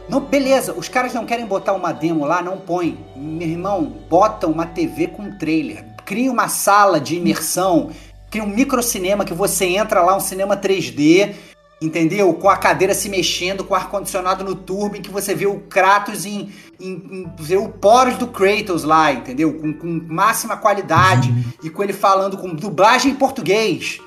Não, 0.09 0.21
beleza, 0.21 0.73
os 0.73 0.87
caras 0.87 1.13
não 1.13 1.25
querem 1.25 1.45
botar 1.45 1.73
uma 1.73 1.91
demo 1.91 2.25
lá, 2.25 2.41
não 2.41 2.57
põe. 2.57 2.97
Meu 3.15 3.47
irmão, 3.47 3.93
bota 4.09 4.47
uma 4.47 4.65
TV 4.65 5.07
com 5.07 5.31
trailer. 5.31 5.83
Cria 6.05 6.31
uma 6.31 6.47
sala 6.47 6.99
de 6.99 7.17
imersão. 7.17 7.89
Cria 8.29 8.43
um 8.43 8.47
microcinema 8.47 9.25
que 9.25 9.33
você 9.33 9.65
entra 9.65 10.01
lá, 10.01 10.15
um 10.15 10.21
cinema 10.21 10.55
3D, 10.55 11.33
entendeu? 11.81 12.33
Com 12.33 12.49
a 12.49 12.57
cadeira 12.57 12.93
se 12.93 13.09
mexendo, 13.09 13.63
com 13.63 13.73
o 13.73 13.77
ar-condicionado 13.77 14.43
no 14.43 14.55
turbo, 14.55 14.95
em 14.95 15.01
que 15.01 15.09
você 15.09 15.35
vê 15.35 15.45
o 15.45 15.59
Kratos 15.61 16.25
em. 16.25 16.51
em, 16.79 16.91
em 16.91 17.31
vê 17.39 17.57
o 17.57 17.69
poros 17.69 18.17
do 18.17 18.27
Kratos 18.27 18.83
lá, 18.83 19.11
entendeu? 19.11 19.53
Com, 19.53 19.73
com 19.73 20.01
máxima 20.07 20.57
qualidade. 20.57 21.33
e 21.63 21.69
com 21.69 21.83
ele 21.83 21.93
falando 21.93 22.37
com 22.37 22.53
dublagem 22.53 23.11
em 23.11 23.15
português. 23.15 23.99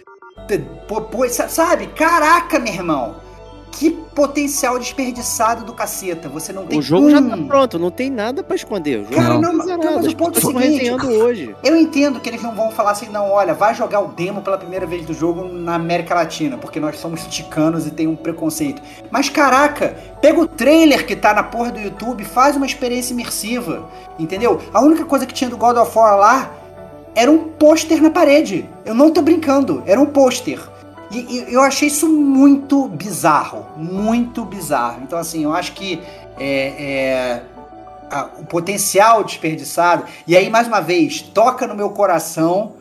Pô, 0.88 1.00
pô, 1.02 1.28
sabe? 1.28 1.86
Caraca, 1.88 2.58
meu 2.58 2.72
irmão. 2.72 3.29
Que 3.72 3.90
potencial 3.90 4.78
desperdiçado 4.78 5.64
do 5.64 5.72
caceta. 5.72 6.28
Você 6.28 6.52
não 6.52 6.66
tem 6.66 6.78
O 6.78 6.82
jogo 6.82 7.08
já 7.10 7.18
um- 7.20 7.30
tá 7.30 7.36
pronto, 7.46 7.78
não 7.78 7.90
tem 7.90 8.10
nada 8.10 8.42
pra 8.42 8.56
esconder. 8.56 8.98
O 9.00 9.04
jogo 9.04 9.14
Cara, 9.14 9.34
não, 9.34 9.40
não, 9.40 9.52
não, 9.52 9.66
nada. 9.78 9.90
mas 9.96 10.06
o 10.12 10.16
ponto 10.16 10.38
é 10.38 10.42
seguinte, 10.42 10.90
hoje. 11.06 11.54
Eu 11.62 11.76
entendo 11.76 12.20
que 12.20 12.28
eles 12.28 12.42
não 12.42 12.54
vão 12.54 12.70
falar 12.70 12.90
assim, 12.90 13.08
não, 13.10 13.30
olha, 13.30 13.54
vai 13.54 13.74
jogar 13.74 14.00
o 14.00 14.08
demo 14.08 14.42
pela 14.42 14.58
primeira 14.58 14.84
vez 14.86 15.06
do 15.06 15.14
jogo 15.14 15.44
na 15.44 15.76
América 15.76 16.14
Latina, 16.14 16.58
porque 16.58 16.80
nós 16.80 16.98
somos 16.98 17.24
ticanos 17.26 17.86
e 17.86 17.90
tem 17.90 18.06
um 18.06 18.16
preconceito. 18.16 18.82
Mas 19.10 19.28
caraca, 19.28 19.96
pega 20.20 20.40
o 20.40 20.46
trailer 20.46 21.06
que 21.06 21.14
tá 21.16 21.32
na 21.32 21.42
porra 21.44 21.70
do 21.70 21.78
YouTube, 21.80 22.24
faz 22.24 22.56
uma 22.56 22.66
experiência 22.66 23.12
imersiva, 23.14 23.88
entendeu? 24.18 24.60
A 24.74 24.80
única 24.82 25.04
coisa 25.04 25.24
que 25.24 25.32
tinha 25.32 25.48
do 25.48 25.56
God 25.56 25.76
of 25.76 25.96
War 25.96 26.18
lá 26.18 26.50
era 27.14 27.30
um 27.30 27.38
pôster 27.38 28.02
na 28.02 28.10
parede. 28.10 28.68
Eu 28.84 28.94
não 28.94 29.10
tô 29.10 29.22
brincando, 29.22 29.82
era 29.86 30.00
um 30.00 30.06
pôster. 30.06 30.60
E, 31.10 31.46
eu 31.52 31.60
achei 31.62 31.88
isso 31.88 32.08
muito 32.08 32.86
bizarro, 32.88 33.66
muito 33.76 34.44
bizarro. 34.44 35.02
Então 35.02 35.18
assim, 35.18 35.42
eu 35.44 35.52
acho 35.52 35.72
que 35.72 36.00
é, 36.38 36.52
é, 36.78 37.42
a- 38.10 38.28
o 38.38 38.44
potencial 38.46 39.24
desperdiçado. 39.24 40.04
E 40.26 40.36
aí, 40.36 40.48
mais 40.48 40.66
uma 40.68 40.80
vez, 40.80 41.20
toca 41.20 41.66
no 41.66 41.74
meu 41.74 41.90
coração 41.90 42.74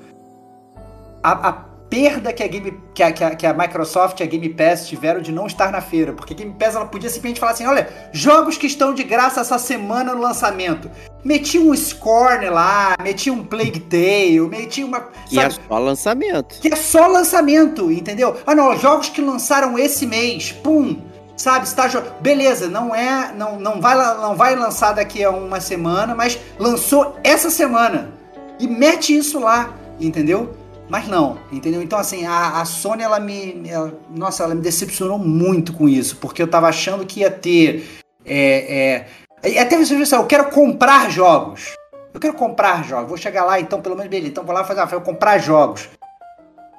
a, 1.23 1.49
a- 1.49 1.57
perda 1.89 2.31
que 2.31 2.43
a, 2.43 2.47
Game, 2.47 2.79
que, 2.93 3.01
a, 3.01 3.11
que, 3.11 3.23
a, 3.23 3.35
que 3.35 3.45
a 3.45 3.53
Microsoft 3.53 4.19
e 4.19 4.23
a 4.23 4.25
Game 4.25 4.47
Pass 4.49 4.87
tiveram 4.87 5.21
de 5.21 5.31
não 5.31 5.47
estar 5.47 5.71
na 5.71 5.81
feira. 5.81 6.13
Porque 6.13 6.33
a 6.33 6.37
Game 6.37 6.53
Pass 6.53 6.75
ela 6.75 6.85
podia 6.85 7.09
simplesmente 7.09 7.39
falar 7.39 7.53
assim: 7.53 7.65
olha, 7.65 7.89
jogos 8.11 8.57
que 8.57 8.67
estão 8.67 8.93
de 8.93 9.03
graça 9.03 9.41
essa 9.41 9.57
semana 9.57 10.13
no 10.13 10.21
lançamento. 10.21 10.89
Meti 11.23 11.59
um 11.59 11.75
Scorn 11.75 12.49
lá, 12.49 12.95
meti 13.03 13.29
um 13.29 13.43
Plague 13.43 13.79
Tale, 13.81 14.39
meti 14.41 14.83
uma. 14.83 15.09
E 15.31 15.39
é 15.39 15.49
só 15.49 15.77
lançamento. 15.77 16.59
Que 16.61 16.69
é 16.71 16.75
só 16.75 17.07
lançamento, 17.07 17.91
entendeu? 17.91 18.37
Ah, 18.45 18.55
não, 18.55 18.77
jogos 18.77 19.09
que 19.09 19.21
lançaram 19.21 19.77
esse 19.77 20.05
mês, 20.05 20.51
pum, 20.51 21.01
sabe? 21.35 21.65
Está 21.65 21.89
beleza, 22.21 22.69
não 22.69 22.95
é, 22.95 23.33
não, 23.35 23.59
não 23.59 23.81
vai 23.81 23.95
não 23.95 24.35
vai 24.35 24.55
lançar 24.55 24.93
daqui 24.93 25.23
a 25.23 25.29
uma 25.29 25.59
semana, 25.59 26.15
mas 26.15 26.39
lançou 26.57 27.17
essa 27.21 27.49
semana 27.49 28.13
e 28.59 28.67
mete 28.67 29.15
isso 29.15 29.39
lá, 29.39 29.73
entendeu? 29.99 30.58
Mas 30.89 31.07
não, 31.07 31.37
entendeu? 31.51 31.83
Então, 31.83 31.99
assim, 31.99 32.25
a, 32.25 32.59
a 32.59 32.65
Sony, 32.65 33.03
ela 33.03 33.19
me. 33.19 33.61
Ela, 33.69 33.93
nossa, 34.09 34.43
ela 34.43 34.55
me 34.55 34.61
decepcionou 34.61 35.19
muito 35.19 35.71
com 35.71 35.87
isso, 35.87 36.17
porque 36.17 36.41
eu 36.41 36.47
tava 36.47 36.67
achando 36.67 37.05
que 37.05 37.19
ia 37.19 37.29
ter. 37.29 37.87
É, 38.25 39.05
é, 39.43 39.59
até 39.61 39.77
você 39.77 39.95
pensar, 39.95 40.17
eu 40.17 40.25
quero 40.25 40.49
comprar 40.49 41.09
jogos. 41.11 41.75
Eu 42.11 42.19
quero 42.19 42.33
comprar 42.33 42.83
jogos. 42.83 43.07
Vou 43.07 43.17
chegar 43.17 43.45
lá, 43.45 43.59
então, 43.59 43.79
pelo 43.81 43.95
menos, 43.95 44.09
beleza. 44.09 44.31
Então, 44.31 44.43
vou 44.43 44.53
lá 44.53 44.63
fazer 44.63 44.81
uma 44.81 44.87
vou 44.87 45.01
comprar 45.01 45.37
jogos. 45.37 45.87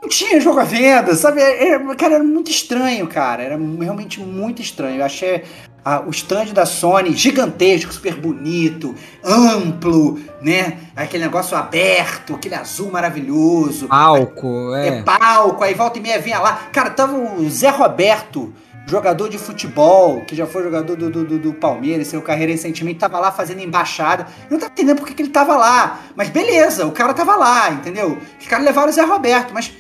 Não 0.02 0.08
tinha 0.08 0.40
jogo 0.40 0.58
à 0.58 0.64
venda, 0.64 1.14
sabe? 1.14 1.40
Era, 1.40 1.94
cara, 1.94 2.14
era 2.14 2.24
muito 2.24 2.50
estranho, 2.50 3.06
cara. 3.06 3.42
Era 3.44 3.56
realmente 3.56 4.18
muito 4.18 4.60
estranho. 4.60 4.98
Eu 4.98 5.04
achei 5.04 5.44
ah, 5.84 6.02
o 6.06 6.10
stand 6.10 6.52
da 6.52 6.66
Sony 6.66 7.12
gigantesco, 7.12 7.92
super 7.92 8.14
bonito, 8.14 8.94
amplo, 9.24 10.20
né? 10.40 10.78
Aquele 10.94 11.24
negócio 11.24 11.56
aberto, 11.56 12.34
aquele 12.34 12.54
azul 12.54 12.90
maravilhoso. 12.90 13.88
Palco, 13.88 14.74
é. 14.74 14.88
É 14.88 15.02
palco, 15.02 15.64
aí 15.64 15.74
volta 15.74 15.98
e 15.98 16.02
meia 16.02 16.20
vinha 16.20 16.38
lá. 16.38 16.68
Cara, 16.72 16.90
tava 16.90 17.16
o 17.16 17.48
Zé 17.48 17.70
Roberto, 17.70 18.52
jogador 18.86 19.28
de 19.28 19.38
futebol, 19.38 20.20
que 20.26 20.34
já 20.34 20.46
foi 20.46 20.62
jogador 20.62 20.96
do, 20.96 21.10
do, 21.10 21.38
do 21.38 21.52
Palmeiras, 21.54 22.08
seu 22.08 22.20
carreira 22.20 22.52
recentemente, 22.52 22.98
tava 22.98 23.18
lá 23.18 23.32
fazendo 23.32 23.60
embaixada. 23.60 24.26
Eu 24.44 24.52
não 24.52 24.58
tava 24.58 24.72
entendendo 24.72 24.98
porque 24.98 25.14
que 25.14 25.22
ele 25.22 25.30
tava 25.30 25.56
lá. 25.56 26.00
Mas 26.14 26.28
beleza, 26.28 26.86
o 26.86 26.92
cara 26.92 27.14
tava 27.14 27.36
lá, 27.36 27.70
entendeu? 27.70 28.18
Os 28.38 28.46
caras 28.46 28.66
levaram 28.66 28.90
o 28.90 28.92
Zé 28.92 29.02
Roberto, 29.02 29.54
mas. 29.54 29.72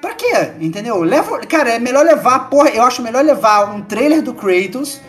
Pra 0.00 0.14
quê? 0.14 0.50
Entendeu? 0.58 1.00
Leva, 1.02 1.38
cara, 1.46 1.70
é 1.70 1.78
melhor 1.78 2.04
levar, 2.04 2.50
porra, 2.50 2.70
eu 2.70 2.82
acho 2.82 3.00
melhor 3.00 3.24
levar 3.24 3.72
um 3.72 3.82
trailer 3.82 4.20
do 4.20 4.34
Kratos 4.34 5.00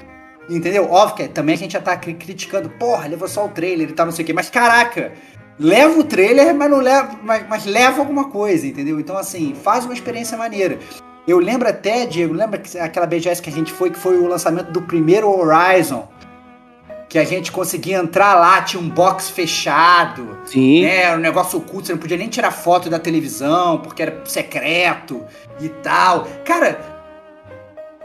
Entendeu? 0.50 0.91
Óbvio 0.91 1.16
que 1.16 1.34
também 1.34 1.56
a 1.56 1.58
gente 1.58 1.74
já 1.74 1.82
tá 1.82 1.96
criticando, 1.96 2.70
porra, 2.70 3.08
levou 3.08 3.28
só 3.28 3.46
o 3.46 3.50
trailer 3.50 3.89
e 3.89 3.94
tal, 3.94 4.06
não 4.06 4.14
sei 4.14 4.24
o 4.24 4.26
quê. 4.26 4.34
Mas 4.34 4.50
caraca, 4.50 5.14
leva 5.58 6.00
o 6.00 6.04
trailer, 6.04 6.54
mas 6.54 6.70
não 6.70 6.80
leva. 6.80 7.18
Mas, 7.24 7.48
mas 7.48 7.66
leva 7.66 8.00
alguma 8.00 8.30
coisa, 8.30 8.68
entendeu? 8.68 9.00
Então, 9.00 9.18
assim, 9.18 9.56
faz 9.56 9.86
uma 9.86 9.94
experiência 9.94 10.38
maneira. 10.38 10.80
Eu 11.26 11.39
lembro 11.39 11.70
até, 11.70 12.06
Diego, 12.06 12.34
lembra 12.34 12.62
aquela 12.82 13.06
BGS 13.06 13.41
que 13.41 13.50
a 13.50 13.54
gente 13.54 13.72
foi, 13.72 13.89
que 13.89 13.98
foi 13.98 14.18
o 14.18 14.28
lançamento 14.28 14.72
do 14.72 14.82
primeiro 14.82 15.30
Horizon? 15.30 16.10
Que 17.08 17.18
a 17.18 17.24
gente 17.24 17.52
conseguia 17.52 17.98
entrar 17.98 18.34
lá, 18.34 18.62
tinha 18.62 18.82
um 18.82 18.89
box 18.89 19.30
fechado. 19.30 20.38
Sim. 20.44 20.82
Né, 20.82 21.04
era 21.04 21.16
um 21.16 21.22
negócio 21.22 21.60
oculto, 21.60 21.88
você 21.88 21.94
não 21.94 22.00
podia 22.00 22.18
nem 22.18 22.28
tirar 22.28 22.52
foto 22.52 22.89
da 22.89 23.00
televisão, 23.00 23.78
porque 23.78 24.02
era 24.02 24.22
secreto 24.26 25.24
e 25.62 25.70
tal. 25.70 26.28
Cara, 26.44 26.93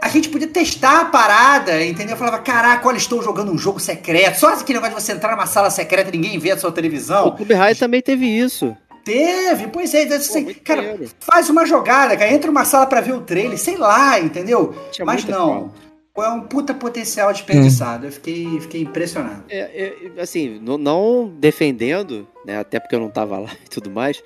a 0.01 0.07
gente 0.07 0.29
podia 0.29 0.47
testar 0.47 1.01
a 1.01 1.05
parada, 1.05 1.83
entendeu? 1.83 2.13
Eu 2.13 2.17
falava, 2.17 2.39
caraca, 2.39 2.87
olha, 2.87 2.97
estou 2.97 3.21
jogando 3.21 3.51
um 3.51 3.57
jogo 3.57 3.79
secreto. 3.79 4.39
Só 4.39 4.53
aquele 4.53 4.79
negócio 4.79 4.95
de 4.95 5.03
você 5.03 5.11
entrar 5.11 5.35
numa 5.35 5.45
sala 5.45 5.69
secreta 5.69 6.09
e 6.09 6.17
ninguém 6.17 6.39
vê 6.39 6.51
a 6.51 6.57
sua 6.57 6.71
televisão. 6.71 7.27
O 7.27 7.35
Clube 7.35 7.53
High 7.53 7.75
também 7.75 8.01
teve 8.01 8.25
isso. 8.25 8.75
Teve, 9.03 9.67
pois 9.67 9.93
é. 9.93 10.03
Assim, 10.03 10.45
Pô, 10.45 10.59
cara, 10.63 10.81
dinheiro. 10.81 11.09
faz 11.19 11.49
uma 11.49 11.65
jogada, 11.65 12.15
cara. 12.15 12.31
Entra 12.31 12.47
numa 12.47 12.65
sala 12.65 12.85
para 12.85 13.01
ver 13.01 13.13
o 13.13 13.21
trailer, 13.21 13.57
sei 13.57 13.77
lá, 13.77 14.19
entendeu? 14.19 14.75
Tinha 14.91 15.05
Mas 15.05 15.25
não. 15.25 15.73
É 16.17 16.27
um 16.27 16.41
puta 16.41 16.73
potencial 16.73 17.31
desperdiçado. 17.31 18.03
Hum. 18.03 18.07
Eu 18.07 18.11
fiquei, 18.11 18.59
fiquei 18.59 18.81
impressionado. 18.81 19.43
É, 19.49 19.59
é, 20.17 20.21
assim, 20.21 20.59
não, 20.61 20.77
não 20.77 21.33
defendendo, 21.39 22.27
né? 22.45 22.59
Até 22.59 22.79
porque 22.79 22.93
eu 22.93 22.99
não 22.99 23.09
tava 23.09 23.37
lá 23.39 23.51
e 23.65 23.69
tudo 23.69 23.89
mais. 23.89 24.21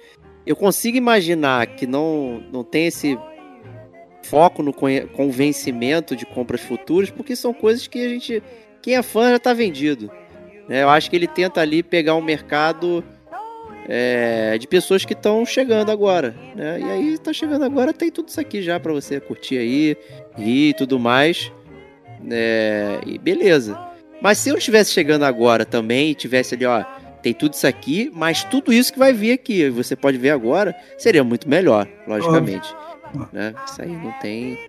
Eu 0.46 0.56
consigo 0.56 0.98
imaginar 0.98 1.68
que 1.68 1.88
não, 1.88 2.44
não 2.52 2.64
tem 2.64 2.88
esse 2.88 3.18
foco 4.24 4.64
no 4.64 4.74
convencimento 4.74 6.16
de 6.16 6.26
compras 6.26 6.62
futuras, 6.62 7.10
porque 7.10 7.36
são 7.36 7.54
coisas 7.54 7.88
que 7.88 8.04
a 8.04 8.10
gente. 8.10 8.42
Quem 8.82 8.96
é 8.96 9.04
fã 9.04 9.30
já 9.30 9.38
está 9.38 9.54
vendido. 9.54 10.12
Né? 10.68 10.84
Eu 10.84 10.90
acho 10.90 11.10
que 11.10 11.16
ele 11.16 11.28
tenta 11.28 11.62
ali 11.62 11.84
pegar 11.84 12.16
um 12.16 12.22
mercado 12.22 13.04
é, 13.88 14.58
de 14.58 14.68
pessoas 14.68 15.06
que 15.06 15.14
estão 15.14 15.46
chegando 15.46 15.92
agora. 15.92 16.36
Né? 16.56 16.80
E 16.80 16.84
aí 16.84 17.14
está 17.14 17.32
chegando 17.32 17.64
agora, 17.64 17.94
tem 17.94 18.12
tudo 18.12 18.30
isso 18.30 18.40
aqui 18.40 18.62
já 18.62 18.80
para 18.80 18.94
você 18.94 19.20
curtir 19.20 19.58
aí, 19.58 19.98
rir 20.38 20.70
e 20.70 20.74
tudo 20.74 21.00
mais. 21.00 21.52
É, 22.30 23.00
e 23.06 23.18
beleza. 23.18 23.80
Mas 24.22 24.38
se 24.38 24.50
eu 24.50 24.58
estivesse 24.58 24.92
chegando 24.92 25.24
agora 25.24 25.66
também 25.66 26.12
e 26.12 26.16
tivesse 26.16 26.56
ali, 26.56 26.66
ó, 26.66 26.84
tem 27.22 27.34
tudo 27.34 27.54
isso 27.54 27.68
aqui, 27.68 28.12
mas 28.14 28.44
tudo 28.44 28.72
isso 28.72 28.92
que 28.92 29.00
vai 29.00 29.14
vir 29.14 29.32
aqui, 29.32 29.70
você 29.70 29.96
pode 29.96 30.18
ver 30.18 30.30
agora, 30.30 30.76
seria 30.98 31.24
muito 31.24 31.48
melhor, 31.48 31.88
logicamente. 32.08 32.74
Né? 33.32 33.54
Isso 33.66 33.82
aí 33.82 33.92
não 33.92 34.12
tem. 34.20 34.60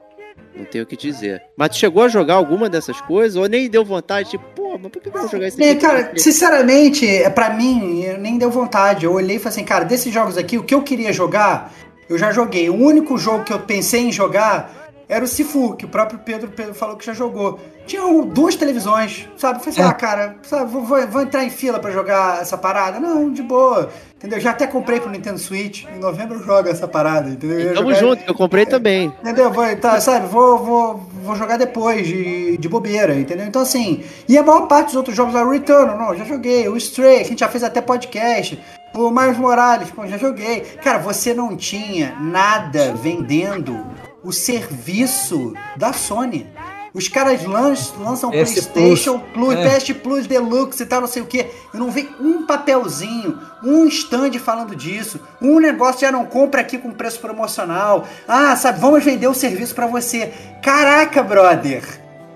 Não 0.54 0.64
tenho 0.64 0.84
o 0.84 0.86
que 0.86 0.96
dizer. 0.96 1.42
Mas 1.56 1.70
tu 1.70 1.76
chegou 1.76 2.02
a 2.02 2.08
jogar 2.08 2.34
alguma 2.34 2.68
dessas 2.68 3.00
coisas? 3.00 3.36
Ou 3.36 3.48
nem 3.48 3.68
deu 3.68 3.84
vontade? 3.84 4.30
Tipo, 4.30 4.44
pô, 4.54 4.78
mas 4.78 4.90
por 4.90 5.02
que 5.02 5.08
eu 5.08 5.12
vou 5.12 5.28
jogar 5.28 5.48
isso 5.48 5.56
aqui? 5.56 5.68
É, 5.68 5.74
cara, 5.74 6.12
sinceramente, 6.16 7.06
é, 7.06 7.28
para 7.28 7.50
mim, 7.50 8.06
nem 8.20 8.38
deu 8.38 8.50
vontade. 8.50 9.04
Eu 9.04 9.12
olhei 9.12 9.36
e 9.36 9.38
falei 9.38 9.56
assim, 9.56 9.64
cara, 9.64 9.84
desses 9.84 10.12
jogos 10.12 10.38
aqui, 10.38 10.56
o 10.56 10.62
que 10.62 10.74
eu 10.74 10.82
queria 10.82 11.12
jogar, 11.12 11.72
eu 12.08 12.16
já 12.16 12.30
joguei. 12.30 12.70
O 12.70 12.74
único 12.74 13.18
jogo 13.18 13.44
que 13.44 13.52
eu 13.52 13.60
pensei 13.60 14.02
em 14.02 14.12
jogar 14.12 14.84
era 15.08 15.24
o 15.24 15.28
Sifu, 15.28 15.76
que 15.76 15.84
o 15.84 15.88
próprio 15.88 16.18
Pedro, 16.18 16.48
Pedro 16.48 16.74
falou 16.74 16.96
que 16.96 17.04
já 17.04 17.12
jogou. 17.12 17.60
Tinha 17.86 18.02
duas 18.24 18.56
televisões, 18.56 19.28
sabe? 19.36 19.58
Eu 19.58 19.60
falei 19.60 19.74
assim, 19.74 19.82
é. 19.82 19.84
ah, 19.84 19.92
cara, 19.92 20.36
sabe, 20.42 20.70
vou, 20.70 20.82
vou, 20.82 21.06
vou, 21.06 21.22
entrar 21.22 21.44
em 21.44 21.50
fila 21.50 21.78
para 21.78 21.90
jogar 21.90 22.40
essa 22.40 22.56
parada? 22.56 22.98
Não, 22.98 23.30
de 23.30 23.42
boa. 23.42 23.90
Entendeu? 24.24 24.40
Já 24.40 24.52
até 24.52 24.66
comprei 24.66 24.98
pro 24.98 25.10
Nintendo 25.10 25.38
Switch. 25.38 25.84
Em 25.84 25.98
novembro 25.98 26.38
eu 26.38 26.42
jogo 26.42 26.66
essa 26.66 26.88
parada, 26.88 27.28
entendeu? 27.28 27.60
Eu 27.60 27.74
tamo 27.74 27.94
jogar... 27.94 28.00
junto, 28.00 28.24
eu 28.26 28.34
comprei 28.34 28.64
também. 28.64 29.12
Entendeu? 29.20 29.52
Vou, 29.52 29.76
tá, 29.76 30.00
sabe, 30.00 30.26
vou, 30.28 30.64
vou, 30.64 31.06
vou 31.22 31.36
jogar 31.36 31.58
depois 31.58 32.06
de, 32.06 32.56
de 32.56 32.66
bobeira, 32.66 33.14
entendeu? 33.14 33.46
Então, 33.46 33.60
assim, 33.60 34.02
e 34.26 34.38
a 34.38 34.42
maior 34.42 34.66
parte 34.66 34.86
dos 34.86 34.96
outros 34.96 35.14
jogos, 35.14 35.34
o 35.34 35.50
Return, 35.50 35.98
não, 35.98 36.16
já 36.16 36.24
joguei. 36.24 36.66
O 36.70 36.76
Stray, 36.78 37.18
que 37.18 37.24
a 37.24 37.28
gente 37.28 37.40
já 37.40 37.48
fez 37.48 37.62
até 37.62 37.82
podcast. 37.82 38.58
O 38.94 39.10
Miles 39.10 39.36
Morales, 39.36 39.90
pô, 39.90 40.06
já 40.06 40.16
joguei. 40.16 40.60
Cara, 40.82 40.98
você 40.98 41.34
não 41.34 41.54
tinha 41.54 42.16
nada 42.18 42.94
vendendo 42.94 43.84
o 44.22 44.32
serviço 44.32 45.52
da 45.76 45.92
Sony. 45.92 46.46
Os 46.94 47.08
caras 47.08 47.44
lançam, 47.44 48.30
PlayStation 48.30 49.18
Plus, 49.18 49.52
Plus 49.52 49.56
é. 49.56 49.78
PS 49.80 49.92
Plus 50.00 50.26
Deluxe 50.28 50.80
e 50.80 50.86
tal, 50.86 51.00
não 51.00 51.08
sei 51.08 51.22
o 51.22 51.26
que. 51.26 51.44
E 51.74 51.76
não 51.76 51.90
vem 51.90 52.08
um 52.20 52.46
papelzinho, 52.46 53.36
um 53.64 53.84
stand 53.88 54.38
falando 54.38 54.76
disso. 54.76 55.18
Um 55.42 55.58
negócio 55.58 56.02
já 56.02 56.12
não 56.12 56.24
compra 56.24 56.60
aqui 56.60 56.78
com 56.78 56.92
preço 56.92 57.18
promocional. 57.18 58.06
Ah, 58.28 58.54
sabe, 58.54 58.78
vamos 58.78 59.02
vender 59.02 59.26
o 59.26 59.34
serviço 59.34 59.74
para 59.74 59.88
você. 59.88 60.32
Caraca, 60.62 61.20
brother! 61.20 61.82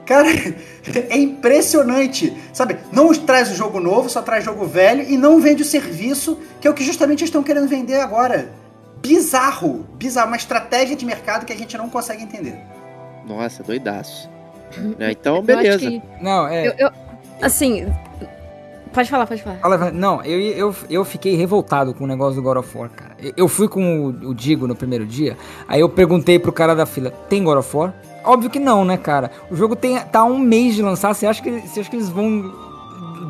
Cara, 0.05 0.27
é 1.09 1.17
impressionante. 1.17 2.37
Sabe, 2.53 2.79
não 2.91 3.15
traz 3.15 3.53
o 3.53 3.55
jogo 3.55 3.79
novo, 3.79 4.11
só 4.11 4.23
traz 4.23 4.45
jogo 4.45 4.67
velho 4.67 5.09
e 5.09 5.17
não 5.17 5.41
vende 5.41 5.63
o 5.63 5.67
serviço, 5.67 6.37
que 6.61 6.67
é 6.67 6.71
o 6.71 6.75
que 6.75 6.83
justamente 6.83 7.23
estão 7.23 7.45
querendo 7.45 7.69
vender 7.69 8.01
agora 8.01 8.53
bizarro, 9.01 9.87
bizarro, 9.95 10.27
uma 10.27 10.37
estratégia 10.37 10.97
de 10.97 11.07
mercado 11.07 11.47
que 11.47 11.53
a 11.53 11.57
gente 11.57 11.79
não 11.79 11.89
consegue 11.89 12.25
entender. 12.25 12.59
Nossa, 13.25 13.63
doidaço. 13.63 14.29
É, 14.99 15.13
então, 15.13 15.43
beleza. 15.43 15.79
Que... 15.79 16.03
Não, 16.21 16.47
é. 16.47 16.69
Eu, 16.69 16.75
eu, 16.79 16.91
assim. 17.41 17.87
Pode 18.93 19.11
falar, 19.11 19.27
pode 19.27 19.43
falar. 19.43 19.93
Não, 19.93 20.25
eu, 20.25 20.41
eu, 20.41 20.75
eu 20.89 21.05
fiquei 21.05 21.37
revoltado 21.37 21.95
com 21.95 22.05
o 22.05 22.07
negócio 22.07 22.35
do 22.35 22.43
God 22.43 22.57
of 22.57 22.77
War, 22.77 22.91
cara. 22.91 23.17
Eu 23.37 23.47
fui 23.47 23.69
com 23.69 24.07
o, 24.07 24.31
o 24.31 24.35
Digo 24.35 24.67
no 24.67 24.75
primeiro 24.75 25.07
dia, 25.07 25.37
aí 25.69 25.81
eu 25.81 25.89
perguntei 25.89 26.39
pro 26.39 26.53
cara 26.53 26.75
da 26.75 26.87
fila: 26.87 27.11
tem 27.29 27.45
God 27.45 27.59
of 27.59 27.77
War? 27.77 27.95
Óbvio 28.25 28.51
que 28.51 28.59
não, 28.59 28.85
né, 28.85 28.97
cara? 28.97 29.31
O 29.51 29.57
jogo 29.57 29.77
tem, 29.77 29.99
tá 30.01 30.25
um 30.25 30.39
mês 30.39 30.75
de 30.75 30.83
lançar. 30.83 31.15
Você 31.15 31.27
acha, 31.27 31.43
que, 31.43 31.51
você 31.61 31.81
acha 31.81 31.89
que 31.89 31.97
eles 31.97 32.09
vão 32.09 32.53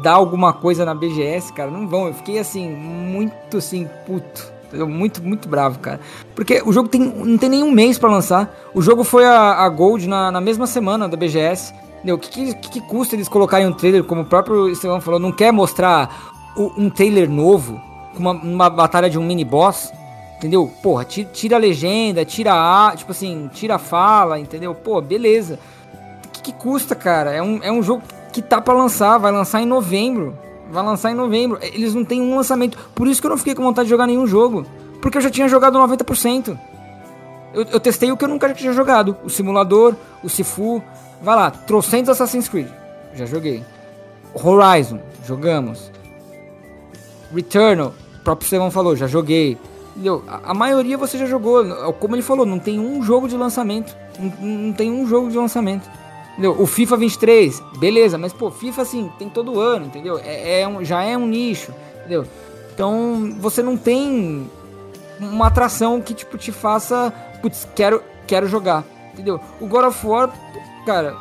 dar 0.03 0.13
alguma 0.13 0.53
coisa 0.53 0.85
na 0.85 0.95
BGS, 0.95 1.53
cara? 1.53 1.71
Não 1.71 1.87
vão. 1.87 2.09
Eu 2.09 2.15
fiquei 2.15 2.39
assim, 2.39 2.69
muito 2.69 3.59
assim, 3.59 3.89
puto. 4.07 4.58
Muito, 4.73 5.23
muito 5.23 5.49
bravo, 5.49 5.79
cara. 5.79 6.01
Porque 6.35 6.63
o 6.65 6.73
jogo 6.73 6.89
tem, 6.89 7.01
não 7.01 7.39
tem 7.39 7.49
nenhum 7.49 7.71
mês 7.71 7.99
para 7.99 8.11
lançar. 8.11 8.55
O 8.75 8.83
jogo 8.83 9.03
foi 9.05 9.25
a, 9.25 9.65
a 9.65 9.69
Gold 9.69 10.07
na, 10.07 10.31
na 10.31 10.41
mesma 10.41 10.67
semana 10.67 11.09
da 11.09 11.17
BGS. 11.17 11.73
O 12.05 12.19
que, 12.19 12.55
que, 12.55 12.69
que, 12.71 12.81
custa 12.81 13.17
eles 13.17 13.29
colocarem 13.29 13.67
um 13.67 13.73
trailer, 13.73 14.05
como 14.05 14.23
o 14.23 14.25
próprio 14.25 14.69
Estevão 14.69 15.01
falou, 15.01 15.19
não 15.19 15.33
quer 15.33 15.53
mostrar 15.53 16.33
o, 16.57 16.73
um 16.77 16.89
trailer 16.89 17.29
novo, 17.29 17.81
com 18.15 18.21
uma, 18.21 18.33
uma 18.33 18.71
batalha 18.71 19.11
de 19.11 19.19
um 19.19 19.25
mini 19.25 19.45
boss? 19.45 19.93
Entendeu? 20.37 20.71
Porra, 20.83 21.05
tira, 21.05 21.29
tira, 21.33 21.57
a 21.57 21.59
legenda, 21.59 22.25
tira 22.25 22.53
a. 22.53 22.95
Tipo 22.95 23.11
assim, 23.11 23.51
tira 23.53 23.75
a 23.75 23.79
fala, 23.79 24.39
entendeu? 24.39 24.75
Pô, 24.75 25.01
beleza. 25.01 25.59
O 26.27 26.29
que, 26.31 26.43
que 26.43 26.53
custa, 26.53 26.95
cara? 26.95 27.33
É 27.33 27.43
um, 27.43 27.59
é 27.63 27.73
um 27.73 27.83
jogo 27.83 28.03
que 28.33 28.41
tá 28.41 28.61
para 28.61 28.75
lançar, 28.75 29.19
vai 29.19 29.33
lançar 29.33 29.61
em 29.61 29.67
novembro. 29.67 30.39
Vai 30.71 30.85
lançar 30.85 31.11
em 31.11 31.15
novembro. 31.15 31.59
Eles 31.63 31.95
não 31.95 32.05
têm 32.05 32.21
um 32.21 32.37
lançamento. 32.37 32.79
Por 32.95 33.09
isso 33.09 33.21
que 33.21 33.27
eu 33.27 33.31
não 33.31 33.39
fiquei 33.39 33.55
com 33.55 33.63
vontade 33.63 33.87
de 33.87 33.91
jogar 33.91 34.07
nenhum 34.07 34.27
jogo. 34.27 34.67
Porque 35.01 35.19
eu 35.19 35.23
já 35.23 35.31
tinha 35.31 35.49
jogado 35.49 35.79
90%. 35.79 36.59
Eu, 37.55 37.63
eu 37.65 37.81
testei 37.81 38.13
o 38.13 38.17
que 38.17 38.25
eu 38.25 38.29
nunca 38.29 38.53
tinha 38.53 38.73
jogado. 38.73 39.17
O 39.25 39.31
simulador, 39.31 39.95
o 40.23 40.29
Sifu. 40.29 40.83
Vai 41.23 41.35
lá, 41.35 41.51
trocentos 41.51 42.11
Assassin's 42.11 42.49
Creed. 42.49 42.69
Já 43.15 43.27
joguei. 43.27 43.65
Horizon, 44.35 45.01
jogamos. 45.27 45.91
Returnal, 47.35 47.95
o 48.21 48.25
próprio 48.25 48.45
Estevão 48.45 48.71
falou, 48.71 48.95
já 48.95 49.07
joguei. 49.07 49.59
Entendeu? 49.93 50.23
A, 50.29 50.51
a 50.51 50.55
maioria 50.55 50.97
você 50.97 51.19
já 51.19 51.27
jogou. 51.27 51.65
Como 51.95 52.15
ele 52.15 52.23
falou, 52.23 52.47
não 52.47 52.59
tem 52.59 52.79
um 52.79 53.03
jogo 53.03 53.29
de 53.29 53.37
lançamento. 53.37 53.97
Não, 54.19 54.49
não 54.49 54.73
tem 54.73 54.93
um 54.93 55.07
jogo 55.07 55.31
de 55.31 55.37
lançamento. 55.37 55.89
Entendeu? 56.39 56.55
O 56.57 56.67
FIFA 56.67 56.97
23, 56.99 57.61
beleza, 57.79 58.17
mas 58.17 58.33
pô, 58.33 58.49
FIFA 58.49 58.83
assim, 58.83 59.11
tem 59.19 59.29
todo 59.29 59.59
ano, 59.59 59.87
entendeu? 59.87 60.21
É, 60.23 60.61
é 60.61 60.69
um, 60.69 60.85
já 60.85 61.03
é 61.03 61.17
um 61.17 61.27
nicho, 61.27 61.75
entendeu? 61.99 62.25
Então 62.73 63.35
você 63.41 63.61
não 63.61 63.77
tem 63.77 64.49
uma 65.19 65.49
atração 65.49 66.01
que 66.01 66.15
tipo 66.15 66.39
te 66.39 66.53
faça, 66.53 67.13
putz, 67.43 67.67
quero, 67.75 68.01
quero 68.25 68.47
jogar, 68.47 68.85
entendeu? 69.13 69.41
O 69.61 69.67
God 69.67 69.87
of 69.87 70.07
War, 70.07 70.33
cara, 70.87 71.17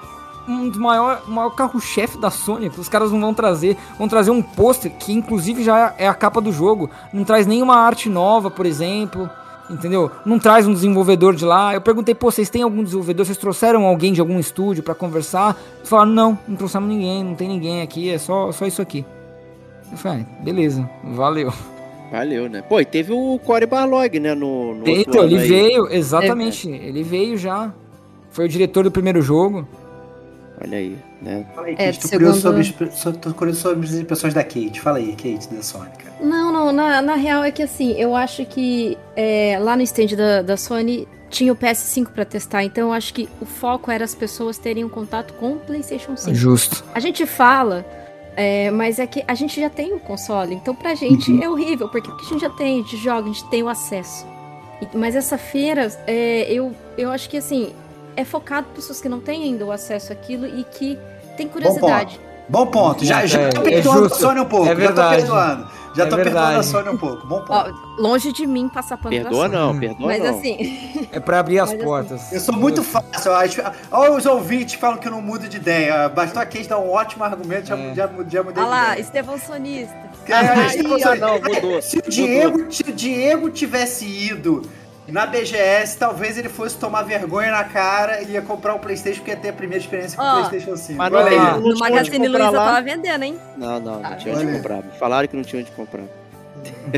um 0.48 0.70
dos 0.70 0.78
maiores 0.78 1.28
maior 1.28 1.50
carro-chefe 1.50 2.20
da 2.20 2.30
Sony, 2.30 2.72
os 2.78 2.88
caras 2.88 3.12
não 3.12 3.20
vão 3.20 3.34
trazer, 3.34 3.76
vão 3.98 4.08
trazer 4.08 4.30
um 4.30 4.44
pôster 4.44 4.92
que 5.00 5.12
inclusive 5.14 5.64
já 5.64 5.96
é 5.98 6.08
a 6.08 6.14
capa 6.14 6.40
do 6.40 6.52
jogo, 6.54 6.92
não 7.12 7.24
traz 7.24 7.48
nenhuma 7.48 7.76
arte 7.78 8.08
nova, 8.08 8.52
por 8.52 8.68
exemplo. 8.68 9.28
Entendeu? 9.70 10.10
Não 10.26 10.40
traz 10.40 10.66
um 10.66 10.74
desenvolvedor 10.74 11.36
de 11.36 11.44
lá. 11.44 11.74
Eu 11.74 11.82
perguntei, 11.82 12.16
pô, 12.16 12.32
vocês 12.32 12.50
têm 12.50 12.62
algum 12.62 12.84
desenvolvedor? 12.84 13.26
Vocês 13.26 13.38
trouxeram 13.38 13.86
alguém 13.86 14.14
de 14.14 14.22
algum 14.22 14.40
estúdio 14.40 14.82
para 14.82 14.96
conversar? 14.96 15.58
Eles 15.78 15.90
falaram, 15.90 16.12
não, 16.12 16.40
não 16.48 16.56
trouxemos 16.56 16.88
ninguém, 16.88 17.24
não 17.24 17.36
tem 17.36 17.50
ninguém 17.50 17.82
aqui, 17.82 18.10
é 18.10 18.18
só, 18.18 18.52
só 18.52 18.66
isso 18.66 18.82
aqui. 18.82 19.06
Eu 19.92 19.98
falei, 19.98 20.26
ah, 20.30 20.44
beleza, 20.44 20.90
valeu. 21.04 21.52
Valeu, 22.12 22.50
né? 22.50 22.62
Pô, 22.62 22.80
e 22.80 22.86
teve 22.86 23.12
o 23.12 23.40
Corey 23.40 23.68
Barlog, 23.68 24.20
né? 24.20 24.34
No, 24.34 24.76
no 24.76 24.88
então, 24.88 25.24
ele 25.24 25.38
aí. 25.38 25.48
veio, 25.48 25.88
exatamente. 25.92 26.72
É, 26.72 26.88
ele 26.88 27.04
veio 27.04 27.38
já. 27.38 27.74
Foi 28.32 28.46
o 28.46 28.50
diretor 28.50 28.84
do 28.84 28.92
primeiro 28.92 29.22
jogo. 29.22 29.68
Olha 30.60 30.78
aí, 30.78 30.98
né? 31.22 31.46
Fala 31.54 31.68
aí, 31.68 31.74
é, 31.74 31.78
Kate. 31.78 31.90
É, 31.90 31.94
tô, 31.94 32.08
segundo... 32.08 32.42
curioso 32.42 32.42
sobre, 32.94 33.18
tô 33.20 33.34
curioso 33.34 33.62
sobre 33.62 33.86
as 33.86 33.94
impressões 33.94 34.34
da 34.34 34.44
Kate. 34.44 34.82
Fala 34.82 34.98
aí, 34.98 35.12
Kate, 35.12 35.48
da 35.54 35.62
Sony, 35.62 35.90
cara. 35.98 36.16
Não, 36.20 36.52
não, 36.52 36.72
na, 36.72 37.02
na 37.02 37.16
real 37.16 37.44
é 37.44 37.52
que 37.52 37.62
assim, 37.62 37.94
eu 37.94 38.16
acho 38.16 38.46
que 38.46 38.98
é, 39.16 39.58
lá 39.60 39.76
no 39.76 39.84
stand 39.84 40.16
da, 40.16 40.42
da 40.42 40.58
Sony 40.58 41.08
tinha 41.30 41.52
o 41.52 41.56
PS5 41.56 42.08
para 42.08 42.26
testar, 42.26 42.64
então 42.64 42.88
eu 42.88 42.94
acho 42.94 43.14
que 43.14 43.30
o 43.42 43.46
foco 43.46 43.92
era 43.92 44.04
as 44.04 44.16
pessoas 44.16 44.58
terem 44.58 44.84
um 44.84 44.90
contato 44.90 45.34
com 45.34 45.54
o 45.54 45.60
PlayStation 45.60 46.16
5. 46.16 46.34
Justo. 46.34 46.84
A 46.96 47.00
gente 47.00 47.26
fala, 47.26 47.86
é, 48.36 48.72
mas 48.72 48.98
é 48.98 49.06
que 49.06 49.24
a 49.28 49.36
gente 49.36 49.60
já 49.60 49.70
tem 49.70 49.94
o 49.94 50.00
console, 50.00 50.56
então 50.56 50.74
pra 50.74 50.96
gente 50.96 51.32
uhum. 51.32 51.44
é 51.44 51.50
horrível, 51.50 51.90
porque 51.90 52.10
a 52.10 52.30
gente 52.30 52.42
já 52.42 52.50
tem, 52.50 52.80
a 52.80 52.84
gente 52.84 52.98
joga, 52.98 53.30
a 53.30 53.34
gente 53.34 53.48
tem 53.50 53.62
o 53.62 53.70
acesso. 53.70 54.26
Mas 54.94 55.16
essa 55.16 55.38
feira, 55.38 55.92
é, 56.06 56.52
eu, 56.52 56.74
eu 56.98 57.12
acho 57.12 57.30
que 57.30 57.38
assim, 57.38 57.74
é 58.18 58.26
focado 58.26 58.66
para 58.66 58.76
pessoas 58.76 59.00
que 59.00 59.08
não 59.08 59.20
têm 59.20 59.44
ainda 59.44 59.64
o 59.64 59.72
acesso 59.72 60.12
àquilo 60.12 60.48
e 60.48 60.64
que 60.64 60.98
têm 61.38 61.48
curiosidade. 61.48 62.20
Bom 62.50 62.66
ponto. 62.66 62.76
Bom 62.76 62.94
ponto. 62.94 63.06
Já, 63.06 63.26
já 63.26 63.42
é, 63.42 63.50
tô 63.50 63.62
perdoando 63.62 64.04
é 64.04 64.08
a 64.08 64.10
Sony 64.10 64.40
um 64.40 64.46
pouco. 64.46 64.68
É 64.68 64.76
verdade. 64.76 65.22
Já 65.22 65.28
tô 65.28 65.34
perdoando. 65.34 65.78
Já 65.96 66.04
é 66.04 66.08
tô 66.08 66.16
verdade. 66.16 66.36
perdoando 66.36 66.60
a 66.60 66.64
Sony 66.64 66.90
um 66.90 66.98
pouco. 66.98 67.28
Bom 67.28 67.42
ponto. 67.42 67.52
Ó, 67.52 68.02
longe 68.02 68.34
de 68.34 68.48
mim 68.48 68.70
passar 68.70 68.98
pano 68.98 69.16
Perdoa 69.16 69.48
não, 69.48 69.80
perdoa 69.80 70.08
Mas 70.08 70.24
não. 70.24 70.38
assim... 70.38 71.08
É 71.12 71.20
pra 71.20 71.40
abrir 71.40 71.60
as 71.60 71.70
Mas, 71.70 71.76
assim, 71.78 71.86
portas. 71.86 72.22
Assim, 72.22 72.36
eu 72.36 72.42
sou 72.42 72.56
muito 72.56 72.84
fácil. 72.84 73.32
Olha 73.92 74.12
os 74.12 74.26
ouvintes 74.26 74.76
falam 74.76 74.98
que 74.98 75.08
eu 75.08 75.12
não 75.12 75.22
mudo 75.22 75.48
de 75.48 75.58
ideia. 75.58 76.10
Bastou 76.10 76.42
a 76.42 76.46
Kate 76.46 76.68
dar 76.68 76.80
um 76.80 76.90
ótimo 76.90 77.24
argumento, 77.24 77.72
é. 77.72 77.94
já, 77.94 77.94
já, 77.94 78.10
já 78.28 78.44
mudei 78.44 78.64
Olha 78.64 78.66
lá, 78.66 79.00
Estevão 79.00 79.38
Sonista. 79.38 79.96
É, 80.28 80.34
Aí, 80.36 81.20
não, 81.20 81.40
mudou. 81.40 81.82
Se 81.82 82.00
o, 82.00 82.02
Diego, 82.02 82.72
se 82.72 82.84
o 82.84 82.94
Diego 82.94 83.50
tivesse 83.50 84.06
ido 84.06 84.64
na 85.08 85.26
BGS, 85.26 85.98
talvez 85.98 86.38
ele 86.38 86.50
fosse 86.50 86.78
tomar 86.78 87.04
vergonha 87.04 87.52
na 87.52 87.64
cara 87.64 88.22
e 88.22 88.32
ia 88.32 88.42
comprar 88.42 88.76
um 88.76 88.80
Playstation 88.80 89.20
porque 89.20 89.32
ia 89.32 89.38
ter 89.38 89.50
a 89.50 89.54
primeira 89.54 89.82
experiência 89.82 90.18
com 90.18 90.24
o 90.24 90.28
oh, 90.28 90.50
Playstation 90.50 90.76
5. 90.76 90.98
Mas 90.98 91.12
não, 91.12 91.30
não, 91.30 91.62
no 91.62 91.80
Magazine 91.80 92.28
Luiza 92.28 92.50
lá. 92.50 92.66
tava 92.66 92.82
vendendo, 92.82 93.24
hein? 93.24 93.40
Não, 93.58 93.80
não, 93.80 94.00
não 94.02 94.06
ah, 94.06 94.16
tinha 94.16 94.36
onde 94.36 94.52
comprar. 94.52 94.84
Falaram 95.00 95.28
que 95.28 95.36
não 95.36 95.44
tinha 95.44 95.62
onde 95.62 95.72
comprar. 95.72 96.04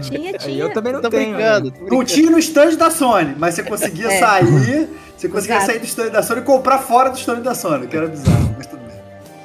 Tinha, 0.02 0.34
tinha. 0.34 0.64
Eu 0.64 0.74
também 0.74 0.94
não 0.94 1.02
tô 1.02 1.10
tenho. 1.10 1.36
Brincando, 1.36 1.72
brincando. 1.72 1.96
Não 1.96 2.04
tinha 2.04 2.32
no 2.32 2.40
stand 2.40 2.76
da 2.76 2.90
Sony, 2.90 3.36
mas 3.38 3.56
você 3.56 3.64
conseguia 3.64 4.12
é. 4.12 4.20
sair, 4.20 4.90
você 5.16 5.30
conseguia 5.30 5.58
Exato. 5.58 5.72
sair 5.72 5.80
do 5.80 5.86
stand 5.86 6.10
da 6.10 6.24
Sony 6.24 6.42
e 6.42 6.44
comprar 6.44 6.80
fora 6.80 7.10
do 7.10 7.18
stand 7.18 7.42
da 7.42 7.54
Sony, 7.54 7.88
que 7.88 7.96
era 7.96 8.08
bizarro, 8.08 8.56
mas 8.58 8.66
tudo 8.66 8.80
bem. 8.80 9.00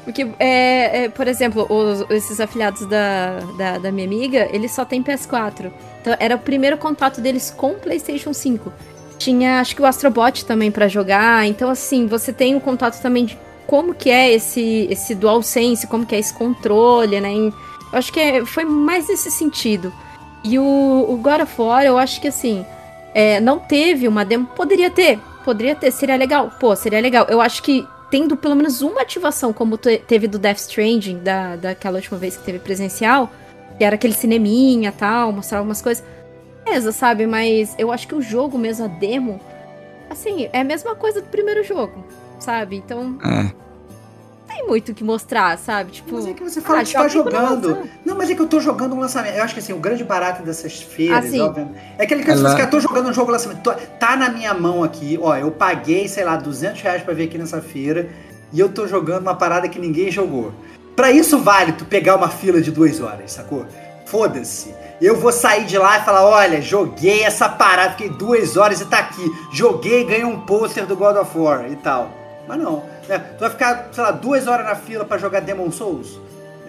Porque, 0.04 0.26
é, 0.38 1.04
é, 1.04 1.08
por 1.08 1.26
exemplo, 1.26 1.66
os, 1.68 2.08
esses 2.10 2.40
afiliados 2.40 2.86
da, 2.86 3.40
da, 3.58 3.78
da 3.78 3.92
minha 3.92 4.06
amiga, 4.06 4.48
eles 4.52 4.70
só 4.70 4.84
têm 4.84 5.02
PS4. 5.02 5.70
Então 6.04 6.14
era 6.20 6.36
o 6.36 6.38
primeiro 6.38 6.76
contato 6.76 7.18
deles 7.18 7.50
com 7.50 7.70
o 7.70 7.74
PlayStation 7.76 8.34
5. 8.34 8.70
Tinha, 9.16 9.58
acho 9.58 9.74
que 9.74 9.80
o 9.80 9.86
Astrobot 9.86 10.44
também 10.44 10.70
para 10.70 10.86
jogar. 10.86 11.46
Então, 11.46 11.70
assim, 11.70 12.06
você 12.06 12.30
tem 12.30 12.54
um 12.54 12.60
contato 12.60 13.00
também 13.00 13.24
de 13.24 13.38
como 13.66 13.94
que 13.94 14.10
é 14.10 14.30
esse, 14.30 14.86
esse 14.90 15.14
DualSense, 15.14 15.86
como 15.86 16.04
que 16.04 16.14
é 16.14 16.18
esse 16.18 16.34
controle, 16.34 17.18
né? 17.22 17.32
eu 17.32 17.52
acho 17.92 18.12
que 18.12 18.20
é, 18.20 18.44
foi 18.44 18.66
mais 18.66 19.08
nesse 19.08 19.30
sentido. 19.30 19.90
E 20.44 20.58
o, 20.58 21.06
o 21.08 21.16
God 21.16 21.40
of 21.40 21.54
War, 21.58 21.84
eu 21.84 21.96
acho 21.96 22.20
que, 22.20 22.28
assim, 22.28 22.66
é, 23.14 23.40
não 23.40 23.58
teve 23.58 24.06
uma 24.06 24.26
demo. 24.26 24.46
Poderia 24.48 24.90
ter, 24.90 25.18
poderia 25.42 25.74
ter, 25.74 25.90
seria 25.90 26.16
legal. 26.16 26.52
Pô, 26.60 26.76
seria 26.76 27.00
legal. 27.00 27.24
Eu 27.30 27.40
acho 27.40 27.62
que 27.62 27.88
tendo 28.10 28.36
pelo 28.36 28.54
menos 28.54 28.82
uma 28.82 29.00
ativação, 29.00 29.54
como 29.54 29.78
teve 29.78 30.28
do 30.28 30.38
Death 30.38 30.58
Stranding, 30.58 31.20
da, 31.20 31.56
daquela 31.56 31.96
última 31.96 32.18
vez 32.18 32.36
que 32.36 32.44
teve 32.44 32.58
presencial, 32.58 33.32
que 33.78 33.84
era 33.84 33.94
aquele 33.94 34.14
cineminha 34.14 34.92
tal, 34.92 35.32
mostrar 35.32 35.58
algumas 35.58 35.82
coisas. 35.82 36.04
Beleza, 36.64 36.92
sabe? 36.92 37.26
Mas 37.26 37.74
eu 37.78 37.92
acho 37.92 38.08
que 38.08 38.14
o 38.14 38.22
jogo 38.22 38.56
mesmo, 38.58 38.84
a 38.86 38.88
demo, 38.88 39.40
assim, 40.08 40.48
é 40.52 40.60
a 40.60 40.64
mesma 40.64 40.94
coisa 40.94 41.20
do 41.20 41.28
primeiro 41.28 41.62
jogo, 41.62 42.04
sabe? 42.38 42.76
Então. 42.76 43.18
É. 43.24 43.64
Tem 44.46 44.66
muito 44.66 44.92
o 44.92 44.94
que 44.94 45.02
mostrar, 45.02 45.58
sabe? 45.58 45.90
Tipo, 45.90 46.14
mas 46.14 46.26
é 46.26 46.32
que 46.32 46.42
você 46.42 46.60
fala 46.60 46.80
ah, 46.80 46.84
que 46.84 46.92
tá 46.92 47.08
jogando. 47.08 47.88
Não, 48.04 48.14
mas 48.14 48.30
é 48.30 48.34
que 48.34 48.40
eu 48.40 48.46
tô 48.46 48.60
jogando 48.60 48.94
um 48.94 49.00
lançamento. 49.00 49.34
Eu 49.34 49.42
acho 49.42 49.52
que 49.52 49.58
assim, 49.58 49.72
o 49.72 49.78
grande 49.78 50.04
barato 50.04 50.42
dessas 50.44 50.80
feiras, 50.80 51.24
assim, 51.24 51.40
obviamente, 51.40 51.76
é 51.98 52.04
aquele 52.04 52.22
que 52.22 52.30
você 52.30 52.42
fala, 52.42 52.66
tô 52.66 52.78
jogando 52.78 53.08
um 53.08 53.12
jogo 53.12 53.32
lançamento. 53.32 53.62
Tá 53.98 54.16
na 54.16 54.28
minha 54.28 54.54
mão 54.54 54.84
aqui, 54.84 55.18
ó. 55.20 55.34
Eu 55.36 55.50
paguei, 55.50 56.06
sei 56.06 56.24
lá, 56.24 56.36
200 56.36 56.80
reais 56.82 57.02
pra 57.02 57.12
ver 57.12 57.24
aqui 57.24 57.36
nessa 57.36 57.60
feira. 57.60 58.08
E 58.52 58.60
eu 58.60 58.68
tô 58.68 58.86
jogando 58.86 59.22
uma 59.22 59.34
parada 59.34 59.68
que 59.68 59.80
ninguém 59.80 60.10
jogou. 60.10 60.52
Para 60.94 61.10
isso 61.10 61.38
vale 61.38 61.72
tu 61.72 61.84
pegar 61.84 62.16
uma 62.16 62.28
fila 62.28 62.60
de 62.60 62.70
duas 62.70 63.00
horas, 63.00 63.32
sacou? 63.32 63.66
Foda-se. 64.06 64.74
Eu 65.00 65.16
vou 65.16 65.32
sair 65.32 65.64
de 65.64 65.76
lá 65.76 65.98
e 65.98 66.04
falar: 66.04 66.24
olha, 66.24 66.62
joguei 66.62 67.22
essa 67.22 67.48
parada, 67.48 67.92
fiquei 67.92 68.10
duas 68.10 68.56
horas 68.56 68.80
e 68.80 68.86
tá 68.86 68.98
aqui. 68.98 69.24
Joguei, 69.52 70.04
ganhei 70.04 70.24
um 70.24 70.40
pôster 70.40 70.86
do 70.86 70.96
God 70.96 71.16
of 71.16 71.36
War 71.36 71.70
e 71.70 71.76
tal. 71.76 72.10
Mas 72.46 72.58
não. 72.58 72.84
Né? 73.08 73.18
Tu 73.18 73.40
vai 73.40 73.50
ficar, 73.50 73.88
sei 73.92 74.02
lá, 74.02 74.10
duas 74.10 74.46
horas 74.46 74.66
na 74.66 74.74
fila 74.74 75.04
para 75.04 75.18
jogar 75.18 75.40
Demon 75.40 75.70
Souls? 75.70 76.20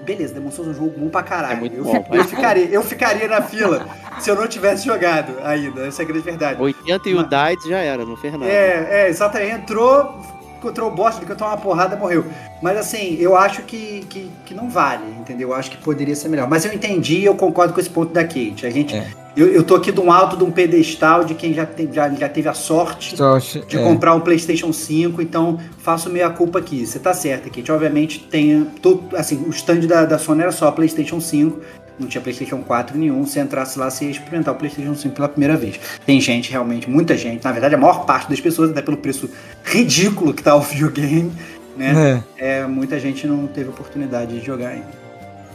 Beleza, 0.04 0.36
Demon 0.36 0.52
Souls 0.52 0.68
é 0.68 0.72
um 0.72 0.74
jogo 0.76 1.00
bom 1.00 1.10
pra 1.10 1.24
caralho. 1.24 1.66
É 1.66 1.80
eu, 1.80 1.84
bom, 1.84 2.06
eu, 2.12 2.24
ficaria, 2.26 2.66
eu 2.66 2.84
ficaria 2.84 3.28
na 3.28 3.42
fila 3.42 3.88
se 4.20 4.30
eu 4.30 4.36
não 4.36 4.48
tivesse 4.48 4.86
jogado 4.86 5.34
ainda. 5.44 5.88
Essa 5.88 6.04
é 6.04 6.06
a 6.06 6.08
grande 6.08 6.24
verdade. 6.24 6.62
80 6.62 7.10
e 7.10 7.16
o 7.16 7.24
Dice 7.24 7.70
já 7.70 7.80
era, 7.80 8.06
não 8.06 8.16
fez 8.16 8.34
nada. 8.34 8.46
É, 8.46 8.88
é, 8.92 9.10
exatamente. 9.10 9.56
Entrou, 9.56 10.20
encontrou 10.58 10.90
o 10.90 10.96
boss, 10.96 11.20
cantou 11.20 11.48
uma 11.48 11.58
porrada 11.58 11.96
morreu. 11.96 12.26
Mas 12.62 12.78
assim, 12.78 13.18
eu 13.20 13.36
acho 13.36 13.64
que, 13.64 14.06
que, 14.10 14.30
que, 14.46 14.54
não 14.54 14.70
vale, 14.70 15.04
entendeu? 15.20 15.50
Eu 15.50 15.56
acho 15.56 15.72
que 15.72 15.78
poderia 15.78 16.16
ser 16.16 16.30
melhor. 16.30 16.48
Mas 16.50 16.66
eu 16.66 16.74
entendi 16.74 17.20
e 17.20 17.26
eu 17.26 17.36
concordo 17.36 17.74
com 17.74 17.80
esse 17.80 17.90
ponto 17.90 18.14
da 18.14 18.24
Kate. 18.24 18.66
A 18.66 18.70
gente. 18.70 18.96
É. 18.96 19.08
Eu, 19.36 19.48
eu 19.48 19.64
tô 19.64 19.76
aqui 19.76 19.92
de 19.92 20.00
um 20.00 20.10
alto 20.10 20.38
de 20.38 20.46
um 20.46 20.52
pedestal 20.52 21.26
de 21.26 21.36
quem 21.36 21.54
já, 21.54 21.66
tem, 21.66 21.92
já, 21.92 22.10
já 22.10 22.30
teve 22.30 22.48
a 22.48 22.54
sorte, 22.54 23.18
sorte 23.18 23.66
de 23.68 23.78
é. 23.78 23.84
comprar 23.84 24.16
um 24.16 24.22
PlayStation 24.22 24.72
5, 24.72 25.22
então 25.22 25.60
faço 25.80 26.10
meia 26.10 26.30
culpa 26.30 26.60
aqui. 26.60 26.86
Você 26.86 27.00
tá 27.00 27.14
certa, 27.14 27.50
Kate. 27.50 27.70
Obviamente 27.72 28.20
tem. 28.20 28.64
Todo, 28.82 29.16
assim, 29.16 29.44
o 29.46 29.50
stand 29.50 29.82
da, 29.82 30.06
da 30.06 30.18
Sony 30.18 30.42
era 30.42 30.52
só 30.54 30.72
PlayStation 30.72 31.20
5 31.20 31.85
não 32.00 32.08
tinha 32.08 32.22
PlayStation 32.22 32.62
4 32.62 32.98
nenhum. 32.98 33.26
Se 33.26 33.40
entrasse 33.40 33.78
lá, 33.80 33.90
você 33.90 34.06
ia 34.06 34.12
experimentar 34.12 34.54
o 34.54 34.58
PlayStation 34.58 34.96
5 34.96 35.16
pela 35.16 35.30
primeira 35.30 35.56
vez. 35.56 35.80
Tem 36.06 36.20
gente, 36.20 36.52
realmente, 36.52 36.90
muita 36.90 37.18
gente, 37.18 37.44
na 37.44 37.52
verdade, 37.52 37.76
a 37.76 37.78
maior 37.78 38.06
parte 38.06 38.30
das 38.30 38.40
pessoas, 38.40 38.72
até 38.72 38.82
pelo 38.82 38.98
preço 38.98 39.30
ridículo 39.64 40.34
que 40.34 40.44
tá 40.44 40.56
o 40.56 40.62
videogame, 40.62 41.32
né? 41.78 42.24
É. 42.38 42.60
é 42.60 42.68
muita 42.68 43.00
gente 43.00 43.26
não 43.28 43.48
teve 43.48 43.70
oportunidade 43.70 44.40
de 44.40 44.46
jogar 44.46 44.70
ainda. 44.70 45.06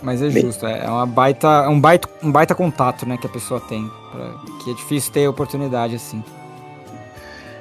Mas 0.03 0.22
é 0.22 0.30
justo, 0.30 0.66
é 0.66 0.88
uma 0.88 1.05
baita, 1.05 1.68
um 1.68 1.78
baita, 1.78 2.09
um 2.22 2.32
baita 2.32 2.55
contato, 2.55 3.07
né, 3.07 3.18
que 3.18 3.26
a 3.26 3.30
pessoa 3.30 3.61
tem, 3.61 3.86
pra, 4.11 4.32
que 4.64 4.70
é 4.70 4.74
difícil 4.74 5.12
ter 5.12 5.28
oportunidade 5.28 5.95
assim. 5.95 6.24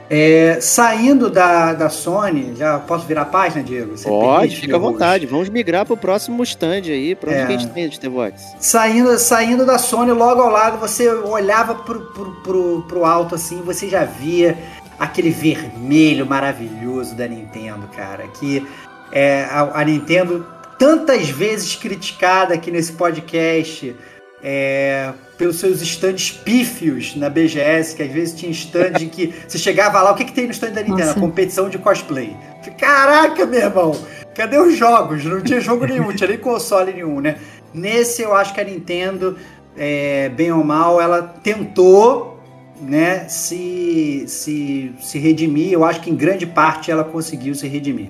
É, 0.09 0.59
saindo 0.59 1.29
da, 1.29 1.73
da 1.73 1.87
Sony, 1.87 2.55
já 2.55 2.79
posso 2.79 3.05
virar 3.05 3.21
a 3.21 3.25
página, 3.25 3.61
Diego? 3.61 3.95
Você 3.95 4.07
Pode, 4.07 4.55
fica 4.55 4.75
à 4.75 4.79
vontade. 4.79 5.27
Vamos 5.27 5.49
migrar 5.49 5.85
para 5.85 5.93
o 5.93 5.97
próximo 5.97 6.41
stand 6.43 6.81
aí. 6.85 7.13
Para 7.13 7.29
onde 7.29 7.39
é. 7.39 7.45
que 7.45 7.53
a 7.53 7.57
gente 7.57 7.71
tem 7.71 7.87
de 7.87 8.09
Vox? 8.09 8.41
Saindo, 8.59 9.17
saindo 9.19 9.65
da 9.67 9.77
Sony, 9.77 10.11
logo 10.11 10.41
ao 10.41 10.49
lado, 10.49 10.79
você 10.79 11.07
olhava 11.09 11.75
pro, 11.75 12.01
pro, 12.07 12.31
pro, 12.41 12.85
pro 12.87 13.05
alto 13.05 13.35
assim, 13.35 13.61
você 13.61 13.87
já 13.87 14.03
via 14.03 14.57
aquele 14.97 15.29
vermelho 15.29 16.25
maravilhoso 16.25 17.13
da 17.13 17.27
Nintendo, 17.27 17.87
cara. 17.95 18.27
Que 18.27 18.65
é, 19.11 19.43
a, 19.51 19.79
a 19.79 19.85
Nintendo, 19.85 20.43
tantas 20.79 21.29
vezes 21.29 21.75
criticada 21.75 22.55
aqui 22.55 22.71
nesse 22.71 22.93
podcast 22.93 23.95
é, 24.41 25.13
pelos 25.39 25.57
seus 25.57 25.81
stands 25.81 26.31
pífios 26.31 27.15
na 27.15 27.29
BGS, 27.29 27.95
que 27.95 28.03
às 28.03 28.11
vezes 28.11 28.37
tinha 28.37 28.51
stand 28.51 29.01
em 29.01 29.07
que 29.07 29.33
você 29.47 29.57
chegava 29.57 30.01
lá, 30.01 30.11
o 30.11 30.15
que, 30.15 30.25
que 30.25 30.33
tem 30.33 30.45
no 30.45 30.51
stand 30.51 30.71
da 30.71 30.81
Nintendo? 30.81 31.07
Nossa. 31.07 31.19
Competição 31.19 31.69
de 31.69 31.77
cosplay. 31.77 32.35
Caraca, 32.77 33.45
meu 33.45 33.61
irmão, 33.61 33.95
cadê 34.35 34.59
os 34.59 34.75
jogos? 34.75 35.23
Não 35.23 35.39
tinha 35.39 35.61
jogo 35.61 35.85
nenhum, 35.85 36.13
tinha 36.13 36.27
nem 36.27 36.37
console 36.37 36.91
nenhum, 36.91 37.21
né? 37.21 37.37
Nesse 37.73 38.21
eu 38.21 38.35
acho 38.35 38.53
que 38.53 38.59
a 38.59 38.65
Nintendo, 38.65 39.37
é, 39.77 40.27
bem 40.27 40.51
ou 40.51 40.61
mal, 40.61 40.99
ela 40.99 41.21
tentou 41.21 42.37
né, 42.81 43.29
se, 43.29 44.25
se, 44.27 44.93
se 44.99 45.17
redimir. 45.19 45.71
Eu 45.71 45.85
acho 45.85 46.01
que 46.01 46.09
em 46.09 46.15
grande 46.15 46.45
parte 46.45 46.91
ela 46.91 47.05
conseguiu 47.05 47.55
se 47.55 47.65
redimir. 47.65 48.09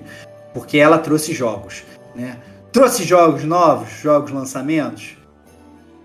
Porque 0.52 0.78
ela 0.78 0.98
trouxe 0.98 1.32
jogos. 1.32 1.84
Né? 2.12 2.36
Trouxe 2.72 3.04
jogos 3.04 3.44
novos, 3.44 3.88
jogos 4.02 4.32
lançamentos. 4.32 5.19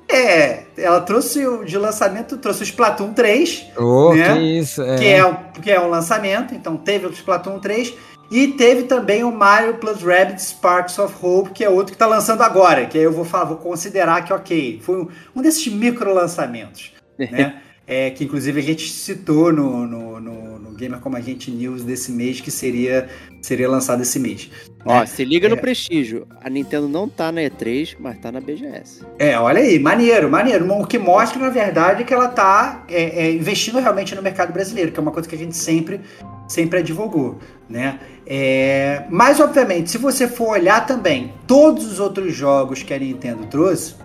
É, 0.07 0.65
ela 0.77 1.01
trouxe 1.01 1.45
o 1.47 1.65
de 1.65 1.77
lançamento, 1.77 2.37
trouxe 2.37 2.61
o 2.61 2.63
Splatoon 2.63 3.13
3, 3.13 3.65
Ô, 3.77 4.13
Né? 4.13 4.33
que 4.35 4.39
isso. 4.59 4.81
É. 4.83 4.95
que, 4.97 5.05
é, 5.07 5.25
um- 5.25 5.35
que 5.61 5.71
é 5.71 5.79
um 5.81 5.89
lançamento, 5.89 6.53
então 6.53 6.77
teve 6.77 7.07
o 7.07 7.11
Splatoon 7.11 7.59
3, 7.59 7.93
e 8.29 8.49
teve 8.49 8.83
também 8.83 9.23
o 9.23 9.31
Mario 9.31 9.75
Plus 9.75 10.01
Rabbids 10.03 10.47
Sparks 10.49 10.97
of 10.99 11.13
Hope, 11.21 11.51
que 11.51 11.63
é 11.63 11.69
outro 11.69 11.87
que 11.87 11.95
está 11.95 12.05
lançando 12.07 12.41
agora, 12.41 12.85
que 12.85 12.97
aí 12.97 13.03
eu 13.03 13.11
vou, 13.11 13.25
falar, 13.25 13.45
vou 13.45 13.57
considerar 13.57 14.23
que 14.23 14.31
ok, 14.33 14.79
foi 14.83 15.01
um, 15.01 15.07
um 15.35 15.41
desses 15.41 15.67
micro 15.67 16.13
lançamentos, 16.13 16.91
né? 17.17 17.61
É, 17.87 18.09
que 18.09 18.23
inclusive 18.23 18.59
a 18.59 18.63
gente 18.63 18.89
citou 18.89 19.53
no, 19.53 19.85
no, 19.85 20.19
no 20.19 20.54
Gamer 20.75 20.99
Como 20.99 21.15
a 21.17 21.21
Gente 21.21 21.49
News 21.51 21.83
desse 21.83 22.11
mês, 22.11 22.41
que 22.41 22.51
seria, 22.51 23.07
seria 23.41 23.69
lançado 23.69 24.01
esse 24.01 24.19
mês. 24.19 24.49
Ó, 24.85 25.05
se 25.05 25.23
liga 25.25 25.47
É. 25.47 25.49
no 25.49 25.57
prestígio. 25.57 26.27
A 26.41 26.49
Nintendo 26.49 26.87
não 26.87 27.09
tá 27.09 27.31
na 27.31 27.41
E3, 27.41 27.95
mas 27.99 28.17
tá 28.19 28.31
na 28.31 28.39
BGS. 28.39 29.01
É, 29.17 29.37
olha 29.39 29.59
aí, 29.61 29.79
maneiro, 29.79 30.29
maneiro. 30.29 30.71
O 30.71 30.85
que 30.85 30.99
mostra, 30.99 31.39
na 31.41 31.49
verdade, 31.49 32.03
que 32.03 32.13
ela 32.13 32.25
está 32.29 32.85
investindo 33.33 33.79
realmente 33.79 34.13
no 34.13 34.21
mercado 34.21 34.53
brasileiro, 34.53 34.91
que 34.91 34.99
é 34.99 35.01
uma 35.01 35.11
coisa 35.11 35.27
que 35.27 35.35
a 35.35 35.37
gente 35.37 35.55
sempre, 35.57 36.01
sempre 36.47 36.79
advogou, 36.79 37.39
né? 37.67 37.99
É, 38.27 39.03
mas, 39.09 39.39
obviamente, 39.39 39.89
se 39.89 39.97
você 39.97 40.27
for 40.27 40.49
olhar 40.49 40.85
também, 40.85 41.33
todos 41.47 41.85
os 41.91 41.99
outros 41.99 42.35
jogos 42.35 42.83
que 42.83 42.93
a 42.93 42.99
Nintendo 42.99 43.45
trouxe 43.47 43.95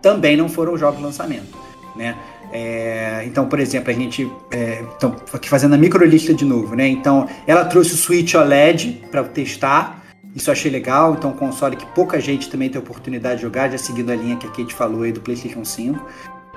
também 0.00 0.36
não 0.36 0.48
foram 0.48 0.76
jogos 0.76 0.98
de 0.98 1.04
lançamento, 1.04 1.56
né? 1.96 2.16
É, 2.52 3.22
então, 3.26 3.46
por 3.46 3.60
exemplo, 3.60 3.90
a 3.90 3.94
gente. 3.94 4.30
É, 4.50 4.82
então, 4.96 5.14
aqui 5.32 5.48
fazendo 5.48 5.74
a 5.74 5.78
microlista 5.78 6.32
de 6.32 6.44
novo, 6.44 6.74
né? 6.74 6.88
Então, 6.88 7.28
ela 7.46 7.64
trouxe 7.64 7.94
o 7.94 7.96
Switch 7.96 8.34
OLED 8.34 9.02
para 9.10 9.22
testar. 9.24 10.02
Isso 10.34 10.48
eu 10.48 10.52
achei 10.52 10.70
legal. 10.70 11.14
Então, 11.14 11.30
um 11.30 11.34
console 11.34 11.76
que 11.76 11.86
pouca 11.94 12.20
gente 12.20 12.48
também 12.48 12.68
tem 12.70 12.80
oportunidade 12.80 13.36
de 13.36 13.42
jogar, 13.42 13.70
já 13.70 13.76
seguindo 13.78 14.10
a 14.10 14.16
linha 14.16 14.36
que 14.36 14.46
a 14.46 14.50
Kate 14.50 14.74
falou 14.74 15.02
aí 15.02 15.12
do 15.12 15.20
PlayStation 15.20 15.64
5. 15.64 16.06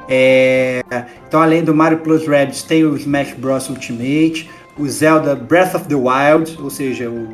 É, 0.07 0.81
então, 1.27 1.41
além 1.41 1.63
do 1.63 1.73
Mario 1.73 1.99
Plus 1.99 2.27
Rabbids, 2.27 2.63
tem 2.63 2.83
o 2.85 2.95
Smash 2.97 3.33
Bros 3.33 3.69
Ultimate, 3.69 4.49
o 4.77 4.87
Zelda 4.87 5.35
Breath 5.35 5.75
of 5.75 5.85
the 5.87 5.95
Wild, 5.95 6.57
ou 6.61 6.69
seja, 6.69 7.09
o, 7.09 7.29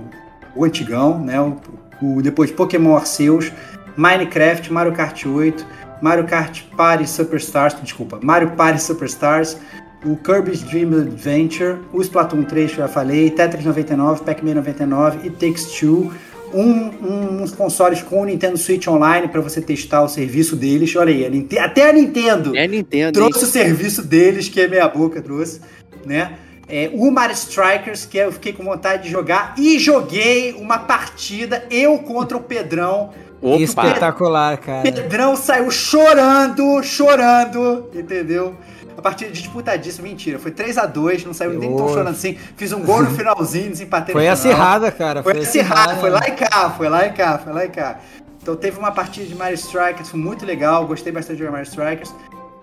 o 0.55 0.63
antigão, 0.65 1.19
né? 1.19 1.39
O, 1.39 1.57
o- 2.01 2.21
depois 2.21 2.51
Pokémon 2.51 2.95
Arceus, 2.95 3.51
Minecraft, 3.95 4.71
Mario 4.71 4.93
Kart 4.93 5.25
8, 5.25 5.65
Mario 6.01 6.25
Kart 6.25 6.61
Party 6.75 7.07
Superstars, 7.09 7.75
desculpa, 7.81 8.19
Mario 8.21 8.51
Party 8.51 8.81
Superstars, 8.81 9.57
o 10.05 10.15
Kirby's 10.15 10.61
Dream 10.63 10.93
Adventure, 10.93 11.77
o 11.91 12.01
Splatoon 12.01 12.43
3 12.43 12.71
que 12.71 12.77
eu 12.79 12.85
já 12.85 12.87
falei, 12.87 13.29
Tetris 13.31 13.65
99, 13.65 14.23
Pac-Man 14.23 14.55
99 14.55 15.27
e 15.27 15.29
Takes 15.31 15.65
Two. 15.79 16.11
Um, 16.53 16.61
um- 16.63 17.41
uns 17.43 17.51
consoles 17.51 18.01
com 18.01 18.21
o 18.21 18.25
Nintendo 18.25 18.57
Switch 18.57 18.87
Online 18.87 19.27
para 19.27 19.41
você 19.41 19.59
testar 19.59 20.01
o 20.03 20.07
serviço 20.07 20.55
deles. 20.55 20.95
Olha 20.95 21.13
aí, 21.13 21.25
a 21.59 21.63
até 21.65 21.89
a 21.89 21.91
Nintendo 21.93 22.55
É 22.55 22.63
a 22.63 22.67
Nintendo, 22.67 23.19
hein? 23.19 23.29
trouxe 23.29 23.43
o 23.43 23.47
serviço 23.47 24.01
deles, 24.01 24.47
que 24.47 24.61
é 24.61 24.67
meia 24.67 24.87
boca, 24.87 25.21
trouxe, 25.21 25.59
né? 26.05 26.33
É, 26.69 26.89
o 26.93 27.09
Mario 27.11 27.33
Strikers, 27.33 28.05
que 28.05 28.17
eu 28.17 28.31
fiquei 28.31 28.53
com 28.53 28.63
vontade 28.63 29.03
de 29.03 29.09
jogar, 29.09 29.55
e 29.57 29.77
joguei 29.79 30.53
uma 30.53 30.77
partida, 30.79 31.65
eu 31.69 31.97
contra 31.99 32.37
o 32.37 32.41
Pedrão. 32.41 33.09
Opa! 33.41 33.61
Espetacular, 33.61 34.57
cara. 34.57 34.81
Pedrão 34.83 35.35
saiu 35.35 35.69
chorando, 35.69 36.81
chorando, 36.83 37.89
entendeu? 37.93 38.55
A 38.97 39.01
partida 39.01 39.29
disputadíssima, 39.29 40.07
mentira, 40.07 40.39
foi 40.39 40.49
3 40.49 40.75
a 40.79 40.87
2 40.87 41.23
não 41.23 41.33
saiu 41.33 41.53
nem 41.53 41.75
tão 41.75 41.87
chorando 41.87 42.09
assim. 42.09 42.35
Fiz 42.55 42.71
um 42.73 42.81
gol 42.81 43.03
no 43.03 43.11
finalzinho, 43.11 43.69
desempatei 43.69 44.11
Foi 44.11 44.27
no 44.27 44.35
final. 44.35 44.51
acirrada, 44.53 44.91
cara. 44.91 45.21
Foi 45.21 45.37
acirrado, 45.39 45.91
acirrada. 45.91 46.01
foi 46.01 46.09
lá 46.09 46.27
e 46.27 46.31
cá, 46.31 46.69
foi 46.71 46.89
lá 46.89 47.05
e 47.05 47.13
cá, 47.13 47.37
foi 47.37 47.53
lá 47.53 47.65
e 47.65 47.69
cá. 47.69 47.99
Então 48.41 48.55
teve 48.55 48.79
uma 48.79 48.91
partida 48.91 49.27
de 49.27 49.35
Mario 49.35 49.55
Strikers, 49.55 50.09
foi 50.09 50.19
muito 50.19 50.45
legal, 50.45 50.87
gostei 50.87 51.11
bastante 51.11 51.37
de 51.37 51.39
jogar 51.43 51.51
Mario 51.51 51.67
Strikers. 51.67 52.11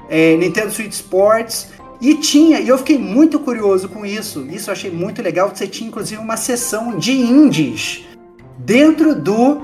É, 0.09 0.37
Nintendo 0.37 0.73
Switch 0.73 0.93
Sports. 0.93 1.69
E 2.01 2.17
tinha, 2.17 2.59
e 2.59 2.69
eu 2.69 2.77
fiquei 2.77 2.99
muito 2.99 3.39
curioso 3.39 3.89
com 3.89 4.05
isso, 4.05 4.45
isso 4.51 4.69
eu 4.69 4.73
achei 4.73 4.91
muito 4.91 5.23
legal, 5.23 5.49
você 5.49 5.67
tinha 5.67 5.89
inclusive 5.89 6.21
uma 6.21 6.37
sessão 6.37 6.99
de 6.99 7.13
indies 7.13 8.05
dentro 8.59 9.15
do 9.15 9.63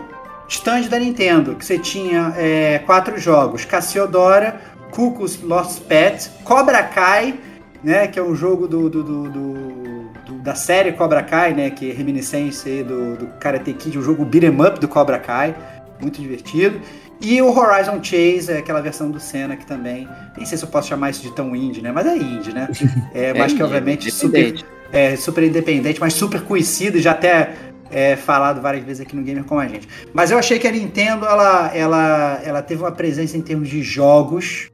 stand 0.51 0.83
da 0.89 0.99
Nintendo, 0.99 1.55
que 1.55 1.65
você 1.65 1.79
tinha 1.79 2.35
é, 2.37 2.79
quatro 2.81 3.19
jogos, 3.19 3.65
Cassiodora, 3.65 4.61
Cuckoo's 4.91 5.41
Lost 5.43 5.81
Pet, 5.83 6.29
Cobra 6.45 6.83
Kai, 6.83 7.35
né, 7.83 8.07
que 8.09 8.19
é 8.19 8.23
um 8.23 8.35
jogo 8.35 8.67
do, 8.69 8.91
do- 8.91 9.03
do- 9.03 9.29
do- 9.31 10.11
do- 10.27 10.39
da 10.43 10.55
série 10.55 10.93
Cobra 10.93 11.23
Kai, 11.23 11.55
né, 11.55 11.71
que 11.71 11.91
é 11.91 11.95
reminiscência 11.95 12.71
aí 12.73 12.83
do, 12.83 13.17
do 13.17 13.27
Karate 13.39 13.73
Kid, 13.73 13.99
um 13.99 14.03
jogo 14.03 14.25
beat'em 14.25 14.51
up 14.61 14.79
do 14.81 14.89
Cobra 14.89 15.19
Kai, 15.19 15.55
muito 16.01 16.21
divertido. 16.21 16.81
E 17.21 17.41
o 17.43 17.57
Horizon 17.57 18.03
Chase, 18.03 18.51
é 18.51 18.59
aquela 18.59 18.81
versão 18.81 19.11
do 19.11 19.21
Senna 19.21 19.55
que 19.57 19.67
também, 19.67 20.09
nem 20.37 20.45
sei 20.47 20.57
se 20.59 20.65
eu 20.65 20.69
posso 20.69 20.89
chamar 20.89 21.11
isso 21.11 21.23
de 21.23 21.33
tão 21.35 21.55
indie, 21.55 21.81
né, 21.83 21.93
mas 21.93 22.07
é 22.07 22.17
indie, 22.17 22.53
né? 22.53 22.69
É, 23.15 23.33
mas 23.35 23.49
que 23.53 23.55
indie, 23.55 23.63
obviamente 23.63 24.11
super, 24.11 24.39
independente. 24.41 24.67
é, 24.93 25.17
super 25.17 25.45
independente, 25.45 26.01
mas 26.01 26.15
super 26.15 26.41
conhecido 26.43 26.99
e 26.99 27.01
já 27.01 27.13
até 27.13 27.51
é, 27.91 28.17
falado 28.17 28.61
várias 28.61 28.85
vezes 28.85 29.03
aqui 29.03 29.17
no 29.17 29.23
Gamer 29.23 29.45
com 29.45 29.59
a 29.59 29.67
gente. 29.67 29.89
Mas 30.13 30.31
eu 30.31 30.39
achei 30.39 30.59
que 30.59 30.67
a 30.67 30.73
Nintendo 30.73 31.27
ela, 31.27 31.71
ela, 31.75 32.41
ela 32.45 32.63
teve 32.63 32.83
uma 32.83 32.93
presença 32.93 33.37
em 33.37 33.43
termos 33.43 33.69
de 33.69 33.83
jogos 33.83 34.71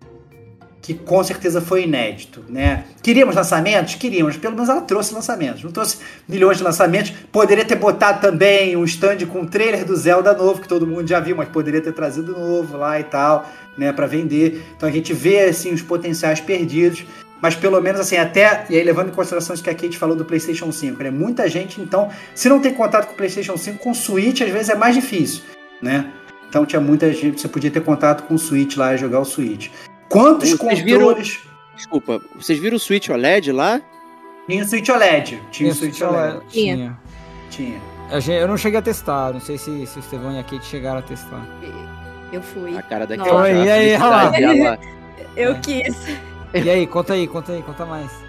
que 0.86 0.94
com 0.94 1.24
certeza 1.24 1.60
foi 1.60 1.82
inédito, 1.82 2.44
né? 2.48 2.84
Queríamos 3.02 3.34
lançamentos? 3.34 3.96
Queríamos, 3.96 4.36
pelo 4.36 4.54
menos 4.54 4.68
ela 4.68 4.82
trouxe 4.82 5.12
lançamentos. 5.12 5.64
Não 5.64 5.72
trouxe 5.72 5.98
milhões 6.28 6.58
de 6.58 6.62
lançamentos. 6.62 7.12
Poderia 7.32 7.64
ter 7.64 7.74
botado 7.74 8.20
também 8.20 8.76
um 8.76 8.84
stand 8.84 9.26
com 9.26 9.40
um 9.40 9.46
trailer 9.46 9.84
do 9.84 9.96
Zelda 9.96 10.32
novo, 10.32 10.60
que 10.60 10.68
todo 10.68 10.86
mundo 10.86 11.08
já 11.08 11.18
viu, 11.18 11.34
mas 11.34 11.48
poderia 11.48 11.80
ter 11.80 11.92
trazido 11.92 12.38
novo 12.38 12.76
lá 12.76 13.00
e 13.00 13.02
tal, 13.02 13.50
né, 13.76 13.92
para 13.92 14.06
vender. 14.06 14.62
Então 14.76 14.88
a 14.88 14.92
gente 14.92 15.12
vê 15.12 15.46
assim 15.46 15.72
os 15.72 15.82
potenciais 15.82 16.38
perdidos. 16.38 17.04
Mas 17.40 17.54
pelo 17.54 17.80
menos 17.80 18.00
assim, 18.00 18.16
até. 18.16 18.64
E 18.70 18.76
aí, 18.76 18.82
levando 18.82 19.08
em 19.08 19.12
consideração 19.12 19.54
isso 19.54 19.62
que 19.62 19.70
a 19.70 19.74
Kate 19.74 19.98
falou 19.98 20.16
do 20.16 20.24
PlayStation 20.24 20.72
5, 20.72 21.02
né? 21.02 21.10
Muita 21.10 21.48
gente, 21.48 21.80
então, 21.80 22.10
se 22.34 22.48
não 22.48 22.60
tem 22.60 22.72
contato 22.72 23.06
com 23.06 23.12
o 23.12 23.16
PlayStation 23.16 23.56
5, 23.56 23.78
com 23.78 23.90
o 23.90 23.94
Switch, 23.94 24.40
às 24.40 24.50
vezes 24.50 24.68
é 24.70 24.74
mais 24.74 24.94
difícil, 24.94 25.42
né? 25.82 26.10
Então 26.48 26.64
tinha 26.64 26.80
muita 26.80 27.12
gente, 27.12 27.40
você 27.40 27.48
podia 27.48 27.70
ter 27.70 27.82
contato 27.82 28.22
com 28.22 28.34
o 28.34 28.38
Switch 28.38 28.76
lá 28.76 28.94
e 28.94 28.98
jogar 28.98 29.20
o 29.20 29.24
Switch. 29.24 29.68
Quantos 30.08 30.48
Vocês 30.50 30.78
viram- 30.80 31.00
controles. 31.00 31.40
Desculpa, 31.76 32.22
vocês 32.36 32.58
viram 32.58 32.76
o 32.76 32.80
Switch 32.80 33.08
OLED 33.10 33.52
lá? 33.52 33.82
Tinha 34.48 34.62
o 34.62 34.66
Switch 34.66 34.88
OLED. 34.88 35.42
Tinha 35.50 35.72
o 35.72 35.74
Switch. 35.74 36.00
OLED. 36.00 36.40
tinha. 36.48 36.98
Tinha. 37.50 37.78
Eu 38.40 38.46
não 38.48 38.56
cheguei 38.56 38.78
a 38.78 38.82
testar, 38.82 39.32
não 39.34 39.40
sei 39.40 39.58
se, 39.58 39.84
se 39.86 39.98
o 39.98 40.00
Estevão 40.00 40.32
e 40.32 40.38
a 40.38 40.42
Kate 40.44 40.64
chegaram 40.64 41.00
a 41.00 41.02
testar. 41.02 41.44
Eu 42.32 42.40
fui. 42.40 42.76
A 42.76 42.82
cara 42.82 43.06
da 43.06 43.16
Nossa. 43.16 43.30
Kate, 43.30 43.42
Oi, 43.42 43.50
a 43.50 43.64
e 43.64 43.70
aí, 43.70 43.98
felicidade 43.98 44.40
dela. 44.40 44.78
Eu 45.36 45.54
quis. 45.60 45.96
E 46.54 46.68
aí, 46.70 46.86
conta 46.88 47.12
aí, 47.14 47.28
conta 47.28 47.52
aí, 47.52 47.62
conta 47.62 47.86
mais. 47.86 48.26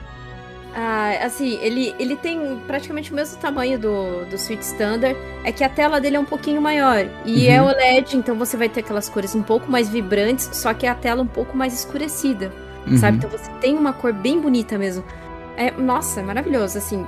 Ah, 0.74 1.26
assim, 1.26 1.58
ele, 1.62 1.96
ele 1.98 2.16
tem 2.18 2.60
praticamente 2.68 3.12
o 3.12 3.16
mesmo 3.16 3.40
tamanho 3.40 3.80
do, 3.80 4.26
do 4.26 4.38
Switch 4.38 4.62
Standard, 4.62 5.18
é 5.44 5.52
que 5.52 5.64
a 5.64 5.70
tela 5.70 6.00
dele 6.00 6.18
é 6.18 6.20
um 6.20 6.26
pouquinho 6.26 6.62
maior. 6.62 7.10
E 7.26 7.48
Uhum. 7.48 7.50
é 7.50 7.62
OLED, 7.64 8.16
então 8.18 8.38
você 8.38 8.56
vai 8.58 8.70
ter 8.70 8.82
aquelas 8.82 9.10
cores 9.10 9.34
um 9.34 9.42
pouco 9.42 9.72
mais 9.72 9.90
vibrantes, 9.90 10.50
só 10.54 10.74
que 10.74 10.86
a 10.86 10.94
tela 10.94 11.24
um 11.24 11.28
pouco 11.28 11.58
mais 11.58 11.74
escurecida, 11.74 12.54
Uhum. 12.86 12.96
sabe? 12.98 13.18
Então 13.18 13.30
você 13.30 13.52
tem 13.54 13.76
uma 13.78 13.94
cor 13.94 14.14
bem 14.14 14.40
bonita 14.40 14.78
mesmo. 14.78 15.04
É, 15.56 15.72
nossa, 15.72 16.20
é 16.20 16.24
maravilhoso, 16.24 16.78
assim. 16.78 17.08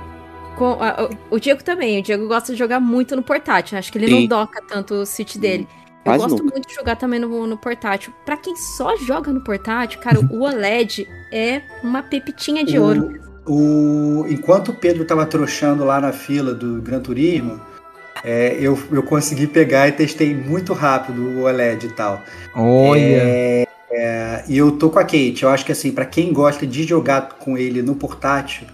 Com, 0.56 0.72
a- 0.82 1.08
o, 1.30 1.36
o 1.36 1.40
Diego 1.40 1.62
também, 1.62 2.00
o 2.00 2.02
Diego 2.02 2.26
gosta 2.26 2.52
de 2.52 2.58
jogar 2.58 2.80
muito 2.80 3.14
no 3.14 3.22
portátil, 3.22 3.78
acho 3.78 3.92
que 3.92 3.98
ele 3.98 4.08
Sim. 4.08 4.10
não 4.10 4.26
doca 4.26 4.60
tanto 4.66 4.94
o 4.94 5.06
Switch 5.06 5.36
dele. 5.36 5.68
Eu 6.04 6.12
Quase 6.12 6.24
gosto 6.24 6.42
nunca. 6.42 6.54
muito 6.54 6.68
de 6.68 6.74
jogar 6.74 6.96
também 6.96 7.20
no, 7.20 7.46
no 7.46 7.56
portátil. 7.58 8.12
Pra 8.24 8.36
quem 8.36 8.56
só 8.56 8.96
joga 8.96 9.32
no 9.32 9.42
portátil, 9.44 10.00
cara, 10.00 10.18
o 10.20 10.40
OLED 10.42 11.06
é 11.32 11.60
uma 11.82 12.02
pepitinha 12.02 12.64
de 12.64 12.78
O- 12.78 12.82
ouro. 12.84 13.20
O, 13.46 14.26
enquanto 14.28 14.68
o 14.70 14.74
Pedro 14.74 15.04
tava 15.04 15.26
trouxando 15.26 15.84
lá 15.84 16.00
na 16.00 16.12
fila 16.12 16.54
do 16.54 16.80
Gran 16.80 17.00
Turismo, 17.00 17.60
é, 18.22 18.56
eu, 18.60 18.78
eu 18.92 19.02
consegui 19.02 19.46
pegar 19.46 19.88
e 19.88 19.92
testei 19.92 20.34
muito 20.34 20.72
rápido 20.72 21.20
o 21.22 21.42
OLED 21.44 21.86
e 21.86 21.90
tal. 21.90 22.22
Olha. 22.54 23.00
É, 23.00 23.66
é, 23.90 24.44
e 24.48 24.56
eu 24.56 24.72
tô 24.72 24.88
com 24.90 24.98
a 24.98 25.02
Kate. 25.04 25.42
Eu 25.42 25.48
acho 25.48 25.64
que 25.66 25.72
assim, 25.72 25.90
pra 25.90 26.04
quem 26.06 26.32
gosta 26.32 26.66
de 26.66 26.84
jogar 26.84 27.30
com 27.38 27.56
ele 27.58 27.82
no 27.82 27.94
portátil, 27.94 28.66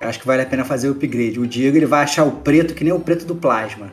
eu 0.00 0.08
acho 0.08 0.20
que 0.20 0.26
vale 0.26 0.42
a 0.42 0.46
pena 0.46 0.64
fazer 0.64 0.88
o 0.88 0.92
upgrade. 0.92 1.40
O 1.40 1.46
Diego 1.46 1.76
ele 1.76 1.86
vai 1.86 2.04
achar 2.04 2.24
o 2.24 2.32
preto 2.32 2.74
que 2.74 2.84
nem 2.84 2.92
o 2.92 3.00
preto 3.00 3.24
do 3.24 3.34
plasma. 3.34 3.90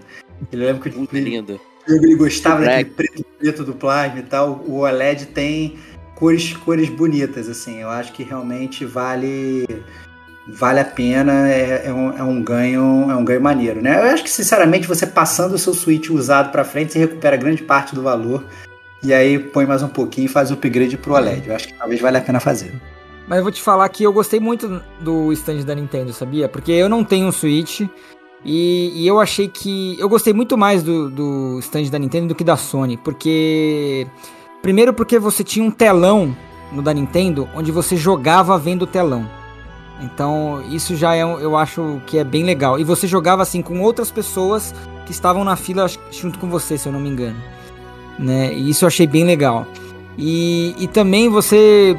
Ele 0.51 0.65
lembra 0.65 0.89
que 0.89 0.95
Muito 0.97 1.15
ele, 1.15 1.29
lindo. 1.29 1.59
Ele 1.87 2.15
gostava 2.15 2.63
daquele 2.63 2.85
preto, 2.85 3.25
preto 3.39 3.63
do 3.63 3.73
plasma 3.73 4.19
e 4.19 4.23
tal. 4.23 4.63
O 4.67 4.79
OLED 4.79 5.27
tem 5.27 5.77
cores, 6.15 6.53
cores 6.53 6.89
bonitas, 6.89 7.49
assim. 7.49 7.81
Eu 7.81 7.89
acho 7.89 8.13
que 8.13 8.23
realmente 8.23 8.85
vale 8.85 9.65
vale 10.47 10.79
a 10.79 10.85
pena, 10.85 11.49
é, 11.49 11.83
é 11.85 11.93
um, 11.93 12.17
é 12.17 12.23
um 12.23 12.41
ganho, 12.41 13.07
é 13.09 13.15
um 13.15 13.23
ganho 13.23 13.41
maneiro, 13.41 13.81
né? 13.81 13.95
Eu 13.95 14.13
acho 14.13 14.23
que 14.23 14.29
sinceramente 14.29 14.87
você 14.87 15.05
passando 15.05 15.53
o 15.53 15.57
seu 15.57 15.73
Switch 15.73 16.09
usado 16.09 16.51
para 16.51 16.63
frente, 16.63 16.93
você 16.93 16.99
recupera 16.99 17.37
grande 17.37 17.63
parte 17.63 17.93
do 17.95 18.01
valor 18.01 18.43
e 19.03 19.13
aí 19.13 19.39
põe 19.39 19.65
mais 19.65 19.81
um 19.81 19.87
pouquinho 19.87 20.25
e 20.25 20.27
faz 20.27 20.51
o 20.51 20.55
upgrade 20.55 20.97
pro 20.97 21.13
OLED. 21.13 21.47
Eu 21.47 21.55
acho 21.55 21.67
que 21.67 21.73
talvez 21.73 22.01
valha 22.01 22.19
a 22.19 22.21
pena 22.21 22.39
fazer. 22.39 22.73
Mas 23.27 23.37
eu 23.37 23.43
vou 23.43 23.51
te 23.51 23.61
falar 23.61 23.87
que 23.89 24.03
eu 24.03 24.11
gostei 24.11 24.39
muito 24.39 24.81
do 24.99 25.31
stand 25.33 25.63
da 25.63 25.75
Nintendo, 25.75 26.11
sabia? 26.11 26.49
Porque 26.49 26.71
eu 26.71 26.89
não 26.89 27.03
tenho 27.03 27.27
um 27.27 27.31
Switch 27.31 27.81
e, 28.43 28.91
e 28.95 29.07
eu 29.07 29.19
achei 29.19 29.47
que. 29.47 29.95
Eu 29.99 30.09
gostei 30.09 30.33
muito 30.33 30.57
mais 30.57 30.81
do, 30.83 31.09
do 31.09 31.59
stand 31.59 31.83
da 31.85 31.99
Nintendo 31.99 32.29
do 32.29 32.35
que 32.35 32.43
da 32.43 32.57
Sony. 32.57 32.97
Porque. 32.97 34.07
Primeiro, 34.61 34.93
porque 34.93 35.17
você 35.19 35.43
tinha 35.43 35.65
um 35.65 35.71
telão 35.71 36.35
no 36.71 36.81
da 36.81 36.93
Nintendo 36.93 37.49
onde 37.55 37.71
você 37.71 37.95
jogava 37.95 38.57
vendo 38.57 38.83
o 38.83 38.87
telão. 38.87 39.27
Então, 40.01 40.63
isso 40.69 40.95
já 40.95 41.15
é, 41.15 41.21
eu 41.21 41.55
acho 41.55 42.01
que 42.07 42.17
é 42.17 42.23
bem 42.23 42.43
legal. 42.43 42.79
E 42.79 42.83
você 42.83 43.07
jogava 43.07 43.43
assim 43.43 43.61
com 43.61 43.79
outras 43.81 44.09
pessoas 44.09 44.73
que 45.05 45.11
estavam 45.11 45.43
na 45.43 45.55
fila 45.55 45.85
junto 46.11 46.39
com 46.39 46.49
você, 46.49 46.77
se 46.77 46.87
eu 46.87 46.91
não 46.91 46.99
me 46.99 47.09
engano. 47.09 47.37
Né? 48.17 48.53
E 48.53 48.69
isso 48.69 48.83
eu 48.83 48.87
achei 48.87 49.05
bem 49.05 49.23
legal. 49.23 49.67
E, 50.17 50.75
e 50.79 50.87
também 50.87 51.29
você 51.29 51.95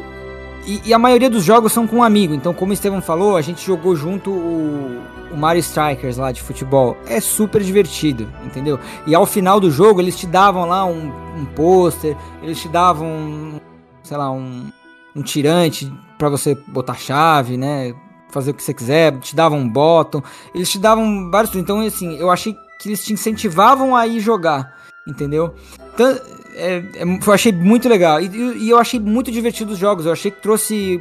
e, 0.67 0.81
e 0.87 0.95
a 0.95 0.99
maioria 0.99 1.31
dos 1.31 1.45
jogos 1.45 1.73
são 1.73 1.87
com 1.87 1.97
um 1.97 2.03
amigo. 2.03 2.35
Então, 2.35 2.53
como 2.53 2.71
o 2.71 2.75
Estevam 2.75 3.01
falou, 3.01 3.37
a 3.37 3.43
gente 3.43 3.65
jogou 3.65 3.95
junto 3.95 4.31
o, 4.31 5.01
o 5.33 5.37
Mario 5.37 5.61
Strikers 5.61 6.17
lá 6.19 6.31
de 6.33 6.43
futebol. 6.43 6.97
É 7.07 7.21
super 7.21 7.63
divertido, 7.63 8.29
entendeu? 8.45 8.79
E 9.07 9.15
ao 9.15 9.25
final 9.27 9.59
do 9.59 9.71
jogo, 9.71 10.01
eles 10.01 10.17
te 10.19 10.27
davam 10.27 10.67
lá 10.67 10.85
um, 10.85 11.11
um 11.37 11.45
pôster, 11.57 12.17
eles 12.43 12.61
te 12.61 12.69
davam, 12.69 13.61
sei 14.03 14.17
lá, 14.17 14.31
um, 14.31 14.71
um 15.17 15.23
tirante 15.23 15.93
pra 16.19 16.29
você 16.29 16.55
botar 16.69 16.95
chave, 16.95 17.57
né? 17.57 17.95
Fazer 18.31 18.51
o 18.51 18.55
que 18.55 18.63
você 18.63 18.73
quiser, 18.73 19.19
te 19.19 19.35
davam 19.37 19.59
um 19.59 19.69
bottom. 19.69 20.23
Eles 20.55 20.71
te 20.71 20.79
davam 20.79 21.31
vários. 21.31 21.55
Então, 21.55 21.81
assim, 21.81 22.17
eu 22.17 22.31
achei 22.31 22.55
que 22.79 22.89
eles 22.89 23.05
te 23.05 23.13
incentivavam 23.13 23.95
a 23.95 24.07
ir 24.07 24.21
jogar, 24.21 24.75
entendeu? 25.07 25.55
Tan- 25.97 26.19
é, 26.55 26.77
é, 26.97 27.03
eu 27.27 27.33
achei 27.33 27.53
muito 27.53 27.89
legal. 27.89 28.21
E- 28.21 28.29
e 28.59 28.71
eu 28.71 28.79
achei 28.79 28.99
muito 29.01 29.31
divertido 29.31 29.73
os 29.73 29.79
jogos. 29.79 30.07
Eu 30.07 30.13
achei 30.13 30.31
que 30.31 30.41
trouxe 30.41 31.01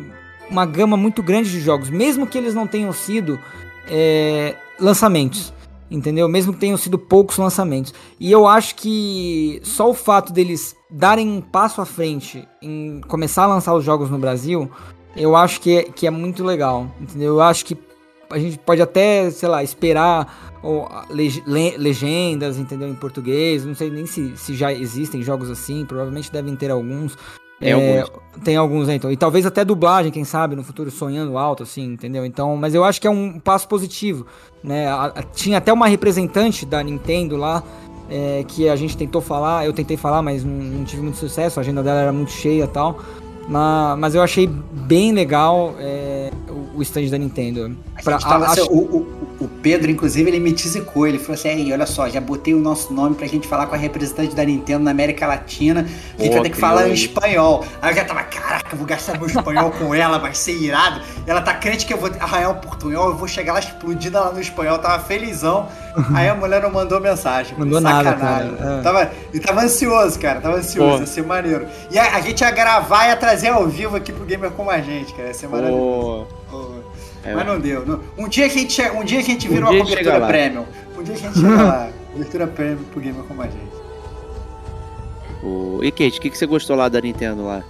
uma 0.50 0.66
gama 0.66 0.98
muito 0.98 1.24
grande 1.24 1.50
de 1.50 1.62
jogos, 1.62 1.90
mesmo 1.90 2.28
que 2.28 2.38
eles 2.38 2.54
não 2.54 2.68
tenham 2.68 2.92
sido 2.92 3.40
é, 3.88 4.56
lançamentos. 4.80 5.54
Entendeu? 5.90 6.30
Mesmo 6.30 6.54
que 6.54 6.60
tenham 6.60 6.78
sido 6.78 6.98
poucos 6.98 7.38
lançamentos. 7.38 7.94
E 8.18 8.32
eu 8.32 8.48
acho 8.48 8.76
que 8.76 9.60
só 9.62 9.90
o 9.90 9.94
fato 9.94 10.32
deles 10.32 10.74
darem 10.90 11.28
um 11.28 11.42
passo 11.42 11.82
à 11.82 11.86
frente 11.86 12.48
em 12.62 13.02
começar 13.10 13.44
a 13.44 13.48
lançar 13.48 13.74
os 13.76 13.84
jogos 13.84 14.10
no 14.10 14.18
Brasil, 14.18 14.72
eu 15.18 15.36
acho 15.36 15.60
que 15.60 15.76
é, 15.76 15.84
que 15.84 16.08
é 16.08 16.10
muito 16.10 16.46
legal. 16.46 16.88
Entendeu? 17.02 17.34
Eu 17.34 17.42
acho 17.42 17.66
que 17.66 17.78
a 18.30 18.40
gente 18.40 18.58
pode 18.60 18.82
até, 18.82 19.30
sei 19.32 19.50
lá, 19.50 19.62
esperar 19.62 20.54
ou, 20.64 20.90
leg- 21.10 21.44
le- 21.46 21.76
legendas, 21.78 22.58
entendeu? 22.58 22.88
Em 22.88 22.96
português. 22.96 23.66
Não 23.66 23.76
sei 23.76 23.90
nem 23.90 24.06
se, 24.06 24.38
se 24.38 24.56
já 24.56 24.72
existem 24.72 25.22
jogos 25.22 25.50
assim. 25.50 25.86
Provavelmente 25.86 26.32
devem 26.32 26.56
ter 26.56 26.72
alguns. 26.72 27.18
Tem 27.62 27.72
alguns. 27.74 28.22
Tem 28.44 28.56
alguns, 28.58 28.88
né, 28.88 28.96
então. 28.96 29.12
E 29.12 29.18
talvez 29.18 29.46
até 29.46 29.64
dublagem, 29.64 30.12
quem 30.12 30.24
sabe, 30.24 30.56
no 30.56 30.64
futuro 30.64 30.90
sonhando 30.90 31.38
alto, 31.38 31.64
assim, 31.64 31.84
entendeu? 31.84 32.26
Então, 32.26 32.58
mas 32.58 32.74
eu 32.74 32.84
acho 32.84 33.00
que 33.00 33.06
é 33.06 33.10
um 33.10 33.40
passo 33.40 33.68
positivo, 33.68 34.26
né? 34.64 34.88
A- 34.88 35.06
a- 35.16 35.24
tinha 35.24 35.58
até 35.60 35.72
uma 35.72 35.88
representante 35.88 36.66
da 36.66 36.82
Nintendo 36.82 37.38
lá, 37.38 37.62
é, 38.10 38.44
que 38.48 38.68
a 38.68 38.76
gente 38.76 38.98
tentou 38.98 39.22
falar, 39.22 39.66
eu 39.66 39.74
tentei 39.74 39.96
falar, 39.96 40.22
mas 40.22 40.44
não, 40.44 40.54
não 40.54 40.84
tive 40.86 41.02
muito 41.04 41.18
sucesso, 41.18 41.60
a 41.60 41.62
agenda 41.62 41.84
dela 41.84 42.00
era 42.02 42.12
muito 42.12 42.32
cheia 42.32 42.64
e 42.64 42.68
tal. 42.68 43.00
Mas, 43.48 43.98
mas 44.00 44.16
eu 44.16 44.22
achei 44.22 44.48
bem 44.48 45.12
legal 45.12 45.76
é, 45.80 46.32
o, 46.50 46.78
o 46.78 46.82
stand 46.82 47.08
da 47.10 47.18
Nintendo. 47.18 47.76
Pra- 48.04 48.18
tava- 48.18 48.46
a- 48.46 48.52
acho- 48.52 48.66
o, 48.72 48.78
o- 48.98 49.22
o 49.42 49.48
Pedro, 49.48 49.90
inclusive, 49.90 50.30
ele 50.30 50.40
me 50.40 50.52
tisicou. 50.54 51.08
Ele 51.08 51.18
falou 51.20 51.34
assim: 51.34 51.50
"Ei, 51.50 51.74
olha 51.74 51.86
só, 51.86 52.08
já 52.08 52.22
botei 52.22 52.54
o 52.54 52.60
nosso 52.60 52.94
nome 52.94 53.16
pra 53.16 53.26
gente 53.28 53.48
falar 53.48 53.66
com 53.68 53.74
a 53.76 53.78
representante 53.78 54.36
da 54.36 54.46
Nintendo 54.46 54.84
na 54.84 54.92
América 54.92 55.26
Latina. 55.28 55.82
A 56.18 56.22
gente 56.24 56.34
vai 56.34 56.42
ter 56.44 56.50
que 56.52 56.58
falar 56.58 56.88
em 56.88 56.94
espanhol. 56.94 57.66
Aí 57.82 57.92
eu 57.92 57.96
já 57.96 58.06
tava, 58.06 58.24
caraca, 58.24 58.70
eu 58.74 58.78
vou 58.78 58.88
gastar 58.88 59.18
meu 59.18 59.28
espanhol 59.28 59.72
com 59.72 59.94
ela, 59.96 60.18
vai 60.20 60.34
ser 60.36 60.54
irado. 60.54 61.02
Ela 61.26 61.42
tá 61.42 61.54
crente 61.56 61.86
que 61.86 61.94
eu 61.94 61.98
vou 61.98 62.10
arranhar 62.20 62.52
o 62.52 62.56
portunhol, 62.56 63.10
eu 63.10 63.18
vou 63.18 63.28
chegar 63.28 63.54
lá 63.54 63.60
explodida 63.60 64.20
lá 64.20 64.32
no 64.32 64.40
espanhol, 64.40 64.76
eu 64.76 64.82
tava 64.82 65.04
felizão. 65.04 65.68
Aí 66.14 66.30
a 66.30 66.36
mulher 66.36 66.62
não 66.62 66.72
mandou 66.72 67.00
mensagem. 67.02 67.58
Mandou 67.58 67.82
nada, 67.82 68.14
cara. 68.14 68.46
É. 68.80 68.82
Tava, 68.82 69.12
e 69.34 69.40
tava 69.40 69.62
ansioso, 69.62 70.18
cara, 70.20 70.40
tava 70.40 70.58
ansioso, 70.58 70.96
Pô. 70.96 71.00
ia 71.02 71.06
ser 71.08 71.24
maneiro. 71.26 71.68
E 71.92 72.00
a, 72.00 72.16
a 72.16 72.22
gente 72.22 72.42
ia 72.42 72.52
gravar 72.52 73.06
e 73.06 73.10
ia 73.10 73.18
trazer 73.18 73.50
ao 73.50 73.68
vivo 73.68 73.96
aqui 73.98 74.12
pro 74.14 74.26
Gamer 74.26 74.52
como 74.52 74.70
a 74.70 74.80
gente, 74.80 75.14
cara, 75.14 75.28
ia 75.28 75.34
ser 75.34 75.48
maravilhoso. 75.48 76.28
É. 77.24 77.36
Mas 77.36 77.46
não 77.46 77.60
deu. 77.60 77.86
não- 77.86 78.00
Um 78.18 78.28
dia 78.28 78.50
que 78.50 78.58
a 78.58 78.62
gente, 78.62 78.82
um 78.92 79.04
dia 79.04 79.22
que 79.22 79.32
a 79.32 79.34
gente 79.34 79.48
vira 79.48 79.66
Um 79.66 79.70
uma 79.72 79.86
cobertura 79.86 80.28
premium. 80.28 80.66
Um 80.98 81.04
dia 81.04 81.16
que 81.16 81.26
a 81.26 81.30
gente 81.30 81.40
chega 81.40 81.64
lá. 81.64 81.90
Cobertura 82.12 82.48
premium 82.48 82.84
pro 82.92 83.00
gamer 83.00 83.24
como 83.24 83.42
a 83.42 83.46
gente. 83.46 83.72
E 85.84 85.92
Kate, 85.92 86.20
o 86.20 86.22
que, 86.22 86.30
que 86.30 86.38
você 86.38 86.46
gostou 86.46 86.76
lá 86.76 86.88
da 86.90 87.02
Nintendo 87.02 87.46
lá? 87.46 87.64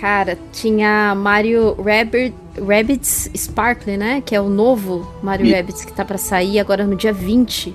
Cara, 0.00 0.38
tinha 0.52 1.14
Mario 1.14 1.74
Rabbit, 1.82 2.34
Rabbids 2.60 3.30
Sparkle, 3.36 3.96
né? 3.96 4.22
Que 4.24 4.34
é 4.34 4.40
o 4.40 4.48
novo 4.48 5.06
Mario 5.22 5.46
E- 5.46 5.52
Rabbids 5.52 5.84
que 5.84 5.92
tá 5.92 6.04
pra 6.04 6.18
sair 6.18 6.58
agora 6.60 6.84
no 6.86 6.94
dia 6.94 7.12
20. 7.12 7.74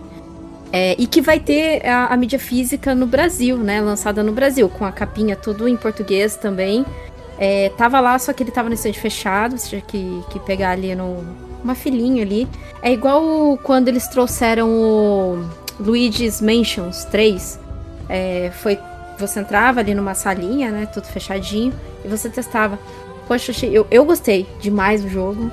É, 0.72 0.96
e 0.98 1.06
que 1.06 1.22
vai 1.22 1.40
ter 1.40 1.86
a, 1.86 2.08
a 2.08 2.18
mídia 2.18 2.40
física 2.40 2.96
no 2.96 3.06
Brasil, 3.06 3.58
né? 3.58 3.80
Lançada 3.82 4.24
no 4.24 4.32
Brasil, 4.32 4.68
com 4.70 4.86
a 4.86 4.92
capinha 4.92 5.36
tudo 5.36 5.68
em 5.68 5.76
português 5.78 6.36
também. 6.36 6.86
É, 7.38 7.70
tava 7.78 8.00
lá, 8.00 8.18
só 8.18 8.32
que 8.34 8.42
ele 8.42 8.52
tava 8.52 8.70
no 8.70 8.76
estande 8.76 9.00
fechado, 9.00 9.58
você 9.58 9.70
tinha 9.70 9.82
que, 9.82 10.22
que 10.30 10.40
pegar 10.40 10.72
ali 10.72 10.96
no, 10.96 11.24
uma 11.64 11.76
filinha 11.76 12.24
ali. 12.24 12.48
É 12.82 12.92
igual 12.92 13.58
quando 13.62 13.88
eles 13.90 14.08
trouxeram 14.08 14.70
o 14.70 15.44
Luigi's 15.80 16.42
Mansions 16.42 17.04
3. 17.06 17.60
É, 18.10 18.52
foi, 18.62 18.78
você 19.18 19.40
entrava 19.40 19.80
ali 19.80 19.94
numa 19.94 20.14
salinha, 20.14 20.72
né? 20.72 20.86
Tudo 20.86 21.06
fechadinho 21.06 21.74
e 22.04 22.08
você 22.08 22.30
testava. 22.30 22.80
Poxa, 23.28 23.54
eu, 23.66 23.88
eu 23.90 24.06
gostei 24.06 24.48
demais 24.60 25.02
do 25.02 25.10
jogo. 25.10 25.52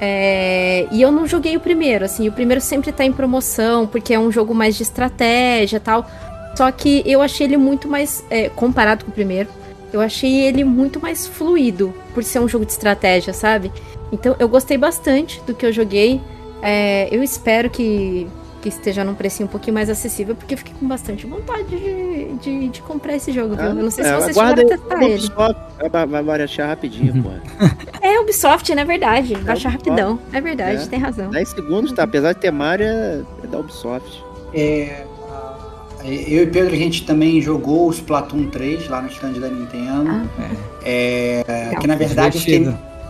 É, 0.00 0.88
e 0.90 1.00
eu 1.00 1.12
não 1.12 1.28
joguei 1.28 1.56
o 1.56 1.60
primeiro, 1.60 2.04
assim, 2.04 2.26
o 2.28 2.32
primeiro 2.32 2.60
sempre 2.60 2.90
tá 2.90 3.04
em 3.04 3.12
promoção, 3.12 3.86
porque 3.86 4.12
é 4.12 4.18
um 4.18 4.32
jogo 4.32 4.52
mais 4.52 4.76
de 4.76 4.82
estratégia 4.82 5.78
tal. 5.78 6.04
Só 6.56 6.70
que 6.72 7.04
eu 7.06 7.22
achei 7.22 7.46
ele 7.46 7.56
muito 7.56 7.86
mais, 7.86 8.24
é, 8.28 8.48
comparado 8.48 9.04
com 9.04 9.12
o 9.12 9.14
primeiro, 9.14 9.48
eu 9.92 10.00
achei 10.00 10.40
ele 10.40 10.64
muito 10.64 11.00
mais 11.00 11.26
fluido, 11.26 11.94
por 12.12 12.24
ser 12.24 12.40
um 12.40 12.48
jogo 12.48 12.66
de 12.66 12.72
estratégia, 12.72 13.32
sabe? 13.32 13.70
Então 14.10 14.34
eu 14.40 14.48
gostei 14.48 14.76
bastante 14.76 15.40
do 15.46 15.54
que 15.54 15.64
eu 15.64 15.72
joguei. 15.72 16.20
É, 16.60 17.08
eu 17.10 17.22
espero 17.22 17.70
que, 17.70 18.26
que 18.62 18.68
esteja 18.68 19.02
num 19.04 19.14
precinho 19.14 19.48
um 19.48 19.50
pouquinho 19.50 19.74
mais 19.74 19.90
acessível, 19.90 20.34
porque 20.36 20.54
eu 20.54 20.58
fiquei 20.58 20.72
com 20.78 20.86
bastante 20.86 21.26
vontade 21.26 21.64
de, 21.68 22.32
de, 22.40 22.68
de 22.68 22.80
comprar 22.82 23.16
esse 23.16 23.32
jogo, 23.32 23.56
viu? 23.56 23.64
Eu 23.66 23.74
não 23.74 23.90
sei 23.90 24.04
se 24.04 24.10
É, 24.10 24.14
vocês 24.14 24.36
aguarda 24.38 24.62
chegaram 24.62 24.82
a 24.82 24.86
testar 24.88 25.02
ele. 25.04 25.14
Ubisoft, 25.14 25.56
Vai, 25.90 26.22
baratear 26.22 26.68
rapidinho, 26.68 27.22
pô. 27.22 27.30
É 28.00 28.20
Ubisoft, 28.20 28.74
né? 28.74 28.84
Verdade. 28.84 29.34
Baixa 29.34 29.68
Ubisoft. 29.68 29.88
rapidão. 29.88 30.18
É 30.32 30.40
verdade, 30.40 30.82
É. 30.84 30.86
tem 30.86 30.98
razão. 30.98 31.30
10 31.30 31.48
segundos, 31.48 31.92
tá? 31.92 32.04
Apesar 32.04 32.32
de 32.34 32.38
ter 32.40 32.50
Mario, 32.52 32.86
é 32.86 33.22
é 33.42 33.46
da 33.48 33.58
Ubisoft. 33.58 34.22
É, 34.54 35.04
eu 36.04 36.42
e 36.42 36.46
Pedro, 36.46 36.72
a 36.74 36.78
gente 36.78 37.04
também 37.04 37.40
jogou 37.40 37.88
o 37.88 37.90
Splatoon 37.90 38.48
3 38.48 38.88
lá 38.88 39.00
no 39.02 39.08
stand 39.08 39.32
da 39.34 39.48
Nintendo. 39.48 40.08
Ah, 40.38 40.50
É, 40.84 41.44
legal. 41.66 41.80
que 41.80 41.86
na 41.88 41.94
verdade. 41.96 42.38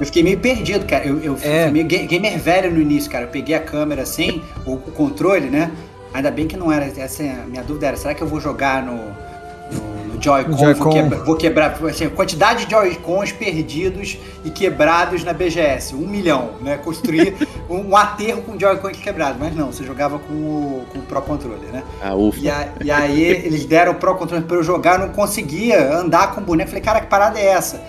Eu 0.03 0.07
fiquei 0.07 0.23
meio 0.23 0.39
perdido, 0.39 0.85
cara. 0.87 1.05
Eu, 1.07 1.19
eu 1.21 1.37
É. 1.43 1.63
fui 1.65 1.71
meio 1.73 1.87
ga- 1.87 2.07
gamer 2.07 2.39
velho 2.39 2.71
no 2.71 2.81
início, 2.81 3.11
cara. 3.11 3.25
Eu 3.25 3.29
peguei 3.29 3.55
a 3.55 3.61
câmera 3.61 4.03
assim, 4.03 4.43
o, 4.67 4.73
o 4.75 4.79
controle, 4.79 5.49
né? 5.49 5.71
Ainda 6.13 6.31
bem 6.31 6.47
que 6.47 6.57
não 6.57 6.71
era. 6.71 6.85
Essa, 6.85 7.23
a 7.23 7.47
minha 7.47 7.63
dúvida 7.63 7.87
era, 7.87 7.97
será 7.97 8.13
que 8.15 8.23
eu 8.23 8.27
vou 8.27 8.41
jogar 8.41 8.83
no, 8.85 8.97
no, 8.97 10.15
no 10.15 10.23
Joy-Con? 10.23 10.51
No 10.51 10.75
vou, 10.75 10.93
quebra- 10.93 11.19
vou 11.19 11.37
quebrar. 11.37 11.79
Assim, 11.89 12.09
quantidade 12.11 12.67
de 12.67 12.71
Joy-Cons 12.71 13.33
perdidos 13.33 14.19
e 14.45 14.51
quebrados 14.51 15.25
na 15.25 15.33
BGS. 15.33 15.95
Um 15.95 16.07
milhão, 16.07 16.51
né? 16.61 16.77
Construir 16.79 17.35
um, 17.71 17.91
um 17.91 17.97
aterro 17.97 18.43
com 18.43 18.59
Joy-Con 18.59 18.91
quebrado. 18.91 19.37
Mas 19.41 19.55
não, 19.55 19.73
você 19.73 19.85
jogava 19.85 20.19
com 20.19 20.35
o, 20.35 20.87
com 20.93 20.99
o 20.99 21.03
Pro 21.03 21.23
Controller, 21.23 21.71
né? 21.73 21.83
Ah, 22.03 22.15
ufa. 22.15 22.39
E, 22.41 22.51
a- 22.51 22.69
e 22.85 22.91
aí 22.91 23.23
eles 23.23 23.65
deram 23.65 23.93
o 23.93 23.95
Pro 23.95 24.15
Controller 24.17 24.47
pra 24.47 24.57
eu 24.57 24.63
jogar, 24.63 25.01
eu 25.01 25.07
não 25.07 25.15
conseguia 25.15 25.95
andar 25.97 26.35
com 26.35 26.41
o 26.41 26.45
boneco. 26.45 26.69
Falei, 26.71 26.83
cara, 26.85 27.01
que 27.01 27.07
parada 27.07 27.39
é 27.39 27.47
essa? 27.47 27.81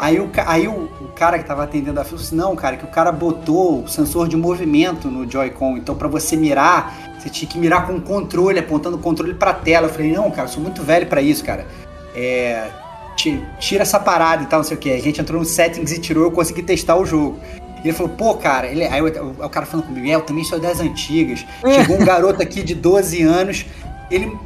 Aí 0.00 0.20
o, 0.20 0.30
aí 0.46 0.68
o 0.68 0.88
cara 1.18 1.38
que 1.38 1.44
tava 1.44 1.64
atendendo 1.64 1.98
a 2.00 2.04
fila 2.04 2.18
disse, 2.18 2.34
não, 2.34 2.54
cara, 2.54 2.76
que 2.76 2.84
o 2.84 2.88
cara 2.88 3.10
botou 3.10 3.82
o 3.82 3.88
sensor 3.88 4.28
de 4.28 4.36
movimento 4.36 5.08
no 5.08 5.30
Joy-Con. 5.30 5.76
Então, 5.76 5.94
pra 5.94 6.06
você 6.08 6.36
mirar, 6.36 7.12
você 7.18 7.28
tinha 7.28 7.50
que 7.50 7.58
mirar 7.58 7.86
com 7.86 7.94
o 7.94 8.00
controle, 8.00 8.58
apontando 8.58 8.96
o 8.96 9.00
controle 9.00 9.34
pra 9.34 9.52
tela. 9.52 9.86
Eu 9.88 9.90
falei, 9.92 10.12
não, 10.12 10.30
cara, 10.30 10.48
eu 10.48 10.52
sou 10.52 10.62
muito 10.62 10.82
velho 10.82 11.06
pra 11.06 11.20
isso, 11.20 11.44
cara. 11.44 11.66
É. 12.14 12.68
ti- 13.16 13.42
Tira 13.58 13.82
essa 13.82 13.98
parada 13.98 14.42
e 14.44 14.46
tal, 14.46 14.60
não 14.60 14.64
sei 14.64 14.76
o 14.76 14.80
que. 14.80 14.92
A 14.92 15.00
gente 15.00 15.20
entrou 15.20 15.40
no 15.40 15.44
settings 15.46 15.90
e 15.92 15.98
tirou, 16.00 16.24
eu 16.24 16.30
consegui 16.30 16.62
testar 16.62 16.96
o 16.96 17.04
jogo. 17.04 17.38
E 17.82 17.88
ele 17.88 17.92
falou, 17.96 18.12
pô, 18.12 18.34
cara, 18.34 18.66
ele, 18.68 18.84
aí 18.84 19.00
o, 19.00 19.06
o- 19.06 19.44
o 19.44 19.48
cara 19.48 19.66
falando 19.66 19.86
comigo, 19.86 20.06
é, 20.06 20.14
eu 20.14 20.20
também 20.22 20.44
sou 20.44 20.58
das 20.60 20.80
antigas. 20.80 21.44
Chegou 21.74 21.96
um 22.00 22.04
garoto 22.04 22.40
aqui 22.42 22.62
de 22.62 22.74
12 22.74 23.22
anos, 23.22 23.66
ele 24.10 24.36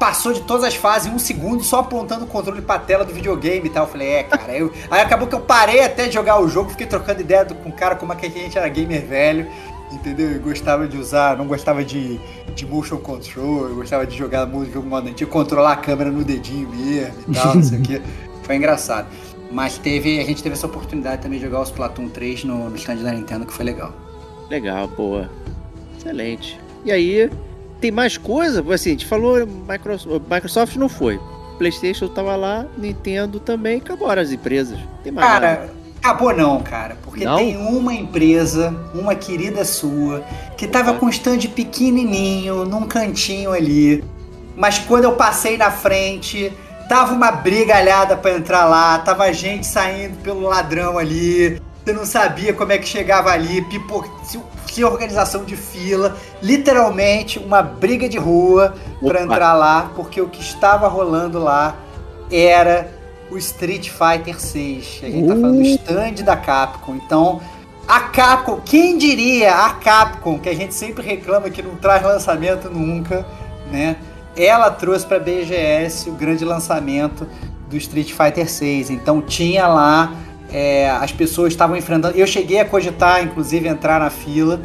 passou 0.00 0.32
de 0.32 0.40
todas 0.40 0.64
as 0.64 0.74
fases 0.74 1.12
em 1.12 1.14
um 1.14 1.18
segundo 1.18 1.62
só 1.62 1.80
apontando 1.80 2.24
o 2.24 2.26
controle 2.26 2.62
pra 2.62 2.78
tela 2.78 3.04
do 3.04 3.12
videogame 3.12 3.66
e 3.66 3.70
tal. 3.70 3.84
Eu 3.84 3.92
falei, 3.92 4.08
é, 4.08 4.22
cara. 4.22 4.56
Eu... 4.56 4.72
Aí 4.90 5.02
acabou 5.02 5.28
que 5.28 5.34
eu 5.34 5.40
parei 5.40 5.84
até 5.84 6.06
de 6.06 6.14
jogar 6.14 6.40
o 6.40 6.48
jogo, 6.48 6.70
fiquei 6.70 6.86
trocando 6.86 7.20
ideia 7.20 7.44
com 7.44 7.68
o 7.68 7.72
cara 7.72 7.94
como 7.94 8.10
é 8.14 8.16
que 8.16 8.24
a 8.24 8.30
gente 8.30 8.56
era 8.56 8.66
gamer 8.66 9.06
velho. 9.06 9.46
Entendeu? 9.92 10.30
Eu 10.30 10.40
gostava 10.40 10.88
de 10.88 10.96
usar, 10.96 11.36
não 11.36 11.46
gostava 11.46 11.84
de, 11.84 12.18
de 12.54 12.64
motion 12.64 12.96
control, 12.96 13.68
eu 13.68 13.74
gostava 13.74 14.06
de 14.06 14.16
jogar 14.16 14.46
música 14.46 14.80
modo 14.80 15.08
antigo, 15.08 15.30
controlar 15.30 15.72
a 15.72 15.76
câmera 15.76 16.10
no 16.10 16.24
dedinho 16.24 16.68
mesmo 16.68 17.14
e 17.28 17.34
tal, 17.34 17.56
não 17.56 17.62
sei 17.62 17.78
o 17.78 17.82
que. 17.82 18.02
Foi 18.44 18.56
engraçado. 18.56 19.08
Mas 19.50 19.78
teve, 19.78 20.20
a 20.20 20.24
gente 20.24 20.42
teve 20.42 20.54
essa 20.54 20.66
oportunidade 20.66 21.22
também 21.22 21.40
de 21.40 21.44
jogar 21.44 21.60
os 21.60 21.68
Splatoon 21.70 22.08
3 22.08 22.44
no, 22.44 22.70
no 22.70 22.76
stand 22.76 22.96
da 22.96 23.12
Nintendo, 23.12 23.44
que 23.44 23.52
foi 23.52 23.64
legal. 23.64 23.92
Legal, 24.48 24.86
boa. 24.86 25.28
Excelente. 25.98 26.58
E 26.84 26.92
aí, 26.92 27.28
tem 27.80 27.90
mais 27.90 28.16
coisa? 28.16 28.64
Assim, 28.72 28.90
a 28.90 28.92
gente 28.92 29.06
falou, 29.06 29.46
Microsoft, 29.46 30.22
Microsoft 30.30 30.76
não 30.76 30.88
foi. 30.88 31.18
PlayStation 31.58 32.08
tava 32.08 32.36
lá, 32.36 32.64
Nintendo 32.78 33.38
também, 33.38 33.78
acabou 33.78 34.10
as 34.10 34.32
empresas. 34.32 34.78
Tem 35.02 35.12
mais 35.12 35.26
Cara, 35.26 35.50
nada. 35.50 35.72
acabou 35.98 36.34
não, 36.34 36.60
cara. 36.62 36.96
Porque 37.02 37.24
Não? 37.24 37.36
tem 37.36 37.56
uma 37.56 37.92
empresa, 37.92 38.74
uma 38.94 39.14
querida 39.14 39.64
sua, 39.64 40.24
que 40.56 40.66
tava 40.66 40.90
Opa. 40.92 41.00
com 41.00 41.06
um 41.06 41.10
stand 41.10 41.40
pequenininho, 41.54 42.64
num 42.64 42.86
cantinho 42.86 43.52
ali. 43.52 44.02
Mas 44.56 44.78
quando 44.78 45.04
eu 45.04 45.12
passei 45.12 45.56
na 45.58 45.70
frente, 45.70 46.52
tava 46.88 47.12
uma 47.12 47.30
brigalhada 47.30 48.16
pra 48.16 48.32
entrar 48.32 48.64
lá, 48.66 48.98
tava 48.98 49.30
gente 49.32 49.66
saindo 49.66 50.16
pelo 50.22 50.42
ladrão 50.42 50.98
ali. 50.98 51.60
Você 51.84 51.92
não 51.92 52.04
sabia 52.06 52.52
como 52.52 52.72
é 52.72 52.78
que 52.78 52.86
chegava 52.88 53.30
ali, 53.30 53.62
pipo... 53.62 54.04
se, 54.24 54.38
se 54.74 54.84
organização 54.84 55.44
de 55.44 55.56
fila, 55.56 56.16
literalmente 56.42 57.38
uma 57.38 57.62
briga 57.62 58.08
de 58.08 58.18
rua 58.18 58.74
pra 59.00 59.22
Opa. 59.22 59.22
entrar 59.22 59.54
lá, 59.54 59.90
porque 59.94 60.20
o 60.20 60.28
que 60.28 60.40
estava 60.40 60.88
rolando 60.88 61.38
lá 61.38 61.76
era 62.30 62.90
o 63.30 63.36
Street 63.38 63.90
Fighter 63.90 64.40
6. 64.40 65.00
A 65.02 65.06
gente 65.06 65.28
tá 65.28 65.34
falando 65.34 65.56
do 65.56 65.62
stand 65.62 66.24
da 66.24 66.36
Capcom. 66.36 66.96
Então, 66.96 67.40
a 67.86 68.00
Capcom, 68.00 68.60
quem 68.64 68.98
diria 68.98 69.52
a 69.52 69.70
Capcom, 69.74 70.38
que 70.38 70.48
a 70.48 70.54
gente 70.54 70.74
sempre 70.74 71.04
reclama 71.04 71.50
que 71.50 71.62
não 71.62 71.76
traz 71.76 72.02
lançamento 72.02 72.70
nunca, 72.70 73.26
né? 73.70 73.96
Ela 74.36 74.70
trouxe 74.70 75.04
pra 75.06 75.18
BGS 75.18 76.08
o 76.08 76.12
grande 76.12 76.44
lançamento 76.44 77.26
do 77.68 77.76
Street 77.76 78.12
Fighter 78.12 78.48
6. 78.50 78.90
Então 78.90 79.20
tinha 79.20 79.66
lá, 79.66 80.14
é, 80.52 80.90
as 80.90 81.12
pessoas 81.12 81.52
estavam 81.52 81.76
enfrentando. 81.76 82.16
Eu 82.16 82.26
cheguei 82.26 82.60
a 82.60 82.64
cogitar, 82.64 83.22
inclusive, 83.22 83.68
entrar 83.68 84.00
na 84.00 84.10
fila. 84.10 84.60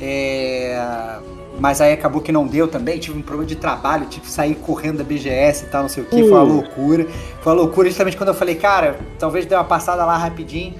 é, 0.00 1.18
mas 1.60 1.80
aí 1.80 1.92
acabou 1.92 2.20
que 2.20 2.30
não 2.30 2.46
deu 2.46 2.68
também, 2.68 2.98
tive 2.98 3.18
um 3.18 3.22
problema 3.22 3.48
de 3.48 3.56
trabalho, 3.56 4.06
tive 4.06 4.26
que 4.26 4.30
sair 4.30 4.54
correndo 4.54 4.98
da 4.98 5.04
BGS 5.04 5.64
e 5.64 5.68
tal, 5.68 5.82
não 5.82 5.88
sei 5.88 6.04
o 6.04 6.06
que, 6.06 6.20
foi 6.20 6.30
uma 6.30 6.42
loucura. 6.42 7.06
Foi 7.40 7.52
uma 7.52 7.62
loucura 7.62 7.88
justamente 7.88 8.16
quando 8.16 8.28
eu 8.28 8.34
falei, 8.34 8.54
cara, 8.54 8.98
talvez 9.18 9.44
dê 9.44 9.54
uma 9.54 9.64
passada 9.64 10.04
lá 10.04 10.16
rapidinho. 10.16 10.74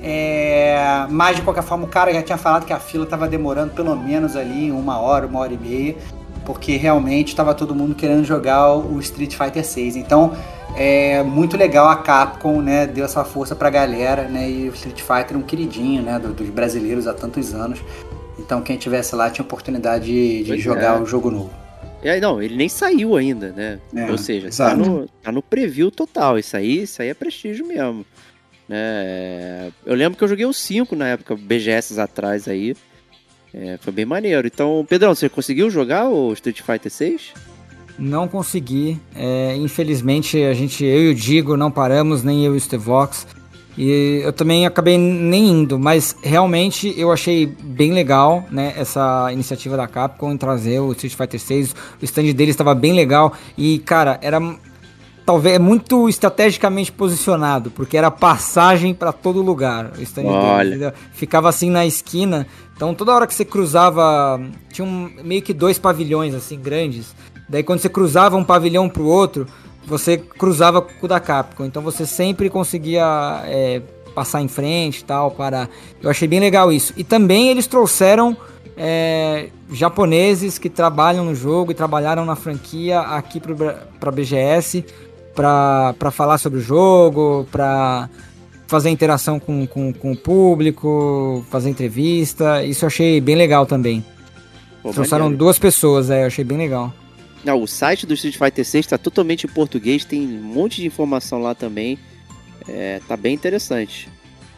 É, 0.00 1.06
mas 1.10 1.36
de 1.36 1.42
qualquer 1.42 1.62
forma 1.62 1.84
o 1.84 1.88
cara 1.88 2.12
já 2.12 2.22
tinha 2.22 2.38
falado 2.38 2.64
que 2.64 2.72
a 2.72 2.78
fila 2.78 3.04
tava 3.04 3.26
demorando 3.26 3.72
pelo 3.72 3.96
menos 3.96 4.36
ali 4.36 4.70
uma 4.70 4.98
hora, 5.00 5.26
uma 5.26 5.40
hora 5.40 5.52
e 5.52 5.58
meia, 5.58 5.96
porque 6.44 6.76
realmente 6.76 7.28
estava 7.28 7.52
todo 7.52 7.74
mundo 7.74 7.94
querendo 7.94 8.24
jogar 8.24 8.74
o 8.74 9.00
Street 9.00 9.34
Fighter 9.34 9.64
6. 9.64 9.96
Então 9.96 10.36
é 10.76 11.22
muito 11.22 11.56
legal 11.56 11.88
a 11.88 11.96
Capcom, 11.96 12.60
né, 12.62 12.86
deu 12.86 13.04
essa 13.04 13.24
força 13.24 13.56
pra 13.56 13.68
galera, 13.70 14.28
né, 14.28 14.48
e 14.48 14.68
o 14.68 14.72
Street 14.74 15.00
Fighter 15.00 15.34
é 15.34 15.36
um 15.36 15.42
queridinho, 15.42 16.02
né, 16.02 16.18
do- 16.18 16.32
dos 16.32 16.48
brasileiros 16.50 17.06
há 17.06 17.14
tantos 17.14 17.52
anos. 17.54 17.80
Então 18.38 18.62
quem 18.62 18.76
tivesse 18.76 19.14
lá 19.16 19.28
tinha 19.30 19.44
oportunidade 19.44 20.04
de, 20.06 20.42
de 20.44 20.48
Pois 20.50 20.62
jogar 20.62 20.98
é. 20.98 21.00
o 21.02 21.06
jogo 21.06 21.30
novo. 21.30 21.50
Aí, 22.04 22.20
não, 22.20 22.40
ele 22.40 22.54
nem 22.54 22.68
saiu 22.68 23.16
ainda, 23.16 23.50
né? 23.50 23.80
É, 23.92 24.08
Ou 24.08 24.16
seja, 24.16 24.48
tá 24.56 24.72
no, 24.76 25.08
tá 25.20 25.32
no 25.32 25.42
preview 25.42 25.90
total. 25.90 26.38
Isso 26.38 26.56
aí, 26.56 26.82
isso 26.84 27.02
aí 27.02 27.08
é 27.08 27.14
prestígio 27.14 27.66
mesmo. 27.66 28.06
Né? 28.68 29.72
Eu 29.84 29.94
lembro 29.96 30.16
que 30.16 30.22
eu 30.22 30.28
joguei 30.28 30.46
o 30.46 30.52
5 30.52 30.94
na 30.94 31.08
época, 31.08 31.34
BGS 31.34 31.98
atrás 32.00 32.46
aí. 32.46 32.76
É, 33.52 33.78
foi 33.80 33.92
bem 33.92 34.04
maneiro. 34.04 34.46
Então, 34.46 34.86
Pedrão, 34.88 35.12
você 35.12 35.28
conseguiu 35.28 35.68
jogar 35.70 36.08
o 36.08 36.32
Street 36.34 36.60
Fighter 36.62 36.90
6? 36.92 37.32
Não 37.98 38.28
consegui. 38.28 39.00
É, 39.14 39.56
infelizmente, 39.56 40.42
a 40.42 40.54
gente, 40.54 40.84
eu 40.84 41.04
e 41.04 41.10
o 41.10 41.14
Digo 41.14 41.56
não 41.56 41.70
paramos, 41.70 42.22
nem 42.22 42.44
eu 42.44 42.54
e 42.54 42.56
o 42.56 42.60
Stevox. 42.60 43.26
E 43.78 44.22
eu 44.24 44.32
também 44.32 44.66
acabei 44.66 44.98
nem 44.98 45.50
indo, 45.50 45.78
mas 45.78 46.16
realmente 46.20 46.92
eu 46.96 47.12
achei 47.12 47.46
bem 47.46 47.92
legal, 47.92 48.44
né, 48.50 48.74
essa 48.76 49.32
iniciativa 49.32 49.76
da 49.76 49.86
Capcom 49.86 50.32
em 50.32 50.36
trazer 50.36 50.80
o 50.80 50.90
Street 50.90 51.14
Fighter 51.14 51.38
6. 51.38 51.76
O 52.02 52.04
stand 52.04 52.32
deles 52.32 52.54
estava 52.54 52.74
bem 52.74 52.92
legal 52.92 53.32
e, 53.56 53.78
cara, 53.78 54.18
era 54.20 54.40
talvez 55.24 55.60
muito 55.60 56.08
estrategicamente 56.08 56.90
posicionado, 56.90 57.70
porque 57.70 57.96
era 57.96 58.10
passagem 58.10 58.92
para 58.94 59.12
todo 59.12 59.42
lugar. 59.42 59.92
O 59.96 60.02
stand 60.02 60.24
Olha. 60.24 60.68
entendeu? 60.68 60.92
ficava 61.12 61.48
assim 61.48 61.70
na 61.70 61.86
esquina. 61.86 62.48
Então 62.74 62.94
toda 62.94 63.14
hora 63.14 63.26
que 63.26 63.34
você 63.34 63.44
cruzava, 63.44 64.40
tinha 64.72 64.86
um, 64.86 65.10
meio 65.22 65.42
que 65.42 65.52
dois 65.52 65.78
pavilhões 65.78 66.34
assim 66.34 66.58
grandes. 66.58 67.14
Daí 67.48 67.62
quando 67.62 67.80
você 67.80 67.88
cruzava 67.88 68.36
um 68.36 68.44
pavilhão 68.44 68.88
pro 68.88 69.06
outro, 69.06 69.46
você 69.86 70.18
cruzava 70.18 70.82
com 70.82 71.06
o 71.06 71.08
da 71.08 71.18
Capcom. 71.18 71.64
Então 71.64 71.82
você 71.82 72.04
sempre 72.04 72.50
conseguia 72.50 73.42
é, 73.46 73.80
passar 74.14 74.42
em 74.42 74.48
frente 74.48 75.00
e 75.00 75.04
tal. 75.04 75.30
Para... 75.30 75.68
Eu 76.02 76.10
achei 76.10 76.28
bem 76.28 76.40
legal 76.40 76.72
isso. 76.72 76.92
E 76.96 77.02
também 77.02 77.48
eles 77.48 77.66
trouxeram 77.66 78.36
é, 78.76 79.48
japoneses 79.72 80.58
que 80.58 80.68
trabalham 80.68 81.24
no 81.24 81.34
jogo 81.34 81.72
e 81.72 81.74
trabalharam 81.74 82.24
na 82.24 82.36
franquia 82.36 83.00
aqui 83.00 83.40
para 83.40 84.12
BGS 84.12 84.84
para 85.34 86.10
falar 86.10 86.38
sobre 86.38 86.58
o 86.58 86.62
jogo, 86.62 87.46
para 87.50 88.08
fazer 88.66 88.90
interação 88.90 89.38
com, 89.38 89.66
com, 89.66 89.92
com 89.92 90.12
o 90.12 90.16
público, 90.16 91.44
fazer 91.48 91.70
entrevista. 91.70 92.62
Isso 92.64 92.84
eu 92.84 92.88
achei 92.88 93.20
bem 93.20 93.36
legal 93.36 93.64
também. 93.64 94.04
Pô, 94.82 94.92
Trouxeram 94.92 95.24
maneiro. 95.24 95.38
duas 95.38 95.58
pessoas, 95.58 96.10
é, 96.10 96.22
eu 96.22 96.26
achei 96.26 96.44
bem 96.44 96.58
legal. 96.58 96.92
Não, 97.44 97.62
o 97.62 97.66
site 97.68 98.04
do 98.06 98.14
Street 98.14 98.36
Fighter 98.36 98.64
6 98.64 98.86
tá 98.86 98.98
totalmente 98.98 99.46
em 99.46 99.48
português, 99.50 100.04
tem 100.04 100.20
um 100.20 100.42
monte 100.42 100.80
de 100.80 100.86
informação 100.86 101.38
lá 101.40 101.54
também. 101.54 101.98
É, 102.68 103.00
tá 103.06 103.16
bem 103.16 103.34
interessante. 103.34 104.08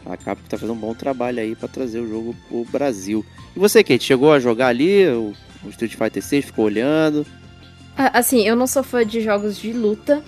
A 0.05 0.17
Capcom 0.17 0.47
tá 0.49 0.57
fazendo 0.57 0.73
um 0.73 0.79
bom 0.79 0.93
trabalho 0.95 1.39
aí 1.39 1.55
pra 1.55 1.67
trazer 1.67 1.99
o 1.99 2.07
jogo 2.09 2.35
pro 2.47 2.65
Brasil. 2.65 3.23
E 3.55 3.59
você, 3.59 3.83
Kate, 3.83 4.03
chegou 4.03 4.33
a 4.33 4.39
jogar 4.39 4.67
ali 4.67 5.05
o, 5.07 5.33
o 5.63 5.69
Street 5.69 5.93
Fighter 5.95 6.23
6, 6.23 6.45
ficou 6.45 6.65
olhando? 6.65 7.25
Ah, 7.95 8.17
Assim, 8.19 8.41
eu 8.47 8.55
não 8.55 8.65
sou 8.65 8.83
fã 8.83 9.05
de 9.05 9.21
jogos 9.21 9.57
de 9.59 9.71
luta, 9.71 10.23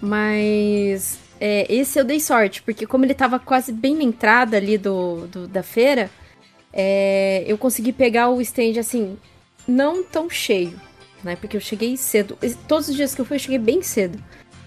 mas 0.00 1.18
é, 1.40 1.66
esse 1.72 1.98
eu 1.98 2.04
dei 2.04 2.18
sorte, 2.20 2.62
porque 2.62 2.86
como 2.86 3.04
ele 3.04 3.14
tava 3.14 3.38
quase 3.38 3.70
bem 3.72 3.94
na 3.96 4.02
entrada 4.04 4.56
ali 4.56 4.78
do, 4.78 5.26
do- 5.26 5.46
da 5.46 5.62
feira, 5.62 6.10
é, 6.72 7.44
eu 7.46 7.58
consegui 7.58 7.92
pegar 7.92 8.30
o 8.30 8.40
stand 8.40 8.78
assim, 8.80 9.16
não 9.66 10.02
tão 10.02 10.30
cheio, 10.30 10.80
né? 11.22 11.36
Porque 11.36 11.56
eu 11.56 11.60
cheguei 11.60 11.96
cedo. 11.96 12.36
Todos 12.66 12.88
os 12.88 12.94
dias 12.96 13.14
que 13.14 13.20
eu 13.20 13.24
fui, 13.24 13.36
eu 13.36 13.40
cheguei 13.40 13.58
bem 13.58 13.82
cedo. 13.82 14.18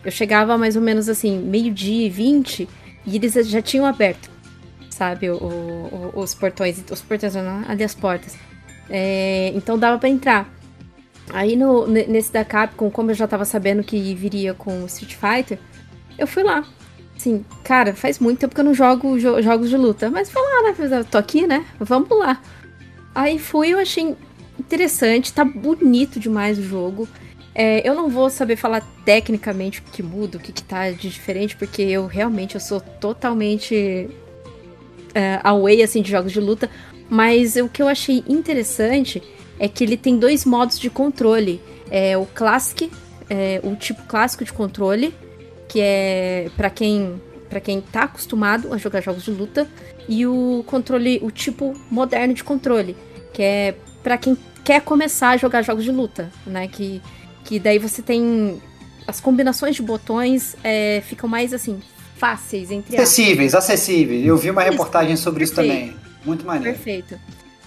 Eu 0.03 0.11
chegava 0.11 0.57
mais 0.57 0.75
ou 0.75 0.81
menos 0.81 1.07
assim, 1.09 1.37
meio-dia 1.39 2.07
e 2.07 2.09
vinte, 2.09 2.67
e 3.05 3.15
eles 3.15 3.33
já 3.47 3.61
tinham 3.61 3.85
aberto, 3.85 4.29
sabe, 4.89 5.29
o- 5.29 5.35
o- 5.35 6.11
os 6.15 6.33
portões, 6.33 6.83
os 6.89 7.01
portões, 7.01 7.35
ali 7.67 7.83
as 7.83 7.93
portas. 7.93 8.35
É, 8.89 9.51
então 9.55 9.77
dava 9.77 9.97
pra 9.99 10.09
entrar. 10.09 10.49
Aí 11.31 11.55
no, 11.55 11.87
ne- 11.87 12.07
nesse 12.07 12.31
da 12.33 12.43
Capcom, 12.43 12.89
como 12.89 13.11
eu 13.11 13.15
já 13.15 13.27
tava 13.27 13.45
sabendo 13.45 13.83
que 13.83 14.13
viria 14.15 14.53
com 14.53 14.83
o 14.83 14.85
Street 14.87 15.15
Fighter, 15.15 15.59
eu 16.17 16.25
fui 16.27 16.43
lá. 16.43 16.65
Assim, 17.15 17.45
cara, 17.63 17.93
faz 17.93 18.17
muito 18.17 18.39
tempo 18.39 18.55
que 18.55 18.59
eu 18.59 18.65
não 18.65 18.73
jogo 18.73 19.19
jo- 19.19 19.41
jogos 19.41 19.69
de 19.69 19.77
luta. 19.77 20.09
Mas 20.09 20.29
fui 20.31 20.41
lá, 20.41 20.71
né? 20.71 21.03
Tô 21.09 21.17
aqui, 21.19 21.45
né? 21.45 21.63
Vamos 21.79 22.09
lá. 22.17 22.41
Aí 23.13 23.37
fui, 23.37 23.69
eu 23.69 23.77
achei 23.79 24.15
interessante, 24.59 25.33
tá 25.33 25.43
bonito 25.43 26.19
demais 26.19 26.57
o 26.57 26.63
jogo. 26.63 27.07
É, 27.53 27.87
eu 27.87 27.93
não 27.93 28.09
vou 28.09 28.29
saber 28.29 28.55
falar 28.55 28.81
tecnicamente 29.03 29.79
o 29.79 29.83
que 29.83 30.01
muda, 30.01 30.37
o 30.37 30.41
que, 30.41 30.51
que 30.51 30.63
tá 30.63 30.89
de 30.89 31.09
diferente, 31.09 31.55
porque 31.55 31.81
eu 31.81 32.07
realmente 32.07 32.55
eu 32.55 32.61
sou 32.61 32.79
totalmente 32.79 34.09
é, 35.13 35.39
away 35.43 35.83
assim, 35.83 36.01
de 36.01 36.09
jogos 36.11 36.31
de 36.31 36.39
luta. 36.39 36.69
Mas 37.09 37.57
o 37.57 37.67
que 37.67 37.81
eu 37.81 37.89
achei 37.89 38.23
interessante 38.27 39.21
é 39.59 39.67
que 39.67 39.83
ele 39.83 39.97
tem 39.97 40.17
dois 40.17 40.45
modos 40.45 40.79
de 40.79 40.89
controle. 40.89 41.61
É 41.89 42.17
o 42.17 42.25
Classic, 42.25 42.89
é, 43.29 43.59
o 43.63 43.75
tipo 43.75 44.01
clássico 44.03 44.45
de 44.45 44.53
controle, 44.53 45.13
que 45.67 45.81
é 45.81 46.49
pra 46.55 46.69
quem 46.69 47.21
para 47.49 47.59
quem 47.59 47.81
tá 47.81 48.03
acostumado 48.03 48.73
a 48.73 48.77
jogar 48.77 49.01
jogos 49.01 49.25
de 49.25 49.31
luta, 49.31 49.67
e 50.07 50.25
o 50.25 50.63
controle, 50.65 51.19
o 51.21 51.29
tipo 51.29 51.73
moderno 51.91 52.33
de 52.33 52.45
controle, 52.45 52.95
que 53.33 53.43
é 53.43 53.75
pra 54.03 54.17
quem 54.17 54.37
quer 54.63 54.81
começar 54.81 55.29
a 55.29 55.37
jogar 55.37 55.61
jogos 55.61 55.83
de 55.83 55.91
luta, 55.91 56.31
né? 56.45 56.67
Que, 56.67 57.01
que 57.43 57.59
daí 57.59 57.79
você 57.79 58.01
tem 58.01 58.61
as 59.07 59.19
combinações 59.19 59.75
de 59.75 59.81
botões 59.81 60.55
é, 60.63 61.01
ficam 61.05 61.27
mais 61.27 61.53
assim 61.53 61.81
fáceis 62.17 62.69
entre 62.69 62.95
aspas. 62.95 63.09
Acessíveis, 63.09 63.55
acessíveis. 63.55 64.25
Eu 64.25 64.37
vi 64.37 64.51
uma 64.51 64.61
Isso, 64.61 64.71
reportagem 64.71 65.15
sobre 65.15 65.43
isso 65.43 65.55
perfeito. 65.55 65.79
também. 65.79 65.95
Muito 66.23 66.45
maneiro. 66.45 66.75
Perfeito. 66.75 67.19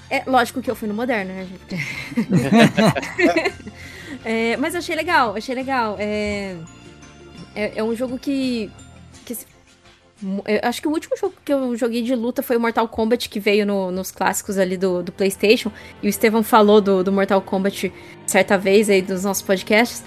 É 0.08 0.22
lógico 0.26 0.60
que 0.62 0.70
eu 0.70 0.76
fui 0.76 0.86
no 0.86 0.94
moderno, 0.94 1.32
né, 1.32 1.46
gente? 1.46 1.84
É, 4.24 4.56
mas 4.56 4.74
achei 4.74 4.96
legal, 4.96 5.36
achei 5.36 5.54
legal. 5.54 5.96
É, 5.98 6.56
é, 7.54 7.72
é 7.76 7.84
um 7.84 7.94
jogo 7.94 8.18
que. 8.18 8.70
Eu 10.46 10.60
acho 10.62 10.80
que 10.80 10.88
o 10.88 10.90
último 10.90 11.16
jogo 11.16 11.34
que 11.44 11.52
eu 11.52 11.76
joguei 11.76 12.02
de 12.02 12.14
luta 12.14 12.42
foi 12.42 12.56
o 12.56 12.60
Mortal 12.60 12.88
Kombat, 12.88 13.28
que 13.28 13.38
veio 13.40 13.66
no- 13.66 13.90
nos 13.90 14.10
clássicos 14.10 14.58
ali 14.58 14.76
do, 14.76 15.02
do 15.02 15.12
PlayStation. 15.12 15.70
E 16.02 16.06
o 16.06 16.08
Estevão 16.08 16.42
falou 16.42 16.80
do, 16.80 17.04
do 17.04 17.12
Mortal 17.12 17.40
Kombat 17.42 17.92
certa 18.26 18.56
vez 18.58 18.88
aí 18.90 19.02
dos 19.02 19.24
nossos 19.24 19.42
podcasts. 19.42 20.02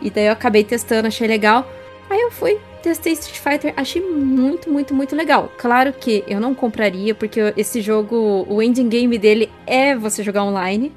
E 0.00 0.10
daí 0.10 0.26
eu 0.26 0.32
acabei 0.32 0.64
testando, 0.64 1.08
achei 1.08 1.26
legal. 1.28 1.66
Aí 2.10 2.20
eu 2.20 2.30
fui, 2.30 2.58
testei 2.82 3.12
Street 3.14 3.38
Fighter, 3.38 3.72
achei 3.76 4.02
muito, 4.02 4.68
muito, 4.70 4.92
muito 4.94 5.16
legal. 5.16 5.50
Claro 5.56 5.92
que 5.92 6.22
eu 6.26 6.38
não 6.40 6.54
compraria, 6.54 7.14
porque 7.14 7.40
esse 7.56 7.80
jogo, 7.80 8.44
o 8.48 8.60
ending 8.60 8.88
game 8.88 9.16
dele 9.16 9.50
é 9.66 9.94
você 9.96 10.22
jogar 10.22 10.44
online. 10.44 10.92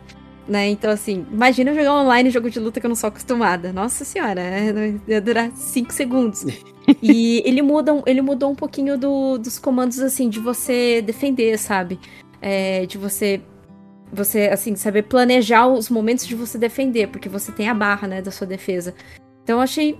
Né? 0.47 0.67
Então, 0.69 0.91
assim, 0.91 1.25
imagina 1.31 1.71
eu 1.71 1.75
jogar 1.75 1.93
online 1.95 2.29
jogo 2.29 2.49
de 2.51 2.59
luta 2.59 2.79
que 2.79 2.85
eu 2.85 2.89
não 2.89 2.95
sou 2.95 3.07
acostumada. 3.07 3.73
Nossa 3.73 4.05
senhora, 4.05 4.41
é- 4.41 4.93
ia 5.07 5.19
durar 5.19 5.51
5 5.55 5.91
segundos. 5.91 6.45
e 7.01 7.41
ele 7.45 7.63
muda, 7.63 7.91
ele 8.05 8.21
mudou 8.21 8.51
um 8.51 8.55
pouquinho 8.55 8.95
do- 8.97 9.39
dos 9.39 9.57
comandos, 9.57 9.99
assim, 9.99 10.29
de 10.29 10.39
você 10.39 11.01
defender, 11.01 11.57
sabe? 11.57 11.99
É, 12.39 12.85
de 12.85 12.95
você, 12.97 13.41
você, 14.13 14.49
assim, 14.53 14.75
saber 14.75 15.03
planejar 15.03 15.65
os 15.67 15.89
momentos 15.89 16.27
de 16.27 16.35
você 16.35 16.59
defender, 16.59 17.07
porque 17.07 17.27
você 17.27 17.51
tem 17.51 17.67
a 17.67 17.73
barra, 17.73 18.07
né, 18.07 18.21
da 18.21 18.29
sua 18.29 18.45
defesa. 18.45 18.93
Então, 19.43 19.57
eu 19.57 19.61
achei 19.61 19.97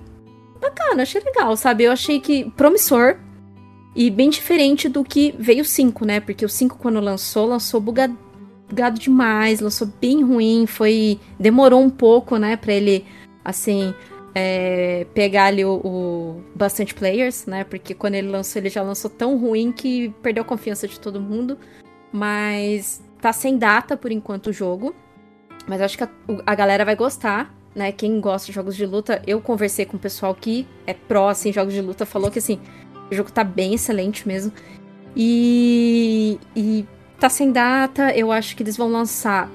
bacana, 0.62 1.02
achei 1.02 1.22
legal, 1.22 1.58
sabe? 1.58 1.86
Eu 1.86 1.92
achei 1.92 2.20
que 2.20 2.52
promissor 2.52 3.18
e 3.96 4.12
bem 4.12 4.30
diferente 4.30 4.88
do 4.88 5.04
que 5.04 5.34
veio 5.40 5.62
o 5.62 5.66
5, 5.66 6.06
né? 6.06 6.20
Porque 6.20 6.46
o 6.46 6.50
5, 6.50 6.78
quando 6.78 7.00
lançou, 7.00 7.48
lançou 7.48 7.80
bugado 7.82 8.16
bugado 8.70 9.00
demais, 9.00 9.60
lançou 9.60 9.88
bem 10.02 10.24
ruim, 10.24 10.66
foi 10.66 11.20
demorou 11.40 11.82
um 11.82 11.90
pouco, 11.90 12.38
né, 12.38 12.56
Pra 12.56 12.74
ele 12.74 13.06
assim 13.44 13.94
é, 14.36 15.08
pegar 15.14 15.46
ali 15.46 15.64
o, 15.64 15.76
o 15.76 16.44
bastante 16.54 16.94
players, 16.94 17.46
né? 17.46 17.64
Porque 17.64 17.94
quando 17.94 18.16
ele 18.16 18.28
lançou, 18.28 18.62
ele 18.62 18.70
já 18.70 18.84
lançou 18.84 19.10
tão 19.10 19.38
ruim 19.38 19.72
que 19.72 20.10
perdeu 20.22 20.44
a 20.44 20.46
confiança 20.46 20.86
de 20.88 21.00
todo 21.00 21.22
mundo. 21.22 21.58
Mas 22.12 23.02
tá 23.22 23.32
sem 23.32 23.58
data 23.58 23.96
por 23.96 24.12
enquanto 24.12 24.48
o 24.48 24.54
jogo. 24.54 24.94
Mas 25.66 25.82
acho 25.82 25.98
que 25.98 26.04
a, 26.04 26.10
a 26.46 26.54
galera 26.54 26.84
vai 26.84 26.98
gostar, 26.98 27.56
né? 27.74 27.94
Quem 27.94 28.20
gosta 28.20 28.48
de 28.48 28.52
jogos 28.52 28.76
de 28.76 28.86
luta, 28.86 29.22
eu 29.26 29.40
conversei 29.40 29.86
com 29.86 29.96
o 29.96 30.00
pessoal 30.00 30.36
que 30.36 30.68
é 30.86 30.94
pró 30.94 31.30
assim, 31.30 31.54
jogos 31.54 31.74
de 31.74 31.82
luta, 31.82 32.06
falou 32.06 32.30
que 32.30 32.40
assim, 32.40 32.60
o 33.10 33.16
jogo 33.16 33.32
tá 33.32 33.44
bem 33.44 33.74
excelente 33.74 34.28
mesmo. 34.28 34.52
E, 35.16 36.38
e 36.54 36.86
tá 37.26 37.30
sem 37.30 37.52
data, 37.52 38.16
eu 38.16 38.32
acho 38.32 38.56
que 38.56 38.62
eles 38.62 38.78
vão 38.78 38.88
lançar 38.88 39.50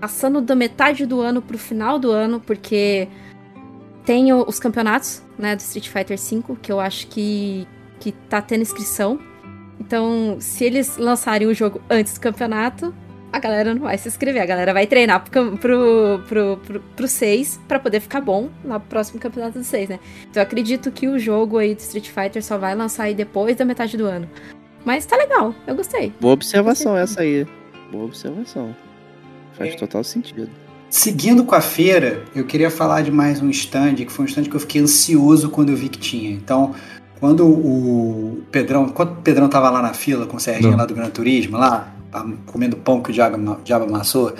passando 0.00 0.40
da 0.40 0.54
metade 0.54 1.04
do 1.04 1.20
ano 1.20 1.42
pro 1.42 1.58
final 1.58 1.98
do 1.98 2.12
ano, 2.12 2.38
porque 2.38 3.08
tem 4.04 4.32
os 4.32 4.60
campeonatos, 4.60 5.20
né, 5.36 5.56
do 5.56 5.58
Street 5.58 5.88
Fighter 5.88 6.16
V, 6.16 6.56
que 6.62 6.70
eu 6.70 6.78
acho 6.78 7.08
que, 7.08 7.66
que 7.98 8.12
tá 8.12 8.40
tendo 8.40 8.62
inscrição. 8.62 9.18
Então, 9.80 10.36
se 10.38 10.62
eles 10.62 10.96
lançarem 10.96 11.48
o 11.48 11.54
jogo 11.54 11.82
antes 11.90 12.14
do 12.14 12.20
campeonato, 12.20 12.94
a 13.32 13.38
galera 13.40 13.74
não 13.74 13.82
vai 13.82 13.98
se 13.98 14.06
inscrever, 14.06 14.40
a 14.40 14.46
galera 14.46 14.72
vai 14.72 14.86
treinar 14.86 15.24
pro, 15.28 15.56
pro, 15.56 16.22
pro, 16.28 16.56
pro, 16.58 16.80
pro 16.80 17.08
6 17.08 17.60
pra 17.66 17.80
poder 17.80 17.98
ficar 17.98 18.20
bom 18.20 18.48
no 18.62 18.78
próximo 18.78 19.18
campeonato 19.18 19.58
do 19.58 19.64
6, 19.64 19.88
né? 19.88 19.98
Então 20.30 20.40
eu 20.40 20.46
acredito 20.46 20.92
que 20.92 21.08
o 21.08 21.18
jogo 21.18 21.58
aí 21.58 21.74
do 21.74 21.80
Street 21.80 22.10
Fighter 22.10 22.44
só 22.44 22.58
vai 22.58 22.76
lançar 22.76 23.04
aí 23.04 23.14
depois 23.14 23.56
da 23.56 23.64
metade 23.64 23.96
do 23.96 24.06
ano. 24.06 24.28
Mas 24.84 25.06
tá 25.06 25.16
legal, 25.16 25.54
eu 25.66 25.74
gostei. 25.74 26.12
Boa 26.20 26.34
observação 26.34 26.96
essa 26.96 27.20
aí. 27.20 27.46
Boa 27.90 28.04
observação. 28.04 28.74
Faz 29.56 29.74
total 29.76 30.02
sentido. 30.02 30.48
Seguindo 30.90 31.44
com 31.44 31.54
a 31.54 31.60
feira, 31.60 32.22
eu 32.34 32.44
queria 32.44 32.70
falar 32.70 33.02
de 33.02 33.10
mais 33.10 33.40
um 33.40 33.48
stand, 33.48 33.94
que 33.94 34.10
foi 34.10 34.24
um 34.24 34.28
stand 34.28 34.44
que 34.44 34.54
eu 34.54 34.60
fiquei 34.60 34.82
ansioso 34.82 35.48
quando 35.48 35.70
eu 35.70 35.76
vi 35.76 35.88
que 35.88 35.98
tinha. 35.98 36.30
Então, 36.30 36.74
quando 37.18 37.46
o 37.46 38.42
Pedrão, 38.50 38.88
quando 38.88 39.12
o 39.12 39.22
Pedrão 39.22 39.48
tava 39.48 39.70
lá 39.70 39.80
na 39.80 39.94
fila 39.94 40.26
com 40.26 40.36
o 40.36 40.40
Serginho 40.40 40.72
Não. 40.72 40.78
lá 40.78 40.84
do 40.84 40.94
Gran 40.94 41.08
Turismo, 41.08 41.56
lá, 41.56 41.92
tá 42.10 42.26
comendo 42.46 42.76
pão 42.76 43.00
que 43.00 43.10
o 43.10 43.12
diabo, 43.12 43.38
o 43.38 43.62
diabo 43.62 43.84
amassou, 43.84 44.34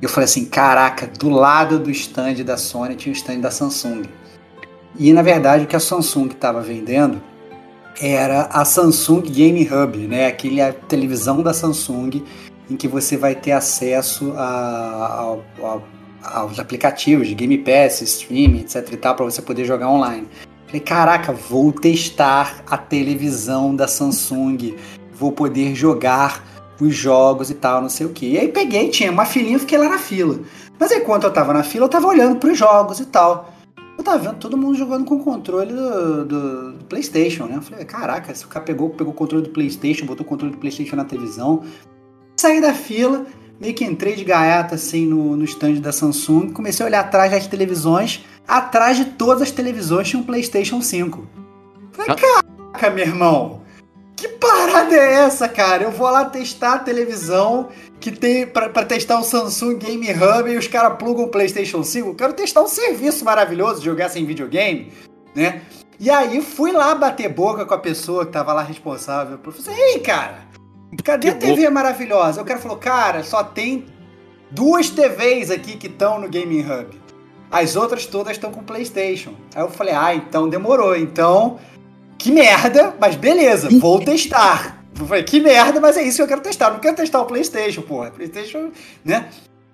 eu 0.00 0.08
falei 0.08 0.24
assim, 0.24 0.44
caraca, 0.44 1.06
do 1.06 1.28
lado 1.28 1.78
do 1.78 1.90
stand 1.90 2.34
da 2.44 2.56
Sony 2.56 2.94
tinha 2.94 3.12
o 3.12 3.16
stand 3.16 3.40
da 3.40 3.50
Samsung. 3.50 4.04
E, 4.98 5.12
na 5.12 5.22
verdade, 5.22 5.64
o 5.64 5.66
que 5.66 5.76
a 5.76 5.80
Samsung 5.80 6.28
estava 6.28 6.60
vendendo 6.60 7.20
era 8.00 8.42
a 8.52 8.64
Samsung 8.64 9.22
Game 9.22 9.68
Hub, 9.70 9.96
né? 10.06 10.26
Aquele 10.26 10.60
a 10.60 10.72
televisão 10.72 11.42
da 11.42 11.52
Samsung 11.54 12.22
em 12.70 12.76
que 12.76 12.88
você 12.88 13.16
vai 13.16 13.34
ter 13.34 13.52
acesso 13.52 14.32
a- 14.36 15.16
ao- 15.20 15.44
ao- 15.62 15.82
aos 16.22 16.58
aplicativos 16.58 17.28
de 17.28 17.34
Game 17.34 17.58
Pass, 17.58 18.00
streaming, 18.00 18.60
etc 18.60 18.90
e 18.92 18.96
tal, 18.96 19.14
para 19.14 19.24
você 19.24 19.42
poder 19.42 19.64
jogar 19.64 19.88
online. 19.90 20.26
Falei, 20.66 20.80
caraca, 20.80 21.32
vou 21.32 21.70
testar 21.70 22.62
a 22.66 22.76
televisão 22.78 23.76
da 23.76 23.86
Samsung, 23.86 24.74
vou 25.14 25.30
poder 25.30 25.74
jogar 25.74 26.42
os 26.80 26.94
jogos 26.96 27.50
e 27.50 27.54
tal, 27.54 27.80
não 27.82 27.88
sei 27.88 28.06
o 28.06 28.10
que. 28.10 28.30
E 28.32 28.38
aí 28.38 28.48
peguei, 28.48 28.88
tinha 28.88 29.12
uma 29.12 29.24
filinha, 29.24 29.58
fiquei 29.58 29.78
lá 29.78 29.88
na 29.88 29.98
fila. 29.98 30.40
Mas 30.78 30.90
enquanto 30.90 31.24
eu 31.24 31.32
tava 31.32 31.52
na 31.52 31.62
fila, 31.62 31.84
eu 31.84 31.88
tava 31.90 32.08
olhando 32.08 32.36
pros 32.36 32.58
jogos 32.58 32.98
e 32.98 33.04
tal. 33.04 33.53
Eu 33.96 34.02
tava 34.04 34.18
vendo 34.18 34.36
todo 34.38 34.56
mundo 34.56 34.76
jogando 34.76 35.04
com 35.04 35.16
o 35.16 35.20
controle 35.24 35.72
do, 35.72 36.24
do- 36.24 36.72
do 36.72 36.84
PlayStation, 36.86 37.44
né? 37.46 37.56
Eu 37.56 37.62
falei, 37.62 37.84
caraca, 37.84 38.32
esse 38.32 38.46
cara 38.46 38.64
pegou, 38.64 38.90
pegou 38.90 39.12
o 39.12 39.16
controle 39.16 39.44
do 39.44 39.50
PlayStation, 39.50 40.04
botou 40.04 40.26
o 40.26 40.28
controle 40.28 40.52
do 40.52 40.58
PlayStation 40.58 40.96
na 40.96 41.04
televisão. 41.04 41.62
Saí 42.36 42.60
da 42.60 42.74
fila, 42.74 43.24
meio 43.60 43.72
que 43.72 43.84
entrei 43.84 44.16
de 44.16 44.24
gaiata 44.24 44.74
assim 44.74 45.06
no, 45.06 45.36
no 45.36 45.44
stand 45.44 45.74
da 45.74 45.92
Samsung, 45.92 46.50
comecei 46.50 46.84
a 46.84 46.88
olhar 46.88 47.00
atrás 47.00 47.30
das 47.30 47.46
televisões. 47.46 48.24
Atrás 48.46 48.96
de 48.96 49.04
todas 49.06 49.42
as 49.42 49.50
televisões 49.52 50.08
tinha 50.08 50.20
um 50.20 50.24
PlayStation 50.24 50.82
5. 50.82 51.26
Falei, 51.92 52.16
caraca, 52.16 52.90
meu 52.90 53.06
irmão, 53.06 53.62
que 54.16 54.26
parada 54.28 54.94
é 54.94 55.14
essa, 55.24 55.48
cara? 55.48 55.84
Eu 55.84 55.92
vou 55.92 56.10
lá 56.10 56.24
testar 56.24 56.74
a 56.74 56.78
televisão 56.80 57.68
que 58.04 58.12
tem 58.12 58.46
pra, 58.46 58.68
pra 58.68 58.84
testar 58.84 59.18
o 59.18 59.24
Samsung 59.24 59.78
Game 59.78 60.06
Hub 60.10 60.50
e 60.50 60.58
os 60.58 60.68
caras 60.68 60.98
plugam 60.98 61.24
o 61.24 61.28
PlayStation 61.28 61.82
5. 61.82 62.10
Eu 62.10 62.14
quero 62.14 62.34
testar 62.34 62.60
um 62.60 62.68
serviço 62.68 63.24
maravilhoso 63.24 63.78
de 63.78 63.86
jogar 63.86 64.10
sem 64.10 64.26
videogame, 64.26 64.92
né? 65.34 65.62
E 65.98 66.10
aí 66.10 66.42
fui 66.42 66.70
lá 66.70 66.94
bater 66.94 67.30
boca 67.30 67.64
com 67.64 67.72
a 67.72 67.78
pessoa 67.78 68.26
que 68.26 68.32
tava 68.32 68.52
lá 68.52 68.62
responsável. 68.62 69.40
Eu 69.42 69.52
falei, 69.52 69.80
ei, 69.80 70.00
cara, 70.00 70.40
cadê 71.02 71.30
a 71.30 71.34
TV 71.34 71.70
maravilhosa? 71.70 72.42
O 72.42 72.44
cara 72.44 72.60
falou, 72.60 72.76
cara, 72.76 73.24
só 73.24 73.42
tem 73.42 73.86
duas 74.50 74.90
TVs 74.90 75.50
aqui 75.50 75.78
que 75.78 75.86
estão 75.86 76.20
no 76.20 76.28
Game 76.28 76.60
Hub. 76.60 77.00
As 77.50 77.74
outras 77.74 78.04
todas 78.04 78.32
estão 78.32 78.52
com 78.52 78.62
PlayStation. 78.62 79.32
Aí 79.54 79.62
eu 79.62 79.70
falei, 79.70 79.94
ah, 79.94 80.14
então 80.14 80.46
demorou. 80.46 80.94
Então, 80.94 81.58
que 82.18 82.30
merda, 82.30 82.94
mas 83.00 83.16
beleza, 83.16 83.70
vou 83.80 83.98
testar. 84.04 84.73
Eu 84.98 85.06
falei, 85.06 85.24
que 85.24 85.40
merda, 85.40 85.80
mas 85.80 85.96
é 85.96 86.02
isso 86.02 86.16
que 86.16 86.22
eu 86.22 86.28
quero 86.28 86.40
testar. 86.40 86.66
Eu 86.66 86.74
não 86.74 86.80
quero 86.80 86.96
testar 86.96 87.20
o 87.20 87.26
PlayStation, 87.26 87.82
porra. 87.82 88.10
PlayStation, 88.10 88.70
né? 89.04 89.28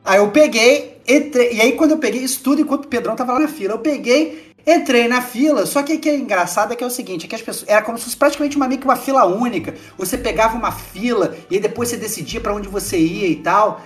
Aí 0.05 0.19
eu 0.19 0.31
peguei, 0.31 0.99
entrei, 1.07 1.53
e 1.55 1.61
aí 1.61 1.73
quando 1.73 1.91
eu 1.91 1.99
peguei 1.99 2.23
isso 2.23 2.43
tudo, 2.43 2.63
enquanto 2.63 2.87
o 2.87 2.89
Pedrão 2.89 3.15
tava 3.15 3.35
lá 3.35 3.41
na 3.41 3.49
fila, 3.49 3.75
eu 3.75 3.79
peguei, 3.79 4.51
entrei 4.67 5.07
na 5.07 5.21
fila, 5.21 5.67
só 5.67 5.83
que 5.83 5.93
o 5.93 5.99
que 5.99 6.09
é 6.09 6.17
engraçado 6.17 6.73
é 6.73 6.77
que 6.77 6.83
é 6.83 6.87
o 6.87 6.91
seguinte, 6.91 7.27
é 7.27 7.29
que 7.29 7.35
as 7.35 7.43
pessoas, 7.43 7.69
era 7.69 7.83
como 7.83 7.99
se 7.99 8.05
fosse 8.05 8.17
praticamente 8.17 8.57
uma, 8.57 8.67
meio 8.67 8.81
que 8.81 8.87
uma 8.87 8.97
fila 8.97 9.27
única, 9.27 9.75
você 9.99 10.17
pegava 10.17 10.57
uma 10.57 10.73
fila, 10.73 11.37
e 11.51 11.57
aí 11.57 11.61
depois 11.61 11.91
você 11.91 11.99
decidia 11.99 12.41
pra 12.41 12.55
onde 12.55 12.67
você 12.67 12.99
ia 12.99 13.29
e 13.29 13.37
tal, 13.37 13.83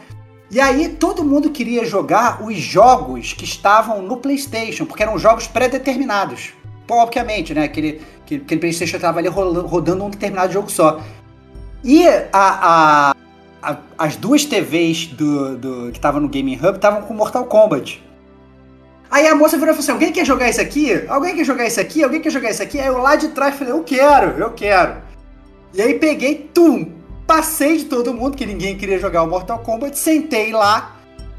e 0.50 0.60
aí 0.60 0.88
todo 0.88 1.24
mundo 1.24 1.50
queria 1.50 1.84
jogar 1.84 2.44
os 2.44 2.56
jogos 2.56 3.32
que 3.32 3.44
estavam 3.44 4.00
no 4.00 4.18
PlayStation, 4.18 4.86
porque 4.86 5.02
eram 5.02 5.18
jogos 5.18 5.48
pré-determinados. 5.48 6.52
Obviamente, 6.88 7.52
né? 7.54 7.64
Aquele, 7.64 8.02
aquele, 8.22 8.42
aquele 8.42 8.60
PlayStation 8.60 8.96
estava 8.96 9.18
ali 9.18 9.26
rodando 9.26 10.04
um 10.04 10.10
determinado 10.10 10.52
jogo 10.52 10.70
só. 10.70 11.02
E 11.84 12.06
a, 12.08 12.24
a- 12.32 13.14
a- 13.62 13.76
as 13.98 14.16
duas 14.16 14.44
TVs 14.44 15.06
do, 15.08 15.56
do- 15.56 15.90
que 15.92 15.98
estavam 15.98 16.20
no 16.20 16.28
Gaming 16.28 16.56
Hub 16.56 16.76
estavam 16.76 17.02
com 17.02 17.12
Mortal 17.14 17.44
Kombat. 17.44 18.02
Aí 19.10 19.26
a 19.28 19.34
moça 19.34 19.56
virou 19.58 19.72
e 19.72 19.76
falou 19.76 19.80
assim: 19.80 19.92
alguém 19.92 20.10
quer 20.12 20.24
jogar 20.24 20.48
isso 20.48 20.60
aqui? 20.60 21.04
Alguém 21.08 21.36
quer 21.36 21.44
jogar 21.44 21.66
isso 21.66 21.78
aqui? 21.80 22.02
Alguém 22.02 22.20
quer 22.20 22.30
jogar 22.30 22.50
isso 22.50 22.62
aqui? 22.62 22.80
Aí 22.80 22.86
eu 22.86 22.98
lá 22.98 23.16
de 23.16 23.28
trás 23.28 23.54
falei: 23.54 23.72
eu 23.72 23.82
quero, 23.84 24.30
eu 24.40 24.50
quero. 24.52 24.96
E 25.74 25.82
aí 25.82 25.94
peguei, 25.98 26.50
tum, 26.54 26.90
passei 27.26 27.76
de 27.78 27.84
todo 27.84 28.14
mundo, 28.14 28.36
que 28.36 28.46
ninguém 28.46 28.76
queria 28.76 28.98
jogar 28.98 29.22
o 29.22 29.26
Mortal 29.28 29.58
Kombat, 29.58 29.96
sentei 29.98 30.52
lá. 30.52 30.93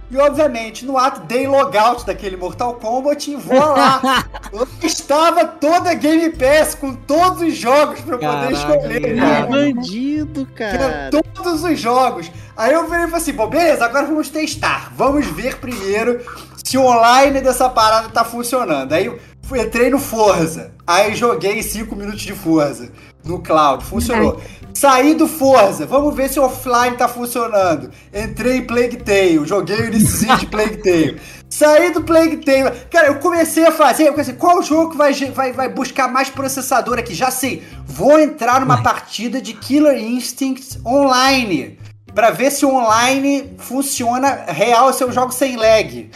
E 0.09 0.17
obviamente, 0.17 0.85
no 0.85 0.97
ato, 0.97 1.21
dei 1.21 1.47
logout 1.47 2.05
daquele 2.05 2.37
Mortal 2.37 2.75
Kombat 2.75 3.31
e 3.31 3.35
vou 3.35 3.57
lá. 3.57 3.99
Lá 4.53 4.67
estava 4.83 5.45
toda 5.45 5.89
a 5.89 5.93
Game 5.93 6.29
Pass 6.29 6.75
com 6.75 6.93
todos 6.93 7.41
os 7.41 7.55
jogos 7.55 7.99
pra 8.01 8.15
eu 8.15 8.19
poder 8.19 8.51
escolher, 8.53 9.17
cara. 9.17 9.45
bandido, 9.47 10.47
Tinha 10.55 10.77
cara. 10.77 11.09
todos 11.11 11.63
os 11.63 11.79
jogos. 11.79 12.31
Aí 12.55 12.73
eu 12.73 12.87
virei 12.87 13.05
e 13.05 13.07
falei 13.07 13.21
assim, 13.21 13.33
bom, 13.33 13.47
beleza, 13.47 13.83
agora 13.83 14.05
vamos 14.05 14.29
testar. 14.29 14.91
Vamos 14.95 15.25
ver 15.25 15.57
primeiro 15.57 16.21
se 16.63 16.77
o 16.77 16.85
online 16.85 17.41
dessa 17.41 17.67
parada 17.69 18.09
tá 18.09 18.23
funcionando. 18.23 18.93
Aí 18.93 19.07
eu 19.07 19.19
entrei 19.55 19.89
no 19.89 19.99
Forza. 19.99 20.71
Aí 20.85 21.15
joguei 21.15 21.61
5 21.63 21.95
minutos 21.95 22.21
de 22.21 22.33
Forza 22.33 22.91
no 23.25 23.39
cloud. 23.39 23.83
Funcionou. 23.83 24.39
Saí 24.75 25.15
do 25.15 25.25
Forza. 25.25 25.85
Vamos 25.85 26.13
ver 26.13 26.29
se 26.29 26.39
o 26.39 26.43
offline 26.43 26.97
tá 26.97 27.07
funcionando. 27.07 27.89
Entrei 28.13 28.57
em 28.57 28.65
Plague 28.65 28.97
Tale. 28.97 29.45
Joguei 29.45 29.77
o 29.77 29.85
iníciozinho 29.85 30.37
de 30.37 30.45
Plague 30.47 30.77
Tale. 30.77 31.21
Saí 31.49 31.91
do 31.91 32.03
Plague 32.03 32.37
Tale. 32.37 32.71
Cara, 32.91 33.07
eu 33.07 33.15
comecei 33.15 33.65
a 33.65 33.71
fazer. 33.71 34.09
Eu 34.09 34.13
pensei, 34.13 34.33
qual 34.33 34.61
jogo 34.61 34.91
que 34.91 34.97
vai, 34.97 35.13
vai, 35.13 35.53
vai 35.53 35.69
buscar 35.69 36.11
mais 36.11 36.29
processador 36.29 36.99
aqui? 36.99 37.13
Já 37.13 37.31
sei. 37.31 37.63
Vou 37.85 38.19
entrar 38.19 38.59
numa 38.59 38.83
partida 38.83 39.41
de 39.41 39.53
Killer 39.53 39.97
Instinct 39.97 40.79
online. 40.85 41.79
Pra 42.13 42.31
ver 42.31 42.51
se 42.51 42.65
o 42.65 42.75
online 42.75 43.55
funciona 43.57 44.45
real 44.47 44.91
se 44.91 45.03
eu 45.03 45.11
jogo 45.11 45.31
sem 45.31 45.55
lag. 45.55 46.11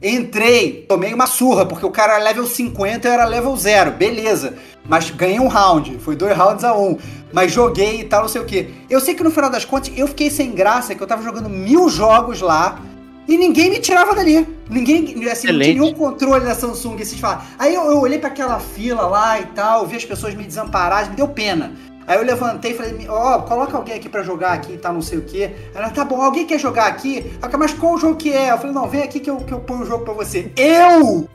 Entrei, 0.00 0.84
tomei 0.88 1.12
uma 1.12 1.26
surra, 1.26 1.66
porque 1.66 1.84
o 1.84 1.90
cara 1.90 2.14
era 2.14 2.22
level 2.22 2.46
50 2.46 3.06
e 3.06 3.10
eu 3.10 3.12
era 3.12 3.24
level 3.24 3.56
0. 3.56 3.92
Beleza. 3.92 4.54
Mas 4.88 5.10
ganhei 5.10 5.40
um 5.40 5.48
round. 5.48 5.98
Foi 5.98 6.14
dois 6.14 6.36
rounds 6.36 6.62
a 6.62 6.76
um. 6.76 6.96
Mas 7.32 7.52
joguei 7.52 8.00
e 8.00 8.04
tal, 8.04 8.22
não 8.22 8.28
sei 8.28 8.40
o 8.40 8.44
que. 8.44 8.72
Eu 8.88 9.00
sei 9.00 9.14
que 9.14 9.24
no 9.24 9.30
final 9.30 9.50
das 9.50 9.64
contas 9.64 9.92
eu 9.96 10.06
fiquei 10.06 10.30
sem 10.30 10.52
graça, 10.52 10.94
que 10.94 11.02
eu 11.02 11.06
tava 11.06 11.22
jogando 11.22 11.48
mil 11.48 11.88
jogos 11.88 12.40
lá. 12.40 12.80
E 13.26 13.36
ninguém 13.36 13.70
me 13.70 13.80
tirava 13.80 14.14
dali. 14.14 14.46
Ninguém, 14.70 15.28
assim, 15.28 15.48
não 15.48 15.58
tinha 15.58 15.74
nenhum 15.74 15.92
controle 15.92 16.44
da 16.44 16.54
Samsung. 16.54 16.96
Esses 17.00 17.18
falam. 17.18 17.42
Aí 17.58 17.74
eu, 17.74 17.82
eu 17.82 17.98
olhei 17.98 18.18
para 18.18 18.28
aquela 18.28 18.60
fila 18.60 19.02
lá 19.02 19.40
e 19.40 19.46
tal, 19.46 19.86
vi 19.86 19.96
as 19.96 20.04
pessoas 20.04 20.34
me 20.34 20.44
desamparadas, 20.44 21.10
me 21.10 21.16
deu 21.16 21.28
pena. 21.28 21.72
Aí 22.08 22.16
eu 22.16 22.24
levantei 22.24 22.72
e 22.72 22.74
falei, 22.74 23.06
ó, 23.06 23.36
oh, 23.36 23.42
coloca 23.42 23.76
alguém 23.76 23.94
aqui 23.94 24.08
para 24.08 24.22
jogar 24.22 24.54
aqui 24.54 24.72
e 24.72 24.78
tal, 24.78 24.94
não 24.94 25.02
sei 25.02 25.18
o 25.18 25.22
quê. 25.22 25.50
Ela, 25.74 25.90
tá 25.90 26.06
bom, 26.06 26.22
alguém 26.22 26.46
quer 26.46 26.58
jogar 26.58 26.86
aqui? 26.86 27.30
Ela, 27.42 27.58
mas 27.58 27.74
qual 27.74 27.98
jogo 27.98 28.16
que 28.16 28.32
é? 28.32 28.50
Eu 28.50 28.56
falei, 28.56 28.72
não, 28.72 28.88
vem 28.88 29.02
aqui 29.02 29.20
que 29.20 29.28
eu, 29.28 29.36
que 29.36 29.52
eu 29.52 29.60
ponho 29.60 29.82
o 29.82 29.86
jogo 29.86 30.06
pra 30.06 30.14
você. 30.14 30.50
Eu 30.56 31.28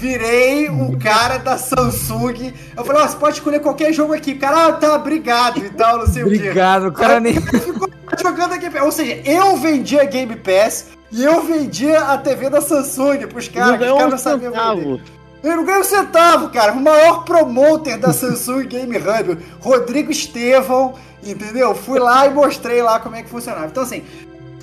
virei 0.00 0.70
o 0.70 0.98
cara 0.98 1.36
da 1.36 1.58
Samsung. 1.58 2.54
Eu 2.74 2.86
falei, 2.86 3.02
ó, 3.02 3.04
oh, 3.04 3.08
você 3.08 3.16
pode 3.18 3.34
escolher 3.36 3.60
qualquer 3.60 3.92
jogo 3.92 4.14
aqui. 4.14 4.32
O 4.32 4.38
cara, 4.38 4.68
ah, 4.68 4.72
tá, 4.72 4.94
obrigado 4.94 5.58
e 5.58 5.68
tal, 5.68 5.98
não 5.98 6.06
sei 6.06 6.22
obrigado, 6.22 6.24
o 6.24 6.42
quê. 6.42 6.48
Obrigado, 6.48 6.86
o 6.88 6.92
cara 6.92 7.20
nem... 7.20 7.34
Ficou 7.34 7.88
jogando 8.18 8.54
aqui. 8.54 8.78
Ou 8.78 8.90
seja, 8.90 9.20
eu 9.26 9.58
vendia 9.58 10.06
Game 10.06 10.36
Pass 10.36 10.86
e 11.12 11.22
eu 11.22 11.42
vendia 11.42 12.00
a 12.00 12.16
TV 12.16 12.48
da 12.48 12.62
Samsung 12.62 13.26
pros 13.28 13.46
caras. 13.48 13.78
Os 13.78 13.86
caras 13.86 14.10
não 14.10 14.18
sabiam 14.18 14.52
vender. 14.52 15.17
Eu 15.42 15.56
não 15.56 15.64
ganhei 15.64 15.80
um 15.80 15.84
centavo, 15.84 16.48
cara. 16.50 16.72
O 16.72 16.80
maior 16.80 17.24
promoter 17.24 17.96
da 17.96 18.12
Samsung 18.12 18.66
Game 18.66 18.96
Hub, 18.96 19.38
Rodrigo 19.60 20.10
Estevão, 20.10 20.94
entendeu? 21.22 21.74
Fui 21.74 21.98
lá 21.98 22.26
e 22.26 22.34
mostrei 22.34 22.82
lá 22.82 22.98
como 22.98 23.16
é 23.16 23.22
que 23.22 23.28
funcionava. 23.28 23.66
Então, 23.66 23.82
assim, 23.82 24.02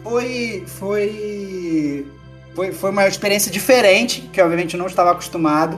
foi. 0.04 0.64
Foi. 0.68 2.06
Foi, 2.54 2.72
foi 2.72 2.90
uma 2.90 3.06
experiência 3.06 3.52
diferente, 3.52 4.30
que 4.32 4.42
obviamente 4.42 4.76
eu 4.76 4.80
não 4.80 4.88
estava 4.88 5.12
acostumado, 5.12 5.78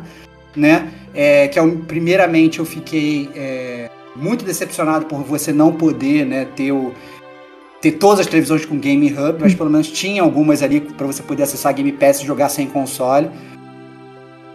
né? 0.55 0.91
É, 1.13 1.47
que 1.47 1.57
eu, 1.57 1.77
primeiramente 1.87 2.59
eu 2.59 2.65
fiquei 2.65 3.31
é, 3.35 3.89
muito 4.15 4.45
decepcionado 4.45 5.05
por 5.05 5.23
você 5.23 5.51
não 5.51 5.73
poder 5.73 6.23
né, 6.23 6.45
ter, 6.55 6.71
o, 6.71 6.93
ter 7.81 7.93
todas 7.93 8.19
as 8.19 8.27
televisões 8.27 8.63
com 8.63 8.77
Game 8.77 9.11
Hub, 9.11 9.39
mas 9.39 9.55
pelo 9.55 9.71
menos 9.71 9.89
tinha 9.89 10.21
algumas 10.21 10.61
ali 10.61 10.81
para 10.81 11.07
você 11.07 11.23
poder 11.23 11.43
acessar 11.43 11.73
Game 11.73 11.91
Pass 11.93 12.21
e 12.21 12.25
jogar 12.25 12.49
sem 12.49 12.67
console. 12.67 13.29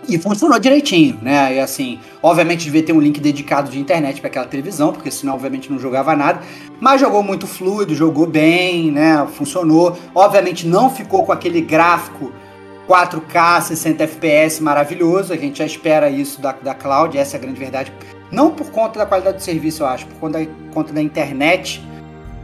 E 0.08 0.18
funcionou 0.18 0.58
direitinho, 0.58 1.18
né? 1.22 1.54
E 1.54 1.60
assim, 1.60 2.00
obviamente 2.22 2.64
devia 2.64 2.82
ter 2.82 2.92
um 2.92 3.00
link 3.00 3.20
dedicado 3.20 3.70
de 3.70 3.78
internet 3.78 4.20
para 4.20 4.28
aquela 4.28 4.46
televisão, 4.46 4.92
porque 4.92 5.10
senão 5.10 5.34
obviamente 5.34 5.70
não 5.70 5.78
jogava 5.78 6.16
nada. 6.16 6.40
Mas 6.80 7.00
jogou 7.00 7.22
muito 7.22 7.46
fluido, 7.46 7.94
jogou 7.94 8.26
bem, 8.26 8.90
né? 8.90 9.26
Funcionou. 9.34 9.96
Obviamente 10.14 10.66
não 10.66 10.90
ficou 10.90 11.24
com 11.24 11.30
aquele 11.30 11.60
gráfico 11.60 12.32
4K, 12.88 13.62
60 13.62 14.04
FPS 14.04 14.60
maravilhoso. 14.60 15.32
A 15.32 15.36
gente 15.36 15.58
já 15.58 15.64
espera 15.64 16.10
isso 16.10 16.40
da, 16.40 16.52
da 16.52 16.74
cloud, 16.74 17.16
essa 17.16 17.36
é 17.36 17.38
a 17.38 17.40
grande 17.40 17.58
verdade. 17.58 17.92
Não 18.30 18.50
por 18.50 18.70
conta 18.70 18.98
da 18.98 19.06
qualidade 19.06 19.36
do 19.36 19.42
serviço, 19.42 19.82
eu 19.82 19.86
acho, 19.86 20.06
por 20.06 20.18
conta 20.18 20.40
da, 20.40 20.46
conta 20.72 20.92
da 20.92 21.02
internet 21.02 21.82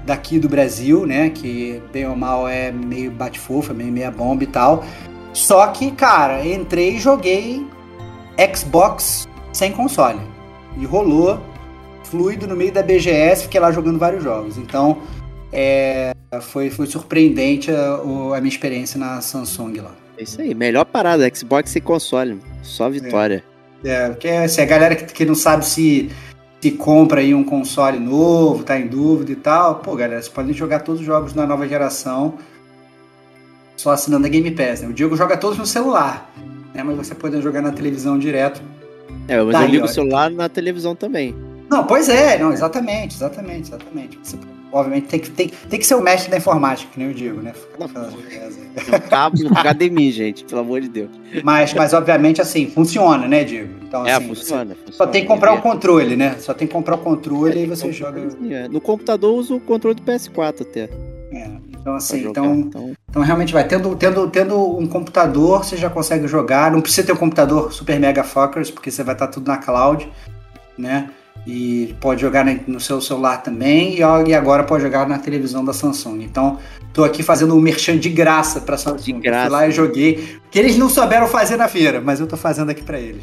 daqui 0.05 0.39
do 0.39 0.49
Brasil, 0.49 1.05
né? 1.07 1.31
Que 1.31 1.83
bem 1.93 2.07
ou 2.07 2.17
mal 2.17 2.49
é 2.49 2.71
meio 2.71 3.11
bate-fofa, 3.11 3.75
meio 3.75 3.93
meia 3.93 4.11
bomba 4.11 4.45
e 4.45 4.47
tal. 4.47 4.85
Só 5.33 5.67
que, 5.69 5.91
cara, 5.91 6.47
entrei 6.47 6.97
e 6.97 6.99
joguei 6.99 7.67
Xbox 8.55 9.29
sem 9.53 9.73
console. 9.73 10.21
E 10.77 10.85
rolou 10.85 11.41
fluido 12.05 12.47
no 12.47 12.57
meio 12.57 12.73
da 12.73 12.83
BGS, 12.83 13.45
fiquei 13.45 13.61
lá 13.61 13.71
jogando 13.71 13.99
vários 13.99 14.23
jogos. 14.23 14.57
Então, 14.57 14.99
é, 15.53 16.13
foi, 16.41 16.71
foi 16.71 16.87
surpreendente 16.87 17.71
a, 17.71 17.95
a, 17.95 18.41
minha 18.41 18.49
experiência 18.49 18.99
na 18.99 19.21
Samsung 19.21 19.81
lá. 19.81 19.95
É 20.17 20.23
isso 20.23 20.41
aí, 20.41 20.55
melhor 20.55 20.85
parada, 20.85 21.31
Xbox 21.35 21.71
sem 21.71 21.83
console. 21.83 22.41
Só 22.63 22.89
vitória. 22.89 23.45
É, 23.85 23.91
é 23.91 24.09
porque 24.09 24.29
assim, 24.29 24.61
a 24.61 24.67
galera 24.67 24.97
que, 24.97 25.05
que 25.13 25.25
não 25.25 25.35
sabe 25.35 25.65
se, 25.65 26.11
se 26.61 26.71
compra 26.73 27.21
aí 27.21 27.35
um 27.35 27.45
console 27.45 27.99
novo, 27.99 28.65
tá 28.65 28.79
em 28.79 28.87
dúvida 28.87 29.33
e 29.33 29.37
tal, 29.37 29.77
pô, 29.77 29.95
galera, 29.95 30.21
vocês 30.21 30.33
podem 30.33 30.55
jogar 30.55 30.81
todos 30.81 31.01
os 31.01 31.07
jogos 31.07 31.33
da 31.33 31.47
nova 31.47 31.69
geração 31.69 32.35
só 33.79 33.93
assinando 33.93 34.27
a 34.27 34.29
Game 34.29 34.51
Pass. 34.51 34.83
Né? 34.83 34.89
O 34.89 34.93
Diego 34.93 35.17
joga 35.17 35.37
todos 35.37 35.57
no 35.57 35.65
celular, 35.65 36.31
né? 36.75 36.83
mas 36.83 36.97
você 36.97 37.15
pode 37.15 37.41
jogar 37.41 37.63
na 37.63 37.73
televisão 37.73 38.19
direto. 38.19 38.61
É, 39.27 39.41
mas 39.41 39.55
tá 39.55 39.63
eu 39.63 39.69
ligo 39.69 39.85
o 39.87 39.89
celular 39.89 40.31
na 40.31 40.49
televisão 40.49 40.95
também. 40.95 41.35
Não, 41.71 41.85
pois 41.85 42.09
é, 42.09 42.39
não, 42.39 42.53
exatamente, 42.53 43.15
exatamente, 43.15 43.69
exatamente. 43.69 44.19
Você, 44.23 44.39
obviamente 44.73 45.07
tem 45.07 45.21
que, 45.21 45.31
tem, 45.31 45.49
tem 45.69 45.79
que 45.79 45.87
ser 45.87 45.95
o 45.95 46.01
mestre 46.01 46.31
da 46.31 46.39
informática, 46.39 46.91
que 46.91 46.99
nem 46.99 47.11
o 47.11 47.15
Diego, 47.15 47.43
né? 47.43 47.53
Um 47.79 49.09
cabo 49.09 49.37
HDMI, 49.37 50.11
gente, 50.11 50.45
pelo 50.45 50.63
amor 50.63 50.81
de 50.81 50.89
Deus. 50.89 51.11
Mas, 51.45 51.75
mas 51.75 51.93
obviamente, 51.93 52.41
assim, 52.41 52.67
funciona, 52.71 53.29
né, 53.29 53.45
Diego? 53.45 53.75
Então, 53.87 54.07
é, 54.07 54.13
assim, 54.13 54.29
funciona, 54.29 54.75
funciona, 54.75 54.93
Só 54.93 55.07
tem 55.07 55.23
que 55.23 55.29
comprar 55.29 55.53
o 55.53 55.61
controle, 55.61 56.17
né? 56.17 56.37
Só 56.39 56.55
tem 56.55 56.67
que 56.67 56.73
comprar 56.73 56.95
o 56.95 56.99
controle 56.99 57.59
é, 57.59 57.63
e 57.65 57.67
você 57.67 57.93
joga. 57.93 58.27
É. 58.51 58.67
No 58.67 58.81
computador 58.81 59.35
eu 59.35 59.37
uso 59.39 59.57
o 59.57 59.61
controle 59.61 59.95
do 59.95 60.03
PS4 60.03 60.63
até. 60.63 60.89
É. 61.33 61.68
Então, 61.89 61.97
assim, 61.97 62.29
então, 62.29 62.55
então, 62.55 62.93
então 63.09 63.23
realmente 63.23 63.53
vai. 63.53 63.67
Tendo, 63.67 63.95
tendo, 63.97 64.29
tendo 64.29 64.79
um 64.79 64.87
computador, 64.87 65.65
você 65.65 65.77
já 65.77 65.89
consegue 65.89 66.27
jogar. 66.29 66.71
Não 66.71 66.81
precisa 66.81 67.07
ter 67.07 67.13
um 67.13 67.17
computador 67.17 67.73
super 67.73 67.99
mega 67.99 68.23
focus, 68.23 68.71
porque 68.71 68.91
você 68.91 69.03
vai 69.03 69.15
estar 69.15 69.29
tudo 69.29 69.49
na 69.49 69.57
cloud, 69.57 70.11
né? 70.77 71.11
E 71.47 71.95
pode 72.01 72.21
jogar 72.21 72.45
no 72.67 72.79
seu 72.79 73.01
celular 73.01 73.39
também. 73.39 73.99
E 73.99 74.35
agora 74.35 74.65
pode 74.65 74.83
jogar 74.83 75.09
na 75.09 75.19
televisão 75.19 75.65
da 75.65 75.73
Samsung. 75.73 76.23
Então, 76.23 76.59
tô 76.93 77.05
aqui 77.05 77.23
fazendo 77.23 77.57
um 77.57 77.61
merchan 77.61 77.97
de 77.97 78.11
graça 78.11 78.61
para 78.61 78.77
Samsung. 78.77 79.15
De 79.15 79.21
graça. 79.21 79.47
Fui 79.47 79.51
lá 79.51 79.67
e 79.67 79.73
joguei. 79.73 80.39
Que 80.51 80.59
eles 80.59 80.77
não 80.77 80.91
souberam 80.91 81.27
fazer 81.27 81.57
na 81.57 81.69
feira, 81.69 82.03
mas 82.03 82.21
eu 82.21 82.27
tô 82.27 82.37
fazendo 82.37 82.71
aqui 82.71 82.83
para 82.83 82.99
eles. 83.01 83.23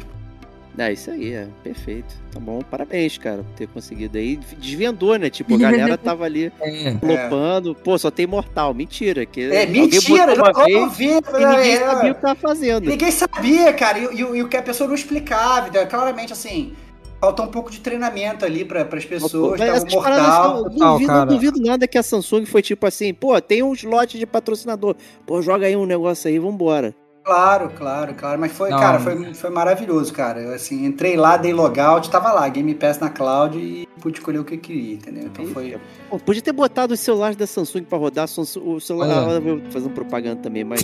É 0.78 0.92
isso 0.92 1.10
aí, 1.10 1.32
é 1.32 1.48
perfeito. 1.62 2.14
Tá 2.30 2.38
bom, 2.38 2.60
parabéns, 2.60 3.16
cara, 3.16 3.38
por 3.42 3.54
ter 3.54 3.66
conseguido 3.68 4.18
aí. 4.18 4.36
Desvendou, 4.58 5.16
né? 5.16 5.30
Tipo, 5.30 5.54
a 5.54 5.58
galera 5.58 5.96
tava 5.98 6.24
ali 6.24 6.52
é, 6.60 6.94
flopando. 6.98 7.70
É. 7.70 7.82
Pô, 7.82 7.98
só 7.98 8.10
tem 8.10 8.26
mortal. 8.26 8.74
Mentira. 8.74 9.24
Que 9.24 9.44
é, 9.50 9.64
mentira, 9.64 10.34
uma 10.34 10.52
não, 10.52 10.64
vez 10.64 10.96
vi, 10.96 11.08
e 11.08 11.46
ninguém 11.46 11.72
é, 11.72 11.80
sabia 11.80 12.12
o 12.12 12.14
que 12.14 12.20
tava 12.20 12.34
fazendo. 12.34 12.90
Ninguém 12.90 13.10
sabia, 13.10 13.72
cara. 13.72 13.98
E, 13.98 14.02
e, 14.02 14.20
e 14.20 14.42
o 14.42 14.48
que 14.48 14.56
a 14.56 14.62
pessoa 14.62 14.86
não 14.86 14.94
explicava. 14.94 15.68
Então, 15.68 15.86
claramente, 15.86 16.34
assim, 16.34 16.74
falta 17.18 17.42
um 17.42 17.48
pouco 17.48 17.70
de 17.70 17.80
treinamento 17.80 18.44
ali 18.44 18.62
para 18.62 18.82
as 18.82 19.04
pessoas. 19.04 19.58
Mas 19.58 19.82
tava 19.82 19.90
mortal. 19.90 20.70
Não, 20.70 20.92
duvido, 20.94 21.12
não 21.12 21.26
duvido 21.26 21.60
nada 21.60 21.88
que 21.88 21.96
a 21.96 22.02
Samsung 22.02 22.44
foi 22.44 22.60
tipo 22.60 22.86
assim, 22.86 23.14
pô, 23.14 23.40
tem 23.40 23.62
um 23.62 23.72
slot 23.72 24.18
de 24.18 24.26
patrocinador. 24.26 24.94
Pô, 25.26 25.40
joga 25.40 25.66
aí 25.66 25.74
um 25.74 25.86
negócio 25.86 26.28
aí, 26.28 26.38
vambora. 26.38 26.94
Claro, 27.26 27.70
claro, 27.76 28.14
claro. 28.14 28.40
Mas 28.40 28.52
foi, 28.52 28.70
Não, 28.70 28.78
cara, 28.78 29.00
foi, 29.00 29.34
foi 29.34 29.50
maravilhoso, 29.50 30.12
cara. 30.12 30.40
Eu, 30.40 30.54
assim, 30.54 30.86
entrei 30.86 31.16
lá, 31.16 31.36
dei 31.36 31.52
logout, 31.52 32.08
tava 32.08 32.32
lá, 32.32 32.48
Game 32.48 32.72
Pass 32.72 33.00
na 33.00 33.10
cloud 33.10 33.58
e 33.58 33.88
pude 34.00 34.18
escolher 34.18 34.38
o 34.38 34.44
que 34.44 34.54
eu 34.54 34.58
queria, 34.58 34.94
entendeu? 34.94 35.24
Então 35.24 35.44
foi. 35.46 35.76
Pô, 36.08 36.20
podia 36.20 36.40
ter 36.40 36.52
botado 36.52 36.94
os 36.94 37.00
celulares 37.00 37.36
da 37.36 37.44
Samsung 37.44 37.82
pra 37.82 37.98
rodar. 37.98 38.28
O 38.28 38.78
celular. 38.80 39.28
Ah. 39.28 39.40
Vou 39.40 39.60
fazer 39.72 39.88
propaganda 39.88 40.40
também, 40.40 40.62
mas. 40.62 40.82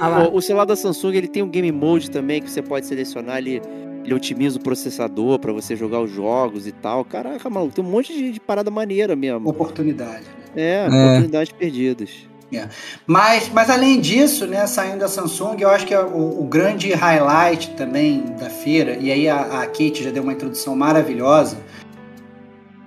Ah, 0.00 0.30
o, 0.32 0.36
o 0.36 0.40
celular 0.40 0.64
da 0.64 0.74
Samsung 0.74 1.14
ele 1.14 1.28
tem 1.28 1.42
um 1.42 1.48
Game 1.50 1.70
Mode 1.70 2.10
também 2.10 2.40
que 2.40 2.50
você 2.50 2.62
pode 2.62 2.86
selecionar 2.86 3.36
ali. 3.36 3.60
Ele 4.02 4.14
otimiza 4.14 4.58
o 4.58 4.62
processador 4.62 5.38
para 5.38 5.52
você 5.52 5.76
jogar 5.76 6.00
os 6.00 6.10
jogos 6.10 6.66
e 6.66 6.72
tal. 6.72 7.04
Caraca, 7.04 7.50
maluco, 7.50 7.74
tem 7.74 7.84
um 7.84 7.88
monte 7.88 8.14
de, 8.14 8.32
de 8.32 8.40
parada 8.40 8.70
maneira 8.70 9.14
mesmo. 9.14 9.46
Oportunidade. 9.50 10.24
É, 10.56 10.86
é, 10.86 10.88
oportunidades 10.88 11.52
perdidas. 11.52 12.31
É. 12.52 12.68
Mas, 13.06 13.48
mas 13.48 13.70
além 13.70 14.00
disso, 14.00 14.46
né, 14.46 14.66
saindo 14.66 14.98
da 14.98 15.08
Samsung, 15.08 15.56
eu 15.60 15.70
acho 15.70 15.86
que 15.86 15.94
é 15.94 16.00
o, 16.00 16.42
o 16.42 16.44
grande 16.44 16.92
highlight 16.92 17.70
também 17.70 18.24
da 18.38 18.50
feira, 18.50 18.96
e 19.00 19.10
aí 19.10 19.28
a, 19.28 19.62
a 19.62 19.66
Kate 19.66 20.04
já 20.04 20.10
deu 20.10 20.22
uma 20.22 20.32
introdução 20.32 20.76
maravilhosa, 20.76 21.56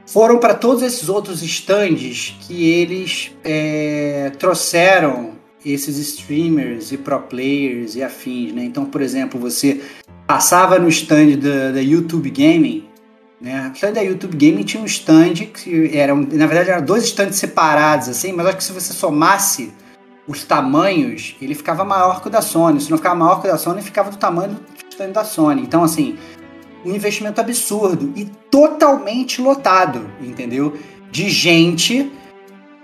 foram 0.06 0.38
para 0.38 0.54
todos 0.54 0.84
esses 0.84 1.10
outros 1.10 1.42
stands 1.42 2.36
que 2.42 2.70
eles 2.70 3.32
é, 3.44 4.32
trouxeram 4.38 5.32
esses 5.66 5.98
streamers 5.98 6.92
e 6.92 6.98
pro 6.98 7.20
players 7.22 7.96
e 7.96 8.04
afins, 8.04 8.54
né? 8.54 8.64
Então, 8.64 8.86
por 8.86 9.02
exemplo, 9.02 9.40
você 9.40 9.82
passava 10.28 10.78
no 10.78 10.88
stand 10.90 11.38
da, 11.38 11.72
da 11.72 11.82
YouTube 11.82 12.30
Gaming 12.30 12.85
né? 13.46 13.72
O 13.72 13.94
da 13.94 14.02
YouTube 14.02 14.36
Gaming 14.36 14.64
tinha 14.64 14.82
um 14.82 14.88
stand 14.88 15.36
que 15.54 15.96
era, 15.96 16.16
na 16.16 16.48
verdade, 16.48 16.72
eram 16.72 16.84
dois 16.84 17.04
stands 17.04 17.36
separados, 17.36 18.10
assim, 18.10 18.32
mas 18.32 18.48
acho 18.48 18.58
que 18.58 18.64
se 18.64 18.72
você 18.74 18.92
somasse 18.92 19.72
os 20.28 20.44
tamanhos, 20.44 21.36
ele 21.40 21.54
ficava 21.54 21.86
maior 21.86 22.24
que 22.24 22.28
o 22.28 22.32
da 22.32 22.42
Sony. 22.42 22.82
Se 22.82 22.90
não 22.90 22.98
ficava 22.98 23.14
maior 23.14 23.40
que 23.40 23.48
o 23.48 23.52
da 23.52 23.58
Sony, 23.60 23.84
ficava 23.84 24.10
do 24.10 24.18
tamanho 24.18 24.54
do 24.54 24.60
stand 24.90 25.12
da 25.12 25.24
Sony. 25.24 25.62
Então, 25.62 25.84
assim, 25.84 26.18
um 26.84 26.90
investimento 26.90 27.40
absurdo 27.40 28.12
e 28.16 28.26
totalmente 28.50 29.40
lotado, 29.40 30.10
entendeu? 30.20 30.76
De 31.12 31.30
gente 31.30 32.12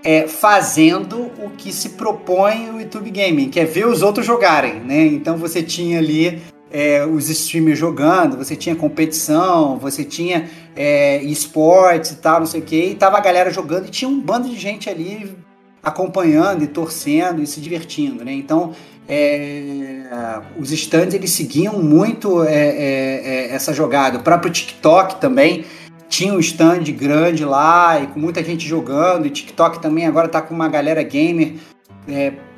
é, 0.04 0.28
fazendo 0.28 1.22
o 1.44 1.50
que 1.58 1.72
se 1.72 1.90
propõe 1.90 2.70
o 2.70 2.80
YouTube 2.80 3.10
Gaming, 3.10 3.48
que 3.48 3.58
é 3.58 3.64
ver 3.64 3.88
os 3.88 4.00
outros 4.00 4.24
jogarem, 4.24 4.74
né? 4.74 5.06
Então 5.06 5.36
você 5.36 5.60
tinha 5.60 5.98
ali 5.98 6.40
é, 6.72 7.04
os 7.04 7.28
streamers 7.28 7.78
jogando, 7.78 8.36
você 8.36 8.56
tinha 8.56 8.74
competição, 8.74 9.78
você 9.78 10.02
tinha 10.02 10.48
é, 10.74 11.22
esportes 11.22 12.12
e 12.12 12.16
tal, 12.16 12.40
não 12.40 12.46
sei 12.46 12.60
o 12.60 12.64
que, 12.64 12.82
e 12.86 12.94
tava 12.94 13.18
a 13.18 13.20
galera 13.20 13.50
jogando 13.50 13.86
e 13.86 13.90
tinha 13.90 14.08
um 14.08 14.18
bando 14.18 14.48
de 14.48 14.56
gente 14.56 14.88
ali 14.88 15.36
acompanhando 15.82 16.64
e 16.64 16.66
torcendo 16.66 17.42
e 17.42 17.46
se 17.46 17.60
divertindo, 17.60 18.24
né? 18.24 18.32
Então 18.32 18.72
é, 19.06 20.40
os 20.58 20.72
stands 20.72 21.12
eles 21.12 21.30
seguiam 21.32 21.82
muito 21.82 22.42
é, 22.44 22.54
é, 22.54 23.48
é, 23.50 23.54
essa 23.54 23.74
jogada. 23.74 24.18
O 24.18 24.22
próprio 24.22 24.50
TikTok 24.50 25.20
também 25.20 25.66
tinha 26.08 26.32
um 26.32 26.38
stand 26.38 26.84
grande 26.92 27.44
lá 27.44 28.00
e 28.00 28.06
com 28.06 28.18
muita 28.18 28.42
gente 28.42 28.66
jogando. 28.66 29.26
E 29.26 29.30
TikTok 29.30 29.80
também 29.82 30.06
agora 30.06 30.28
tá 30.28 30.40
com 30.40 30.54
uma 30.54 30.68
galera 30.68 31.02
gamer 31.02 31.54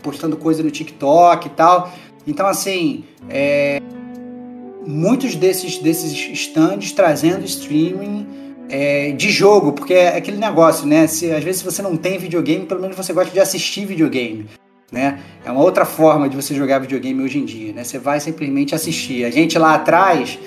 postando 0.03 0.37
coisa 0.37 0.63
no 0.63 0.71
TikTok 0.71 1.47
e 1.47 1.51
tal. 1.51 1.93
Então, 2.27 2.47
assim, 2.47 3.05
é, 3.29 3.81
muitos 4.87 5.35
desses, 5.35 5.79
desses 5.79 6.13
stands 6.13 6.93
trazendo 6.93 7.45
streaming 7.45 8.27
é, 8.69 9.13
de 9.13 9.31
jogo, 9.31 9.73
porque 9.73 9.95
é 9.95 10.17
aquele 10.17 10.37
negócio, 10.37 10.87
né? 10.87 11.07
Se, 11.07 11.31
às 11.31 11.45
vezes, 11.45 11.61
se 11.61 11.65
você 11.65 11.83
não 11.83 11.97
tem 11.97 12.19
videogame, 12.19 12.67
pelo 12.67 12.81
menos 12.81 12.97
você 12.97 13.13
gosta 13.13 13.33
de 13.33 13.41
assistir 13.41 13.87
videogame. 13.87 14.47
Né? 14.93 15.19
É 15.45 15.51
uma 15.51 15.61
outra 15.61 15.85
forma 15.85 16.29
de 16.29 16.37
você 16.37 16.55
jogar 16.55 16.79
videogame 16.79 17.21
hoje 17.23 17.39
em 17.39 17.45
dia, 17.45 17.73
né? 17.73 17.83
Você 17.83 17.99
vai 17.99 18.21
simplesmente 18.21 18.75
assistir. 18.75 19.25
A 19.25 19.31
gente 19.31 19.59
lá 19.59 19.75
atrás, 19.75 20.39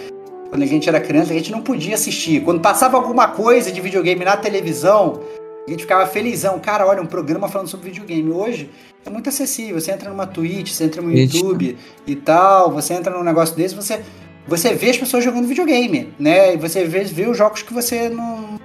quando 0.50 0.62
a 0.62 0.66
gente 0.66 0.88
era 0.88 1.02
criança, 1.02 1.34
a 1.34 1.36
gente 1.36 1.52
não 1.52 1.62
podia 1.62 1.96
assistir. 1.96 2.42
Quando 2.44 2.62
passava 2.62 2.96
alguma 2.96 3.28
coisa 3.28 3.72
de 3.72 3.82
videogame 3.82 4.24
na 4.24 4.38
televisão, 4.38 5.22
a 5.68 5.70
gente 5.70 5.82
ficava 5.82 6.08
felizão. 6.08 6.60
Cara, 6.60 6.88
olha, 6.88 7.02
um 7.02 7.06
programa 7.06 7.50
falando 7.50 7.68
sobre 7.68 7.90
videogame. 7.90 8.32
Hoje 8.32 8.70
é 9.06 9.10
muito 9.10 9.28
acessível. 9.28 9.82
Você 9.82 9.92
entra 9.92 10.10
numa 10.10 10.26
Twitch, 10.26 10.72
você 10.72 10.86
entra 10.86 11.02
no 11.02 11.12
YouTube 11.12 11.78
e 12.06 12.16
tal, 12.16 12.72
você 12.72 12.94
entra 12.94 13.14
num 13.14 13.24
negócio 13.24 13.54
desse, 13.54 13.76
você, 13.76 14.02
você 14.48 14.74
vê 14.74 14.90
as 14.90 14.98
pessoas 14.98 15.24
jogando 15.24 15.48
videogame, 15.48 16.14
né? 16.18 16.54
E 16.54 16.58
você 16.58 16.86
vê, 16.86 17.04
vê 17.04 17.28
os 17.28 17.38
jogos 17.38 17.62
que 17.62 17.74
você 17.74 18.10
não, 18.10 18.60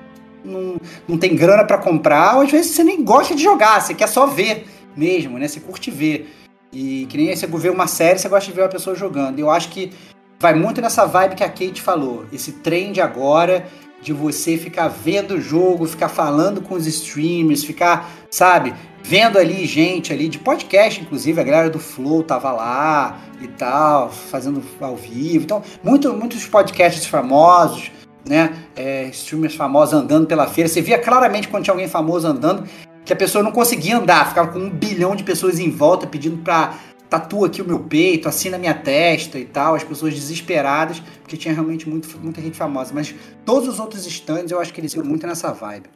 não, 0.44 0.80
não 1.08 1.18
tem 1.18 1.34
grana 1.34 1.64
para 1.64 1.78
comprar, 1.78 2.36
ou 2.36 2.42
às 2.42 2.50
vezes 2.50 2.72
você 2.72 2.84
nem 2.84 3.02
gosta 3.02 3.34
de 3.34 3.42
jogar, 3.42 3.80
você 3.80 3.92
quer 3.92 4.08
só 4.08 4.26
ver 4.26 4.66
mesmo, 4.96 5.38
né? 5.38 5.48
Você 5.48 5.60
curte 5.60 5.90
ver. 5.90 6.32
E 6.72 7.06
que 7.08 7.18
nem 7.18 7.34
você 7.34 7.46
vê 7.46 7.68
uma 7.68 7.86
série, 7.86 8.18
você 8.18 8.28
gosta 8.28 8.50
de 8.50 8.56
ver 8.56 8.62
uma 8.62 8.68
pessoa 8.68 8.96
jogando. 8.96 9.38
Eu 9.38 9.50
acho 9.50 9.68
que 9.68 9.92
vai 10.38 10.54
muito 10.54 10.80
nessa 10.80 11.04
vibe 11.04 11.34
que 11.34 11.44
a 11.44 11.48
Kate 11.48 11.82
falou. 11.82 12.24
Esse 12.32 12.52
trend 12.52 13.00
agora 13.00 13.66
de 14.00 14.12
você 14.12 14.56
ficar 14.56 14.88
vendo 14.88 15.34
o 15.34 15.40
jogo, 15.40 15.86
ficar 15.86 16.08
falando 16.08 16.60
com 16.60 16.74
os 16.74 16.86
streamers, 16.86 17.62
ficar, 17.62 18.10
sabe, 18.30 18.74
vendo 19.02 19.38
ali 19.38 19.66
gente 19.66 20.12
ali 20.12 20.28
de 20.28 20.38
podcast, 20.38 21.00
inclusive 21.00 21.40
a 21.40 21.44
galera 21.44 21.70
do 21.70 21.78
Flow 21.78 22.22
tava 22.22 22.52
lá 22.52 23.20
e 23.40 23.48
tal, 23.48 24.10
fazendo 24.10 24.62
ao 24.80 24.96
vivo. 24.96 25.44
Então, 25.44 25.62
muito, 25.82 26.12
muitos 26.12 26.46
podcasts 26.46 27.06
famosos, 27.06 27.90
né, 28.28 28.56
é, 28.76 29.08
streamers 29.08 29.54
famosos 29.54 29.94
andando 29.94 30.26
pela 30.26 30.46
feira. 30.46 30.68
Você 30.68 30.80
via 30.80 30.98
claramente 30.98 31.48
quando 31.48 31.64
tinha 31.64 31.74
alguém 31.74 31.88
famoso 31.88 32.26
andando 32.26 32.68
que 33.04 33.12
a 33.12 33.16
pessoa 33.16 33.42
não 33.42 33.50
conseguia 33.50 33.98
andar, 33.98 34.28
ficava 34.28 34.52
com 34.52 34.60
um 34.60 34.70
bilhão 34.70 35.16
de 35.16 35.24
pessoas 35.24 35.58
em 35.58 35.70
volta 35.70 36.06
pedindo 36.06 36.38
pra 36.38 36.74
tatua 37.10 37.48
aqui 37.48 37.60
o 37.60 37.64
meu 37.64 37.80
peito, 37.80 38.26
assina 38.26 38.56
minha 38.56 38.72
testa 38.72 39.38
e 39.38 39.44
tal, 39.44 39.74
as 39.74 39.84
pessoas 39.84 40.14
desesperadas, 40.14 41.02
porque 41.20 41.36
tinha 41.36 41.52
realmente 41.52 41.86
muito, 41.86 42.08
muita 42.18 42.40
gente 42.40 42.56
famosa. 42.56 42.92
Mas 42.94 43.14
todos 43.44 43.68
os 43.68 43.78
outros 43.78 44.06
stands 44.06 44.50
eu 44.50 44.58
acho 44.58 44.72
que 44.72 44.80
eles 44.80 44.94
iam 44.94 45.04
muito 45.04 45.26
nessa 45.26 45.52
vibe. 45.52 45.90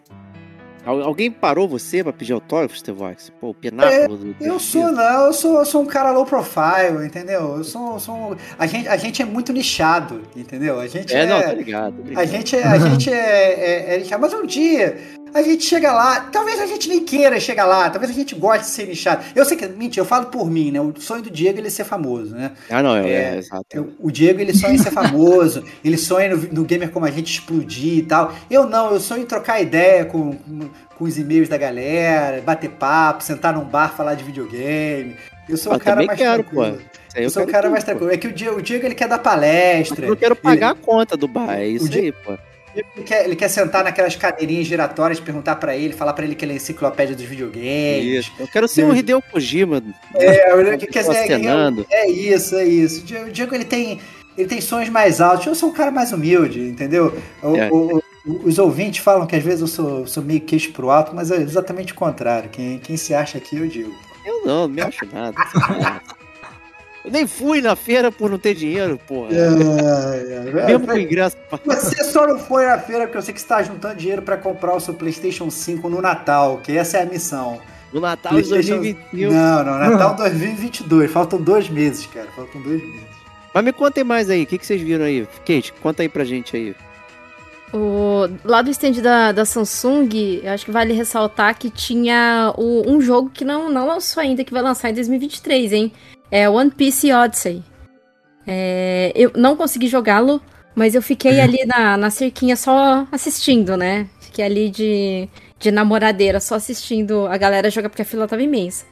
Alguém 0.86 1.32
parou 1.32 1.66
você 1.66 2.04
pra 2.04 2.12
pedir 2.12 2.32
autógrafo, 2.32 2.78
Steve 2.78 2.96
Vox? 2.96 3.32
Pô, 3.40 3.50
o 3.50 3.54
pináculo 3.54 4.36
é, 4.40 4.48
Eu 4.48 4.60
sou, 4.60 4.92
não, 4.92 5.26
eu 5.26 5.32
sou, 5.32 5.58
eu 5.58 5.66
sou 5.66 5.82
um 5.82 5.86
cara 5.86 6.12
low 6.12 6.24
profile, 6.24 7.04
entendeu? 7.04 7.56
Eu 7.56 7.64
sou, 7.64 7.98
sou 7.98 8.36
a, 8.56 8.66
gente, 8.68 8.88
a 8.88 8.96
gente 8.96 9.20
é 9.20 9.24
muito 9.24 9.52
nichado, 9.52 10.22
entendeu? 10.36 10.78
A 10.78 10.86
gente 10.86 11.12
é, 11.12 11.22
é 11.22 11.26
não, 11.26 11.42
tá 11.42 11.52
ligado. 11.52 12.02
Ligado. 12.02 12.22
A 12.22 12.24
gente, 12.24 12.54
é, 12.54 12.64
a 12.64 12.78
gente 12.78 13.12
é, 13.12 13.96
é, 13.96 14.08
é, 14.08 14.16
Mas 14.16 14.32
um 14.32 14.46
dia 14.46 14.96
a 15.34 15.42
gente 15.42 15.64
chega 15.64 15.92
lá, 15.92 16.20
talvez 16.20 16.58
a 16.60 16.66
gente 16.66 16.88
nem 16.88 17.04
queira 17.04 17.38
chegar 17.38 17.66
lá, 17.66 17.90
talvez 17.90 18.10
a 18.10 18.14
gente 18.14 18.34
goste 18.34 18.64
de 18.64 18.70
ser 18.70 18.86
nichado. 18.86 19.24
Eu 19.34 19.44
sei 19.44 19.56
que, 19.56 19.66
mentira, 19.66 20.00
eu 20.00 20.06
falo 20.06 20.26
por 20.26 20.50
mim, 20.50 20.70
né? 20.70 20.80
O 20.80 20.92
sonho 20.98 21.22
do 21.22 21.30
Diego 21.30 21.58
é 21.58 21.60
ele 21.60 21.70
ser 21.70 21.84
famoso, 21.84 22.34
né? 22.34 22.52
Ah, 22.70 22.82
não, 22.82 22.96
é, 22.96 23.10
é 23.10 23.38
exato. 23.38 23.94
o 23.98 24.10
Diego 24.10 24.40
ele 24.40 24.54
sonha 24.54 24.74
em 24.74 24.78
ser 24.78 24.90
famoso, 24.90 25.64
ele 25.84 25.96
sonha 25.98 26.34
no, 26.34 26.42
no, 26.52 26.64
gamer 26.64 26.90
como 26.90 27.06
a 27.06 27.10
gente 27.10 27.32
explodir 27.32 27.98
e 27.98 28.02
tal. 28.02 28.32
Eu 28.50 28.66
não, 28.66 28.92
eu 28.92 29.00
sonho 29.00 29.22
em 29.22 29.26
trocar 29.26 29.60
ideia 29.60 30.04
com, 30.04 30.32
com, 30.32 30.70
com 30.96 31.04
os 31.04 31.18
e-mails 31.18 31.48
da 31.48 31.58
galera, 31.58 32.40
bater 32.40 32.70
papo, 32.70 33.22
sentar 33.22 33.52
num 33.52 33.64
bar, 33.64 33.94
falar 33.94 34.14
de 34.14 34.24
videogame. 34.24 35.16
Eu 35.48 35.56
sou 35.56 35.74
o 35.74 35.78
cara 35.78 36.04
mais 36.04 36.18
quero, 36.18 36.42
tranquilo. 36.42 36.78
Pô. 36.78 36.96
Eu, 37.14 37.22
eu 37.22 37.30
sou 37.30 37.42
o 37.42 37.46
cara 37.46 37.62
tudo, 37.64 37.72
mais 37.72 37.84
tranquilo. 37.84 38.08
Pô. 38.08 38.14
É 38.14 38.18
que 38.18 38.28
o 38.28 38.32
Diego, 38.32 38.58
o 38.58 38.62
Diego 38.62 38.86
ele 38.86 38.94
quer 38.94 39.08
dar 39.08 39.18
palestra. 39.18 40.06
Eu 40.06 40.16
quero 40.16 40.34
pagar 40.34 40.70
ele... 40.70 40.80
a 40.80 40.82
conta 40.82 41.16
do 41.16 41.28
bar, 41.28 41.58
é 41.58 41.66
isso 41.68 41.92
aí, 41.92 42.12
pô. 42.12 42.36
Ele 42.76 43.04
quer, 43.04 43.24
ele 43.24 43.36
quer 43.36 43.48
sentar 43.48 43.82
naquelas 43.82 44.14
cadeirinhas 44.16 44.66
giratórias, 44.66 45.18
perguntar 45.18 45.56
para 45.56 45.74
ele, 45.74 45.94
falar 45.94 46.12
para 46.12 46.26
ele 46.26 46.34
que 46.34 46.44
ele 46.44 46.52
é 46.52 46.56
enciclopédia 46.56 47.16
dos 47.16 47.24
videogames. 47.24 48.26
Isso. 48.26 48.32
Eu 48.38 48.46
quero 48.46 48.68
ser 48.68 48.84
um 48.84 48.94
Hideo 48.94 49.22
Kojima. 49.22 49.82
É, 50.14 50.52
eu, 50.52 50.78
que 50.78 50.86
quer 50.86 51.02
ser, 51.04 51.32
é, 51.32 51.86
é 51.90 52.10
isso, 52.10 52.54
é 52.54 52.64
isso. 52.64 53.02
O 53.24 53.30
Diego 53.30 53.54
ele 53.54 53.64
tem, 53.64 53.98
ele 54.36 54.46
tem 54.46 54.60
sonhos 54.60 54.90
mais 54.90 55.22
altos. 55.22 55.46
Eu 55.46 55.54
sou 55.54 55.70
um 55.70 55.72
cara 55.72 55.90
mais 55.90 56.12
humilde, 56.12 56.60
entendeu? 56.60 57.16
O, 57.42 57.56
é. 57.56 57.70
o, 57.70 58.02
os 58.44 58.58
ouvintes 58.58 59.02
falam 59.02 59.26
que 59.26 59.36
às 59.36 59.42
vezes 59.42 59.62
eu 59.62 59.66
sou, 59.66 60.06
sou 60.06 60.22
meio 60.22 60.40
queixo 60.42 60.72
pro 60.72 60.90
alto, 60.90 61.14
mas 61.14 61.30
é 61.30 61.36
exatamente 61.36 61.94
o 61.94 61.96
contrário. 61.96 62.50
Quem, 62.50 62.78
quem 62.78 62.96
se 62.98 63.14
acha 63.14 63.38
aqui, 63.38 63.56
eu 63.56 63.66
digo. 63.66 63.94
Eu 64.24 64.44
não, 64.44 64.62
não 64.62 64.68
me 64.68 64.82
acho 64.82 65.06
nada. 65.06 65.36
Eu 67.06 67.12
nem 67.12 67.24
fui 67.24 67.60
na 67.62 67.76
feira 67.76 68.10
por 68.10 68.28
não 68.28 68.36
ter 68.36 68.52
dinheiro, 68.52 68.98
porra. 69.06 69.28
É, 69.32 70.60
é, 70.60 70.66
Mesmo 70.66 70.88
com 70.88 70.98
ingresso. 70.98 71.36
Você 71.64 72.02
só 72.02 72.26
não 72.26 72.36
foi 72.36 72.66
na 72.66 72.78
feira 72.80 73.04
porque 73.04 73.16
eu 73.16 73.22
sei 73.22 73.32
que 73.32 73.38
você 73.38 73.44
está 73.44 73.62
juntando 73.62 73.94
dinheiro 73.94 74.22
para 74.22 74.36
comprar 74.36 74.74
o 74.74 74.80
seu 74.80 74.92
PlayStation 74.92 75.48
5 75.48 75.88
no 75.88 76.02
Natal, 76.02 76.58
que 76.58 76.76
essa 76.76 76.98
é 76.98 77.02
a 77.02 77.06
missão. 77.06 77.60
No 77.92 78.00
Natal 78.00 78.34
de 78.34 78.48
2021. 78.48 79.30
Não, 79.30 79.64
não, 79.64 79.78
Natal 79.78 80.16
2022. 80.16 81.08
Faltam 81.08 81.40
dois 81.40 81.70
meses, 81.70 82.06
cara. 82.06 82.26
Faltam 82.34 82.60
dois 82.60 82.82
meses. 82.82 83.16
Mas 83.54 83.64
me 83.64 83.72
contem 83.72 84.02
mais 84.02 84.28
aí, 84.28 84.42
o 84.42 84.46
que, 84.46 84.58
que 84.58 84.66
vocês 84.66 84.82
viram 84.82 85.04
aí? 85.04 85.28
Kate, 85.46 85.72
conta 85.80 86.02
aí 86.02 86.08
pra 86.08 86.24
gente 86.24 86.56
aí. 86.56 86.74
O, 87.72 88.28
lá 88.44 88.62
do 88.62 88.70
stand 88.70 89.00
da, 89.02 89.30
da 89.30 89.44
Samsung, 89.44 90.40
eu 90.42 90.52
acho 90.52 90.64
que 90.64 90.72
vale 90.72 90.92
ressaltar 90.92 91.56
que 91.56 91.70
tinha 91.70 92.52
o, 92.56 92.90
um 92.90 93.00
jogo 93.00 93.30
que 93.32 93.44
não, 93.44 93.70
não 93.70 93.86
lançou 93.86 94.20
ainda, 94.20 94.44
que 94.44 94.52
vai 94.52 94.62
lançar 94.62 94.90
em 94.90 94.94
2023, 94.94 95.72
hein? 95.72 95.92
É 96.30 96.48
One 96.48 96.70
Piece 96.70 97.12
Odyssey. 97.12 97.62
É, 98.46 99.12
eu 99.14 99.32
não 99.36 99.56
consegui 99.56 99.88
jogá-lo, 99.88 100.40
mas 100.74 100.94
eu 100.94 101.02
fiquei 101.02 101.40
ali 101.40 101.64
na, 101.66 101.96
na 101.96 102.10
cerquinha 102.10 102.56
só 102.56 103.06
assistindo, 103.10 103.76
né? 103.76 104.08
Fiquei 104.20 104.44
ali 104.44 104.70
de, 104.70 105.28
de 105.58 105.70
namoradeira, 105.70 106.38
só 106.40 106.54
assistindo 106.54 107.26
a 107.26 107.36
galera 107.36 107.70
jogar 107.70 107.88
porque 107.88 108.02
a 108.02 108.04
fila 108.04 108.28
tava 108.28 108.42
imensa. 108.42 108.84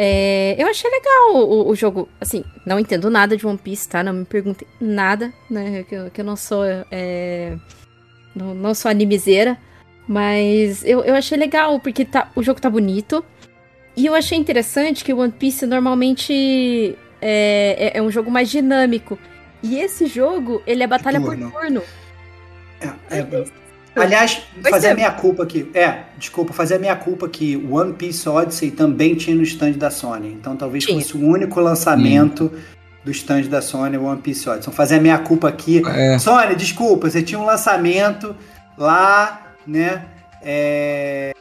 É, 0.00 0.54
eu 0.56 0.68
achei 0.68 0.88
legal 0.88 1.34
o, 1.34 1.68
o, 1.68 1.74
jogo. 1.74 2.08
Assim, 2.20 2.44
não 2.64 2.78
entendo 2.78 3.10
nada 3.10 3.36
de 3.36 3.44
One 3.44 3.58
Piece, 3.58 3.88
tá? 3.88 4.00
Não 4.00 4.12
me 4.12 4.24
perguntem 4.24 4.66
nada, 4.80 5.32
né? 5.50 5.82
Que 5.82 5.94
eu, 5.96 6.10
que 6.10 6.20
eu 6.20 6.24
não 6.24 6.36
sou. 6.36 6.64
É, 6.90 7.56
não, 8.32 8.54
não 8.54 8.74
sou 8.74 8.88
animezeira. 8.88 9.58
Mas 10.06 10.84
eu, 10.84 11.00
eu 11.04 11.14
achei 11.16 11.36
legal, 11.36 11.80
porque 11.80 12.04
tá, 12.04 12.30
o 12.36 12.42
jogo 12.44 12.60
tá 12.60 12.70
bonito. 12.70 13.24
E 13.98 14.06
eu 14.06 14.14
achei 14.14 14.38
interessante 14.38 15.02
que 15.02 15.12
o 15.12 15.18
One 15.18 15.32
Piece 15.32 15.66
normalmente 15.66 16.96
é, 17.20 17.90
é, 17.94 17.98
é 17.98 18.00
um 18.02 18.08
jogo 18.12 18.30
mais 18.30 18.48
dinâmico. 18.48 19.18
E 19.60 19.76
esse 19.76 20.06
jogo, 20.06 20.62
ele 20.64 20.84
é 20.84 20.86
batalha 20.86 21.20
turno. 21.20 21.50
por 21.50 21.60
turno. 21.60 21.82
É, 22.80 22.86
é, 23.10 23.18
é. 23.18 23.44
aliás, 23.96 24.40
Vai 24.62 24.70
fazer 24.70 24.86
ser. 24.86 24.92
a 24.92 24.94
minha 24.94 25.10
culpa 25.10 25.42
aqui. 25.42 25.68
É, 25.74 26.02
desculpa, 26.16 26.52
fazer 26.52 26.76
a 26.76 26.78
minha 26.78 26.94
culpa 26.94 27.28
que 27.28 27.56
o 27.56 27.74
One 27.74 27.92
Piece 27.94 28.28
Odyssey 28.28 28.70
também 28.70 29.16
tinha 29.16 29.34
no 29.34 29.42
stand 29.42 29.72
da 29.72 29.90
Sony. 29.90 30.32
Então 30.32 30.56
talvez 30.56 30.84
tinha. 30.84 30.96
fosse 30.96 31.16
o 31.16 31.20
único 31.20 31.58
lançamento 31.58 32.52
hum. 32.54 32.58
do 33.04 33.10
stand 33.10 33.48
da 33.48 33.60
Sony, 33.60 33.96
o 33.96 34.04
One 34.04 34.22
Piece 34.22 34.48
Odyssey. 34.48 34.60
Então 34.60 34.72
fazer 34.72 34.98
a 34.98 35.00
minha 35.00 35.18
culpa 35.18 35.48
aqui. 35.48 35.82
É. 35.84 36.20
Sony, 36.20 36.54
desculpa, 36.54 37.10
você 37.10 37.20
tinha 37.20 37.40
um 37.40 37.44
lançamento 37.44 38.36
lá, 38.76 39.54
né? 39.66 40.04
É, 40.40 41.32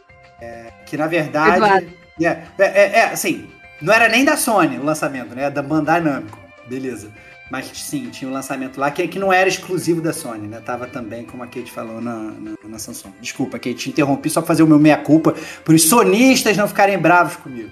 que 0.87 0.97
na 0.97 1.05
verdade. 1.05 1.57
Eduardo 1.57 1.96
é, 2.25 2.43
é, 2.57 2.65
é, 2.65 2.99
é, 2.99 3.03
assim, 3.05 3.47
não 3.81 3.93
era 3.93 4.07
nem 4.09 4.25
da 4.25 4.37
Sony 4.37 4.77
o 4.77 4.83
lançamento, 4.83 5.35
né? 5.35 5.49
Da 5.49 5.61
Bandai 5.61 6.01
Namco. 6.01 6.39
Beleza. 6.67 7.11
Mas 7.49 7.67
sim, 7.73 8.09
tinha 8.09 8.29
um 8.29 8.33
lançamento 8.33 8.77
lá 8.77 8.91
que, 8.91 9.07
que 9.07 9.17
não 9.17 9.31
era 9.31 9.47
exclusivo 9.47 10.01
da 10.01 10.11
Sony, 10.11 10.47
né? 10.47 10.59
Tava 10.59 10.85
também, 10.85 11.23
como 11.23 11.43
a 11.43 11.47
Kate 11.47 11.71
falou, 11.71 12.01
na, 12.01 12.15
na, 12.15 12.55
na 12.63 12.79
Samsung. 12.79 13.13
Desculpa, 13.21 13.57
Kate, 13.57 13.75
te 13.75 13.89
interrompi 13.89 14.29
só 14.29 14.41
pra 14.41 14.47
fazer 14.47 14.63
o 14.63 14.67
meu 14.67 14.79
meia-culpa, 14.79 15.33
para 15.63 15.73
os 15.73 15.87
sonistas 15.87 16.57
não 16.57 16.67
ficarem 16.67 16.97
bravos 16.97 17.37
comigo. 17.37 17.71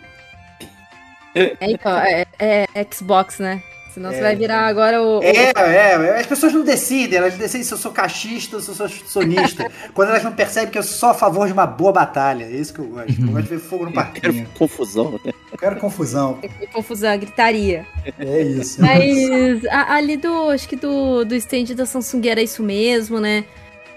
É, 1.36 1.58
então, 1.60 1.98
é, 1.98 2.26
é 2.40 2.88
Xbox, 2.90 3.40
né? 3.40 3.62
Senão 3.96 4.12
você 4.12 4.20
vai 4.22 4.36
virar 4.36 4.68
agora 4.68 5.02
o. 5.02 5.20
o- 5.20 5.24
É, 5.24 5.54
é, 5.56 6.20
as 6.20 6.26
pessoas 6.26 6.52
não 6.54 6.64
decidem, 6.64 7.18
elas 7.18 7.34
decidem 7.36 7.64
se 7.64 7.74
eu 7.74 7.78
sou 7.78 7.92
cachista 7.94 8.58
ou 8.58 8.62
se 8.62 8.70
eu 8.70 8.76
sou 8.76 8.90
sonista. 8.90 9.72
quando 9.96 10.10
elas 10.10 10.22
não 10.24 10.34
percebem 10.34 10.70
que 10.70 10.78
eu 10.78 10.84
sou 10.84 10.98
só 10.98 11.10
a 11.12 11.14
favor 11.14 11.48
de 11.48 11.54
uma 11.54 11.66
boa 11.66 11.94
batalha. 11.94 12.44
É 12.44 12.52
isso 12.52 12.74
que 12.74 12.80
eu 12.80 12.86
gosto. 12.88 13.10
Eu 13.22 13.28
gosto 13.28 13.44
de 13.44 13.50
ver 13.56 13.60
fogo 13.60 13.86
no 13.86 13.92
Quero 13.94 14.12
parquinho. 14.12 14.48
confusão, 14.58 15.12
né? 15.24 15.34
Eu 15.52 15.58
quero 15.58 15.76
confusão. 15.78 16.40
Confusão, 16.74 17.18
gritaria. 17.18 17.88
É 18.20 18.42
isso. 18.42 18.82
Mas 18.82 19.66
a- 19.68 19.96
ali 19.96 20.18
do. 20.18 20.50
Acho 20.50 20.68
que 20.68 20.76
do, 20.76 21.24
do 21.24 21.34
stand 21.36 21.74
da 21.74 21.86
Samsung 21.86 22.28
era 22.28 22.42
isso 22.42 22.62
mesmo, 22.62 23.20
né? 23.22 23.46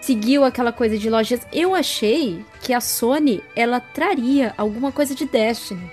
Seguiu 0.00 0.44
aquela 0.44 0.70
coisa 0.70 0.96
de 0.96 1.10
lojas. 1.10 1.40
Eu 1.52 1.74
achei 1.74 2.44
que 2.60 2.72
a 2.72 2.80
Sony 2.80 3.42
ela 3.56 3.80
traria 3.80 4.54
alguma 4.56 4.92
coisa 4.92 5.12
de 5.12 5.26
Destiny. 5.26 5.90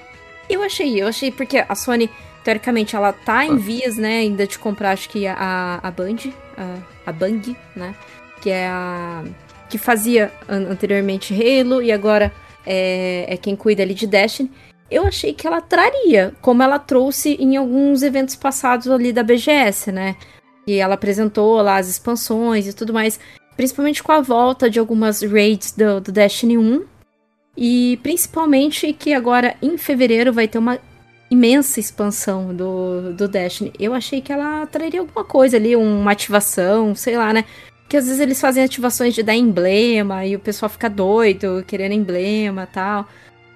Eu 0.48 0.62
achei, 0.62 1.02
eu 1.02 1.08
achei, 1.08 1.32
porque 1.32 1.66
a 1.68 1.74
Sony, 1.74 2.08
teoricamente, 2.46 2.96
ela 2.96 3.12
tá 3.12 3.44
em 3.44 3.58
vias, 3.58 3.98
né, 3.98 4.20
ainda 4.20 4.46
de 4.46 4.58
comprar, 4.58 4.92
acho 4.92 5.10
que 5.10 5.26
a, 5.28 5.80
a 5.82 5.92
Band, 5.92 6.32
a, 6.56 7.10
a 7.10 7.12
Bang, 7.12 7.58
né? 7.76 7.94
Que 8.42 8.52
é 8.52 8.68
a. 8.68 9.24
que 9.68 9.78
fazia 9.78 10.32
an- 10.48 10.70
anteriormente 10.70 11.34
Halo 11.34 11.82
e 11.82 11.92
agora 11.92 12.32
é, 12.66 13.26
é 13.28 13.36
quem 13.38 13.56
cuida 13.56 13.82
ali 13.82 13.96
de 13.96 14.06
Destiny 14.06 14.52
eu 14.90 15.06
achei 15.08 15.34
que 15.34 15.48
ela 15.48 15.62
traria, 15.62 16.34
como 16.42 16.62
ela 16.62 16.78
trouxe 16.78 17.36
em 17.40 17.58
alguns 17.58 18.04
eventos 18.04 18.36
passados 18.36 18.88
ali 18.88 19.12
da 19.12 19.24
BGS, 19.24 19.92
né? 19.92 20.16
E 20.68 20.76
ela 20.76 20.94
apresentou 20.94 21.60
lá 21.62 21.78
as 21.78 21.90
expansões 21.90 22.68
e 22.68 22.74
tudo 22.74 22.94
mais, 22.94 23.20
principalmente 23.56 24.04
com 24.04 24.12
a 24.12 24.22
volta 24.22 24.70
de 24.70 24.80
algumas 24.80 25.22
raids 25.22 25.72
do, 25.72 26.00
do 26.00 26.12
Destiny 26.12 26.58
1. 26.58 26.86
E 27.58 28.00
principalmente 28.04 28.94
que 28.94 29.14
agora 29.14 29.56
em 29.62 29.78
fevereiro 29.78 30.32
vai 30.32 30.48
ter 30.48 30.58
uma 30.58 30.78
imensa 31.30 31.80
expansão 31.80 32.54
do, 32.54 33.14
do 33.14 33.28
Destiny. 33.28 33.74
Eu 33.80 33.94
achei 33.94 34.22
que 34.22 34.32
ela 34.32 34.66
traria 34.68 35.00
alguma 35.00 35.24
coisa 35.24 35.58
ali, 35.58 35.76
uma 35.76 36.12
ativação, 36.12 36.94
sei 36.96 37.18
lá, 37.18 37.34
né? 37.34 37.46
Porque 37.82 37.98
às 37.98 38.06
vezes 38.06 38.20
eles 38.20 38.40
fazem 38.42 38.64
ativações 38.64 39.14
de 39.14 39.22
dar 39.24 39.36
emblema 39.36 40.26
e 40.26 40.36
o 40.36 40.40
pessoal 40.40 40.70
fica 40.70 40.90
doido 40.90 41.64
querendo 41.68 41.92
emblema 41.94 42.64
e 42.64 42.74
tal. 42.74 43.08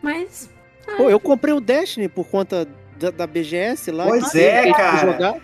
Mas 0.02 0.50
Pô, 0.98 1.10
eu 1.10 1.20
comprei 1.20 1.54
o 1.54 1.60
Destiny 1.60 2.08
por 2.08 2.28
conta 2.28 2.68
da, 3.00 3.12
da 3.12 3.28
BGS 3.28 3.91
lá. 3.91 4.06
Pois 4.06 4.32
que 4.32 4.40
é, 4.40 4.72
cara. 4.72 5.12
Jogar. 5.14 5.36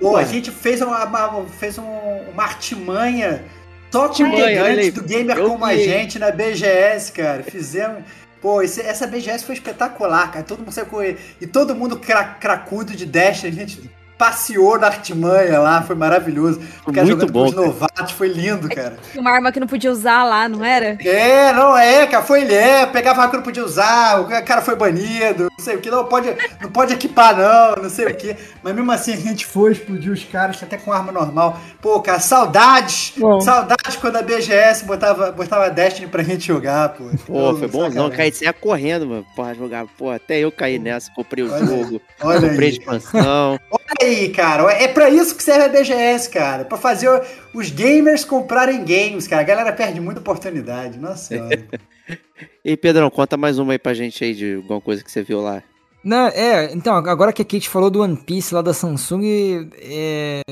Pô, 0.00 0.16
a 0.16 0.24
gente 0.24 0.50
fez 0.50 0.80
uma, 0.82 1.04
uma- 1.04 1.44
fez 1.46 1.78
um- 1.78 1.84
uma 2.32 2.42
artimanha 2.42 3.44
só 3.90 4.08
com 4.08 4.26
integrantes 4.26 4.92
do 4.92 5.02
Gamer 5.04 5.38
Eu 5.38 5.50
como 5.50 5.64
a 5.64 5.72
vi. 5.72 5.84
gente 5.84 6.18
na 6.18 6.30
BGS, 6.30 7.12
cara. 7.12 7.42
Fizemos. 7.44 8.02
Pô, 8.44 8.60
esse- 8.60 8.82
essa 8.82 9.06
BGS 9.06 9.42
foi 9.42 9.54
espetacular, 9.54 10.30
cara. 10.30 10.44
Todo 10.44 10.58
mundo 10.58 10.70
saiu 10.70 10.84
com. 10.84 11.02
E 11.02 11.46
todo 11.50 11.74
mundo 11.74 11.98
cra, 11.98 12.22
cracudo 12.34 12.94
de 12.94 13.06
Destiny. 13.06 13.48
A 13.48 13.54
gente 13.66 13.90
passeou 14.18 14.78
na 14.78 14.86
artimanha 14.86 15.58
lá, 15.58 15.82
foi 15.82 15.96
maravilhoso. 15.96 16.60
Ficar 16.60 17.04
Muito 17.04 17.08
jogando 17.08 17.32
bom, 17.32 17.52
com 17.52 17.60
novatos, 17.66 18.12
foi 18.12 18.28
lindo, 18.28 18.68
cara. 18.68 18.96
uma 19.16 19.30
arma 19.30 19.52
que 19.52 19.60
não 19.60 19.66
podia 19.66 19.90
usar 19.90 20.24
lá, 20.24 20.48
não 20.48 20.64
era? 20.64 20.96
É, 21.04 21.52
não 21.52 21.76
é, 21.76 22.06
cara, 22.06 22.22
foi 22.24 22.44
é, 22.52 22.86
pegava 22.86 23.20
arma 23.20 23.30
que 23.30 23.36
não 23.38 23.44
podia 23.44 23.64
usar, 23.64 24.20
o 24.20 24.26
cara 24.44 24.62
foi 24.62 24.76
banido, 24.76 25.48
não 25.56 25.64
sei 25.64 25.76
o 25.76 25.80
que, 25.80 25.90
não 25.90 26.04
pode, 26.04 26.28
não 26.60 26.70
pode 26.70 26.92
equipar 26.94 27.36
não, 27.36 27.82
não 27.82 27.90
sei 27.90 28.06
o 28.06 28.14
que. 28.14 28.36
Mas 28.62 28.74
mesmo 28.74 28.90
assim 28.92 29.12
a 29.12 29.16
gente 29.16 29.46
foi, 29.46 29.72
explodiu 29.72 30.12
os 30.12 30.24
caras 30.24 30.62
até 30.62 30.76
com 30.76 30.92
arma 30.92 31.12
normal. 31.12 31.58
Pô, 31.80 32.00
cara, 32.00 32.20
saudades, 32.20 33.12
Bom. 33.16 33.40
saudades 33.40 33.96
quando 33.96 34.16
a 34.16 34.22
BGS 34.22 34.84
botava, 34.84 35.32
botava 35.32 35.70
Destiny 35.70 36.06
pra 36.06 36.22
gente 36.22 36.46
jogar, 36.46 36.90
pô. 36.90 37.04
Pô, 37.26 37.56
foi 37.56 37.68
bom. 37.68 37.88
Não, 37.90 38.10
caí 38.10 38.32
saia 38.32 38.52
correndo, 38.52 39.06
mano. 39.06 39.26
Porra, 39.34 39.54
jogar. 39.54 39.86
Pô, 39.98 40.10
até 40.10 40.38
eu 40.38 40.52
caí 40.52 40.78
nessa. 40.78 41.10
Comprei 41.14 41.44
o 41.44 41.52
Olha 41.52 41.66
jogo, 41.66 42.00
Olha 42.22 42.40
comprei 42.48 42.68
a 42.68 42.72
aí. 42.72 42.78
expansão. 42.78 43.60
Aí, 44.00 44.28
cara, 44.30 44.70
é 44.72 44.88
pra 44.88 45.08
isso 45.08 45.36
que 45.36 45.42
serve 45.42 45.64
a 45.64 45.68
BGS, 45.68 46.28
cara, 46.30 46.64
pra 46.64 46.76
fazer 46.76 47.08
os 47.52 47.70
gamers 47.70 48.24
comprarem 48.24 48.84
games, 48.84 49.26
cara. 49.26 49.42
A 49.42 49.44
galera 49.44 49.72
perde 49.72 50.00
muita 50.00 50.20
oportunidade, 50.20 50.98
nossa 50.98 51.28
senhora. 51.28 51.64
E 52.62 52.76
Pedrão, 52.76 53.10
conta 53.10 53.36
mais 53.36 53.58
uma 53.58 53.72
aí 53.72 53.78
pra 53.78 53.94
gente 53.94 54.22
aí 54.24 54.34
de 54.34 54.56
alguma 54.56 54.80
coisa 54.80 55.02
que 55.02 55.10
você 55.10 55.22
viu 55.22 55.40
lá. 55.40 55.62
Não, 56.04 56.26
é, 56.26 56.70
então, 56.74 56.94
agora 56.94 57.32
que 57.32 57.40
a 57.40 57.44
Kate 57.44 57.66
falou 57.66 57.88
do 57.88 58.02
One 58.02 58.14
Piece 58.14 58.54
lá 58.54 58.60
da 58.60 58.74
Samsung, 58.74 59.22
é, 59.80 60.42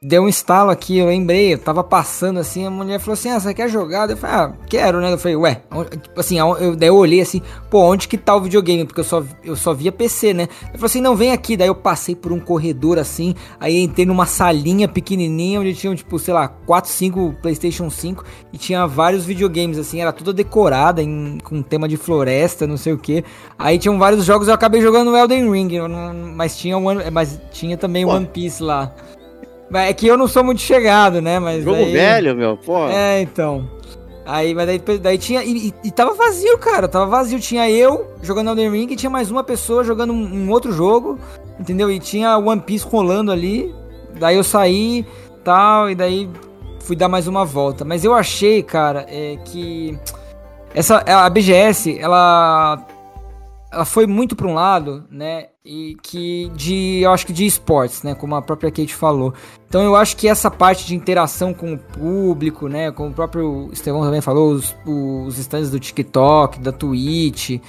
deu 0.00 0.22
um 0.22 0.28
estalo 0.28 0.70
aqui, 0.70 0.96
eu 0.96 1.06
lembrei, 1.06 1.52
eu 1.52 1.58
tava 1.58 1.84
passando 1.84 2.40
assim, 2.40 2.64
a 2.64 2.70
mulher 2.70 2.98
falou 2.98 3.12
assim, 3.12 3.28
ah, 3.28 3.38
você 3.38 3.52
quer 3.52 3.68
jogar? 3.68 4.08
Eu 4.08 4.16
falei, 4.16 4.36
ah, 4.36 4.52
quero, 4.66 5.00
né? 5.00 5.12
Eu 5.12 5.18
falei, 5.18 5.36
ué, 5.36 5.60
tipo 6.02 6.18
assim, 6.18 6.38
eu, 6.38 6.74
daí 6.74 6.88
eu 6.88 6.96
olhei 6.96 7.20
assim, 7.20 7.42
pô, 7.70 7.82
onde 7.82 8.08
que 8.08 8.16
tá 8.16 8.34
o 8.34 8.40
videogame? 8.40 8.86
Porque 8.86 9.00
eu 9.00 9.04
só, 9.04 9.22
eu 9.44 9.54
só 9.54 9.74
via 9.74 9.92
PC, 9.92 10.32
né? 10.32 10.48
Ele 10.62 10.72
falou 10.72 10.86
assim, 10.86 11.02
não, 11.02 11.14
vem 11.14 11.32
aqui, 11.32 11.58
daí 11.58 11.68
eu 11.68 11.74
passei 11.74 12.16
por 12.16 12.32
um 12.32 12.40
corredor 12.40 12.98
assim, 12.98 13.34
aí 13.60 13.78
entrei 13.82 14.06
numa 14.06 14.24
salinha 14.24 14.88
pequenininha, 14.88 15.60
onde 15.60 15.74
tinham, 15.74 15.94
tipo, 15.94 16.18
sei 16.18 16.32
lá, 16.32 16.48
4, 16.48 16.90
5 16.90 17.36
Playstation 17.42 17.90
5, 17.90 18.24
e 18.50 18.56
tinha 18.56 18.86
vários 18.86 19.26
videogames, 19.26 19.76
assim, 19.76 20.00
era 20.00 20.10
toda 20.10 20.32
decorada, 20.32 21.02
em, 21.02 21.36
com 21.44 21.60
tema 21.60 21.86
de 21.86 21.98
floresta, 21.98 22.66
não 22.66 22.78
sei 22.78 22.94
o 22.94 22.98
que. 22.98 23.22
Aí 23.58 23.78
tinham 23.78 23.98
vários 23.98 24.24
jogos, 24.24 24.48
eu 24.48 24.54
acabei 24.54 24.80
jogando 24.80 25.01
no 25.04 25.16
Elden 25.16 25.50
Ring, 25.50 25.68
não- 25.88 26.14
mas, 26.34 26.56
tinha 26.56 26.76
One, 26.78 27.10
mas 27.10 27.40
tinha 27.52 27.76
também 27.76 28.04
Pô. 28.04 28.12
One 28.12 28.26
Piece 28.26 28.62
lá. 28.62 28.92
É 29.74 29.92
que 29.92 30.06
eu 30.06 30.18
não 30.18 30.28
sou 30.28 30.44
muito 30.44 30.60
chegado, 30.60 31.22
né? 31.22 31.38
Mas 31.38 31.64
Jogo 31.64 31.76
aí- 31.76 31.92
velho, 31.92 32.36
meu. 32.36 32.56
Pô. 32.58 32.86
É, 32.88 33.22
então. 33.22 33.68
Aí, 34.26 34.54
mas 34.54 34.66
daí, 34.66 34.98
daí 34.98 35.18
tinha. 35.18 35.42
E, 35.42 35.68
e- 35.68 35.74
e 35.84 35.90
tava 35.90 36.14
vazio, 36.14 36.58
cara. 36.58 36.86
Tava 36.86 37.06
vazio. 37.06 37.40
Tinha 37.40 37.68
eu 37.70 38.06
jogando 38.22 38.48
Elden 38.50 38.70
Ring 38.70 38.86
e 38.92 38.96
tinha 38.96 39.08
mais 39.10 39.30
uma 39.30 39.42
pessoa 39.42 39.82
jogando 39.82 40.12
um, 40.12 40.22
um 40.44 40.50
outro 40.50 40.72
jogo. 40.72 41.18
Entendeu? 41.58 41.90
E 41.90 41.98
tinha 41.98 42.36
One 42.38 42.60
Piece 42.60 42.86
rolando 42.86 43.32
ali. 43.32 43.74
Daí 44.18 44.36
eu 44.36 44.44
saí 44.44 45.06
tal. 45.42 45.88
E 45.90 45.94
daí 45.94 46.28
fui 46.80 46.94
dar 46.94 47.08
mais 47.08 47.26
uma 47.26 47.44
volta. 47.44 47.84
Mas 47.84 48.04
eu 48.04 48.12
achei, 48.14 48.62
cara, 48.62 49.06
é, 49.08 49.38
que. 49.44 49.98
Essa, 50.74 50.98
a 50.98 51.28
BGS, 51.30 51.98
ela. 51.98 52.78
Ela 53.72 53.84
foi 53.86 54.06
muito 54.06 54.36
pra 54.36 54.46
um 54.46 54.54
lado, 54.54 55.04
né? 55.10 55.46
E 55.64 55.96
que 56.02 56.50
de. 56.54 57.00
Eu 57.00 57.10
acho 57.10 57.26
que 57.26 57.32
de 57.32 57.46
esportes, 57.46 58.02
né? 58.02 58.14
Como 58.14 58.34
a 58.34 58.42
própria 58.42 58.70
Kate 58.70 58.94
falou. 58.94 59.32
Então 59.66 59.82
eu 59.82 59.96
acho 59.96 60.16
que 60.16 60.28
essa 60.28 60.50
parte 60.50 60.86
de 60.86 60.94
interação 60.94 61.54
com 61.54 61.72
o 61.72 61.78
público, 61.78 62.68
né? 62.68 62.90
Como 62.90 63.08
o 63.08 63.14
próprio 63.14 63.70
Estevão 63.72 64.02
também 64.02 64.20
falou, 64.20 64.52
os, 64.52 64.76
os 64.84 65.38
stands 65.38 65.70
do 65.70 65.80
TikTok, 65.80 66.60
da 66.60 66.70
Twitch, 66.70 67.60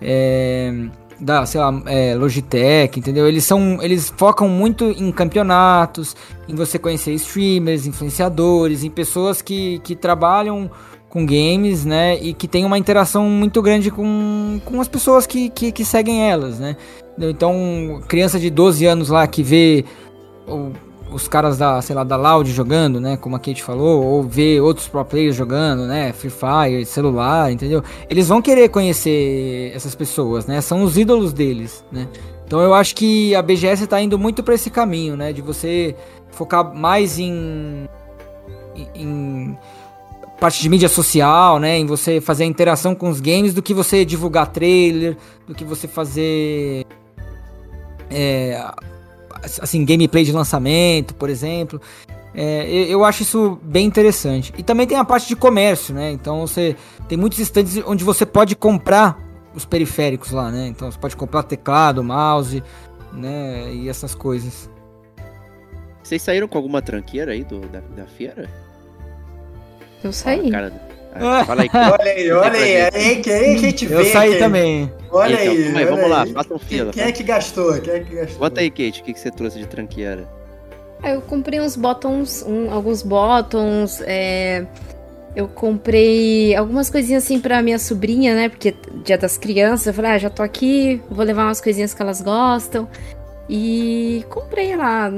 é, 0.00 0.88
da, 1.20 1.44
sei 1.44 1.60
lá, 1.60 1.82
é, 1.86 2.14
Logitech, 2.14 2.98
entendeu? 2.98 3.26
Eles 3.26 3.44
são. 3.44 3.82
Eles 3.82 4.12
focam 4.16 4.48
muito 4.48 4.84
em 4.84 5.10
campeonatos, 5.10 6.14
em 6.48 6.54
você 6.54 6.78
conhecer 6.78 7.12
streamers, 7.14 7.86
influenciadores, 7.86 8.84
em 8.84 8.90
pessoas 8.90 9.42
que, 9.42 9.80
que 9.80 9.96
trabalham 9.96 10.70
com 11.08 11.24
games, 11.24 11.84
né? 11.84 12.18
E 12.20 12.34
que 12.34 12.46
tem 12.46 12.64
uma 12.64 12.78
interação 12.78 13.24
muito 13.28 13.60
grande 13.62 13.90
com, 13.90 14.60
com 14.64 14.80
as 14.80 14.88
pessoas 14.88 15.26
que, 15.26 15.48
que, 15.50 15.72
que 15.72 15.84
seguem 15.84 16.28
elas, 16.28 16.58
né? 16.58 16.76
Então, 17.18 18.00
criança 18.06 18.38
de 18.38 18.50
12 18.50 18.84
anos 18.86 19.08
lá 19.08 19.26
que 19.26 19.42
vê 19.42 19.84
os 21.10 21.26
caras 21.26 21.56
da, 21.56 21.80
sei 21.80 21.96
lá, 21.96 22.04
da 22.04 22.16
Loud 22.16 22.50
jogando, 22.52 23.00
né? 23.00 23.16
Como 23.16 23.34
a 23.34 23.38
Kate 23.38 23.62
falou, 23.62 24.04
ou 24.04 24.22
vê 24.22 24.60
outros 24.60 24.86
pro 24.86 25.04
players 25.04 25.34
jogando, 25.34 25.86
né? 25.86 26.12
Free 26.12 26.30
Fire, 26.30 26.84
celular, 26.84 27.50
entendeu? 27.50 27.82
Eles 28.10 28.28
vão 28.28 28.42
querer 28.42 28.68
conhecer 28.68 29.72
essas 29.74 29.94
pessoas, 29.94 30.46
né? 30.46 30.60
São 30.60 30.82
os 30.82 30.98
ídolos 30.98 31.32
deles, 31.32 31.84
né? 31.90 32.06
Então 32.46 32.60
eu 32.60 32.72
acho 32.74 32.94
que 32.94 33.34
a 33.34 33.42
BGS 33.42 33.86
tá 33.86 34.00
indo 34.00 34.18
muito 34.18 34.42
pra 34.42 34.54
esse 34.54 34.70
caminho, 34.70 35.16
né? 35.16 35.32
De 35.32 35.40
você 35.42 35.94
focar 36.30 36.74
mais 36.74 37.18
em- 37.18 37.88
em 38.94 39.56
parte 40.38 40.62
de 40.62 40.68
mídia 40.68 40.88
social, 40.88 41.58
né? 41.58 41.78
Em 41.78 41.86
você 41.86 42.20
fazer 42.20 42.44
a 42.44 42.46
interação 42.46 42.94
com 42.94 43.08
os 43.08 43.20
games 43.20 43.52
do 43.52 43.62
que 43.62 43.74
você 43.74 44.04
divulgar 44.04 44.48
trailer, 44.48 45.16
do 45.46 45.54
que 45.54 45.64
você 45.64 45.88
fazer. 45.88 46.84
É, 48.10 48.64
assim, 49.60 49.84
gameplay 49.84 50.24
de 50.24 50.32
lançamento, 50.32 51.14
por 51.14 51.28
exemplo. 51.28 51.80
É, 52.34 52.68
eu, 52.70 53.04
acho 53.04 53.22
isso 53.22 53.58
bem 53.62 53.86
interessante. 53.86 54.52
E 54.56 54.62
também 54.62 54.86
tem 54.86 54.96
a 54.96 55.04
parte 55.04 55.26
de 55.26 55.34
comércio, 55.34 55.94
né? 55.94 56.12
Então 56.12 56.46
você 56.46 56.76
tem 57.08 57.18
muitos 57.18 57.38
stands 57.40 57.82
onde 57.86 58.04
você 58.04 58.24
pode 58.24 58.54
comprar 58.54 59.18
os 59.54 59.64
periféricos 59.64 60.30
lá, 60.30 60.50
né? 60.50 60.68
Então 60.68 60.90
você 60.90 60.98
pode 60.98 61.16
comprar 61.16 61.42
teclado, 61.42 62.04
mouse, 62.04 62.62
né? 63.12 63.74
E 63.74 63.88
essas 63.88 64.14
coisas. 64.14 64.70
Vocês 66.02 66.22
saíram 66.22 66.46
com 66.46 66.56
alguma 66.56 66.80
tranqueira 66.80 67.32
aí 67.32 67.42
do, 67.42 67.60
da, 67.60 67.80
da 67.80 68.06
feira? 68.06 68.48
Eu 70.02 70.12
saí. 70.12 70.50
Cara, 70.50 70.72
ah, 71.14 71.44
fala 71.46 71.62
aí. 71.62 71.70
Olha 71.72 72.10
aí, 72.12 72.30
olha 72.32 72.58
aí, 72.58 72.76
aí 72.92 73.16
quem 73.22 73.54
a 73.54 73.58
gente 73.58 73.86
vê. 73.86 73.94
Eu 73.94 74.04
saí 74.06 74.30
quem- 74.30 74.38
também. 74.38 74.92
Olha 75.10 75.34
Então, 75.42 75.52
aí, 75.52 75.64
aí, 75.68 75.74
olha 75.74 75.86
vamos 75.86 76.10
lá, 76.10 76.22
aí. 76.24 76.32
façam 76.32 76.58
fila. 76.58 76.92
Quem 76.92 77.02
é 77.04 77.12
que 77.12 77.22
gastou? 77.22 77.80
Quem 77.80 77.94
é 77.94 78.00
que 78.00 78.14
gastou? 78.14 78.38
Conta 78.38 78.60
aí, 78.60 78.70
Kate, 78.70 79.00
o 79.00 79.04
que, 79.04 79.12
que 79.14 79.20
você 79.20 79.30
trouxe 79.30 79.58
de 79.58 79.66
tranqueira? 79.66 80.28
Ah, 81.02 81.10
Eu 81.10 81.20
comprei 81.22 81.60
uns 81.60 81.76
bottoms, 81.76 82.44
um- 82.46 82.70
alguns 82.72 83.02
bottoms, 83.02 84.02
é, 84.04 84.66
eu 85.36 85.46
comprei 85.48 86.54
algumas 86.56 86.90
coisinhas 86.90 87.24
assim 87.24 87.38
pra 87.40 87.62
minha 87.62 87.78
sobrinha, 87.78 88.34
né? 88.34 88.48
Porque 88.48 88.74
dia 89.04 89.16
das 89.16 89.38
crianças, 89.38 89.86
eu 89.86 89.94
falei, 89.94 90.10
ah, 90.12 90.18
já 90.18 90.28
tô 90.30 90.42
aqui, 90.42 91.00
vou 91.10 91.24
levar 91.24 91.44
umas 91.44 91.60
coisinhas 91.60 91.94
que 91.94 92.02
elas 92.02 92.20
gostam. 92.20 92.88
E 93.48 94.24
comprei 94.28 94.76
lá 94.76 95.10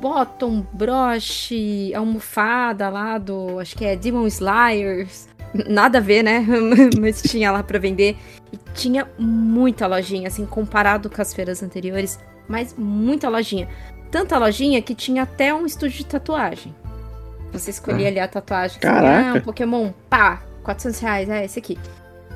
n- 0.00 0.02
bottom, 0.02 0.66
broche, 0.72 1.92
almofada 1.94 2.88
lá 2.88 3.18
do. 3.18 3.58
Acho 3.58 3.76
que 3.76 3.84
é 3.84 3.96
Demon 3.96 4.26
Slayers. 4.26 5.28
Nada 5.68 5.98
a 5.98 6.00
ver, 6.00 6.22
né? 6.22 6.46
Mas 7.00 7.22
tinha 7.22 7.50
lá 7.50 7.62
pra 7.62 7.78
vender. 7.78 8.16
E 8.52 8.58
tinha 8.74 9.06
muita 9.18 9.86
lojinha, 9.86 10.28
assim, 10.28 10.46
comparado 10.46 11.08
com 11.10 11.20
as 11.20 11.32
feiras 11.34 11.62
anteriores. 11.62 12.18
Mas 12.48 12.74
muita 12.76 13.28
lojinha. 13.28 13.68
Tanta 14.10 14.36
lojinha 14.38 14.82
que 14.82 14.94
tinha 14.94 15.22
até 15.22 15.54
um 15.54 15.64
estúdio 15.66 15.98
de 15.98 16.06
tatuagem. 16.06 16.74
Você 17.52 17.70
escolhia 17.70 18.08
ali 18.08 18.18
a 18.18 18.26
tatuagem. 18.28 18.80
Caraca. 18.80 19.30
Ah, 19.30 19.34
um 19.34 19.40
Pokémon, 19.40 19.90
pá, 20.08 20.42
400 20.62 21.00
reais, 21.00 21.28
é 21.28 21.44
esse 21.44 21.58
aqui. 21.58 21.78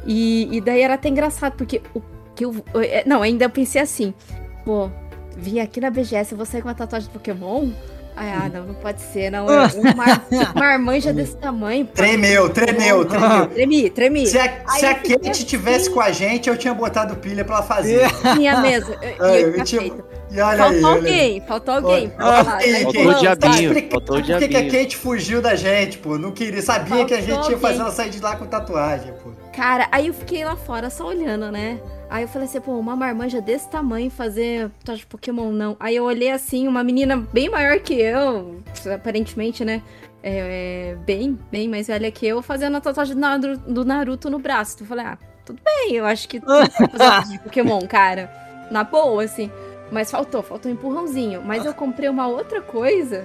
E, 0.06 0.48
e 0.56 0.60
daí 0.60 0.82
era 0.82 0.94
até 0.94 1.08
engraçado, 1.08 1.54
porque 1.56 1.80
o 1.94 2.02
que 2.34 2.44
eu. 2.44 2.54
é, 2.74 3.04
Não, 3.06 3.22
ainda 3.22 3.44
eu 3.44 3.50
pensei 3.50 3.80
assim, 3.80 4.12
pô, 4.64 4.90
vim 5.36 5.60
aqui 5.60 5.80
na 5.80 5.90
BGS, 5.90 6.32
eu 6.32 6.36
vou 6.36 6.46
sair 6.46 6.62
com 6.62 6.68
uma 6.68 6.74
tatuagem 6.74 7.08
de 7.08 7.12
Pokémon? 7.12 7.68
Ai, 8.16 8.30
ah, 8.30 8.48
não, 8.52 8.66
não 8.66 8.74
pode 8.74 9.00
ser, 9.00 9.28
não. 9.28 9.46
é 9.50 9.66
Uma 9.74 9.92
mar- 9.94 10.24
marmanja 10.54 11.12
desse 11.12 11.36
tamanho. 11.36 11.84
pô. 11.86 11.94
Tremeu, 11.94 12.48
tremeu, 12.48 13.04
tremeu. 13.04 13.46
Tremi, 13.48 13.90
tremi. 13.90 14.26
Se 14.28 14.38
a, 14.38 14.62
se 14.68 14.86
a 14.86 14.94
Kate 14.94 15.30
assim. 15.30 15.44
tivesse 15.44 15.90
com 15.90 16.00
a 16.00 16.12
gente, 16.12 16.48
eu 16.48 16.56
tinha 16.56 16.72
botado 16.72 17.16
pilha 17.16 17.44
pra 17.44 17.56
ela 17.56 17.64
fazer. 17.64 18.06
Tinha 18.36 18.60
mesmo. 18.60 18.94
Eu, 19.18 19.34
e 19.34 19.42
eu 19.42 19.56
eu 19.56 19.64
tinha. 19.64 19.92
E 20.30 20.40
olha 20.40 20.64
aí, 20.64 20.80
Faltou 20.80 20.90
olha 20.90 21.00
aí. 21.02 21.10
alguém, 21.10 21.40
faltou 21.40 21.74
alguém. 21.74 22.12
Olha- 22.18 22.44
falar, 22.44 22.56
aí, 22.58 22.72
né? 22.72 22.80
Faltou 22.82 23.08
o 23.08 23.14
diabinho. 23.14 23.90
Faltou 23.90 24.16
o 24.16 24.20
Por 24.20 24.22
que, 24.22 24.26
que 24.26 24.32
a 24.56 24.60
diabinho. 24.60 24.72
Kate 24.82 24.96
fugiu 24.96 25.42
da 25.42 25.54
gente, 25.56 25.98
pô? 25.98 26.16
Não 26.16 26.30
queria, 26.30 26.62
sabia 26.62 27.04
que 27.04 27.14
a 27.14 27.20
gente 27.20 27.30
Faltou 27.34 27.50
ia 27.50 27.58
fazer 27.58 27.72
alguém. 27.74 27.86
ela 27.86 27.90
sair 27.90 28.10
de 28.10 28.20
lá 28.20 28.36
com 28.36 28.46
tatuagem, 28.46 29.12
pô. 29.24 29.30
Cara, 29.56 29.88
aí 29.90 30.06
eu 30.06 30.14
fiquei 30.14 30.44
lá 30.44 30.54
fora 30.56 30.88
só 30.88 31.06
olhando, 31.08 31.50
né? 31.50 31.78
Aí 32.10 32.22
eu 32.24 32.28
falei 32.28 32.46
assim, 32.46 32.60
pô, 32.60 32.72
uma 32.78 32.94
marmanja 32.94 33.40
desse 33.40 33.68
tamanho 33.68 34.10
fazer 34.10 34.70
tatuagem 34.80 35.00
de 35.04 35.06
Pokémon 35.06 35.50
não. 35.50 35.76
Aí 35.80 35.96
eu 35.96 36.04
olhei 36.04 36.30
assim, 36.30 36.68
uma 36.68 36.84
menina 36.84 37.16
bem 37.16 37.48
maior 37.48 37.78
que 37.80 37.94
eu, 37.94 38.60
aparentemente, 38.94 39.64
né? 39.64 39.82
É, 40.22 40.92
é, 40.92 40.96
bem, 41.04 41.38
bem 41.50 41.68
mais 41.68 41.86
velha 41.88 42.10
que 42.10 42.26
eu, 42.26 42.40
fazendo 42.40 42.76
a 42.76 42.80
tatuagem 42.80 43.14
do 43.14 43.20
Naru- 43.20 43.56
do 43.58 43.84
Naruto 43.84 44.30
no 44.30 44.38
braço. 44.38 44.74
Então 44.74 44.84
eu 44.84 44.88
falei, 44.88 45.04
ah, 45.06 45.18
tudo 45.44 45.60
bem, 45.64 45.94
eu 45.96 46.06
acho 46.06 46.28
que 46.28 46.40
tu 46.40 46.46
vai 46.46 46.68
fazer 46.88 47.32
de 47.32 47.38
Pokémon, 47.40 47.80
cara. 47.88 48.30
Na 48.70 48.84
boa, 48.84 49.22
assim. 49.24 49.50
Mas 49.90 50.10
faltou, 50.10 50.42
faltou 50.42 50.70
um 50.70 50.74
empurrãozinho. 50.74 51.42
Mas 51.44 51.66
eu 51.66 51.74
comprei 51.74 52.08
uma 52.08 52.26
outra 52.26 52.62
coisa. 52.62 53.24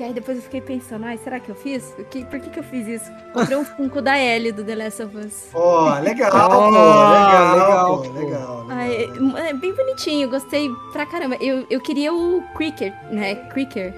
Que 0.00 0.04
aí 0.04 0.14
depois 0.14 0.38
eu 0.38 0.42
fiquei 0.42 0.62
pensando, 0.62 1.04
ai, 1.04 1.18
será 1.22 1.38
que 1.38 1.50
eu 1.50 1.54
fiz? 1.54 1.94
O 1.98 2.04
que- 2.04 2.24
por 2.24 2.40
que, 2.40 2.48
que 2.48 2.58
eu 2.58 2.62
fiz 2.64 2.88
isso? 2.88 3.10
Comprei 3.34 3.54
um 3.58 3.64
Funko 3.66 4.00
da 4.00 4.18
Ellie 4.18 4.50
do 4.50 4.64
The 4.64 4.74
Last 4.74 5.02
of 5.02 5.14
Us. 5.14 5.48
Ó, 5.52 5.98
legal, 5.98 6.30
Ah, 6.32 6.48
pô, 6.48 6.70
legal, 6.70 7.54
legal, 7.54 7.86
pô, 7.98 8.02
legal, 8.12 8.22
legal. 8.22 8.66
Ai, 8.70 9.10
é 9.50 9.52
bem 9.52 9.74
bonitinho, 9.74 10.30
gostei 10.30 10.70
pra 10.90 11.04
caramba. 11.04 11.36
Eu, 11.38 11.66
eu 11.68 11.82
queria 11.82 12.14
o 12.14 12.42
Cricker, 12.56 12.94
né? 13.12 13.34
Cricker, 13.50 13.92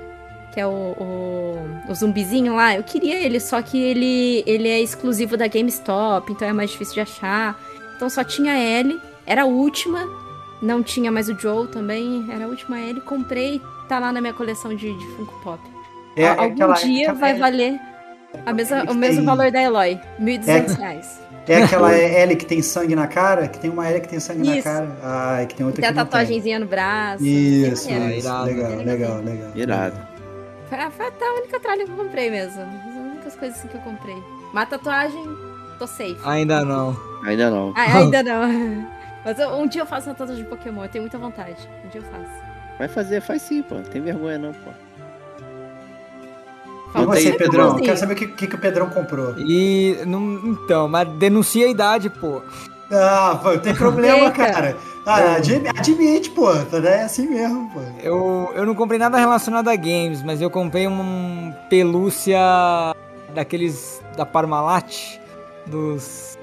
que 0.53 0.59
é 0.59 0.67
o, 0.67 0.71
o, 0.99 1.69
o 1.89 1.95
zumbizinho 1.95 2.57
lá. 2.57 2.75
Eu 2.75 2.83
queria 2.83 3.21
ele, 3.25 3.39
só 3.39 3.63
que 3.63 3.81
ele, 3.81 4.43
ele 4.45 4.69
é 4.69 4.81
exclusivo 4.81 5.37
da 5.37 5.47
GameStop, 5.47 6.33
então 6.33 6.49
é 6.49 6.53
mais 6.53 6.73
difícil 6.73 6.95
de 6.95 7.01
achar. 7.03 7.57
Então 7.95 8.11
só 8.11 8.25
tinha 8.25 8.59
ele, 8.59 9.01
era 9.25 9.43
a 9.43 9.47
última. 9.47 10.01
Não 10.61 10.83
tinha 10.83 11.13
mais 11.13 11.29
o 11.29 11.39
Joe 11.39 11.69
também, 11.69 12.27
era 12.29 12.45
a 12.47 12.49
última 12.49 12.81
ele. 12.81 13.01
Comprei, 13.03 13.63
tá 13.89 14.01
lá 14.01 14.11
na 14.11 14.21
minha 14.21 14.35
coleção 14.35 14.75
de, 14.75 14.93
de 14.99 15.07
Funko 15.17 15.35
Pop. 15.45 15.72
É, 16.17 16.29
Algum 16.29 16.45
aquela- 16.45 16.75
dia 16.75 17.03
aquela- 17.11 17.19
vai 17.19 17.35
valer 17.35 17.81
a 18.47 18.53
mesma, 18.53 18.85
o 18.85 18.95
mesmo 18.95 19.17
tem- 19.19 19.25
valor 19.27 19.51
da 19.51 19.63
Eloy, 19.63 20.01
1.200 20.19 20.75
reais. 20.77 21.21
É 21.49 21.63
aquela 21.65 21.93
L 21.97 22.37
que 22.37 22.47
tem 22.47 22.63
sangue 22.63 22.95
na 22.95 23.07
cara? 23.07 23.49
Que 23.49 23.59
tem 23.59 23.71
uma 23.71 23.89
L 23.89 24.01
que 24.01 24.09
tem 24.09 24.21
sangue 24.21 24.47
na 24.47 24.57
Isso. 24.57 24.65
cara? 24.65 24.89
Ah, 25.03 25.45
que 25.49 25.55
tem 25.55 25.67
outra 25.67 25.81
Tem 25.81 25.89
a 25.89 25.93
que 25.93 25.99
não 25.99 26.05
tatuagemzinha 26.05 26.59
no 26.59 26.67
braço. 26.67 27.25
Isso, 27.25 27.73
isso. 27.73 27.91
irado. 27.91 28.45
Legal, 28.47 28.69
Bem 28.77 28.85
legal, 28.85 29.17
legal. 29.23 29.51
Irado. 29.55 29.97
Foi, 30.69 30.79
foi 30.91 31.07
até 31.09 31.29
a 31.29 31.33
única 31.35 31.61
tralha 31.61 31.85
que 31.85 31.91
eu 31.91 31.97
comprei 31.97 32.31
mesmo. 32.31 32.63
As 32.63 32.95
únicas 32.97 33.37
coisas 33.37 33.59
assim 33.59 33.69
que 33.69 33.75
eu 33.75 33.81
comprei. 33.81 34.17
Mas 34.53 34.69
tatuagem, 34.69 35.23
tô 35.79 35.87
safe. 35.87 36.17
Ainda 36.25 36.65
não. 36.65 36.97
Ainda 37.27 37.51
não. 37.51 37.73
Ah, 37.77 37.99
ainda 37.99 38.23
não. 38.23 38.87
Mas 39.25 39.39
eu- 39.39 39.51
um 39.51 39.67
dia 39.67 39.83
eu 39.83 39.87
faço 39.87 40.09
uma 40.09 40.15
tatuagem 40.15 40.45
de 40.45 40.49
Pokémon, 40.51 40.83
eu 40.85 40.89
tenho 40.89 41.03
muita 41.03 41.19
vontade. 41.19 41.57
Um 41.85 41.89
dia 41.89 42.01
eu 42.01 42.05
faço. 42.05 42.43
Vai 42.79 42.89
fazer, 42.89 43.21
faz 43.21 43.43
sim, 43.43 43.63
pô. 43.63 43.77
Não 43.77 43.83
tem 43.85 44.01
vergonha 44.01 44.39
não, 44.39 44.53
pô. 44.53 44.71
E 46.95 46.99
Não 46.99 47.07
você, 47.07 47.33
Pedrão? 47.33 47.75
Assim, 47.75 47.85
Quero 47.85 47.97
saber 47.99 48.13
o 48.13 48.17
que, 48.17 48.27
que, 48.27 48.47
que 48.47 48.55
o 48.55 48.59
Pedrão 48.59 48.89
comprou. 48.91 49.35
E. 49.39 49.97
Não, 50.07 50.21
então, 50.45 50.89
mas 50.89 51.09
denuncia 51.09 51.67
a 51.67 51.71
idade, 51.71 52.11
pô. 52.11 52.43
Ah, 52.91 53.39
pô, 53.43 53.57
tem 53.59 53.75
problema, 53.75 54.31
cara. 54.31 54.77
Ah, 55.07 55.37
admi- 55.37 55.67
admite, 55.69 56.31
pô. 56.31 56.51
É 56.53 57.03
assim 57.05 57.27
mesmo, 57.29 57.71
pô. 57.73 57.81
Eu, 58.03 58.51
eu 58.55 58.67
não 58.67 58.75
comprei 58.75 58.99
nada 58.99 59.17
relacionado 59.19 59.69
a 59.69 59.75
games, 59.77 60.23
mas 60.23 60.43
eu 60.43 60.51
comprei 60.51 60.87
um 60.87 61.53
pelúcia 61.71 62.39
daqueles 63.35 64.01
da 64.17 64.27
Parmalat. 64.27 65.19
Dos. 65.67 66.37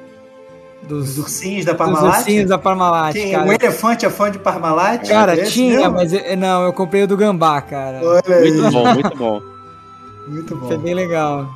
Os 0.81 0.87
Dos, 0.87 1.17
ursinhos 1.19 1.65
da 1.65 1.73
dos 1.73 1.77
Parmalat. 1.77 2.17
ursinhos 2.19 2.49
da 2.49 2.57
Parmalat, 2.57 3.13
Quem- 3.13 3.31
cara. 3.33 3.47
o 3.47 3.51
elefante 3.53 4.05
é 4.05 4.09
fã 4.09 4.31
de 4.31 4.39
Parmalat? 4.39 5.05
Cara, 5.07 5.37
É 5.37 5.43
tinha, 5.43 5.77
mesmo? 5.77 5.93
mas 5.93 6.13
eu- 6.13 6.37
não, 6.37 6.63
eu 6.63 6.71
comprei 6.73 7.03
o 7.03 7.07
do 7.07 7.17
Gambá, 7.17 7.61
cara. 7.61 7.99
Olha 8.01 8.35
aí. 8.37 8.49
Muito 8.53 8.71
bom, 8.71 8.93
muito 8.93 9.15
bom. 9.17 9.41
Muito 10.29 10.55
bom. 10.55 10.67
Foi 10.67 10.77
bem 10.77 10.93
legal. 10.93 11.49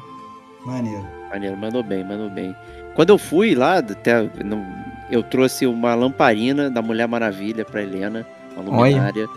Maneiro. 0.66 1.06
Maneiro, 1.30 1.58
mandou 1.58 1.84
bem, 1.84 2.04
mandou 2.04 2.30
bem. 2.30 2.56
Quando 2.96 3.10
eu 3.10 3.18
fui 3.18 3.56
lá, 3.56 3.78
até, 3.78 4.30
eu 5.10 5.24
trouxe 5.24 5.66
uma 5.66 5.96
lamparina 5.96 6.70
da 6.70 6.82
Mulher 6.82 7.08
Maravilha 7.08 7.66
pra 7.66 7.82
Helena, 7.82 8.26
uma 8.56 8.78
Olha. 8.78 8.96
luminária. 8.96 9.28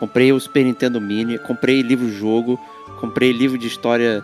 Comprei 0.00 0.32
o 0.32 0.40
Super 0.40 0.64
Nintendo 0.64 1.00
Mini, 1.00 1.38
comprei 1.38 1.80
livro-jogo, 1.80 2.58
comprei 3.00 3.32
livro 3.32 3.56
de 3.58 3.66
história 3.66 4.22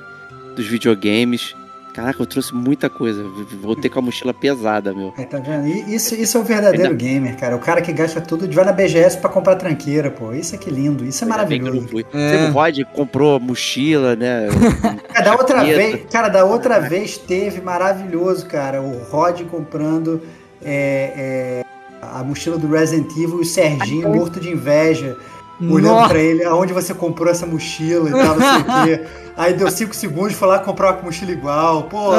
dos 0.57 0.67
videogames. 0.67 1.55
Caraca, 1.95 2.23
eu 2.23 2.27
trouxe 2.27 2.55
muita 2.55 2.89
coisa. 2.89 3.25
Voltei 3.61 3.91
com 3.91 3.99
a 3.99 4.03
mochila 4.03 4.33
pesada, 4.33 4.95
meu. 4.95 5.13
Aí, 5.17 5.27
tá 5.27 5.39
vendo? 5.39 5.67
E 5.67 5.95
Isso, 5.95 6.15
isso 6.15 6.39
é 6.39 6.41
o 6.41 6.45
verdadeiro 6.45 6.95
gamer, 6.95 7.37
cara. 7.37 7.57
O 7.57 7.59
cara 7.59 7.81
que 7.81 7.93
gasta 7.93 8.21
tudo, 8.21 8.49
vai 8.53 8.65
na 8.65 8.73
BGS 8.73 9.19
pra 9.19 9.29
comprar 9.29 9.57
tranqueira, 9.57 10.11
pô. 10.11 10.33
Isso 10.33 10.55
é 10.55 10.59
que 10.59 10.71
lindo. 10.71 11.05
Isso 11.05 11.25
é 11.25 11.29
Ainda 11.31 11.45
bem 11.45 11.61
que 11.61 11.69
eu 11.69 11.75
não 11.75 11.81
maravilhoso. 11.81 12.07
fui. 12.13 12.21
É. 12.21 12.39
Você, 12.39 12.51
o 12.51 12.53
Rod 12.53 12.79
comprou 12.95 13.41
mochila, 13.41 14.15
né? 14.15 14.47
Cara, 15.13 15.25
da 15.25 15.37
outra 15.37 15.65
vez, 15.65 16.07
cara, 16.11 16.29
da 16.29 16.45
outra 16.45 16.81
vez 16.81 17.19
teve 17.19 17.61
maravilhoso, 17.61 18.47
cara. 18.47 18.81
O 18.81 19.03
Rod 19.11 19.41
comprando 19.43 20.23
é, 20.63 21.63
é, 21.63 21.65
a 22.01 22.23
mochila 22.23 22.57
do 22.57 22.69
Resident 22.69 23.11
Evil 23.13 23.39
e 23.39 23.43
o 23.43 23.45
Serginho 23.45 24.09
morto 24.09 24.39
de 24.39 24.51
inveja, 24.51 25.17
olhando 25.61 25.95
Nossa, 25.95 26.09
pra 26.11 26.19
ele, 26.19 26.45
aonde 26.45 26.73
você 26.73 26.95
comprou 26.95 27.31
essa 27.31 27.47
mochila 27.47 28.09
e 28.09 28.13
tal, 28.13 28.37
não 28.39 28.53
sei 28.53 28.61
o 28.61 28.85
quê. 28.99 29.07
Aí 29.37 29.55
deu 29.55 29.71
cinco 29.71 29.95
segundos, 29.95 30.35
foi 30.35 30.49
lá 30.49 30.59
comprar 30.59 30.95
uma 30.95 31.03
mochila 31.03 31.31
igual. 31.31 31.85
Pô, 31.85 32.11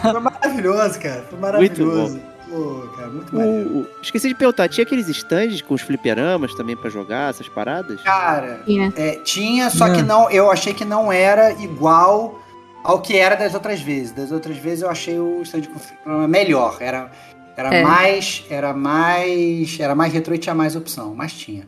foi 0.00 0.20
maravilhoso, 0.20 1.00
cara. 1.00 1.24
Foi 1.28 1.38
maravilhoso. 1.38 2.20
Pô, 2.48 2.86
cara, 2.96 3.08
muito. 3.08 3.36
O- 3.36 3.80
o- 3.80 3.86
esqueci 4.00 4.28
de 4.28 4.34
perguntar, 4.36 4.68
tinha 4.68 4.84
aqueles 4.84 5.08
stands 5.08 5.60
com 5.62 5.74
os 5.74 5.80
fliperamas 5.82 6.54
também 6.54 6.76
pra 6.76 6.88
jogar, 6.88 7.30
essas 7.30 7.48
paradas? 7.48 8.00
Cara, 8.02 8.60
Tinha. 8.64 8.92
É, 8.96 9.16
tinha, 9.24 9.70
só 9.70 9.88
Não. 9.88 9.96
que 9.96 10.02
não, 10.02 10.30
eu 10.30 10.50
achei 10.50 10.72
que 10.72 10.84
não 10.84 11.10
era 11.12 11.50
igual 11.52 12.38
ao 12.84 13.00
que 13.00 13.16
era 13.16 13.34
das 13.34 13.54
outras 13.54 13.80
vezes. 13.80 14.12
Das 14.12 14.30
outras 14.30 14.56
vezes 14.56 14.82
eu 14.82 14.90
achei 14.90 15.18
o 15.18 15.42
stand 15.42 15.62
de 15.62 15.68
conflito 15.68 15.96
melhor. 16.28 16.76
Era, 16.78 17.10
era 17.56 17.74
É. 17.74 17.82
mais. 17.82 18.44
Era 18.48 18.72
mais. 18.72 19.76
Era 19.80 19.94
mais 19.96 20.12
retrô 20.12 20.34
e 20.34 20.38
tinha 20.38 20.54
mais 20.54 20.76
opção, 20.76 21.14
mas 21.16 21.32
tinha. 21.32 21.66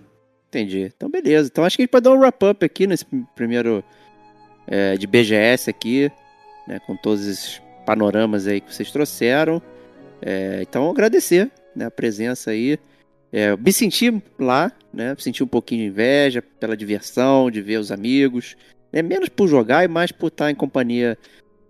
Entendi. 0.57 0.91
Então, 0.97 1.11
beleza. 1.11 1.51
Então, 1.53 1.65
acho 1.65 1.77
que 1.77 1.83
a 1.83 1.85
gente 1.85 1.91
pode 1.91 2.05
dar 2.05 2.13
um 2.13 2.19
wrap-up 2.19 2.65
aqui 2.65 2.87
nesse 2.87 3.05
primeiro 3.35 3.85
é, 4.67 4.97
de 4.97 5.07
BGS 5.07 5.69
aqui, 5.69 6.11
né, 6.67 6.81
com 6.87 6.97
todos 6.97 7.27
esses 7.27 7.61
panoramas 7.85 8.47
aí 8.47 8.63
que 8.63 8.75
vocês 8.75 8.91
trouxeram. 8.91 9.61
É, 10.23 10.61
então, 10.63 10.89
agradecer 10.89 11.51
né, 11.75 11.85
a 11.85 11.91
presença 11.91 12.53
aí. 12.53 12.79
É, 13.31 13.55
me 13.55 13.71
senti 13.71 14.23
lá, 14.39 14.73
né? 14.95 15.15
Senti 15.19 15.45
um 15.45 15.47
pouquinho 15.47 15.83
de 15.83 15.89
inveja 15.89 16.41
pela 16.41 16.75
diversão, 16.75 17.51
de 17.51 17.61
ver 17.61 17.77
os 17.77 17.93
amigos. 17.93 18.57
É 18.91 19.03
menos 19.03 19.29
por 19.29 19.47
jogar 19.47 19.85
e 19.85 19.89
mais 19.89 20.11
por 20.11 20.29
estar 20.29 20.51
em 20.51 20.55
companhia 20.55 21.19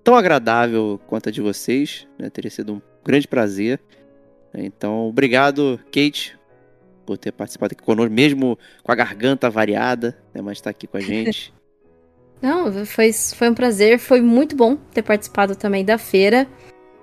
tão 0.04 0.14
agradável 0.14 1.00
quanto 1.08 1.28
a 1.28 1.32
de 1.32 1.40
vocês. 1.40 2.06
Né? 2.16 2.30
Teria 2.30 2.50
sido 2.52 2.74
um 2.74 2.82
grande 3.04 3.26
prazer. 3.26 3.80
Então, 4.54 5.08
obrigado, 5.08 5.80
Kate, 5.86 6.35
por 7.06 7.16
ter 7.16 7.32
participado 7.32 7.72
aqui 7.72 7.82
conosco, 7.82 8.12
mesmo 8.12 8.58
com 8.82 8.92
a 8.92 8.94
garganta 8.94 9.48
variada, 9.48 10.18
né? 10.34 10.42
Mas 10.42 10.60
tá 10.60 10.70
aqui 10.70 10.86
com 10.86 10.96
a 10.96 11.00
gente. 11.00 11.54
Não, 12.42 12.84
foi, 12.84 13.12
foi 13.12 13.48
um 13.48 13.54
prazer, 13.54 13.98
foi 13.98 14.20
muito 14.20 14.54
bom 14.54 14.76
ter 14.76 15.02
participado 15.02 15.56
também 15.56 15.84
da 15.84 15.96
feira. 15.96 16.46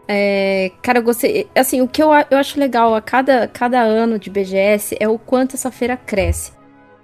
É, 0.08 0.72
cara, 0.82 1.00
eu 1.00 1.04
gostei. 1.04 1.48
Assim, 1.56 1.82
o 1.82 1.88
que 1.88 2.04
eu, 2.04 2.10
eu 2.30 2.38
acho 2.38 2.60
legal 2.60 2.94
a 2.94 3.02
cada, 3.02 3.48
cada 3.48 3.82
ano 3.82 4.20
de 4.20 4.30
BGS 4.30 4.96
é 5.00 5.08
o 5.08 5.18
quanto 5.18 5.56
essa 5.56 5.72
feira 5.72 5.96
cresce. 5.96 6.52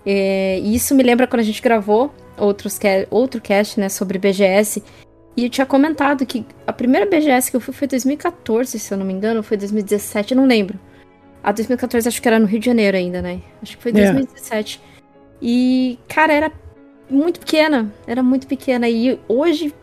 É, 0.06 0.60
e 0.60 0.76
isso 0.76 0.94
me 0.94 1.04
lembra 1.04 1.28
quando 1.28 1.42
a 1.42 1.46
gente 1.46 1.62
gravou 1.62 2.14
outros, 2.38 2.80
outro 3.10 3.42
cast, 3.42 3.80
né, 3.80 3.90
sobre 3.90 4.18
BGS. 4.18 4.84
E 5.36 5.46
eu 5.46 5.50
tinha 5.50 5.66
comentado 5.66 6.26
que 6.26 6.46
a 6.68 6.74
primeira 6.74 7.06
BGS 7.06 7.50
que 7.50 7.56
eu 7.56 7.62
fui 7.62 7.74
foi 7.74 7.88
2014, 7.88 8.78
se 8.78 8.94
eu 8.94 8.98
não 8.98 9.06
me 9.06 9.14
engano, 9.14 9.42
foi 9.42 9.56
2017, 9.56 10.34
eu 10.34 10.38
não 10.38 10.46
lembro. 10.46 10.78
A 11.44 11.52
2014 11.52 12.08
acho 12.08 12.22
que 12.22 12.28
era 12.28 12.40
no 12.40 12.46
Rio 12.46 12.60
de 12.60 12.66
Janeiro 12.66 12.98
ainda, 12.98 13.22
né? 13.22 13.42
Acho 13.62 13.78
que 13.78 13.84
foi 13.84 13.92
É. 13.92 14.12
2017. 14.12 14.82
E, 15.42 15.98
cara, 16.08 16.34
era 16.34 16.52
muito 17.10 17.40
pequena. 17.40 17.92
Era 18.06 18.22
muito 18.22 18.48
pequena. 18.48 18.90
E 18.90 19.20
hoje, 19.28 19.74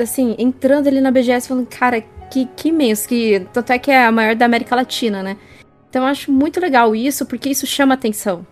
assim, 0.00 0.34
entrando 0.38 0.88
ali 0.88 1.00
na 1.00 1.10
BGS, 1.10 1.48
falando, 1.48 1.66
cara, 1.66 2.00
que, 2.30 2.46
que 2.56 2.68
imenso. 2.68 3.08
Que, 3.08 3.46
tanto 3.52 3.72
é 3.72 3.78
que 3.78 3.90
é 3.90 4.04
a 4.04 4.12
maior 4.12 4.34
da 4.34 4.46
América 4.46 4.74
Latina, 4.74 5.22
né? 5.22 5.36
Então 5.88 6.02
eu 6.02 6.08
acho 6.08 6.32
muito 6.32 6.58
legal 6.58 6.94
isso, 6.96 7.24
porque 7.26 7.48
isso 7.50 7.66
chama 7.66 7.94
atenção. 7.94 8.46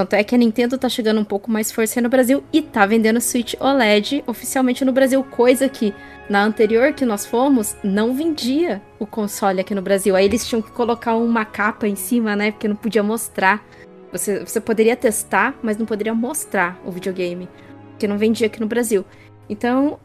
Tanto 0.00 0.14
é 0.14 0.24
que 0.24 0.34
a 0.34 0.38
Nintendo 0.38 0.78
tá 0.78 0.88
chegando 0.88 1.20
um 1.20 1.24
pouco 1.24 1.50
mais 1.50 1.70
força 1.70 2.00
no 2.00 2.08
Brasil 2.08 2.42
e 2.50 2.62
tá 2.62 2.86
vendendo 2.86 3.20
Switch 3.20 3.52
OLED 3.60 4.24
oficialmente 4.26 4.82
no 4.82 4.92
Brasil, 4.92 5.22
coisa 5.22 5.68
que 5.68 5.94
na 6.26 6.42
anterior 6.42 6.94
que 6.94 7.04
nós 7.04 7.26
fomos 7.26 7.76
não 7.84 8.14
vendia 8.14 8.80
o 8.98 9.04
console 9.04 9.60
aqui 9.60 9.74
no 9.74 9.82
Brasil. 9.82 10.16
Aí 10.16 10.24
eles 10.24 10.48
tinham 10.48 10.62
que 10.62 10.70
colocar 10.70 11.16
uma 11.16 11.44
capa 11.44 11.86
em 11.86 11.96
cima, 11.96 12.34
né? 12.34 12.50
Porque 12.50 12.66
não 12.66 12.76
podia 12.76 13.02
mostrar. 13.02 13.62
Você, 14.10 14.42
você 14.42 14.58
poderia 14.58 14.96
testar, 14.96 15.54
mas 15.62 15.76
não 15.76 15.84
poderia 15.84 16.14
mostrar 16.14 16.80
o 16.82 16.90
videogame, 16.90 17.46
porque 17.90 18.08
não 18.08 18.16
vendia 18.16 18.46
aqui 18.46 18.58
no 18.58 18.66
Brasil. 18.66 19.04
Então, 19.50 20.00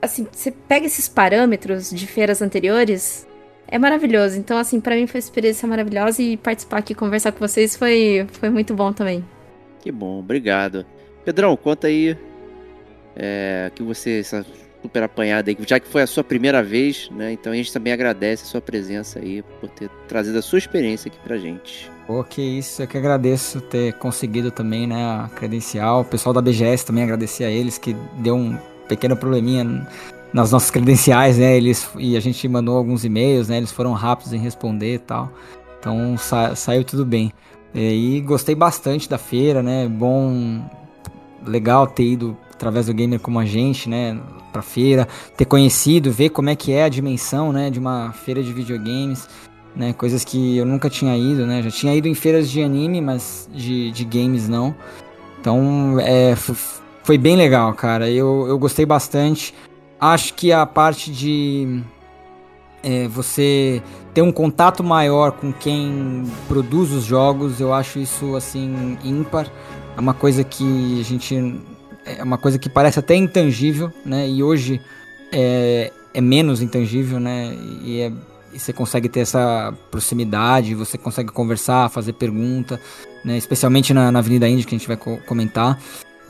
assim, 0.00 0.28
você 0.30 0.52
pega 0.52 0.86
esses 0.86 1.08
parâmetros 1.08 1.90
de 1.90 2.06
feiras 2.06 2.40
anteriores, 2.40 3.26
é 3.66 3.80
maravilhoso. 3.80 4.38
Então, 4.38 4.56
assim, 4.56 4.80
para 4.80 4.94
mim 4.94 5.08
foi 5.08 5.18
uma 5.18 5.24
experiência 5.24 5.66
maravilhosa 5.66 6.22
e 6.22 6.36
participar 6.36 6.78
aqui, 6.78 6.94
conversar 6.94 7.32
com 7.32 7.40
vocês 7.40 7.74
foi, 7.74 8.28
foi 8.30 8.48
muito 8.48 8.72
bom 8.74 8.92
também. 8.92 9.24
Que 9.80 9.90
bom, 9.90 10.18
obrigado. 10.18 10.84
Pedrão, 11.24 11.56
conta 11.56 11.86
aí 11.86 12.16
é, 13.16 13.70
que 13.74 13.82
você, 13.82 14.20
essa 14.20 14.44
super 14.82 15.02
apanhada 15.02 15.50
aí, 15.50 15.56
já 15.66 15.78
que 15.78 15.86
foi 15.86 16.02
a 16.02 16.06
sua 16.06 16.24
primeira 16.24 16.62
vez, 16.62 17.10
né? 17.10 17.32
Então 17.32 17.52
a 17.52 17.56
gente 17.56 17.72
também 17.72 17.92
agradece 17.92 18.44
a 18.44 18.46
sua 18.46 18.60
presença 18.60 19.18
aí, 19.18 19.42
por 19.60 19.68
ter 19.68 19.90
trazido 20.08 20.38
a 20.38 20.42
sua 20.42 20.58
experiência 20.58 21.08
aqui 21.08 21.18
pra 21.22 21.36
gente. 21.36 21.90
Pô, 22.06 22.24
que 22.24 22.40
isso, 22.40 22.82
eu 22.82 22.88
que 22.88 22.96
agradeço 22.96 23.60
ter 23.60 23.92
conseguido 23.94 24.50
também, 24.50 24.86
né, 24.86 25.04
a 25.04 25.30
credencial. 25.34 26.00
O 26.00 26.04
pessoal 26.04 26.32
da 26.32 26.40
BGS 26.40 26.84
também 26.84 27.04
agradecer 27.04 27.44
a 27.44 27.50
eles, 27.50 27.78
que 27.78 27.94
deu 28.18 28.34
um 28.34 28.58
pequeno 28.88 29.16
probleminha 29.16 29.86
nas 30.32 30.50
nossas 30.50 30.70
credenciais, 30.70 31.38
né? 31.38 31.56
Eles 31.56 31.88
e 31.98 32.16
a 32.16 32.20
gente 32.20 32.46
mandou 32.48 32.76
alguns 32.76 33.04
e-mails, 33.04 33.48
né? 33.48 33.58
Eles 33.58 33.70
foram 33.70 33.92
rápidos 33.92 34.32
em 34.32 34.38
responder 34.38 34.94
e 34.94 34.98
tal. 34.98 35.30
Então 35.78 36.16
sa 36.16 36.54
saiu 36.54 36.84
tudo 36.84 37.04
bem. 37.04 37.32
E 37.74 38.20
gostei 38.20 38.54
bastante 38.54 39.08
da 39.08 39.18
feira, 39.18 39.62
né? 39.62 39.88
Bom, 39.88 40.60
legal 41.46 41.86
ter 41.86 42.04
ido 42.04 42.36
através 42.52 42.86
do 42.86 42.94
gamer 42.94 43.20
como 43.20 43.38
a 43.38 43.44
gente, 43.44 43.88
né? 43.88 44.18
Pra 44.52 44.62
feira, 44.62 45.06
ter 45.36 45.44
conhecido, 45.44 46.10
ver 46.10 46.30
como 46.30 46.50
é 46.50 46.56
que 46.56 46.72
é 46.72 46.84
a 46.84 46.88
dimensão, 46.88 47.52
né? 47.52 47.70
De 47.70 47.78
uma 47.78 48.12
feira 48.12 48.42
de 48.42 48.52
videogames, 48.52 49.28
né? 49.74 49.92
Coisas 49.92 50.24
que 50.24 50.56
eu 50.56 50.66
nunca 50.66 50.90
tinha 50.90 51.16
ido, 51.16 51.46
né? 51.46 51.62
Já 51.62 51.70
tinha 51.70 51.94
ido 51.94 52.08
em 52.08 52.14
feiras 52.14 52.50
de 52.50 52.62
anime, 52.62 53.00
mas 53.00 53.48
de, 53.52 53.90
de 53.92 54.04
games 54.04 54.48
não. 54.48 54.74
Então, 55.40 55.98
é, 56.00 56.34
foi 57.04 57.16
bem 57.16 57.36
legal, 57.36 57.72
cara. 57.74 58.10
Eu, 58.10 58.46
eu 58.48 58.58
gostei 58.58 58.84
bastante. 58.84 59.54
Acho 60.00 60.34
que 60.34 60.52
a 60.52 60.66
parte 60.66 61.10
de 61.10 61.82
é, 62.82 63.08
você 63.08 63.82
ter 64.14 64.22
um 64.22 64.32
contato 64.32 64.82
maior 64.82 65.32
com 65.32 65.52
quem 65.52 66.24
produz 66.48 66.92
os 66.92 67.04
jogos, 67.04 67.60
eu 67.60 67.72
acho 67.72 67.98
isso 67.98 68.34
assim 68.34 68.98
ímpar. 69.04 69.50
É 69.96 70.00
uma 70.00 70.14
coisa 70.14 70.42
que 70.44 71.00
a 71.00 71.04
gente 71.04 71.60
é 72.04 72.22
uma 72.22 72.38
coisa 72.38 72.58
que 72.58 72.68
parece 72.68 72.98
até 72.98 73.14
intangível, 73.14 73.92
né? 74.04 74.28
E 74.28 74.42
hoje 74.42 74.80
é, 75.32 75.92
é 76.14 76.20
menos 76.20 76.62
intangível, 76.62 77.20
né? 77.20 77.54
E, 77.82 78.00
é, 78.00 78.12
e 78.52 78.58
você 78.58 78.72
consegue 78.72 79.08
ter 79.08 79.20
essa 79.20 79.72
proximidade, 79.90 80.74
você 80.74 80.98
consegue 80.98 81.30
conversar, 81.30 81.88
fazer 81.88 82.14
pergunta, 82.14 82.80
né? 83.24 83.36
Especialmente 83.36 83.92
na, 83.94 84.10
na 84.10 84.18
Avenida 84.18 84.48
Índia 84.48 84.66
que 84.66 84.74
a 84.74 84.78
gente 84.78 84.88
vai 84.88 84.96
co 84.96 85.18
comentar 85.26 85.78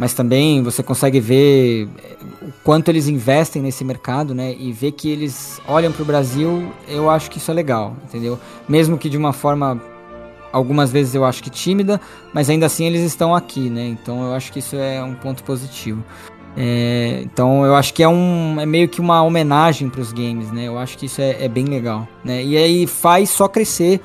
mas 0.01 0.15
também 0.15 0.63
você 0.63 0.83
consegue 0.83 1.21
ver 1.21 1.87
eh, 2.03 2.17
o 2.41 2.51
quanto 2.65 2.89
eles 2.89 3.07
investem 3.07 3.61
nesse 3.61 3.85
mercado, 3.85 4.35
né? 4.35 4.57
E 4.59 4.73
ver 4.73 4.93
que 4.93 5.11
eles 5.11 5.61
olham 5.69 5.93
para 5.93 6.03
o 6.03 6.07
Brasil, 6.07 6.73
eu 6.89 7.11
acho 7.11 7.31
que 7.31 7.37
isso 7.37 7.51
é 7.51 7.55
legal, 7.55 7.95
entendeu? 8.05 8.39
Mesmo 8.67 8.97
que 8.97 9.11
de 9.11 9.19
uma 9.19 9.35
forma, 9.35 9.79
algumas 10.51 10.91
vezes 10.91 11.15
eu 11.15 11.23
acho 11.23 11.43
que 11.43 11.51
tímida, 11.51 12.01
mas 12.33 12.49
ainda 12.49 12.65
assim 12.65 12.87
eles 12.87 13.03
estão 13.03 13.35
aqui, 13.35 13.69
né? 13.69 13.89
Então 13.89 14.25
eu 14.25 14.33
acho 14.33 14.51
que 14.51 14.61
isso 14.61 14.75
é 14.75 15.03
um 15.05 15.15
ponto 15.15 15.45
positivo. 15.45 16.03
É, 16.57 17.21
então 17.23 17.67
eu 17.67 17.75
acho 17.75 17.93
que 17.93 18.03
é 18.03 18.09
um 18.09 18.59
é 18.59 18.65
meio 18.65 18.89
que 18.89 19.03
uma 19.03 19.23
homenagem 19.23 19.91
para 19.91 20.01
os 20.01 20.15
games, 20.15 20.51
né? 20.51 20.67
Eu 20.67 20.79
acho 20.79 20.97
que 20.97 21.05
isso 21.05 21.21
é, 21.21 21.45
é 21.45 21.49
bem 21.49 21.67
legal, 21.67 22.09
né? 22.25 22.43
E 22.43 22.57
aí 22.57 22.87
faz 22.87 23.29
só 23.29 23.47
crescer 23.47 24.01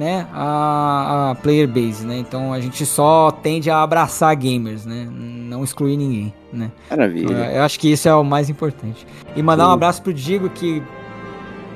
né, 0.00 0.26
a, 0.32 1.32
a, 1.32 1.34
player 1.34 1.68
base, 1.68 2.06
né? 2.06 2.16
Então 2.16 2.54
a 2.54 2.58
gente 2.58 2.86
só 2.86 3.30
tende 3.30 3.68
a 3.68 3.82
abraçar 3.82 4.34
gamers, 4.34 4.86
né? 4.86 5.06
Não 5.10 5.62
excluir 5.62 5.98
ninguém, 5.98 6.32
né? 6.50 6.72
Maravilha. 6.88 7.34
Eu, 7.34 7.56
eu 7.56 7.62
acho 7.62 7.78
que 7.78 7.92
isso 7.92 8.08
é 8.08 8.14
o 8.14 8.24
mais 8.24 8.48
importante. 8.48 9.06
E 9.36 9.42
mandar 9.42 9.68
um 9.68 9.72
abraço 9.72 10.00
pro 10.00 10.14
Digo 10.14 10.48
que 10.48 10.82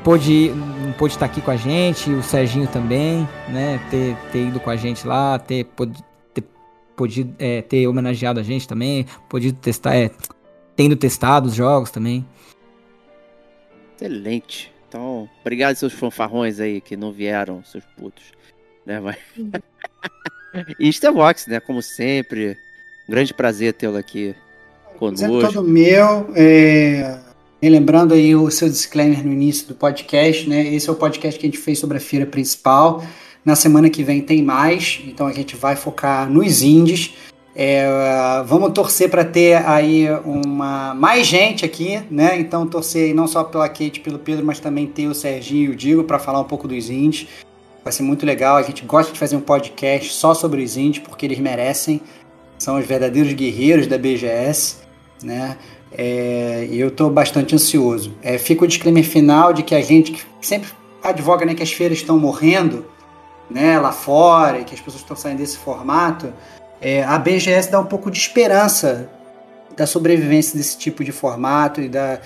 pôde, 0.03 0.51
pôde 0.97 1.13
estar 1.13 1.27
aqui 1.27 1.43
com 1.43 1.51
a 1.51 1.57
gente, 1.57 2.11
o 2.11 2.23
Serginho 2.23 2.67
também, 2.67 3.29
né? 3.51 3.79
Ter, 3.91 4.17
ter 4.33 4.49
ido 4.49 4.59
com 4.59 4.71
a 4.71 4.77
gente 4.77 5.07
lá, 5.07 5.39
ter 5.39 5.67
podido 5.67 6.03
ter, 6.33 6.45
podido, 6.97 7.35
é, 7.39 7.61
ter 7.61 7.87
homenageado 7.87 8.41
a 8.41 8.43
gente 8.43 8.67
também, 8.67 9.05
podido 9.29 9.59
testar, 9.59 9.95
é, 9.97 10.11
tendo 10.75 10.97
testado 10.97 11.49
os 11.49 11.55
jogos 11.55 11.91
também. 11.91 12.25
Excelente. 13.97 14.74
Então, 14.95 15.29
obrigado 15.41 15.75
seus 15.75 15.93
fanfarrões 15.93 16.61
aí 16.61 16.81
que 16.81 16.97
não 16.97 17.11
vieram, 17.11 17.65
seus 17.65 17.83
putos. 17.97 18.23
Né, 18.87 19.01
mas... 19.01 19.17
e 20.79 20.89
Starbox, 20.89 21.49
né? 21.49 21.59
Como 21.59 21.83
sempre. 21.83 22.57
Um 23.09 23.11
grande 23.11 23.35
prazer 23.35 23.73
tê-lo 23.73 23.97
aqui 23.97 24.37
conosco. 24.97 25.27
É 25.27 25.47
todo 25.49 25.65
meu. 25.65 26.31
É... 26.37 27.19
Lembrando 27.61 28.15
aí 28.15 28.37
o 28.37 28.49
seu 28.53 28.69
disclaimer 28.69 29.27
no 29.27 29.33
início 29.33 29.67
do 29.67 29.75
podcast, 29.75 30.49
né? 30.49 30.73
Esse 30.73 30.89
é 30.89 30.93
o 30.93 30.95
podcast 30.95 31.41
que 31.41 31.47
a 31.47 31.51
gente 31.51 31.59
fez 31.59 31.81
sobre 31.81 31.97
a 31.97 32.01
feira 32.01 32.25
principal. 32.25 33.05
Na 33.45 33.57
semana 33.57 33.91
que 33.91 34.05
vem 34.05 34.23
tem 34.23 34.45
mais, 34.45 35.01
então 35.05 35.27
a 35.27 35.33
gente 35.33 35.57
vai 35.57 35.75
focar 35.75 36.31
nos 36.31 36.63
indies. 36.63 37.15
É, 37.57 37.87
vamos 38.47 38.73
torcer 38.73 39.09
para 39.09 39.25
ter 39.25 39.55
aí 39.65 40.09
uma 40.25 40.93
mais 40.95 41.27
gente 41.27 41.65
aqui, 41.65 42.03
né? 42.11 42.39
Então 42.39 42.67
torcer 42.67 43.15
não 43.15 43.29
só 43.29 43.45
pela 43.45 43.69
Kate, 43.69 44.01
pelo 44.01 44.19
Pedro, 44.19 44.45
mas 44.45 44.59
também 44.59 44.87
ter 44.87 45.07
o 45.07 45.15
Serginho 45.15 45.71
e 45.71 45.75
o 45.75 45.77
Digo 45.77 46.03
para 46.03 46.19
falar 46.19 46.41
um 46.41 46.45
pouco 46.45 46.67
dos 46.67 46.91
indies. 46.91 47.29
Vai 47.85 47.93
ser 47.93 48.03
muito 48.03 48.27
legal. 48.27 48.57
A 48.57 48.63
gente 48.63 48.85
gosta 48.85 49.13
de 49.13 49.19
fazer 49.19 49.37
um 49.37 49.41
podcast 49.41 50.13
só 50.13 50.35
sobre 50.35 50.65
os 50.65 50.77
indies 50.77 51.05
porque 51.05 51.25
eles 51.27 51.39
merecem. 51.39 52.01
São 52.59 52.79
os 52.79 52.87
verdadeiros 52.87 53.33
guerreiros 53.33 53.87
da 53.87 53.99
BGS, 53.99 54.79
né? 55.23 55.57
É, 55.97 56.67
e 56.69 56.81
eu 56.81 56.89
estou 56.89 57.09
bastante 57.09 57.55
ansioso. 57.55 58.15
É, 58.21 58.37
fica 58.37 58.65
o 58.65 58.67
disclaimer 58.67 59.05
final 59.05 59.53
de 59.53 59.63
que 59.63 59.77
a 59.77 59.81
gente 59.81 60.11
que 60.13 60.25
sempre 60.41 60.71
advoga 61.03 61.45
né, 61.45 61.55
que 61.55 61.63
as 61.63 61.71
feiras 61.71 61.99
estão 61.99 62.19
morrendo, 62.19 62.87
né, 63.49 63.79
lá 63.79 63.93
fora 63.93 64.59
e 64.59 64.65
que 64.65 64.75
as 64.75 64.81
pessoas 64.81 65.03
estão 65.03 65.17
saindo 65.17 65.39
desse 65.39 65.59
formato 65.59 66.33
é, 66.85 67.03
a 67.03 67.19
BGS 67.19 67.71
dá 67.71 67.81
um 67.81 67.87
pouco 67.87 68.11
de 68.11 68.19
esperança 68.19 69.09
da 69.75 69.87
sobrevivência 69.87 70.59
desse 70.59 70.77
tipo 70.77 71.03
de 71.03 71.13
formato 71.13 71.81
e, 71.81 71.89
da, 71.89 72.21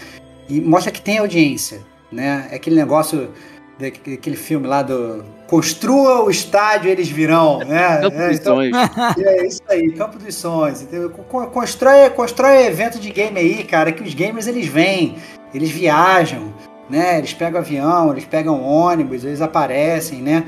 e 0.49 0.61
mostra 0.61 0.91
que 0.91 1.01
tem 1.01 1.19
audiência. 1.19 1.81
Né? 2.11 2.49
É 2.51 2.57
aquele 2.57 2.75
negócio 2.75 3.31
daquele 3.79 4.35
filme 4.35 4.67
lá 4.67 4.83
do 4.83 5.25
Construa 5.47 6.25
o 6.25 6.31
estádio, 6.31 6.91
eles 6.91 7.09
virão. 7.09 7.61
Né? 7.61 8.01
Campo 8.01 8.17
é, 8.17 8.29
dos 8.29 8.39
então, 8.41 8.57
Sonhos. 8.57 8.77
É 9.25 9.47
isso 9.47 9.63
aí, 9.69 9.93
Campo 9.93 10.19
dos 10.19 10.35
Sonhos. 10.35 10.83
Entendeu? 10.83 11.11
Constrói, 11.11 12.11
constrói 12.11 12.67
evento 12.67 12.99
de 12.99 13.13
game 13.13 13.39
aí, 13.39 13.63
cara, 13.63 13.93
que 13.93 14.03
os 14.03 14.13
gamers 14.13 14.49
eles 14.49 14.67
vêm, 14.67 15.19
eles 15.55 15.71
viajam, 15.71 16.53
né? 16.91 17.19
Eles 17.19 17.33
pegam 17.33 17.61
avião, 17.61 18.11
eles 18.11 18.25
pegam 18.25 18.61
ônibus, 18.61 19.25
eles 19.25 19.41
aparecem, 19.41 20.21
né? 20.21 20.45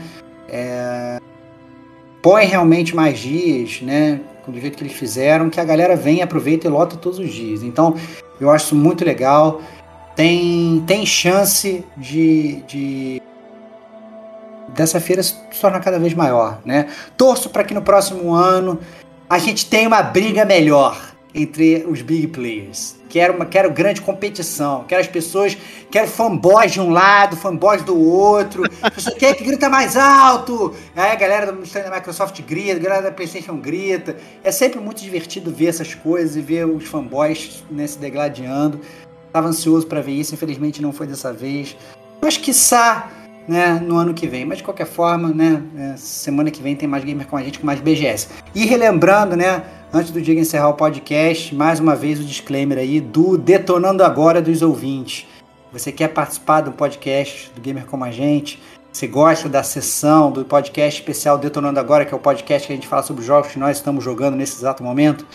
É, 0.48 1.20
põe 2.22 2.44
realmente 2.44 2.94
mais 2.94 3.18
dias, 3.18 3.80
né? 3.82 4.20
Do 4.46 4.58
jeito 4.58 4.76
que 4.76 4.84
eles 4.84 4.96
fizeram, 4.96 5.48
que 5.48 5.60
a 5.60 5.64
galera 5.64 5.94
vem, 5.94 6.22
aproveita 6.22 6.66
e 6.66 6.70
lota 6.70 6.96
todos 6.96 7.18
os 7.18 7.32
dias. 7.32 7.62
Então, 7.62 7.94
eu 8.40 8.50
acho 8.50 8.66
isso 8.66 8.74
muito 8.74 9.04
legal. 9.04 9.60
Tem, 10.16 10.82
tem 10.86 11.06
chance 11.06 11.84
de, 11.96 12.62
de 12.66 13.22
dessa 14.68 15.00
feira 15.00 15.22
se 15.22 15.34
tornar 15.60 15.80
cada 15.80 15.98
vez 15.98 16.14
maior, 16.14 16.60
né? 16.64 16.88
Torço 17.16 17.50
para 17.50 17.64
que 17.64 17.74
no 17.74 17.82
próximo 17.82 18.32
ano 18.32 18.78
a 19.28 19.38
gente 19.38 19.66
tenha 19.66 19.86
uma 19.86 20.02
briga 20.02 20.44
melhor 20.44 21.14
entre 21.34 21.86
os 21.88 22.02
big 22.02 22.26
players. 22.28 22.99
Quero, 23.10 23.34
uma, 23.34 23.44
quero 23.44 23.68
grande 23.72 24.00
competição. 24.00 24.84
Quero 24.86 25.00
as 25.00 25.08
pessoas. 25.08 25.58
Quero 25.90 26.06
fanboys 26.06 26.70
de 26.70 26.80
um 26.80 26.90
lado, 26.90 27.36
fanboys 27.36 27.82
do 27.82 27.98
outro. 27.98 28.62
Você 28.94 29.10
quer 29.10 29.34
que 29.34 29.42
grita 29.42 29.68
mais 29.68 29.96
alto? 29.96 30.72
Aí 30.94 31.10
a 31.10 31.16
galera 31.16 31.52
do 31.52 31.60
da 31.60 31.90
Microsoft 31.90 32.40
grita, 32.42 32.76
a 32.76 32.78
galera 32.78 33.02
da 33.02 33.10
PlayStation 33.10 33.56
grita. 33.56 34.16
É 34.44 34.52
sempre 34.52 34.78
muito 34.78 35.02
divertido 35.02 35.50
ver 35.50 35.66
essas 35.66 35.92
coisas 35.92 36.36
e 36.36 36.40
ver 36.40 36.64
os 36.66 36.84
fanboys 36.84 37.64
né, 37.68 37.84
se 37.84 37.98
degladiando. 37.98 38.80
Estava 39.26 39.48
ansioso 39.48 39.86
para 39.86 40.00
ver 40.00 40.12
isso, 40.12 40.32
infelizmente 40.32 40.80
não 40.80 40.92
foi 40.92 41.08
dessa 41.08 41.32
vez. 41.32 41.76
Mas 42.22 42.36
quiçá 42.36 43.10
né, 43.48 43.80
no 43.84 43.96
ano 43.96 44.14
que 44.14 44.28
vem. 44.28 44.44
Mas 44.44 44.58
de 44.58 44.64
qualquer 44.64 44.86
forma, 44.86 45.30
né, 45.30 45.60
é, 45.76 45.96
semana 45.96 46.50
que 46.52 46.62
vem 46.62 46.76
tem 46.76 46.88
mais 46.88 47.02
gamer 47.02 47.26
com 47.26 47.36
a 47.36 47.42
gente, 47.42 47.58
com 47.58 47.66
mais 47.66 47.80
BGS. 47.80 48.28
E 48.54 48.64
relembrando, 48.64 49.36
né, 49.36 49.64
Antes 49.92 50.12
do 50.12 50.22
Diego 50.22 50.40
encerrar 50.40 50.68
o 50.68 50.74
podcast, 50.74 51.52
mais 51.52 51.80
uma 51.80 51.96
vez 51.96 52.20
o 52.20 52.24
disclaimer 52.24 52.78
aí 52.78 53.00
do 53.00 53.36
Detonando 53.36 54.04
Agora 54.04 54.40
dos 54.40 54.62
ouvintes. 54.62 55.26
Você 55.72 55.90
quer 55.90 56.06
participar 56.06 56.60
do 56.60 56.70
podcast 56.70 57.50
do 57.56 57.60
Gamer 57.60 57.84
Como 57.86 58.04
a 58.04 58.10
Gente? 58.12 58.62
Você 58.92 59.08
gosta 59.08 59.48
da 59.48 59.64
sessão 59.64 60.30
do 60.30 60.44
podcast 60.44 61.00
especial 61.00 61.36
Detonando 61.38 61.80
Agora, 61.80 62.04
que 62.04 62.14
é 62.14 62.16
o 62.16 62.20
podcast 62.20 62.68
que 62.68 62.72
a 62.72 62.76
gente 62.76 62.86
fala 62.86 63.02
sobre 63.02 63.22
os 63.22 63.26
jogos 63.26 63.50
que 63.50 63.58
nós 63.58 63.78
estamos 63.78 64.04
jogando 64.04 64.36
nesse 64.36 64.58
exato 64.58 64.80
momento? 64.80 65.26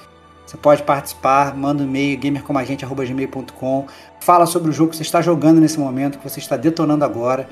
Você 0.45 0.55
pode 0.55 0.83
participar, 0.83 1.53
manda 1.53 1.83
um 1.83 1.85
e-mail, 1.85 2.17
gamercomagente.gmail.com, 2.17 3.87
fala 4.21 4.45
sobre 4.45 4.69
o 4.69 4.73
jogo 4.73 4.91
que 4.91 4.95
você 4.95 5.03
está 5.03 5.21
jogando 5.21 5.59
nesse 5.59 5.77
momento, 5.77 6.17
que 6.17 6.29
você 6.29 6.39
está 6.39 6.55
detonando 6.55 7.03
agora, 7.03 7.49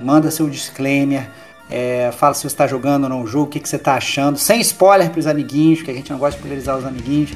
manda 0.00 0.30
seu 0.30 0.48
disclaimer, 0.48 1.28
é, 1.70 2.10
fala 2.12 2.34
se 2.34 2.42
você 2.42 2.48
está 2.48 2.66
jogando 2.66 3.04
ou 3.04 3.08
não 3.08 3.22
o 3.22 3.26
jogo, 3.26 3.46
o 3.46 3.48
que, 3.48 3.60
que 3.60 3.68
você 3.68 3.76
está 3.76 3.94
achando, 3.94 4.38
sem 4.38 4.60
spoiler 4.60 5.10
para 5.10 5.20
os 5.20 5.26
amiguinhos, 5.26 5.82
que 5.82 5.90
a 5.90 5.94
gente 5.94 6.10
não 6.10 6.18
gosta 6.18 6.36
de 6.36 6.42
polarizar 6.42 6.76
os 6.76 6.84
amiguinhos. 6.84 7.30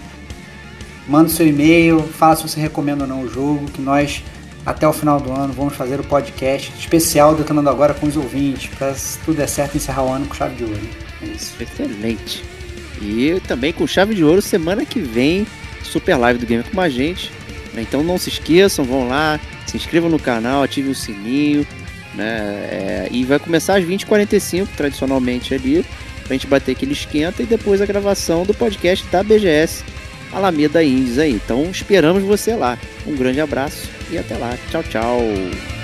Manda 1.07 1.29
seu 1.29 1.47
e-mail, 1.47 2.03
fala 2.03 2.37
se 2.37 2.43
você 2.43 2.61
recomenda 2.61 3.05
ou 3.05 3.09
não 3.09 3.23
o 3.23 3.29
jogo, 3.29 3.65
que 3.71 3.81
nós, 3.81 4.23
até 4.67 4.87
o 4.87 4.93
final 4.93 5.19
do 5.19 5.33
ano, 5.33 5.53
vamos 5.55 5.75
fazer 5.75 5.99
o 5.99 6.05
podcast 6.05 6.73
especial 6.79 7.35
Detonando 7.35 7.71
Agora 7.71 7.95
com 7.95 8.07
os 8.07 8.17
ouvintes, 8.17 8.69
para 8.77 8.95
se 8.95 9.19
tudo 9.21 9.39
der 9.39 9.49
certo, 9.49 9.77
encerrar 9.77 10.05
o 10.05 10.13
ano 10.13 10.27
com 10.27 10.35
chave 10.35 10.55
de 10.55 10.65
ouro. 10.65 10.79
É 11.23 11.27
isso. 11.27 11.55
Excelente. 11.59 12.45
E 13.01 13.41
também 13.47 13.73
com 13.73 13.87
chave 13.87 14.15
de 14.15 14.23
ouro, 14.23 14.43
semana 14.43 14.85
que 14.85 15.01
vem, 15.01 15.47
super 15.83 16.17
live 16.17 16.39
do 16.39 16.47
Gamer 16.47 16.71
com 16.71 16.81
a 16.81 16.89
gente. 16.89 17.33
Então 17.77 18.03
não 18.03 18.19
se 18.19 18.29
esqueçam, 18.29 18.85
vão 18.85 19.09
lá, 19.09 19.41
se 19.67 19.77
inscrevam 19.77 20.11
no 20.11 20.19
canal, 20.19 20.63
ativem 20.63 20.91
o 20.91 20.95
sininho. 20.95 21.67
Né? 22.19 22.27
É, 22.71 23.09
e 23.13 23.25
vai 23.25 23.39
começar 23.39 23.79
às 23.79 23.85
20h45, 23.85 24.67
tradicionalmente 24.77 25.55
ali, 25.55 25.87
pra 26.25 26.35
gente 26.35 26.49
bater 26.49 26.73
aquele 26.73 26.93
esquenta 26.93 27.45
e 27.45 27.47
depois 27.47 27.81
a 27.81 27.87
gravação 27.87 28.45
do 28.45 28.53
podcast 28.53 29.07
da 29.07 29.23
BGS 29.23 29.85
Alameda 30.33 30.83
Indies 30.83 31.17
aí. 31.19 31.33
Então 31.33 31.71
esperamos 31.71 32.25
você 32.25 32.57
lá. 32.57 32.77
Um 33.07 33.15
grande 33.15 33.41
abraço 33.41 33.89
e 34.11 34.19
até 34.19 34.37
lá. 34.37 34.59
Tchau, 34.69 34.83
tchau. 34.83 35.78